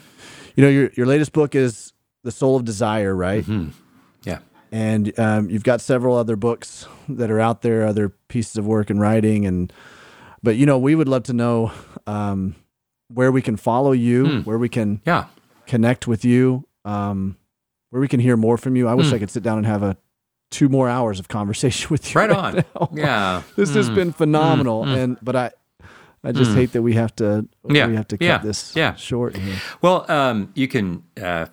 You 0.55 0.63
know, 0.63 0.69
your 0.69 0.89
your 0.95 1.05
latest 1.05 1.31
book 1.31 1.55
is 1.55 1.93
The 2.23 2.31
Soul 2.31 2.57
of 2.57 2.65
Desire, 2.65 3.15
right? 3.15 3.43
Mm-hmm. 3.43 3.69
Yeah. 4.23 4.39
And 4.71 5.17
um, 5.17 5.49
you've 5.49 5.63
got 5.63 5.79
several 5.79 6.15
other 6.17 6.35
books 6.35 6.87
that 7.07 7.31
are 7.31 7.39
out 7.39 7.61
there, 7.61 7.85
other 7.85 8.09
pieces 8.27 8.57
of 8.57 8.67
work 8.67 8.89
and 8.89 8.99
writing, 8.99 9.45
and 9.45 9.71
but 10.43 10.57
you 10.57 10.65
know, 10.65 10.77
we 10.77 10.93
would 10.93 11.07
love 11.07 11.23
to 11.23 11.33
know 11.33 11.71
um, 12.05 12.55
where 13.07 13.31
we 13.31 13.41
can 13.41 13.55
follow 13.55 13.93
you, 13.93 14.25
mm. 14.25 14.45
where 14.45 14.57
we 14.57 14.69
can 14.69 15.01
yeah 15.05 15.25
connect 15.67 16.05
with 16.05 16.25
you, 16.25 16.67
um, 16.83 17.37
where 17.91 18.01
we 18.01 18.07
can 18.09 18.19
hear 18.19 18.35
more 18.35 18.57
from 18.57 18.75
you. 18.75 18.87
I 18.87 18.93
wish 18.93 19.07
mm. 19.07 19.13
I 19.13 19.19
could 19.19 19.31
sit 19.31 19.43
down 19.43 19.57
and 19.57 19.65
have 19.65 19.83
a 19.83 19.97
two 20.51 20.69
more 20.69 20.87
hours 20.89 21.19
of 21.19 21.27
conversation 21.27 21.87
with 21.91 22.13
you. 22.13 22.19
Right, 22.19 22.29
right 22.29 22.37
on. 22.37 22.55
Now. 22.55 22.89
Yeah. 22.93 23.41
this 23.55 23.71
mm. 23.71 23.75
has 23.75 23.87
hmm. 23.87 23.95
been 23.95 24.11
phenomenal. 24.11 24.83
Hmm. 24.83 24.91
And 24.91 25.17
but 25.21 25.35
I 25.35 25.51
I 26.25 26.31
just 26.31 26.51
mm. 26.51 26.55
hate 26.55 26.71
that 26.71 26.81
we 26.81 26.93
have 26.93 27.15
to 27.17 27.47
yeah. 27.69 27.85
we 27.87 27.95
have 27.95 28.07
to 28.07 28.17
cut 28.17 28.25
yeah. 28.25 28.37
this 28.39 28.75
yeah. 28.75 28.95
short. 28.95 29.37
Here. 29.37 29.57
Well, 29.81 30.09
um, 30.11 30.51
you 30.55 30.67
can 30.67 31.03
uh, 31.21 31.45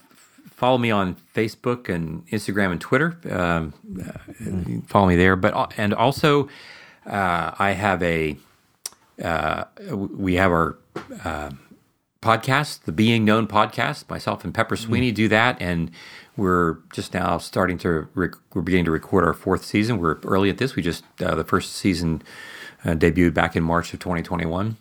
follow 0.47 0.79
me 0.79 0.91
on 0.91 1.17
Facebook 1.35 1.89
and 1.89 2.27
Instagram 2.29 2.73
and 2.73 2.81
Twitter. 2.81 3.19
Um, 3.31 3.75
uh. 4.01 4.87
Follow 4.87 5.09
me 5.09 5.17
there, 5.17 5.37
but 5.37 5.53
uh, 5.53 5.67
and 5.77 5.93
also 5.93 6.49
uh, 7.05 7.53
I 7.59 7.73
have 7.73 8.03
a 8.03 8.37
uh, 9.23 9.65
we 9.91 10.37
have 10.37 10.51
our 10.51 10.79
uh, 11.23 11.51
podcast, 12.23 12.85
the 12.85 12.93
Being 12.93 13.27
Known 13.27 13.47
podcast. 13.47 14.09
Myself 14.09 14.43
and 14.43 14.55
Pepper 14.55 14.77
Sweeney 14.77 15.13
mm. 15.13 15.17
do 15.17 15.29
that, 15.29 15.61
and 15.61 15.91
we're 16.35 16.79
just 16.95 17.13
now 17.13 17.37
starting 17.37 17.77
to 17.79 18.09
rec- 18.15 18.37
we're 18.55 18.63
beginning 18.63 18.87
to 18.87 18.91
record 18.91 19.25
our 19.25 19.35
fourth 19.35 19.67
season. 19.67 19.99
We're 19.99 20.19
early 20.25 20.49
at 20.49 20.57
this. 20.57 20.77
We 20.77 20.83
just 20.83 21.05
the 21.19 21.45
first 21.45 21.75
season 21.75 22.23
uh, 22.85 22.91
debuted 22.91 23.35
back 23.35 23.57
in 23.57 23.63
March 23.63 23.93
of 23.93 24.01
2021. 24.01 24.77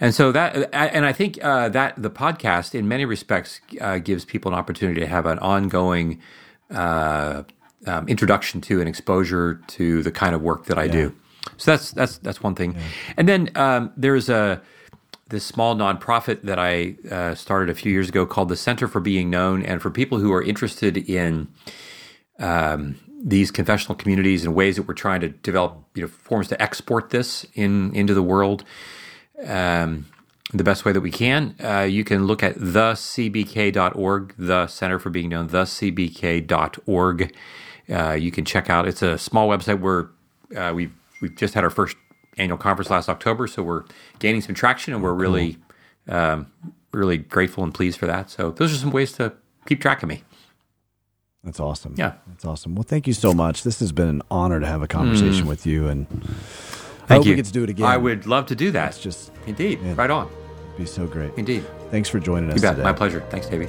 And 0.00 0.14
so 0.14 0.32
that, 0.32 0.68
and 0.74 1.06
I 1.06 1.12
think 1.12 1.38
uh, 1.44 1.68
that 1.68 2.00
the 2.00 2.10
podcast, 2.10 2.74
in 2.74 2.88
many 2.88 3.04
respects, 3.04 3.60
uh, 3.80 3.98
gives 3.98 4.24
people 4.24 4.52
an 4.52 4.58
opportunity 4.58 5.00
to 5.00 5.06
have 5.06 5.26
an 5.26 5.38
ongoing 5.38 6.20
uh, 6.70 7.44
um, 7.86 8.08
introduction 8.08 8.60
to 8.62 8.80
and 8.80 8.88
exposure 8.88 9.60
to 9.68 10.02
the 10.02 10.10
kind 10.10 10.34
of 10.34 10.42
work 10.42 10.66
that 10.66 10.78
I 10.78 10.84
yeah. 10.84 10.92
do. 10.92 11.16
So 11.56 11.72
that's 11.72 11.92
that's 11.92 12.18
that's 12.18 12.42
one 12.42 12.54
thing. 12.54 12.74
Yeah. 12.74 12.80
And 13.16 13.28
then 13.28 13.50
um, 13.54 13.92
there's 13.96 14.28
a 14.28 14.60
this 15.28 15.44
small 15.44 15.74
nonprofit 15.74 16.42
that 16.42 16.58
I 16.58 16.96
uh, 17.10 17.34
started 17.34 17.70
a 17.70 17.74
few 17.74 17.90
years 17.90 18.08
ago 18.08 18.26
called 18.26 18.48
the 18.48 18.56
Center 18.56 18.86
for 18.86 19.00
Being 19.00 19.30
Known, 19.30 19.62
and 19.62 19.80
for 19.80 19.90
people 19.90 20.18
who 20.18 20.32
are 20.32 20.42
interested 20.42 20.96
in 20.96 21.48
um, 22.38 22.96
these 23.24 23.50
confessional 23.50 23.94
communities 23.94 24.44
and 24.44 24.54
ways 24.54 24.76
that 24.76 24.82
we're 24.82 24.94
trying 24.94 25.20
to 25.20 25.28
develop 25.28 25.76
you 25.94 26.02
know 26.02 26.08
forms 26.08 26.48
to 26.48 26.60
export 26.60 27.10
this 27.10 27.46
in 27.54 27.94
into 27.94 28.14
the 28.14 28.22
world 28.22 28.64
um, 29.46 30.06
the 30.52 30.64
best 30.64 30.84
way 30.84 30.92
that 30.92 31.00
we 31.00 31.10
can. 31.10 31.54
Uh, 31.62 31.80
you 31.80 32.04
can 32.04 32.26
look 32.26 32.42
at 32.42 32.56
thecbk.org, 32.56 34.34
the 34.36 34.66
Center 34.66 34.98
for 34.98 35.10
Being 35.10 35.30
Known, 35.30 35.48
thecbk.org. 35.48 37.34
Uh, 37.90 38.12
you 38.12 38.30
can 38.30 38.44
check 38.44 38.70
out. 38.70 38.86
It's 38.86 39.02
a 39.02 39.18
small 39.18 39.48
website 39.48 39.80
where 39.80 40.10
uh, 40.56 40.72
we've 40.74 40.92
we've 41.20 41.34
just 41.36 41.54
had 41.54 41.64
our 41.64 41.70
first 41.70 41.96
annual 42.36 42.58
conference 42.58 42.90
last 42.90 43.08
October, 43.08 43.46
so 43.46 43.62
we're 43.62 43.84
gaining 44.18 44.40
some 44.40 44.54
traction, 44.54 44.92
and 44.94 45.02
we're 45.02 45.14
really 45.14 45.58
um, 46.08 46.46
really 46.92 47.16
grateful 47.16 47.64
and 47.64 47.72
pleased 47.72 47.98
for 47.98 48.06
that. 48.06 48.30
So 48.30 48.50
those 48.50 48.72
are 48.72 48.76
some 48.76 48.90
ways 48.90 49.12
to 49.14 49.32
keep 49.66 49.80
track 49.80 50.02
of 50.02 50.08
me. 50.08 50.22
That's 51.44 51.58
awesome. 51.58 51.94
Yeah. 51.98 52.14
That's 52.28 52.44
awesome. 52.44 52.76
Well, 52.76 52.84
thank 52.84 53.08
you 53.08 53.12
so 53.12 53.32
much. 53.32 53.64
This 53.64 53.80
has 53.80 53.90
been 53.90 54.08
an 54.08 54.22
honor 54.30 54.60
to 54.60 54.66
have 54.66 54.80
a 54.80 54.86
conversation 54.86 55.44
mm. 55.44 55.48
with 55.48 55.66
you. 55.66 55.88
And 55.88 56.08
thank 56.08 57.10
I 57.10 57.14
hope 57.14 57.24
you. 57.24 57.32
we 57.32 57.36
get 57.36 57.46
to 57.46 57.52
do 57.52 57.64
it 57.64 57.70
again. 57.70 57.86
I 57.86 57.96
would 57.96 58.26
love 58.26 58.46
to 58.46 58.54
do 58.54 58.70
that. 58.70 58.90
It's 58.90 59.00
just 59.00 59.32
indeed. 59.46 59.82
Man, 59.82 59.96
right 59.96 60.10
on. 60.10 60.30
be 60.78 60.86
so 60.86 61.06
great. 61.06 61.32
Indeed. 61.36 61.66
Thanks 61.90 62.08
for 62.08 62.20
joining 62.20 62.50
us. 62.50 62.56
You 62.56 62.62
bet. 62.62 62.76
Today. 62.76 62.84
My 62.84 62.92
pleasure. 62.92 63.22
Thanks, 63.28 63.48
Davey. 63.48 63.66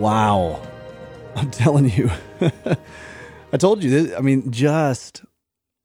Wow. 0.00 0.60
I'm 1.36 1.50
telling 1.52 1.88
you. 1.88 2.10
I 3.52 3.56
told 3.58 3.84
you 3.84 3.90
this. 3.90 4.18
I 4.18 4.22
mean, 4.22 4.50
just 4.50 5.22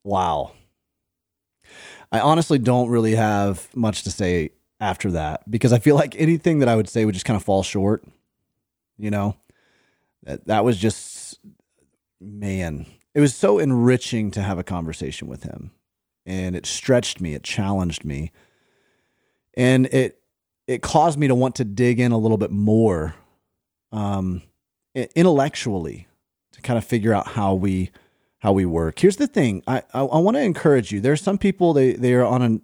wow. 0.03 0.51
I 2.15 2.21
honestly 2.21 2.57
don't 2.57 2.89
really 2.89 3.15
have 3.15 3.67
much 3.75 4.03
to 4.03 4.11
say 4.11 4.51
after 4.79 5.11
that 5.11 5.49
because 5.49 5.73
I 5.73 5.79
feel 5.79 5.95
like 5.95 6.15
anything 6.17 6.59
that 6.59 6.69
I 6.69 6.75
would 6.75 6.89
say 6.89 7.05
would 7.05 7.13
just 7.13 7.25
kind 7.25 7.37
of 7.37 7.43
fall 7.43 7.63
short. 7.63 8.05
You 8.97 9.11
know, 9.11 9.35
that, 10.23 10.47
that 10.47 10.63
was 10.63 10.77
just, 10.77 11.39
man, 12.21 12.85
it 13.13 13.19
was 13.19 13.35
so 13.35 13.59
enriching 13.59 14.31
to 14.31 14.41
have 14.41 14.57
a 14.57 14.63
conversation 14.63 15.27
with 15.27 15.43
him. 15.43 15.71
And 16.25 16.55
it 16.55 16.65
stretched 16.65 17.19
me, 17.19 17.33
it 17.33 17.43
challenged 17.43 18.05
me. 18.05 18.31
And 19.55 19.87
it, 19.87 20.21
it 20.67 20.81
caused 20.81 21.19
me 21.19 21.27
to 21.27 21.35
want 21.35 21.55
to 21.55 21.65
dig 21.65 21.99
in 21.99 22.11
a 22.11 22.17
little 22.17 22.37
bit 22.37 22.51
more 22.51 23.13
um, 23.91 24.41
intellectually 24.93 26.07
to 26.53 26.61
kind 26.61 26.77
of 26.77 26.85
figure 26.85 27.13
out 27.13 27.27
how 27.27 27.53
we 27.53 27.91
how 28.45 28.51
we 28.51 28.63
work. 28.63 28.99
Here's 28.99 29.15
the 29.15 29.25
thing. 29.25 29.63
I, 29.65 29.81
I, 29.91 30.01
I 30.01 30.19
want 30.19 30.37
to 30.37 30.41
encourage 30.41 30.91
you. 30.91 31.01
There 31.01 31.11
are 31.11 31.17
some 31.17 31.39
people 31.39 31.73
they 31.73 31.93
they 31.93 32.13
are 32.13 32.23
on 32.23 32.43
an 32.43 32.61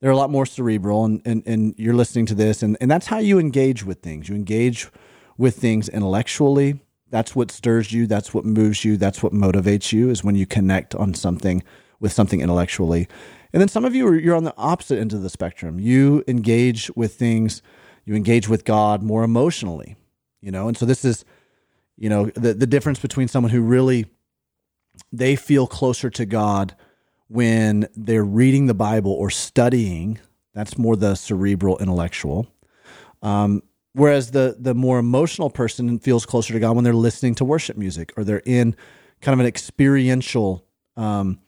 they're 0.00 0.10
a 0.10 0.16
lot 0.16 0.28
more 0.28 0.44
cerebral 0.44 1.06
and, 1.06 1.22
and, 1.24 1.42
and 1.46 1.74
you're 1.78 1.94
listening 1.94 2.26
to 2.26 2.34
this 2.34 2.62
and, 2.62 2.76
and 2.82 2.90
that's 2.90 3.06
how 3.06 3.18
you 3.18 3.38
engage 3.38 3.82
with 3.82 4.00
things. 4.00 4.28
You 4.28 4.34
engage 4.34 4.90
with 5.38 5.56
things 5.56 5.88
intellectually. 5.88 6.80
That's 7.08 7.34
what 7.34 7.50
stirs 7.50 7.92
you, 7.92 8.06
that's 8.06 8.34
what 8.34 8.44
moves 8.44 8.84
you, 8.84 8.98
that's 8.98 9.22
what 9.22 9.32
motivates 9.32 9.90
you 9.90 10.10
is 10.10 10.22
when 10.22 10.34
you 10.34 10.44
connect 10.44 10.94
on 10.94 11.14
something 11.14 11.62
with 11.98 12.12
something 12.12 12.42
intellectually. 12.42 13.08
And 13.54 13.60
then 13.62 13.68
some 13.68 13.86
of 13.86 13.94
you 13.94 14.06
are 14.08 14.14
you're 14.14 14.36
on 14.36 14.44
the 14.44 14.54
opposite 14.58 14.98
end 14.98 15.14
of 15.14 15.22
the 15.22 15.30
spectrum. 15.30 15.80
You 15.80 16.24
engage 16.28 16.90
with 16.94 17.14
things, 17.14 17.62
you 18.04 18.14
engage 18.14 18.50
with 18.50 18.66
God 18.66 19.02
more 19.02 19.24
emotionally, 19.24 19.96
you 20.42 20.50
know. 20.50 20.68
And 20.68 20.76
so 20.76 20.84
this 20.84 21.06
is, 21.06 21.24
you 21.96 22.10
know, 22.10 22.26
the 22.34 22.52
the 22.52 22.66
difference 22.66 22.98
between 22.98 23.28
someone 23.28 23.50
who 23.50 23.62
really 23.62 24.10
they 25.12 25.36
feel 25.36 25.66
closer 25.66 26.10
to 26.10 26.24
God 26.24 26.74
when 27.28 27.86
they're 27.94 28.24
reading 28.24 28.66
the 28.66 28.74
Bible 28.74 29.12
or 29.12 29.30
studying. 29.30 30.18
That's 30.54 30.76
more 30.76 30.96
the 30.96 31.14
cerebral 31.14 31.78
intellectual. 31.78 32.46
Um, 33.22 33.62
whereas 33.92 34.30
the 34.30 34.56
the 34.58 34.74
more 34.74 34.98
emotional 34.98 35.50
person 35.50 35.98
feels 35.98 36.26
closer 36.26 36.52
to 36.52 36.60
God 36.60 36.74
when 36.74 36.84
they're 36.84 36.92
listening 36.92 37.34
to 37.36 37.44
worship 37.44 37.76
music 37.76 38.12
or 38.16 38.24
they're 38.24 38.42
in 38.44 38.74
kind 39.20 39.34
of 39.34 39.40
an 39.40 39.46
experiential 39.46 40.64
um, 40.96 41.38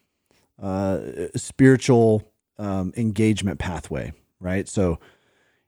uh, 0.62 1.00
spiritual 1.34 2.22
um, 2.58 2.92
engagement 2.96 3.58
pathway, 3.58 4.12
right? 4.40 4.68
So 4.68 5.00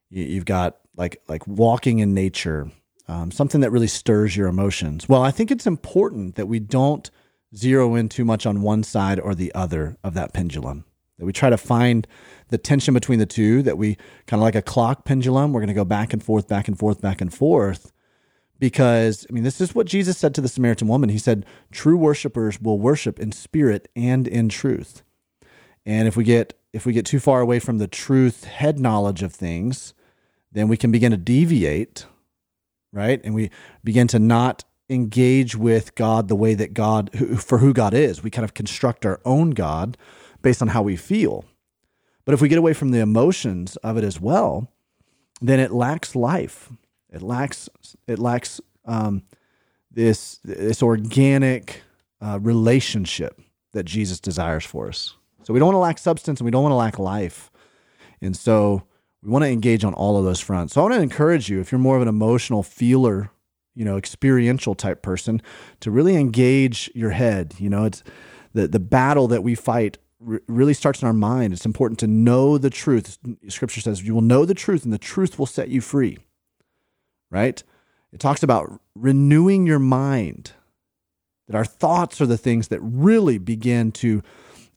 you, 0.08 0.36
have 0.36 0.44
got 0.44 0.78
like 0.96 1.20
like 1.28 1.46
walking 1.46 1.98
in 1.98 2.14
nature, 2.14 2.70
um, 3.08 3.30
something 3.30 3.60
that 3.62 3.70
really 3.70 3.88
stirs 3.88 4.36
your 4.36 4.48
emotions. 4.48 5.08
Well, 5.08 5.22
I 5.22 5.30
think 5.30 5.50
it's 5.50 5.66
important 5.66 6.36
that 6.36 6.46
we 6.46 6.60
don't 6.60 7.10
zero 7.56 7.94
in 7.94 8.08
too 8.08 8.24
much 8.24 8.46
on 8.46 8.62
one 8.62 8.82
side 8.82 9.18
or 9.20 9.34
the 9.34 9.54
other 9.54 9.96
of 10.04 10.14
that 10.14 10.32
pendulum. 10.32 10.84
That 11.18 11.24
we 11.24 11.32
try 11.32 11.50
to 11.50 11.56
find 11.56 12.06
the 12.48 12.58
tension 12.58 12.92
between 12.92 13.18
the 13.18 13.26
two. 13.26 13.62
That 13.62 13.78
we 13.78 13.96
kind 14.26 14.40
of 14.40 14.44
like 14.44 14.54
a 14.54 14.62
clock 14.62 15.04
pendulum. 15.04 15.52
We're 15.52 15.60
going 15.60 15.68
to 15.68 15.74
go 15.74 15.84
back 15.84 16.12
and 16.12 16.22
forth, 16.22 16.46
back 16.46 16.68
and 16.68 16.78
forth, 16.78 17.00
back 17.00 17.20
and 17.20 17.32
forth 17.32 17.92
because 18.58 19.26
I 19.28 19.32
mean 19.32 19.44
this 19.44 19.60
is 19.60 19.74
what 19.74 19.86
Jesus 19.86 20.18
said 20.18 20.34
to 20.34 20.40
the 20.40 20.48
Samaritan 20.48 20.88
woman. 20.88 21.08
He 21.08 21.18
said, 21.18 21.44
"True 21.70 21.96
worshipers 21.96 22.60
will 22.60 22.78
worship 22.78 23.18
in 23.18 23.32
spirit 23.32 23.88
and 23.94 24.26
in 24.26 24.48
truth." 24.48 25.02
And 25.84 26.08
if 26.08 26.16
we 26.16 26.24
get 26.24 26.58
if 26.72 26.86
we 26.86 26.92
get 26.92 27.06
too 27.06 27.20
far 27.20 27.40
away 27.40 27.58
from 27.58 27.78
the 27.78 27.88
truth 27.88 28.44
head 28.44 28.78
knowledge 28.78 29.22
of 29.22 29.32
things, 29.32 29.94
then 30.52 30.68
we 30.68 30.76
can 30.76 30.90
begin 30.90 31.12
to 31.12 31.16
deviate, 31.16 32.06
right? 32.92 33.20
And 33.24 33.34
we 33.34 33.50
begin 33.84 34.08
to 34.08 34.18
not 34.18 34.64
engage 34.88 35.56
with 35.56 35.94
God 35.94 36.28
the 36.28 36.36
way 36.36 36.54
that 36.54 36.74
God 36.74 37.10
for 37.40 37.58
who 37.58 37.72
God 37.72 37.94
is. 37.94 38.22
We 38.22 38.30
kind 38.30 38.44
of 38.44 38.54
construct 38.54 39.04
our 39.06 39.20
own 39.24 39.50
God 39.50 39.96
based 40.42 40.62
on 40.62 40.68
how 40.68 40.82
we 40.82 40.96
feel. 40.96 41.44
But 42.24 42.34
if 42.34 42.40
we 42.40 42.48
get 42.48 42.58
away 42.58 42.72
from 42.72 42.90
the 42.90 43.00
emotions 43.00 43.76
of 43.76 43.96
it 43.96 44.04
as 44.04 44.20
well, 44.20 44.68
then 45.40 45.60
it 45.60 45.72
lacks 45.72 46.14
life. 46.14 46.70
It 47.10 47.22
lacks 47.22 47.68
it 48.06 48.18
lacks 48.18 48.60
um, 48.84 49.22
this 49.90 50.38
this 50.44 50.82
organic 50.82 51.82
uh, 52.20 52.38
relationship 52.40 53.40
that 53.72 53.84
Jesus 53.84 54.20
desires 54.20 54.64
for 54.64 54.88
us. 54.88 55.16
So 55.44 55.52
we 55.52 55.60
don't 55.60 55.68
want 55.68 55.76
to 55.76 55.80
lack 55.80 55.98
substance 55.98 56.40
and 56.40 56.44
we 56.44 56.50
don't 56.50 56.62
want 56.62 56.72
to 56.72 56.76
lack 56.76 56.98
life. 56.98 57.50
And 58.20 58.36
so 58.36 58.82
we 59.22 59.30
want 59.30 59.44
to 59.44 59.50
engage 59.50 59.84
on 59.84 59.94
all 59.94 60.16
of 60.16 60.24
those 60.24 60.40
fronts. 60.40 60.74
So 60.74 60.80
I 60.80 60.84
want 60.84 60.94
to 60.94 61.02
encourage 61.02 61.48
you 61.48 61.60
if 61.60 61.70
you're 61.70 61.78
more 61.78 61.96
of 61.96 62.02
an 62.02 62.08
emotional 62.08 62.62
feeler, 62.62 63.30
you 63.76 63.84
know, 63.84 63.96
experiential 63.96 64.74
type 64.74 65.02
person 65.02 65.40
to 65.80 65.92
really 65.92 66.16
engage 66.16 66.90
your 66.94 67.10
head, 67.10 67.54
you 67.58 67.70
know, 67.70 67.84
it's 67.84 68.02
the 68.52 68.66
the 68.66 68.80
battle 68.80 69.28
that 69.28 69.44
we 69.44 69.54
fight 69.54 69.98
really 70.18 70.74
starts 70.74 71.02
in 71.02 71.06
our 71.06 71.14
mind. 71.14 71.52
It's 71.52 71.66
important 71.66 72.00
to 72.00 72.06
know 72.06 72.58
the 72.58 72.70
truth. 72.70 73.18
Scripture 73.48 73.80
says 73.80 74.02
you 74.02 74.14
will 74.14 74.22
know 74.22 74.44
the 74.44 74.54
truth 74.54 74.82
and 74.84 74.92
the 74.92 74.98
truth 74.98 75.38
will 75.38 75.46
set 75.46 75.68
you 75.68 75.80
free 75.80 76.18
right? 77.30 77.62
It 78.12 78.20
talks 78.20 78.42
about 78.42 78.80
renewing 78.94 79.66
your 79.66 79.78
mind, 79.78 80.52
that 81.46 81.56
our 81.56 81.64
thoughts 81.64 82.20
are 82.20 82.26
the 82.26 82.38
things 82.38 82.68
that 82.68 82.80
really 82.80 83.38
begin 83.38 83.92
to 83.92 84.22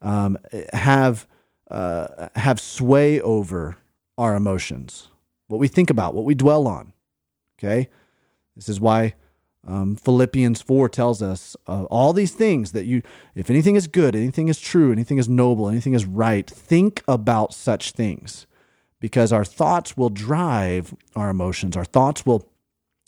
um, 0.02 0.38
have, 0.74 1.28
uh, 1.70 2.30
have 2.36 2.60
sway 2.60 3.22
over 3.22 3.78
our 4.18 4.36
emotions, 4.36 5.10
what 5.48 5.60
we 5.60 5.68
think 5.68 5.90
about, 5.90 6.14
what 6.14 6.26
we 6.26 6.36
dwell 6.36 6.68
on. 6.68 6.94
Okay? 7.58 7.90
This 8.60 8.68
is 8.68 8.82
why 8.82 9.14
um, 9.66 9.96
Philippians 9.96 10.62
4 10.62 10.90
tells 10.90 11.22
us 11.22 11.56
uh, 11.66 11.86
all 11.86 12.12
these 12.12 12.34
things 12.34 12.74
that 12.74 12.84
you, 12.84 13.02
if 13.36 13.50
anything 13.50 13.78
is 13.78 13.88
good, 13.88 14.18
anything 14.18 14.50
is 14.50 14.60
true, 14.60 14.92
anything 14.92 15.18
is 15.18 15.30
noble, 15.30 15.70
anything 15.70 15.94
is 15.94 16.06
right, 16.06 16.46
think 16.46 17.02
about 17.08 17.54
such 17.54 17.92
things 17.92 18.48
because 19.00 19.32
our 19.32 19.46
thoughts 19.46 19.96
will 19.96 20.10
drive 20.10 20.94
our 21.16 21.30
emotions. 21.30 21.78
Our 21.78 21.86
thoughts 21.86 22.26
will 22.26 22.50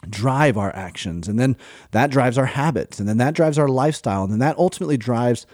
drive 0.10 0.57
our 0.57 0.73
actions. 0.73 1.28
And 1.28 1.38
then 1.38 1.57
that 1.91 2.11
drives 2.11 2.38
our 2.38 2.45
habits. 2.45 2.98
And 2.98 3.10
then 3.10 3.18
that 3.18 3.34
drives 3.34 3.60
our 3.60 3.68
lifestyle. 3.68 4.23
And 4.23 4.32
then 4.32 4.40
that 4.40 4.57
ultimately 4.57 4.95
drives 4.95 5.45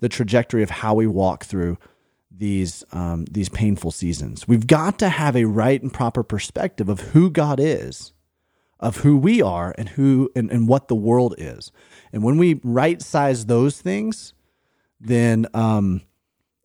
the 0.00 0.08
trajectory 0.08 0.64
of 0.64 0.70
how 0.70 0.94
we 0.94 1.06
walk 1.06 1.44
through 1.44 1.78
these 2.36 2.82
um, 2.90 3.26
these 3.30 3.48
painful 3.48 3.92
seasons. 3.92 4.48
We've 4.48 4.66
got 4.66 4.98
to 4.98 5.08
have 5.08 5.36
a 5.36 5.44
right 5.44 5.80
and 5.80 5.92
proper 5.92 6.24
perspective 6.24 6.88
of 6.88 7.00
who 7.00 7.30
God 7.30 7.60
is, 7.60 8.13
of 8.84 8.98
who 8.98 9.16
we 9.16 9.42
are, 9.42 9.74
and 9.76 9.88
who 9.88 10.30
and, 10.36 10.50
and 10.52 10.68
what 10.68 10.88
the 10.88 10.94
world 10.94 11.34
is. 11.38 11.72
And 12.12 12.22
when 12.22 12.38
we 12.38 12.60
right 12.62 13.02
size 13.02 13.46
those 13.46 13.80
things, 13.80 14.34
then 15.00 15.46
um, 15.54 16.02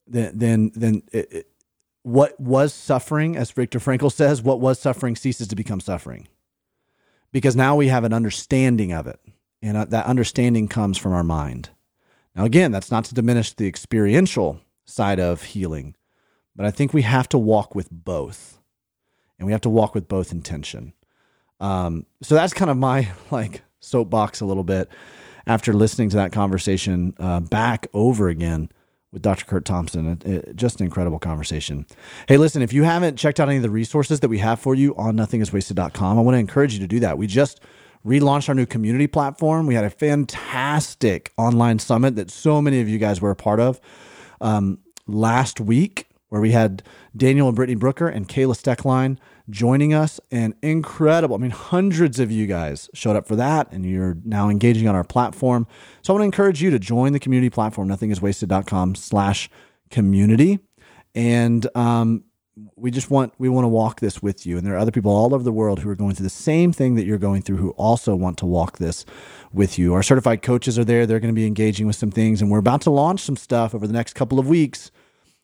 then 0.06 0.38
then 0.38 0.72
then 0.76 1.04
it, 1.12 1.34
it, 1.34 1.48
what 2.04 2.40
was 2.40 2.74
suffering, 2.74 3.36
as 3.36 3.52
Viktor 3.52 3.80
Frankl 3.80 4.12
says, 4.12 4.42
what 4.42 4.60
was 4.60 4.80
suffering 4.80 5.16
ceases 5.16 5.48
to 5.48 5.56
become 5.56 5.80
suffering. 5.80 6.28
Because 7.32 7.56
now 7.56 7.76
we 7.76 7.88
have 7.88 8.04
an 8.04 8.14
understanding 8.14 8.92
of 8.92 9.08
it. 9.08 9.20
And 9.62 9.78
uh, 9.78 9.86
that 9.86 10.06
understanding 10.06 10.68
comes 10.68 10.98
from 10.98 11.14
our 11.14 11.24
mind. 11.24 11.70
Now, 12.36 12.46
again, 12.46 12.72
that's 12.72 12.92
not 12.92 13.06
to 13.06 13.14
diminish 13.14 13.54
the 13.54 13.68
experiential 13.68 14.62
side 14.86 15.20
of 15.20 15.44
healing, 15.44 15.96
but 16.56 16.66
I 16.66 16.72
think 16.72 16.94
we 16.94 17.04
have 17.04 17.30
to 17.30 17.38
walk 17.38 17.76
with 17.76 17.90
both. 17.92 18.60
And 19.38 19.46
we 19.46 19.52
have 19.52 19.62
to 19.62 19.70
walk 19.70 19.94
with 19.94 20.08
both 20.08 20.32
intention. 20.32 20.94
Um, 21.60 22.06
so 22.22 22.36
that's 22.36 22.54
kind 22.54 22.72
of 22.72 22.78
my 22.78 23.10
like 23.32 23.62
soapbox 23.80 24.42
a 24.42 24.46
little 24.46 24.64
bit 24.64 24.90
after 25.48 25.74
listening 25.74 26.10
to 26.10 26.18
that 26.18 26.32
conversation 26.32 27.14
uh, 27.20 27.40
back 27.40 27.88
over 27.94 28.30
again 28.30 28.70
with 29.12 29.22
Dr. 29.22 29.46
Curt 29.46 29.66
Thompson. 29.66 30.08
It, 30.08 30.26
it, 30.26 30.56
just 30.56 30.80
an 30.80 30.86
incredible 30.86 31.20
conversation. 31.20 31.86
Hey, 32.28 32.38
listen, 32.38 32.62
if 32.62 32.72
you 32.74 32.84
haven't 32.84 33.18
checked 33.18 33.40
out 33.40 33.48
any 33.48 33.58
of 33.58 33.64
the 33.64 33.70
resources 33.70 34.20
that 34.20 34.28
we 34.28 34.38
have 34.40 34.60
for 34.60 34.76
you 34.76 34.96
on 34.96 35.18
nothingiswasted.com, 35.18 36.18
I 36.18 36.22
want 36.22 36.36
to 36.36 36.40
encourage 36.40 36.74
you 36.74 36.80
to 36.80 36.88
do 36.88 37.00
that. 37.00 37.18
We 37.18 37.26
just 37.28 37.62
relaunched 38.06 38.48
our 38.50 38.56
new 38.56 38.66
community 38.66 39.08
platform. 39.08 39.68
We 39.68 39.76
had 39.76 39.84
a 39.84 39.90
fantastic 39.90 41.34
online 41.38 41.80
summit 41.80 42.16
that 42.16 42.32
so 42.32 42.62
many 42.62 42.82
of 42.82 42.88
you 42.88 42.98
guys 42.98 43.20
were 43.20 43.32
a 43.32 43.36
part 43.36 43.60
of 43.60 43.82
um, 44.42 44.80
last 45.08 45.60
week, 45.60 46.08
where 46.30 46.42
we 46.42 46.52
had 46.52 46.84
Daniel 47.18 47.48
and 47.48 47.56
Brittany 47.56 47.76
Brooker 47.76 48.08
and 48.08 48.28
Kayla 48.28 48.56
Steckline 48.56 49.18
joining 49.50 49.94
us 49.94 50.20
and 50.32 50.54
incredible. 50.62 51.36
I 51.36 51.40
mean, 51.40 51.52
hundreds 51.52 52.20
of 52.20 52.32
you 52.32 52.48
guys 52.48 52.90
showed 52.94 53.16
up 53.16 53.28
for 53.28 53.36
that 53.36 53.72
and 53.72 53.86
you're 53.86 54.18
now 54.24 54.50
engaging 54.50 54.88
on 54.88 54.96
our 54.96 55.04
platform. 55.04 55.68
So 56.02 56.14
I 56.14 56.16
want 56.16 56.22
to 56.22 56.26
encourage 56.26 56.62
you 56.62 56.70
to 56.72 56.80
join 56.80 57.14
the 57.14 57.20
community 57.20 57.50
platform, 57.50 57.88
nothingiswasted.com 57.90 58.96
slash 58.96 59.50
community. 59.90 60.60
And 61.16 61.68
um, 61.76 62.24
we 62.76 62.92
just 62.92 63.10
want, 63.10 63.34
we 63.38 63.50
want 63.50 63.66
to 63.66 63.70
walk 63.70 64.00
this 64.00 64.22
with 64.22 64.46
you. 64.46 64.58
And 64.58 64.66
there 64.66 64.76
are 64.76 64.80
other 64.80 64.92
people 64.92 65.12
all 65.12 65.34
over 65.34 65.44
the 65.44 65.52
world 65.52 65.80
who 65.80 65.90
are 65.90 65.96
going 65.96 66.16
through 66.16 66.26
the 66.26 66.30
same 66.30 66.72
thing 66.72 66.96
that 66.96 67.06
you're 67.06 67.18
going 67.18 67.42
through 67.42 67.58
who 67.58 67.72
also 67.72 68.16
want 68.16 68.38
to 68.40 68.46
walk 68.46 68.78
this 68.78 69.06
with 69.52 69.80
you. 69.80 69.94
Our 69.94 70.04
certified 70.04 70.42
coaches 70.42 70.78
are 70.78 70.86
there. 70.86 71.06
They're 71.06 71.20
going 71.20 71.34
to 71.34 71.40
be 71.40 71.48
engaging 71.48 71.88
with 71.88 71.96
some 71.96 72.12
things 72.12 72.42
and 72.42 72.52
we're 72.52 72.60
about 72.60 72.82
to 72.82 72.92
launch 72.92 73.22
some 73.22 73.38
stuff 73.38 73.74
over 73.74 73.88
the 73.88 73.94
next 73.94 74.14
couple 74.14 74.40
of 74.40 74.48
weeks. 74.48 74.92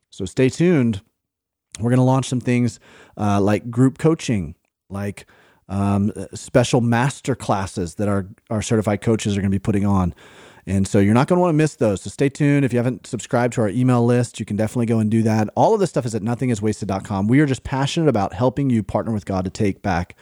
So 0.09 0.25
stay 0.25 0.49
tuned 0.49 1.01
we're 1.79 1.89
going 1.89 1.97
to 1.97 2.03
launch 2.03 2.27
some 2.27 2.41
things 2.41 2.79
uh, 3.17 3.41
like 3.41 3.69
group 3.69 3.97
coaching, 3.97 4.55
like 4.89 5.25
um, 5.67 6.11
special 6.33 6.81
master 6.81 7.35
classes 7.35 7.95
that 7.95 8.07
our, 8.07 8.27
our 8.49 8.61
certified 8.61 9.01
coaches 9.01 9.35
are 9.35 9.41
going 9.41 9.51
to 9.51 9.55
be 9.55 9.59
putting 9.59 9.85
on. 9.85 10.13
And 10.67 10.87
so 10.87 10.99
you're 10.99 11.13
not 11.13 11.27
going 11.27 11.37
to 11.37 11.41
want 11.41 11.53
to 11.53 11.57
miss 11.57 11.75
those. 11.75 12.01
So 12.01 12.09
stay 12.09 12.29
tuned. 12.29 12.65
If 12.65 12.73
you 12.73 12.79
haven't 12.79 13.05
subscribed 13.05 13.53
to 13.53 13.61
our 13.61 13.69
email 13.69 14.03
list, 14.03 14.39
you 14.39 14.45
can 14.45 14.57
definitely 14.57 14.87
go 14.87 14.99
and 14.99 15.11
do 15.11 15.21
that. 15.23 15.47
All 15.55 15.73
of 15.73 15.79
this 15.79 15.91
stuff 15.91 16.05
is 16.05 16.15
at 16.15 16.23
nothingiswasted.com. 16.23 17.27
We 17.27 17.39
are 17.39 17.45
just 17.45 17.63
passionate 17.63 18.09
about 18.09 18.33
helping 18.33 18.69
you 18.69 18.81
partner 18.81 19.13
with 19.13 19.25
God 19.25 19.43
to 19.45 19.51
take 19.51 19.83
back 19.83 20.15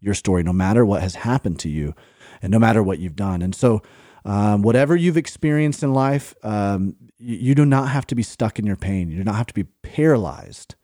your 0.00 0.14
story, 0.14 0.42
no 0.42 0.54
matter 0.54 0.86
what 0.86 1.02
has 1.02 1.16
happened 1.16 1.58
to 1.60 1.68
you 1.68 1.94
and 2.40 2.50
no 2.50 2.58
matter 2.58 2.82
what 2.82 2.98
you've 2.98 3.16
done. 3.16 3.42
And 3.42 3.54
so, 3.54 3.82
um, 4.24 4.62
whatever 4.62 4.96
you've 4.96 5.16
experienced 5.16 5.82
in 5.82 5.94
life, 5.94 6.34
um, 6.42 6.96
you, 7.18 7.36
you 7.36 7.54
do 7.54 7.64
not 7.64 7.88
have 7.88 8.06
to 8.08 8.14
be 8.14 8.22
stuck 8.22 8.58
in 8.58 8.66
your 8.66 8.76
pain. 8.76 9.10
You 9.10 9.18
do 9.18 9.24
not 9.24 9.36
have 9.36 9.46
to 9.46 9.54
be 9.54 9.64
paralyzed 9.64 10.74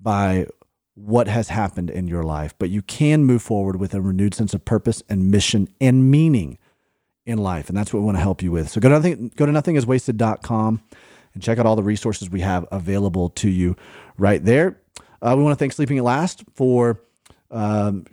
by 0.00 0.46
what 0.94 1.28
has 1.28 1.48
happened 1.48 1.90
in 1.90 2.08
your 2.08 2.24
life, 2.24 2.54
but 2.58 2.70
you 2.70 2.82
can 2.82 3.24
move 3.24 3.40
forward 3.40 3.76
with 3.76 3.94
a 3.94 4.00
renewed 4.00 4.34
sense 4.34 4.52
of 4.52 4.64
purpose 4.64 5.02
and 5.08 5.30
mission 5.30 5.68
and 5.80 6.10
meaning 6.10 6.58
in 7.24 7.38
life. 7.38 7.68
And 7.68 7.76
that's 7.76 7.92
what 7.92 8.00
we 8.00 8.06
want 8.06 8.16
to 8.16 8.22
help 8.22 8.42
you 8.42 8.50
with. 8.50 8.68
So 8.68 8.80
go 8.80 8.88
to 8.88 8.94
nothing, 8.96 9.32
go 9.36 9.46
to 9.46 9.52
nothingiswasted.com 9.52 10.82
and 11.34 11.42
check 11.42 11.58
out 11.58 11.66
all 11.66 11.76
the 11.76 11.82
resources 11.82 12.30
we 12.30 12.40
have 12.40 12.66
available 12.72 13.28
to 13.30 13.48
you 13.48 13.76
right 14.16 14.44
there. 14.44 14.80
Uh, 15.22 15.34
we 15.36 15.44
want 15.44 15.56
to 15.56 15.58
thank 15.58 15.72
Sleeping 15.72 15.98
at 15.98 16.04
Last 16.04 16.44
for 16.54 17.00
um, 17.50 18.04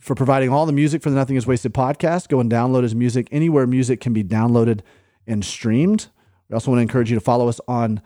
for 0.00 0.14
providing 0.14 0.50
all 0.50 0.66
the 0.66 0.72
music 0.72 1.02
for 1.02 1.10
the 1.10 1.16
Nothing 1.16 1.36
Is 1.36 1.46
Wasted 1.46 1.72
podcast. 1.72 2.28
Go 2.28 2.40
and 2.40 2.50
download 2.50 2.82
his 2.82 2.94
music 2.94 3.28
anywhere 3.32 3.66
music 3.66 4.00
can 4.00 4.12
be 4.12 4.22
downloaded 4.22 4.80
and 5.26 5.44
streamed. 5.44 6.08
We 6.48 6.54
also 6.54 6.70
want 6.70 6.78
to 6.78 6.82
encourage 6.82 7.10
you 7.10 7.16
to 7.16 7.24
follow 7.24 7.48
us 7.48 7.60
on 7.66 8.02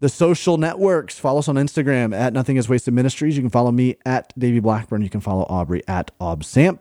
the 0.00 0.08
social 0.08 0.58
networks. 0.58 1.18
Follow 1.18 1.38
us 1.38 1.48
on 1.48 1.56
Instagram 1.56 2.14
at 2.14 2.32
Nothing 2.32 2.56
Is 2.56 2.68
Wasted 2.68 2.94
Ministries. 2.94 3.36
You 3.36 3.42
can 3.42 3.50
follow 3.50 3.72
me 3.72 3.96
at 4.04 4.32
Davey 4.38 4.60
Blackburn. 4.60 5.02
You 5.02 5.10
can 5.10 5.20
follow 5.20 5.44
Aubrey 5.44 5.82
at 5.88 6.16
ObSamp. 6.20 6.78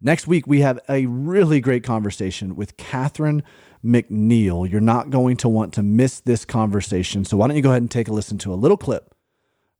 Next 0.00 0.26
week, 0.26 0.46
we 0.48 0.60
have 0.60 0.80
a 0.88 1.06
really 1.06 1.60
great 1.60 1.84
conversation 1.84 2.56
with 2.56 2.76
Catherine 2.76 3.44
McNeil. 3.84 4.68
You're 4.68 4.80
not 4.80 5.10
going 5.10 5.36
to 5.38 5.48
want 5.48 5.72
to 5.74 5.82
miss 5.82 6.18
this 6.20 6.44
conversation. 6.44 7.24
So, 7.24 7.36
why 7.36 7.46
don't 7.46 7.56
you 7.56 7.62
go 7.62 7.70
ahead 7.70 7.82
and 7.82 7.90
take 7.90 8.08
a 8.08 8.12
listen 8.12 8.36
to 8.38 8.52
a 8.52 8.56
little 8.56 8.76
clip 8.76 9.14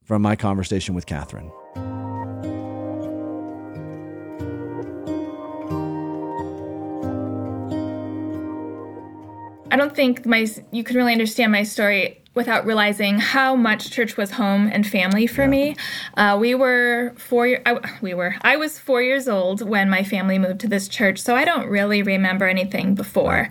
from 0.05 0.23
my 0.23 0.37
conversation 0.37 0.95
with 0.95 1.07
Catherine? 1.07 1.51
I 9.73 9.77
don't 9.77 9.97
think 9.97 10.27
my 10.27 10.47
you 10.71 10.85
can 10.85 10.97
really 10.97 11.13
understand 11.13 11.51
my 11.51 11.63
story 11.63 12.23
without 12.35 12.65
realizing 12.65 13.19
how 13.19 13.55
much 13.55 13.91
church 13.91 14.19
was 14.19 14.33
home 14.33 14.69
and 14.73 14.87
family 14.87 15.27
for 15.27 15.43
yeah. 15.43 15.49
me. 15.49 15.77
Uh, 16.15 16.37
we 16.39 16.55
were 16.55 17.15
four. 17.17 17.59
I, 17.65 17.81
we 18.03 18.13
were. 18.13 18.37
I 18.43 18.57
was 18.57 18.79
four 18.79 19.01
years 19.01 19.29
old 19.29 19.67
when 19.67 19.89
my 19.89 20.05
family 20.05 20.39
moved 20.39 20.61
to 20.61 20.69
this 20.69 20.89
church, 20.89 21.19
so 21.19 21.35
I 21.35 21.47
don't 21.47 21.67
really 21.69 22.03
remember 22.03 22.47
anything 22.47 22.95
before. 22.95 23.49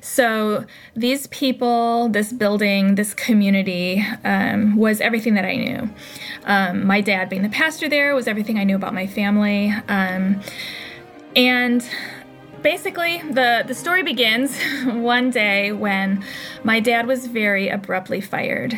So 0.00 0.64
these 0.94 1.26
people, 1.28 2.08
this 2.08 2.32
building, 2.32 2.94
this 2.94 3.12
community 3.12 4.04
um, 4.22 4.76
was 4.76 5.00
everything 5.00 5.34
that 5.34 5.44
I 5.44 5.56
knew. 5.56 5.90
Um, 6.44 6.86
my 6.86 7.00
dad 7.00 7.28
being 7.28 7.42
the 7.42 7.48
pastor 7.48 7.88
there 7.88 8.14
was 8.14 8.28
everything 8.28 8.60
I 8.60 8.64
knew 8.64 8.76
about 8.76 8.94
my 8.94 9.08
family, 9.08 9.74
um, 9.88 10.40
and 11.34 11.84
basically, 12.64 13.22
the, 13.30 13.62
the 13.64 13.74
story 13.74 14.02
begins 14.02 14.58
one 14.86 15.30
day 15.30 15.70
when 15.70 16.24
my 16.64 16.80
dad 16.80 17.06
was 17.06 17.26
very 17.26 17.68
abruptly 17.68 18.20
fired. 18.20 18.76